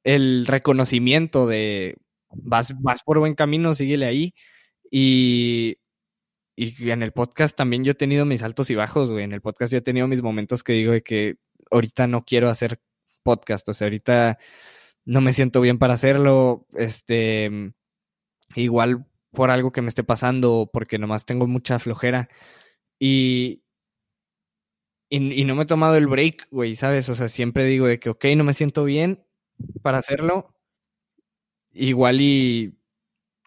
el 0.04 0.46
reconocimiento 0.48 1.48
de 1.48 1.98
vas, 2.30 2.74
vas 2.82 3.04
por 3.04 3.20
buen 3.20 3.36
camino, 3.36 3.74
síguele 3.74 4.06
ahí. 4.06 4.34
Y, 4.92 5.78
y 6.56 6.92
en 6.92 7.04
el 7.04 7.14
podcast 7.14 7.58
también 7.58 7.84
yo 7.84 7.92
he 7.92 7.96
tenido 7.96 8.26
mis 8.26 8.44
altos 8.44 8.70
y 8.70 8.76
bajos, 8.76 9.12
güey. 9.12 9.24
En 9.24 9.34
el 9.34 9.42
podcast 9.42 9.72
yo 9.72 9.80
he 9.80 9.82
tenido 9.82 10.08
mis 10.08 10.22
momentos 10.22 10.64
que 10.64 10.74
digo 10.74 10.92
de 10.92 11.04
que 11.04 11.38
ahorita 11.72 12.08
no 12.08 12.22
quiero 12.22 12.50
hacer 12.50 12.82
podcast, 13.24 13.68
o 13.70 13.74
sea, 13.74 13.86
ahorita 13.88 14.38
no 15.06 15.22
me 15.22 15.34
siento 15.34 15.62
bien 15.62 15.80
para 15.80 15.96
hacerlo, 15.96 16.68
este, 16.76 17.74
igual 18.56 19.08
por 19.34 19.52
algo 19.52 19.72
que 19.72 19.82
me 19.82 19.90
esté 19.90 20.04
pasando, 20.04 20.56
o 20.56 20.72
porque 20.72 21.00
nomás 21.00 21.26
tengo 21.26 21.48
mucha 21.48 21.80
flojera. 21.80 22.30
Y, 23.00 23.64
y, 25.10 25.42
y 25.42 25.46
no 25.46 25.56
me 25.56 25.64
he 25.64 25.66
tomado 25.66 25.96
el 25.96 26.08
break, 26.08 26.48
güey, 26.52 26.76
¿sabes? 26.76 27.10
O 27.10 27.16
sea, 27.16 27.30
siempre 27.30 27.66
digo 27.66 27.88
de 27.88 28.00
que, 28.00 28.10
ok, 28.10 28.26
no 28.36 28.44
me 28.44 28.54
siento 28.54 28.84
bien 28.86 29.24
para 29.82 30.00
hacerlo. 30.00 30.54
Igual 31.72 32.22
y 32.22 32.78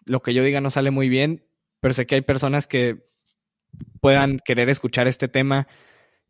lo 0.05 0.21
que 0.21 0.33
yo 0.33 0.43
diga 0.43 0.61
no 0.61 0.69
sale 0.71 0.91
muy 0.91 1.09
bien, 1.09 1.45
pero 1.81 1.93
sé 1.93 2.05
que 2.07 2.15
hay 2.15 2.21
personas 2.21 2.67
que 2.67 3.05
puedan 4.01 4.39
querer 4.45 4.69
escuchar 4.69 5.07
este 5.07 5.27
tema 5.27 5.67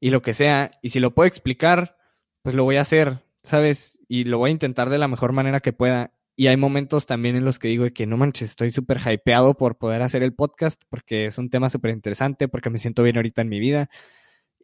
y 0.01 0.11
lo 0.11 0.21
que 0.23 0.35
sea. 0.35 0.71
Y 0.83 0.91
si 0.91 1.01
lo 1.01 1.15
puedo 1.15 1.27
explicar, 1.27 1.97
pues 2.43 2.55
lo 2.55 2.65
voy 2.65 2.77
a 2.77 2.83
hacer, 2.83 3.25
¿sabes? 3.43 3.99
Y 4.09 4.25
lo 4.25 4.39
voy 4.39 4.51
a 4.51 4.53
intentar 4.53 4.89
de 4.91 4.99
la 4.99 5.09
mejor 5.09 5.33
manera 5.33 5.61
que 5.61 5.73
pueda. 5.73 6.13
Y 6.37 6.47
hay 6.47 6.57
momentos 6.57 7.07
también 7.07 7.35
en 7.35 7.45
los 7.45 7.59
que 7.59 7.67
digo 7.69 7.87
que 7.93 8.07
no 8.07 8.17
manches, 8.17 8.51
estoy 8.51 8.69
súper 8.71 8.99
hypeado 8.99 9.57
por 9.57 9.77
poder 9.79 10.03
hacer 10.03 10.23
el 10.23 10.35
podcast, 10.35 10.81
porque 10.89 11.25
es 11.27 11.39
un 11.39 11.49
tema 11.49 11.69
súper 11.71 11.91
interesante, 11.91 12.47
porque 12.47 12.69
me 12.69 12.79
siento 12.79 13.03
bien 13.03 13.17
ahorita 13.17 13.41
en 13.41 13.49
mi 13.49 13.59
vida. 13.59 13.89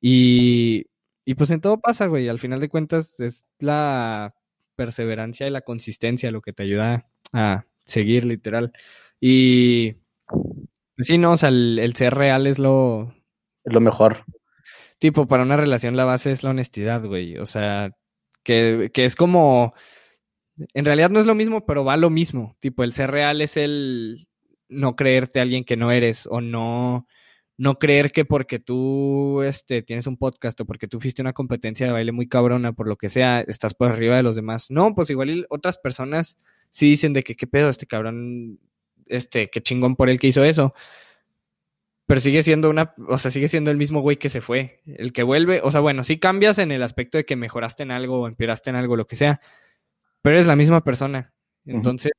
Y, 0.01 0.87
y 1.25 1.35
pues 1.35 1.49
en 1.51 1.61
todo 1.61 1.79
pasa, 1.81 2.07
güey. 2.07 2.29
Al 2.29 2.39
final 2.39 2.59
de 2.61 2.69
cuentas 2.69 3.19
es 3.19 3.45
la 3.59 4.35
perseverancia 4.75 5.47
y 5.47 5.51
la 5.51 5.61
consistencia 5.61 6.31
lo 6.31 6.41
que 6.41 6.53
te 6.53 6.63
ayuda 6.63 7.07
a 7.33 7.65
seguir, 7.85 8.25
literal. 8.25 8.73
Y 9.21 9.93
pues 10.95 11.07
sí, 11.07 11.17
no, 11.17 11.31
o 11.33 11.37
sea, 11.37 11.49
el, 11.49 11.79
el 11.79 11.95
ser 11.95 12.13
real 12.15 12.47
es 12.47 12.59
lo, 12.59 13.13
Es 13.65 13.73
lo 13.73 13.81
mejor. 13.81 14.25
tipo, 14.99 15.27
para 15.27 15.43
una 15.43 15.57
relación 15.57 15.95
la 15.97 16.05
base 16.05 16.31
es 16.31 16.43
la 16.43 16.51
honestidad, 16.51 17.03
güey. 17.05 17.37
O 17.37 17.45
sea, 17.45 17.91
que, 18.43 18.91
que 18.93 19.05
es 19.05 19.15
como, 19.15 19.73
en 20.73 20.85
realidad 20.85 21.09
no 21.09 21.19
es 21.19 21.25
lo 21.25 21.35
mismo, 21.35 21.65
pero 21.65 21.83
va 21.85 21.97
lo 21.97 22.09
mismo. 22.09 22.55
Tipo, 22.59 22.83
el 22.83 22.93
ser 22.93 23.11
real 23.11 23.41
es 23.41 23.57
el 23.57 24.27
no 24.69 24.95
creerte 24.95 25.39
a 25.39 25.43
alguien 25.43 25.63
que 25.63 25.77
no 25.77 25.91
eres 25.91 26.27
o 26.27 26.41
no, 26.41 27.07
no 27.57 27.79
creer 27.79 28.11
que 28.11 28.25
porque 28.25 28.59
tú 28.59 29.41
este, 29.43 29.83
tienes 29.83 30.07
un 30.07 30.17
podcast 30.17 30.59
o 30.61 30.65
porque 30.65 30.87
tú 30.87 30.99
fuiste 30.99 31.21
una 31.21 31.33
competencia 31.33 31.85
de 31.85 31.91
baile 31.91 32.11
muy 32.11 32.27
cabrona, 32.27 32.73
por 32.73 32.87
lo 32.87 32.97
que 32.97 33.09
sea, 33.09 33.41
estás 33.41 33.73
por 33.73 33.91
arriba 33.91 34.15
de 34.15 34.23
los 34.23 34.35
demás. 34.35 34.69
No, 34.69 34.95
pues 34.95 35.09
igual 35.09 35.45
otras 35.49 35.77
personas 35.77 36.37
sí 36.69 36.89
dicen 36.89 37.13
de 37.13 37.23
que 37.23 37.35
qué 37.35 37.47
pedo 37.47 37.69
este 37.69 37.85
cabrón, 37.85 38.59
este, 39.05 39.49
qué 39.49 39.61
chingón 39.61 39.95
por 39.95 40.09
él 40.09 40.19
que 40.19 40.27
hizo 40.27 40.43
eso. 40.43 40.73
Pero 42.05 42.19
sigue 42.19 42.43
siendo 42.43 42.69
una, 42.69 42.93
o 43.07 43.17
sea, 43.17 43.31
sigue 43.31 43.47
siendo 43.47 43.71
el 43.71 43.77
mismo 43.77 44.01
güey 44.01 44.17
que 44.17 44.29
se 44.29 44.41
fue. 44.41 44.81
El 44.85 45.13
que 45.13 45.23
vuelve, 45.23 45.61
o 45.63 45.71
sea, 45.71 45.79
bueno, 45.79 46.03
sí 46.03 46.19
cambias 46.19 46.57
en 46.57 46.71
el 46.71 46.83
aspecto 46.83 47.17
de 47.17 47.25
que 47.25 47.35
mejoraste 47.35 47.83
en 47.83 47.91
algo 47.91 48.21
o 48.21 48.27
empeoraste 48.27 48.69
en 48.71 48.75
algo, 48.75 48.97
lo 48.97 49.07
que 49.07 49.15
sea, 49.15 49.39
pero 50.23 50.35
eres 50.37 50.47
la 50.47 50.55
misma 50.55 50.83
persona. 50.83 51.31
Entonces, 51.65 52.13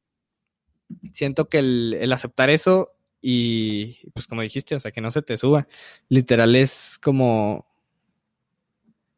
siento 1.13 1.49
que 1.49 1.59
el, 1.59 1.97
el 2.01 2.13
aceptar 2.13 2.51
eso 2.51 2.93
y, 3.21 4.11
pues 4.13 4.27
como 4.27 4.43
dijiste, 4.43 4.75
o 4.77 4.81
sea, 4.81 4.93
que 4.93 5.01
no 5.01 5.11
se 5.11 5.23
te 5.23 5.39
suba, 5.39 5.67
literal 6.11 6.55
es 6.55 6.99
como 7.03 7.67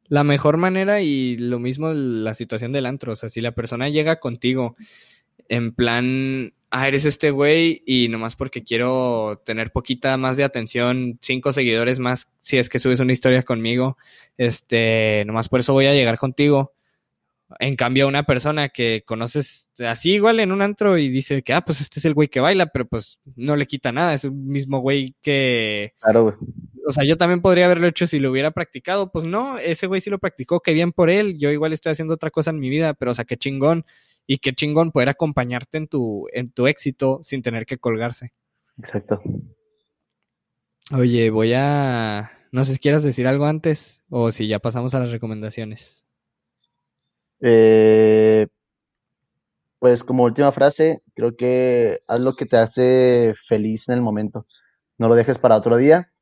la 0.09 0.23
mejor 0.23 0.57
manera 0.57 1.03
y 1.03 1.37
lo 1.37 1.59
mismo 1.59 1.93
la 1.93 2.35
situación 2.35 2.71
del 2.71 2.87
antro. 2.87 3.13
O 3.13 3.17
sea, 3.17 3.29
si 3.29 3.41
la 3.41 3.53
persona 3.53 3.89
llega 3.89 4.21
contigo 4.21 4.77
en 5.49 5.75
plan, 5.75 6.55
ah, 6.71 6.87
eres 6.87 7.05
este 7.05 7.33
güey 7.33 7.83
y 7.85 8.09
nomás 8.09 8.37
porque 8.37 8.63
quiero 8.63 9.43
tener 9.45 9.73
poquita 9.73 10.17
más 10.17 10.37
de 10.37 10.45
atención, 10.45 11.19
cinco 11.21 11.53
seguidores 11.53 11.99
más, 11.99 12.29
si 12.41 12.59
es 12.59 12.69
que 12.69 12.79
subes 12.79 13.01
una 13.01 13.13
historia 13.13 13.43
conmigo, 13.43 13.97
este, 14.39 15.25
nomás 15.27 15.49
por 15.49 15.59
eso 15.59 15.73
voy 15.73 15.87
a 15.87 15.95
llegar 15.95 16.17
contigo. 16.19 16.76
En 17.61 17.77
cambio, 17.77 18.09
una 18.09 18.25
persona 18.25 18.69
que 18.71 19.05
conoces 19.07 19.69
así 19.79 20.13
igual 20.15 20.41
en 20.41 20.51
un 20.51 20.63
antro 20.63 20.99
y 20.99 21.09
dice 21.09 21.43
que, 21.43 21.53
ah, 21.53 21.61
pues 21.65 21.81
este 21.81 22.01
es 22.01 22.05
el 22.05 22.15
güey 22.15 22.29
que 22.29 22.41
baila, 22.41 22.67
pero 22.67 22.87
pues 22.87 23.21
no 23.37 23.55
le 23.57 23.67
quita 23.67 23.93
nada, 23.93 24.15
es 24.15 24.25
el 24.25 24.33
mismo 24.33 24.81
güey 24.81 25.15
que, 25.23 25.93
Claro, 26.01 26.25
güey. 26.25 26.35
o 26.89 26.91
sea, 26.91 27.05
yo 27.05 27.17
también 27.17 27.41
podría 27.41 27.67
haberlo 27.67 27.87
hecho 27.87 28.07
si 28.09 28.19
lo 28.19 28.31
hubiera 28.33 28.51
practicado. 28.51 29.13
Pues 29.13 29.25
no, 29.25 29.59
ese 29.59 29.87
güey 29.87 30.01
sí 30.01 30.11
lo 30.11 30.19
practicó, 30.19 30.61
qué 30.61 30.73
bien 30.73 30.93
por 30.93 31.09
él. 31.09 31.39
Yo 31.39 31.51
igual 31.51 31.73
estoy 31.73 31.93
haciendo 31.93 32.15
otra 32.15 32.31
cosa 32.31 32.51
en 32.51 32.59
mi 32.59 32.69
vida, 32.69 32.95
pero 32.95 33.13
o 33.13 33.15
sea, 33.15 33.25
qué 33.25 33.37
chingón. 33.37 33.85
Y 34.29 34.39
qué 34.39 34.53
chingón 34.53 34.91
poder 34.91 35.09
acompañarte 35.09 35.79
en 35.79 35.87
tu, 35.87 36.27
en 36.33 36.51
tu 36.51 36.67
éxito 36.67 37.21
sin 37.23 37.43
tener 37.43 37.65
que 37.65 37.79
colgarse. 37.79 38.33
Exacto. 38.77 39.23
Oye, 40.93 41.31
voy 41.31 41.53
a. 41.55 42.33
No 42.51 42.65
sé 42.65 42.73
si 42.73 42.79
quieras 42.79 43.05
decir 43.05 43.27
algo 43.27 43.47
antes 43.47 44.03
o 44.09 44.33
si 44.33 44.49
ya 44.49 44.59
pasamos 44.59 44.95
a 44.95 44.99
las 45.01 45.11
recomendaciones. 45.11 46.06
Eh, 47.41 48.47
pues 49.79 50.05
como 50.05 50.25
última 50.25 50.53
frase, 50.53 51.03
creo 51.15 51.37
que 51.37 52.01
haz 52.09 52.21
lo 52.21 52.35
que 52.35 52.47
te 52.47 52.57
hace 52.57 53.35
feliz 53.47 53.89
en 53.89 53.95
el 53.97 54.03
momento. 54.03 54.47
No 54.99 55.09
lo 55.09 55.15
dejes 55.15 55.39
para 55.39 55.57
otro 55.57 55.77
día, 55.77 56.13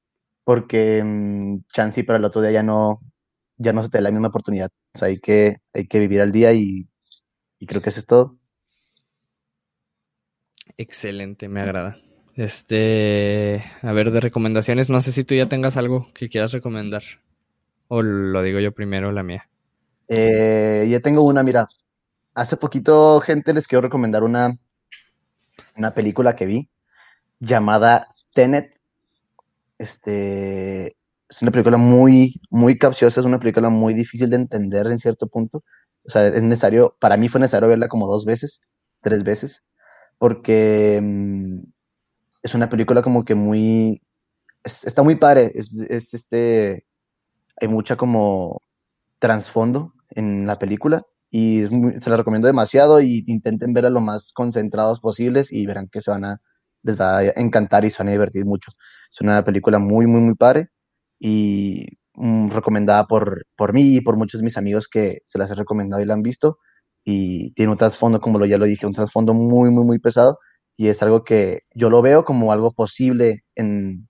porque 0.45 1.03
mm, 1.05 1.65
chance 1.73 2.05
para 2.05 2.19
el 2.19 2.25
otro 2.25 2.43
día 2.43 2.51
ya 2.53 2.63
no, 2.63 3.01
ya 3.57 3.73
no 3.73 3.83
se 3.83 3.89
te 3.91 3.99
da 3.99 4.03
la 4.03 4.11
misma 4.11 4.29
oportunidad. 4.29 4.71
O 4.95 4.99
sea, 4.99 5.09
hay 5.09 5.19
que, 5.19 5.57
hay 5.73 5.87
que 5.87 6.01
vivir 6.01 6.21
al 6.21 6.33
día 6.33 6.53
y, 6.53 6.89
y 7.59 7.67
creo 7.67 7.83
que 7.83 7.91
eso 7.91 8.01
es 8.01 8.07
todo. 8.07 8.39
Excelente, 10.77 11.49
me 11.49 11.61
agrada. 11.61 11.99
Este, 12.37 13.63
a 13.83 13.93
ver, 13.93 14.11
de 14.11 14.21
recomendaciones, 14.21 14.91
no 14.91 15.01
sé 15.01 15.13
si 15.13 15.23
tú 15.23 15.35
ya 15.35 15.49
tengas 15.49 15.77
algo 15.77 16.13
que 16.15 16.29
quieras 16.29 16.53
recomendar. 16.53 17.05
O 17.89 18.03
lo 18.03 18.43
digo 18.43 18.59
yo 18.61 18.73
primero, 18.73 19.13
la 19.13 19.23
mía. 19.23 19.49
Eh, 20.09 20.87
ya 20.91 21.01
tengo 21.01 21.23
una, 21.23 21.43
mira. 21.43 21.69
Hace 22.35 22.57
poquito, 22.57 23.21
gente, 23.21 23.55
les 23.55 23.67
quiero 23.69 23.83
recomendar 23.83 24.23
una, 24.25 24.57
una 25.77 25.95
película 25.95 26.37
que 26.37 26.47
vi 26.47 26.69
llamada 27.41 28.15
Tenet. 28.35 28.81
Este, 29.79 30.89
es 31.29 31.43
una 31.43 31.51
película 31.51 31.77
muy, 31.77 32.41
muy 32.51 32.79
capciosa, 32.79 33.21
es 33.21 33.27
una 33.27 33.39
película 33.39 33.69
muy 33.71 33.95
difícil 33.95 34.31
de 34.31 34.37
entender 34.37 34.87
en 34.87 34.99
cierto 34.99 35.27
punto. 35.29 35.65
O 36.07 36.11
sea, 36.11 36.27
es 36.29 36.43
necesario, 36.43 36.97
para 37.01 37.17
mí 37.17 37.29
fue 37.29 37.41
necesario 37.41 37.69
verla 37.69 37.89
como 37.89 38.07
dos 38.07 38.25
veces, 38.25 38.61
tres 39.01 39.25
veces, 39.25 39.65
porque 40.19 41.01
mm, 41.03 41.61
es 42.45 42.55
una 42.55 42.69
película 42.71 43.03
como 43.03 43.25
que 43.25 43.35
muy, 43.35 44.03
está 44.65 45.03
muy 45.03 45.17
padre, 45.17 45.53
es, 45.55 45.75
es, 45.91 46.15
este, 46.15 46.87
hay 47.61 47.69
mucha 47.69 47.97
como 47.97 48.63
trasfondo 49.25 49.95
en 50.11 50.47
la 50.47 50.59
película 50.59 51.03
y 51.31 51.65
se 51.99 52.11
la 52.11 52.17
recomiendo 52.17 52.47
demasiado 52.47 53.01
y 53.01 53.25
intenten 53.27 53.73
verla 53.73 53.89
lo 53.89 54.01
más 54.01 54.33
concentrados 54.35 55.01
posibles 55.01 55.51
y 55.51 55.65
verán 55.65 55.89
que 55.91 56.03
se 56.03 56.11
van 56.11 56.27
a, 56.27 56.41
les 56.83 57.01
va 57.01 57.19
a 57.19 57.25
encantar 57.37 57.87
y 57.87 57.91
se 57.91 57.99
van 57.99 58.09
a 58.09 58.13
divertir 58.13 58.45
mucho. 58.45 58.71
Es 59.11 59.21
una 59.23 59.43
película 59.43 59.79
muy, 59.79 60.07
muy, 60.07 60.21
muy 60.21 60.35
padre 60.35 60.69
y 61.19 61.87
mm, 62.15 62.51
recomendada 62.51 63.07
por, 63.07 63.47
por 63.57 63.73
mí 63.73 63.97
y 63.97 64.01
por 64.03 64.17
muchos 64.19 64.41
de 64.41 64.45
mis 64.45 64.59
amigos 64.59 64.89
que 64.89 65.21
se 65.25 65.39
las 65.39 65.51
he 65.51 65.55
recomendado 65.55 66.03
y 66.03 66.07
la 66.07 66.15
han 66.15 66.23
visto 66.23 66.59
y 67.03 67.53
tiene 67.55 67.73
un 67.73 67.79
trasfondo, 67.79 68.21
como 68.21 68.39
lo, 68.39 68.45
ya 68.47 68.59
lo 68.59 68.67
dije, 68.67 68.87
un 68.87 68.93
trasfondo 68.93 69.33
muy, 69.33 69.71
muy, 69.71 69.85
muy 69.85 69.99
pesado 69.99 70.39
y 70.77 70.89
es 70.89 71.03
algo 71.03 71.25
que 71.25 71.63
yo 71.75 71.89
lo 71.89 72.03
veo 72.03 72.25
como 72.25 72.53
algo 72.53 72.73
posible 72.73 73.45
en, 73.55 74.07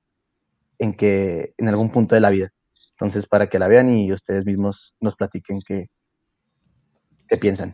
en, 0.78 0.94
que, 0.94 1.54
en 1.58 1.68
algún 1.68 1.90
punto 1.90 2.16
de 2.16 2.20
la 2.20 2.30
vida. 2.30 2.53
Entonces, 2.96 3.26
para 3.26 3.48
que 3.48 3.58
la 3.58 3.68
vean 3.68 3.90
y 3.90 4.12
ustedes 4.12 4.44
mismos 4.44 4.94
nos 5.00 5.16
platiquen 5.16 5.60
qué, 5.66 5.88
qué 7.28 7.36
piensan. 7.36 7.72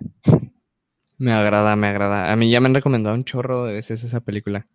Me 1.19 1.33
agrada, 1.33 1.77
me 1.77 1.89
agrada. 1.89 2.33
A 2.33 2.37
mí 2.37 2.51
ya 2.51 2.61
me 2.61 2.69
han 2.69 2.75
recomendado 2.75 3.15
un 3.15 3.25
chorro 3.25 3.65
de 3.65 3.75
veces 3.75 4.03
esa 4.05 4.21
película 4.21 4.67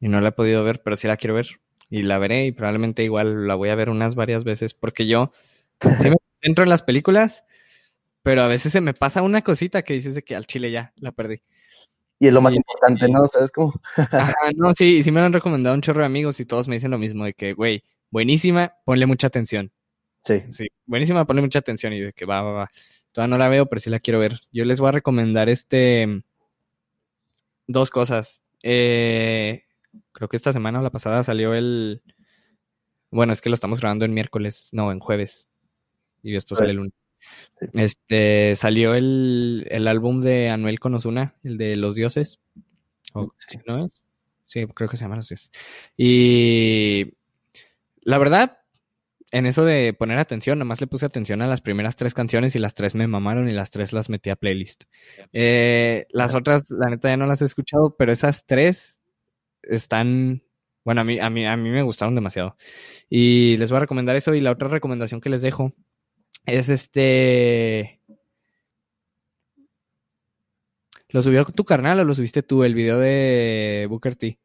y 0.00 0.08
no 0.08 0.20
la 0.20 0.30
he 0.30 0.32
podido 0.32 0.64
ver, 0.64 0.82
pero 0.82 0.96
sí 0.96 1.06
la 1.06 1.16
quiero 1.16 1.34
ver 1.34 1.46
y 1.88 2.02
la 2.02 2.18
veré 2.18 2.46
y 2.46 2.52
probablemente 2.52 3.04
igual 3.04 3.46
la 3.46 3.54
voy 3.54 3.68
a 3.68 3.74
ver 3.76 3.90
unas 3.90 4.16
varias 4.16 4.42
veces 4.42 4.74
porque 4.74 5.06
yo 5.06 5.30
sí 5.80 6.10
me 6.10 6.16
centro 6.42 6.64
en 6.64 6.70
las 6.70 6.82
películas, 6.82 7.44
pero 8.22 8.42
a 8.42 8.48
veces 8.48 8.72
se 8.72 8.80
me 8.80 8.94
pasa 8.94 9.22
una 9.22 9.42
cosita 9.42 9.82
que 9.82 9.94
dices 9.94 10.16
de 10.16 10.24
que 10.24 10.34
al 10.34 10.46
chile 10.46 10.72
ya 10.72 10.92
la 10.96 11.12
perdí. 11.12 11.42
Y 12.18 12.28
es 12.28 12.32
lo 12.32 12.40
más 12.40 12.54
importante, 12.54 13.08
¿no? 13.08 13.26
¿Sabes 13.28 13.50
cómo? 13.52 13.74
Ajá, 14.12 14.34
no, 14.56 14.72
sí, 14.72 15.02
sí 15.02 15.12
me 15.12 15.20
lo 15.20 15.26
han 15.26 15.32
recomendado 15.32 15.74
un 15.74 15.82
chorro 15.82 16.00
de 16.00 16.06
amigos 16.06 16.40
y 16.40 16.46
todos 16.46 16.68
me 16.68 16.76
dicen 16.76 16.90
lo 16.90 16.98
mismo, 16.98 17.24
de 17.24 17.34
que, 17.34 17.52
güey, 17.52 17.84
buenísima, 18.10 18.74
ponle 18.84 19.06
mucha 19.06 19.26
atención. 19.26 19.73
Sí. 20.24 20.42
Sí, 20.52 20.68
buenísima, 20.86 21.26
ponle 21.26 21.42
mucha 21.42 21.58
atención 21.58 21.92
y 21.92 22.00
de 22.00 22.12
que 22.14 22.24
va, 22.24 22.40
va, 22.40 22.52
va. 22.52 22.70
Todavía 23.12 23.30
no 23.30 23.38
la 23.38 23.50
veo, 23.50 23.66
pero 23.66 23.78
sí 23.78 23.90
la 23.90 24.00
quiero 24.00 24.18
ver. 24.18 24.40
Yo 24.52 24.64
les 24.64 24.80
voy 24.80 24.88
a 24.88 24.92
recomendar 24.92 25.50
este... 25.50 26.24
Dos 27.66 27.90
cosas. 27.90 28.40
Eh, 28.62 29.64
creo 30.12 30.28
que 30.28 30.36
esta 30.38 30.54
semana 30.54 30.80
o 30.80 30.82
la 30.82 30.88
pasada 30.88 31.22
salió 31.22 31.52
el... 31.52 32.00
Bueno, 33.10 33.34
es 33.34 33.42
que 33.42 33.50
lo 33.50 33.54
estamos 33.54 33.80
grabando 33.80 34.06
en 34.06 34.14
miércoles, 34.14 34.70
no, 34.72 34.90
en 34.90 34.98
jueves. 34.98 35.46
Y 36.22 36.34
esto 36.36 36.56
sale 36.56 36.70
el 36.70 36.76
lunes. 36.76 36.94
Este, 37.74 38.56
salió 38.56 38.94
el, 38.94 39.66
el, 39.70 39.86
álbum 39.86 40.22
de 40.22 40.48
Anuel 40.48 40.80
Conosuna, 40.80 41.34
el 41.44 41.58
de 41.58 41.76
Los 41.76 41.94
Dioses. 41.94 42.40
sí. 43.36 43.58
¿No 43.66 43.84
es? 43.84 44.02
Sí, 44.46 44.66
creo 44.74 44.88
que 44.88 44.96
se 44.96 45.04
llama 45.04 45.16
Los 45.16 45.28
Dioses. 45.28 45.50
Y 45.98 47.12
la 48.00 48.16
verdad, 48.16 48.63
en 49.34 49.46
eso 49.46 49.64
de 49.64 49.92
poner 49.92 50.18
atención, 50.18 50.58
nomás 50.58 50.80
le 50.80 50.86
puse 50.86 51.06
atención 51.06 51.42
a 51.42 51.48
las 51.48 51.60
primeras 51.60 51.96
tres 51.96 52.14
canciones 52.14 52.54
y 52.54 52.60
las 52.60 52.74
tres 52.74 52.94
me 52.94 53.08
mamaron 53.08 53.48
y 53.48 53.52
las 53.52 53.70
tres 53.70 53.92
las 53.92 54.08
metí 54.08 54.30
a 54.30 54.36
playlist. 54.36 54.84
Eh, 55.32 56.06
las 56.10 56.34
otras, 56.34 56.70
la 56.70 56.88
neta, 56.88 57.08
ya 57.08 57.16
no 57.16 57.26
las 57.26 57.42
he 57.42 57.44
escuchado, 57.44 57.96
pero 57.98 58.12
esas 58.12 58.46
tres 58.46 59.00
están 59.62 60.42
bueno, 60.84 61.00
a 61.00 61.04
mí, 61.04 61.18
a 61.18 61.30
mí, 61.30 61.46
a 61.46 61.56
mí 61.56 61.70
me 61.70 61.82
gustaron 61.82 62.14
demasiado. 62.14 62.56
Y 63.08 63.56
les 63.56 63.70
voy 63.70 63.78
a 63.78 63.80
recomendar 63.80 64.14
eso. 64.16 64.34
Y 64.34 64.40
la 64.40 64.52
otra 64.52 64.68
recomendación 64.68 65.20
que 65.20 65.30
les 65.30 65.42
dejo 65.42 65.72
es 66.46 66.68
este. 66.68 68.00
¿Lo 71.08 71.22
subió 71.22 71.44
tu 71.44 71.64
carnal 71.64 72.00
o 72.00 72.04
lo 72.04 72.14
subiste 72.14 72.42
tú, 72.42 72.64
el 72.64 72.74
video 72.74 72.98
de 72.98 73.86
Booker 73.88 74.14
T? 74.14 74.38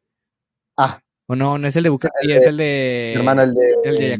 Ah. 0.76 1.02
O 1.26 1.36
no, 1.36 1.58
no 1.58 1.68
es 1.68 1.76
el 1.76 1.82
de 1.82 1.90
Booker 1.90 2.10
T, 2.10 2.36
es 2.36 2.46
el 2.46 2.56
de. 2.56 3.12
hermano, 3.14 3.42
el 3.42 3.54
de. 3.54 3.76
El 3.84 3.96
de 3.96 4.18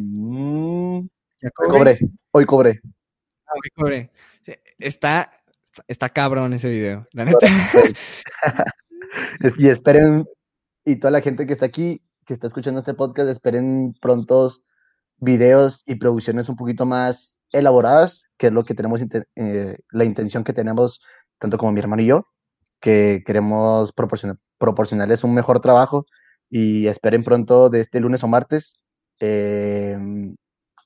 Hoy 1.42 1.68
cobré. 1.70 1.98
Hoy 2.32 2.44
cobré. 2.44 2.80
Ah, 3.46 3.52
hoy 3.54 3.70
cobré. 3.74 4.10
Está, 4.78 5.30
está 5.88 6.10
cabrón 6.10 6.52
ese 6.52 6.68
video, 6.68 7.06
la 7.12 7.24
neta. 7.24 7.46
y 9.58 9.68
esperen, 9.68 10.26
y 10.84 10.96
toda 10.96 11.10
la 11.10 11.22
gente 11.22 11.46
que 11.46 11.54
está 11.54 11.66
aquí, 11.66 12.02
que 12.26 12.34
está 12.34 12.46
escuchando 12.46 12.80
este 12.80 12.94
podcast, 12.94 13.30
esperen 13.30 13.94
prontos 14.00 14.62
videos 15.16 15.82
y 15.86 15.96
producciones 15.96 16.48
un 16.48 16.56
poquito 16.56 16.84
más 16.84 17.40
elaboradas, 17.52 18.24
que 18.36 18.48
es 18.48 18.52
lo 18.52 18.64
que 18.64 18.74
tenemos, 18.74 19.00
eh, 19.36 19.78
la 19.90 20.04
intención 20.04 20.44
que 20.44 20.52
tenemos, 20.52 21.00
tanto 21.38 21.56
como 21.56 21.72
mi 21.72 21.80
hermano 21.80 22.02
y 22.02 22.06
yo, 22.06 22.26
que 22.80 23.22
queremos 23.24 23.92
proporcionar, 23.92 24.36
proporcionarles 24.58 25.24
un 25.24 25.34
mejor 25.34 25.60
trabajo 25.60 26.06
y 26.50 26.86
esperen 26.86 27.24
pronto 27.24 27.70
de 27.70 27.80
este 27.80 28.00
lunes 28.00 28.22
o 28.24 28.28
martes 28.28 28.74
em, 29.20 30.36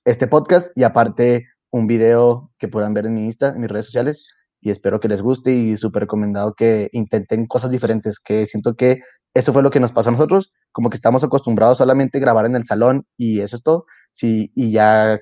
este 0.05 0.27
podcast 0.27 0.71
y 0.77 0.83
aparte 0.83 1.47
un 1.71 1.87
video 1.87 2.53
que 2.59 2.69
puedan 2.69 2.95
ver 2.95 3.07
en 3.07 3.15
mi 3.15 3.25
Insta, 3.25 3.51
en 3.51 3.61
mis 3.61 3.71
redes 3.71 3.87
sociales 3.87 4.29
y 4.61 4.71
espero 4.71 5.01
que 5.01 5.09
les 5.09 5.23
guste 5.23 5.53
y 5.53 5.77
súper 5.77 6.03
recomendado 6.03 6.55
que 6.55 6.89
intenten 6.93 7.47
cosas 7.47 7.71
diferentes, 7.71 8.19
que 8.19 8.47
siento 8.47 8.75
que 8.77 9.01
eso 9.35 9.53
fue 9.53 9.63
lo 9.63 9.71
que 9.71 9.81
nos 9.81 9.93
pasó 9.93 10.11
a 10.11 10.13
nosotros, 10.13 10.53
como 10.73 10.91
que 10.91 10.97
estamos 10.97 11.25
acostumbrados 11.25 11.79
solamente 11.79 12.19
a 12.19 12.21
grabar 12.21 12.47
en 12.47 12.57
el 12.57 12.65
salón 12.65 13.05
y 13.17 13.41
eso 13.41 13.57
es 13.57 13.63
todo, 13.63 13.87
sí, 14.13 14.53
y 14.55 14.71
ya, 14.73 15.19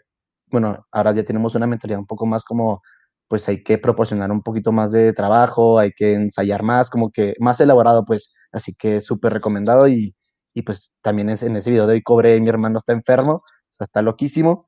bueno, 0.48 0.86
ahora 0.92 1.14
ya 1.14 1.24
tenemos 1.24 1.54
una 1.54 1.66
mentalidad 1.66 1.98
un 1.98 2.06
poco 2.06 2.26
más 2.26 2.44
como, 2.44 2.82
pues 3.28 3.48
hay 3.48 3.62
que 3.64 3.78
proporcionar 3.78 4.30
un 4.30 4.42
poquito 4.42 4.70
más 4.72 4.92
de 4.92 5.12
trabajo, 5.12 5.78
hay 5.78 5.92
que 5.92 6.14
ensayar 6.14 6.62
más, 6.62 6.90
como 6.90 7.10
que 7.10 7.34
más 7.40 7.60
elaborado, 7.60 8.04
pues, 8.04 8.32
así 8.52 8.74
que 8.74 9.00
súper 9.00 9.32
recomendado 9.32 9.88
y, 9.88 10.14
y, 10.54 10.62
pues 10.62 10.94
también 11.02 11.30
es, 11.30 11.42
en 11.42 11.56
ese 11.56 11.70
video 11.70 11.86
de 11.86 11.94
hoy 11.94 12.02
cobré, 12.02 12.38
mi 12.40 12.48
hermano 12.48 12.78
está 12.78 12.92
enfermo, 12.92 13.36
o 13.36 13.74
sea, 13.74 13.86
está 13.86 14.02
loquísimo 14.02 14.66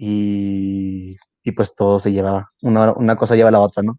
y, 0.00 1.16
y 1.42 1.52
pues 1.52 1.74
todo 1.74 1.98
se 1.98 2.12
lleva, 2.12 2.52
una, 2.62 2.92
una 2.92 3.16
cosa 3.16 3.34
lleva 3.34 3.48
a 3.48 3.52
la 3.52 3.60
otra, 3.60 3.82
¿no? 3.82 3.98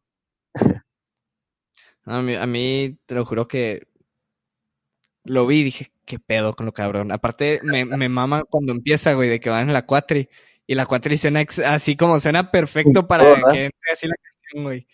a, 2.06 2.22
mí, 2.22 2.36
a 2.36 2.46
mí, 2.46 2.98
te 3.06 3.16
lo 3.16 3.26
juro 3.26 3.50
que 3.50 3.86
lo 5.26 5.46
vi 5.46 5.60
y 5.60 5.64
dije, 5.66 5.92
qué 6.06 6.20
pedo 6.20 6.56
con 6.56 6.66
lo 6.66 6.72
cabrón. 6.72 7.12
Aparte, 7.12 7.60
me, 7.64 7.84
me 7.84 8.08
mama 8.08 8.46
cuando 8.50 8.72
empieza, 8.72 9.14
güey, 9.14 9.30
de 9.30 9.42
que 9.42 9.50
van 9.50 9.68
en 9.68 9.74
la 9.74 9.86
cuatri. 9.86 10.30
Y 10.66 10.76
la 10.76 10.86
cuatri 10.86 11.18
suena 11.18 11.44
así 11.66 11.98
como 11.98 12.20
suena 12.20 12.50
perfecto 12.50 13.06
para 13.06 13.24
que 13.52 13.66
entre 13.66 13.92
así 13.92 14.08
la 14.08 14.16
canción, 14.16 14.64
güey. 14.64 14.88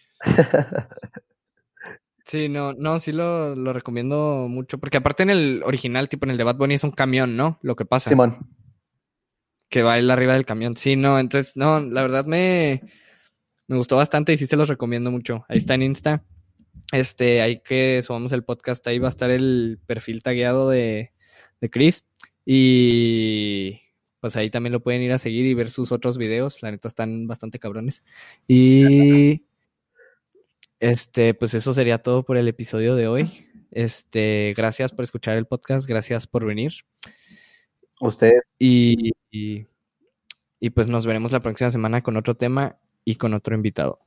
Sí, 2.26 2.49
no, 2.49 2.73
no, 2.73 2.98
sí 2.98 3.11
lo, 3.11 3.53
lo, 3.53 3.72
recomiendo 3.72 4.48
mucho. 4.49 4.80
Porque 4.80 4.98
aparte 4.98 5.22
en 5.22 5.30
el 5.30 5.61
original, 5.64 6.10
tipo 6.10 6.26
en 6.26 6.32
el 6.32 6.38
de 6.38 6.44
Bad 6.44 6.56
Bunny, 6.56 6.73
es 6.73 6.84
un 6.84 6.90
camión, 6.90 7.38
¿no? 7.38 7.60
Lo 7.61 7.76
que 7.76 7.86
pasa. 7.86 8.10
Simón. 8.10 8.55
Que 9.76 9.81
él 9.81 10.10
arriba 10.10 10.35
del 10.35 10.45
camión. 10.45 10.77
Sí, 10.77 10.95
no, 10.95 11.19
entonces, 11.19 11.57
no, 11.57 11.81
la 11.81 12.02
verdad 12.02 12.26
me, 12.26 12.81
me 13.68 13.76
gustó 13.76 13.97
bastante 13.97 14.31
y 14.31 14.38
sí 14.38 14.47
se 14.47 14.56
los 14.56 14.69
recomiendo 14.69 15.11
mucho. 15.11 15.43
Ahí 15.49 15.57
está 15.57 15.73
en 15.73 15.81
Insta. 15.81 16.23
Este, 16.93 17.41
hay 17.41 17.60
que 17.60 18.02
subamos 18.02 18.31
el 18.31 18.45
podcast, 18.45 18.88
ahí 18.88 18.99
va 18.99 19.10
a 19.10 19.10
estar 19.10 19.30
el 19.30 19.77
perfil 19.85 20.23
tagueado 20.23 20.69
de, 20.69 21.11
de 21.60 21.69
Chris. 21.69 22.06
Y 22.45 23.81
pues 24.22 24.38
ahí 24.38 24.49
también 24.49 24.72
lo 24.72 24.80
pueden 24.80 25.02
ir 25.02 25.11
a 25.11 25.18
seguir 25.18 25.45
y 25.45 25.53
ver 25.53 25.69
sus 25.69 25.91
otros 25.91 26.18
videos. 26.18 26.64
La 26.64 26.72
neta 26.72 26.88
están 26.88 27.27
bastante 27.27 27.60
cabrones. 27.60 28.02
Y 28.47 29.43
este, 30.80 31.34
pues 31.34 31.53
eso 31.53 31.73
sería 31.73 31.97
todo 31.97 32.23
por 32.23 32.38
el 32.38 32.47
episodio 32.47 32.95
de 32.95 33.10
hoy. 33.10 33.30
Este, 33.72 34.53
gracias 34.56 34.93
por 34.93 35.03
escuchar 35.03 35.35
el 35.35 35.47
podcast, 35.47 35.85
gracias 35.85 36.27
por 36.27 36.45
venir. 36.45 36.76
Ustedes. 38.01 38.41
Y, 38.59 39.11
y, 39.31 39.67
y 40.59 40.69
pues 40.72 40.88
nos 40.88 41.05
veremos 41.05 41.31
la 41.31 41.39
próxima 41.39 41.69
semana 41.69 42.01
con 42.01 42.17
otro 42.17 42.35
tema 42.35 42.77
y 43.03 43.15
con 43.15 43.34
otro 43.34 43.55
invitado. 43.55 43.99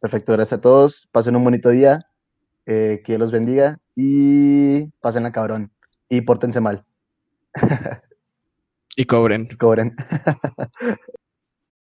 Perfecto, 0.00 0.32
gracias 0.32 0.58
a 0.58 0.60
todos. 0.60 1.08
Pasen 1.12 1.36
un 1.36 1.44
bonito 1.44 1.70
día. 1.70 2.00
Eh, 2.66 3.02
que 3.04 3.18
los 3.18 3.32
bendiga 3.32 3.80
y 3.96 4.86
pasen 5.00 5.26
a 5.26 5.32
cabrón. 5.32 5.72
Y 6.08 6.20
pórtense 6.20 6.60
mal. 6.60 6.84
y 8.96 9.04
cobren. 9.04 9.48
Cobren. 9.58 9.96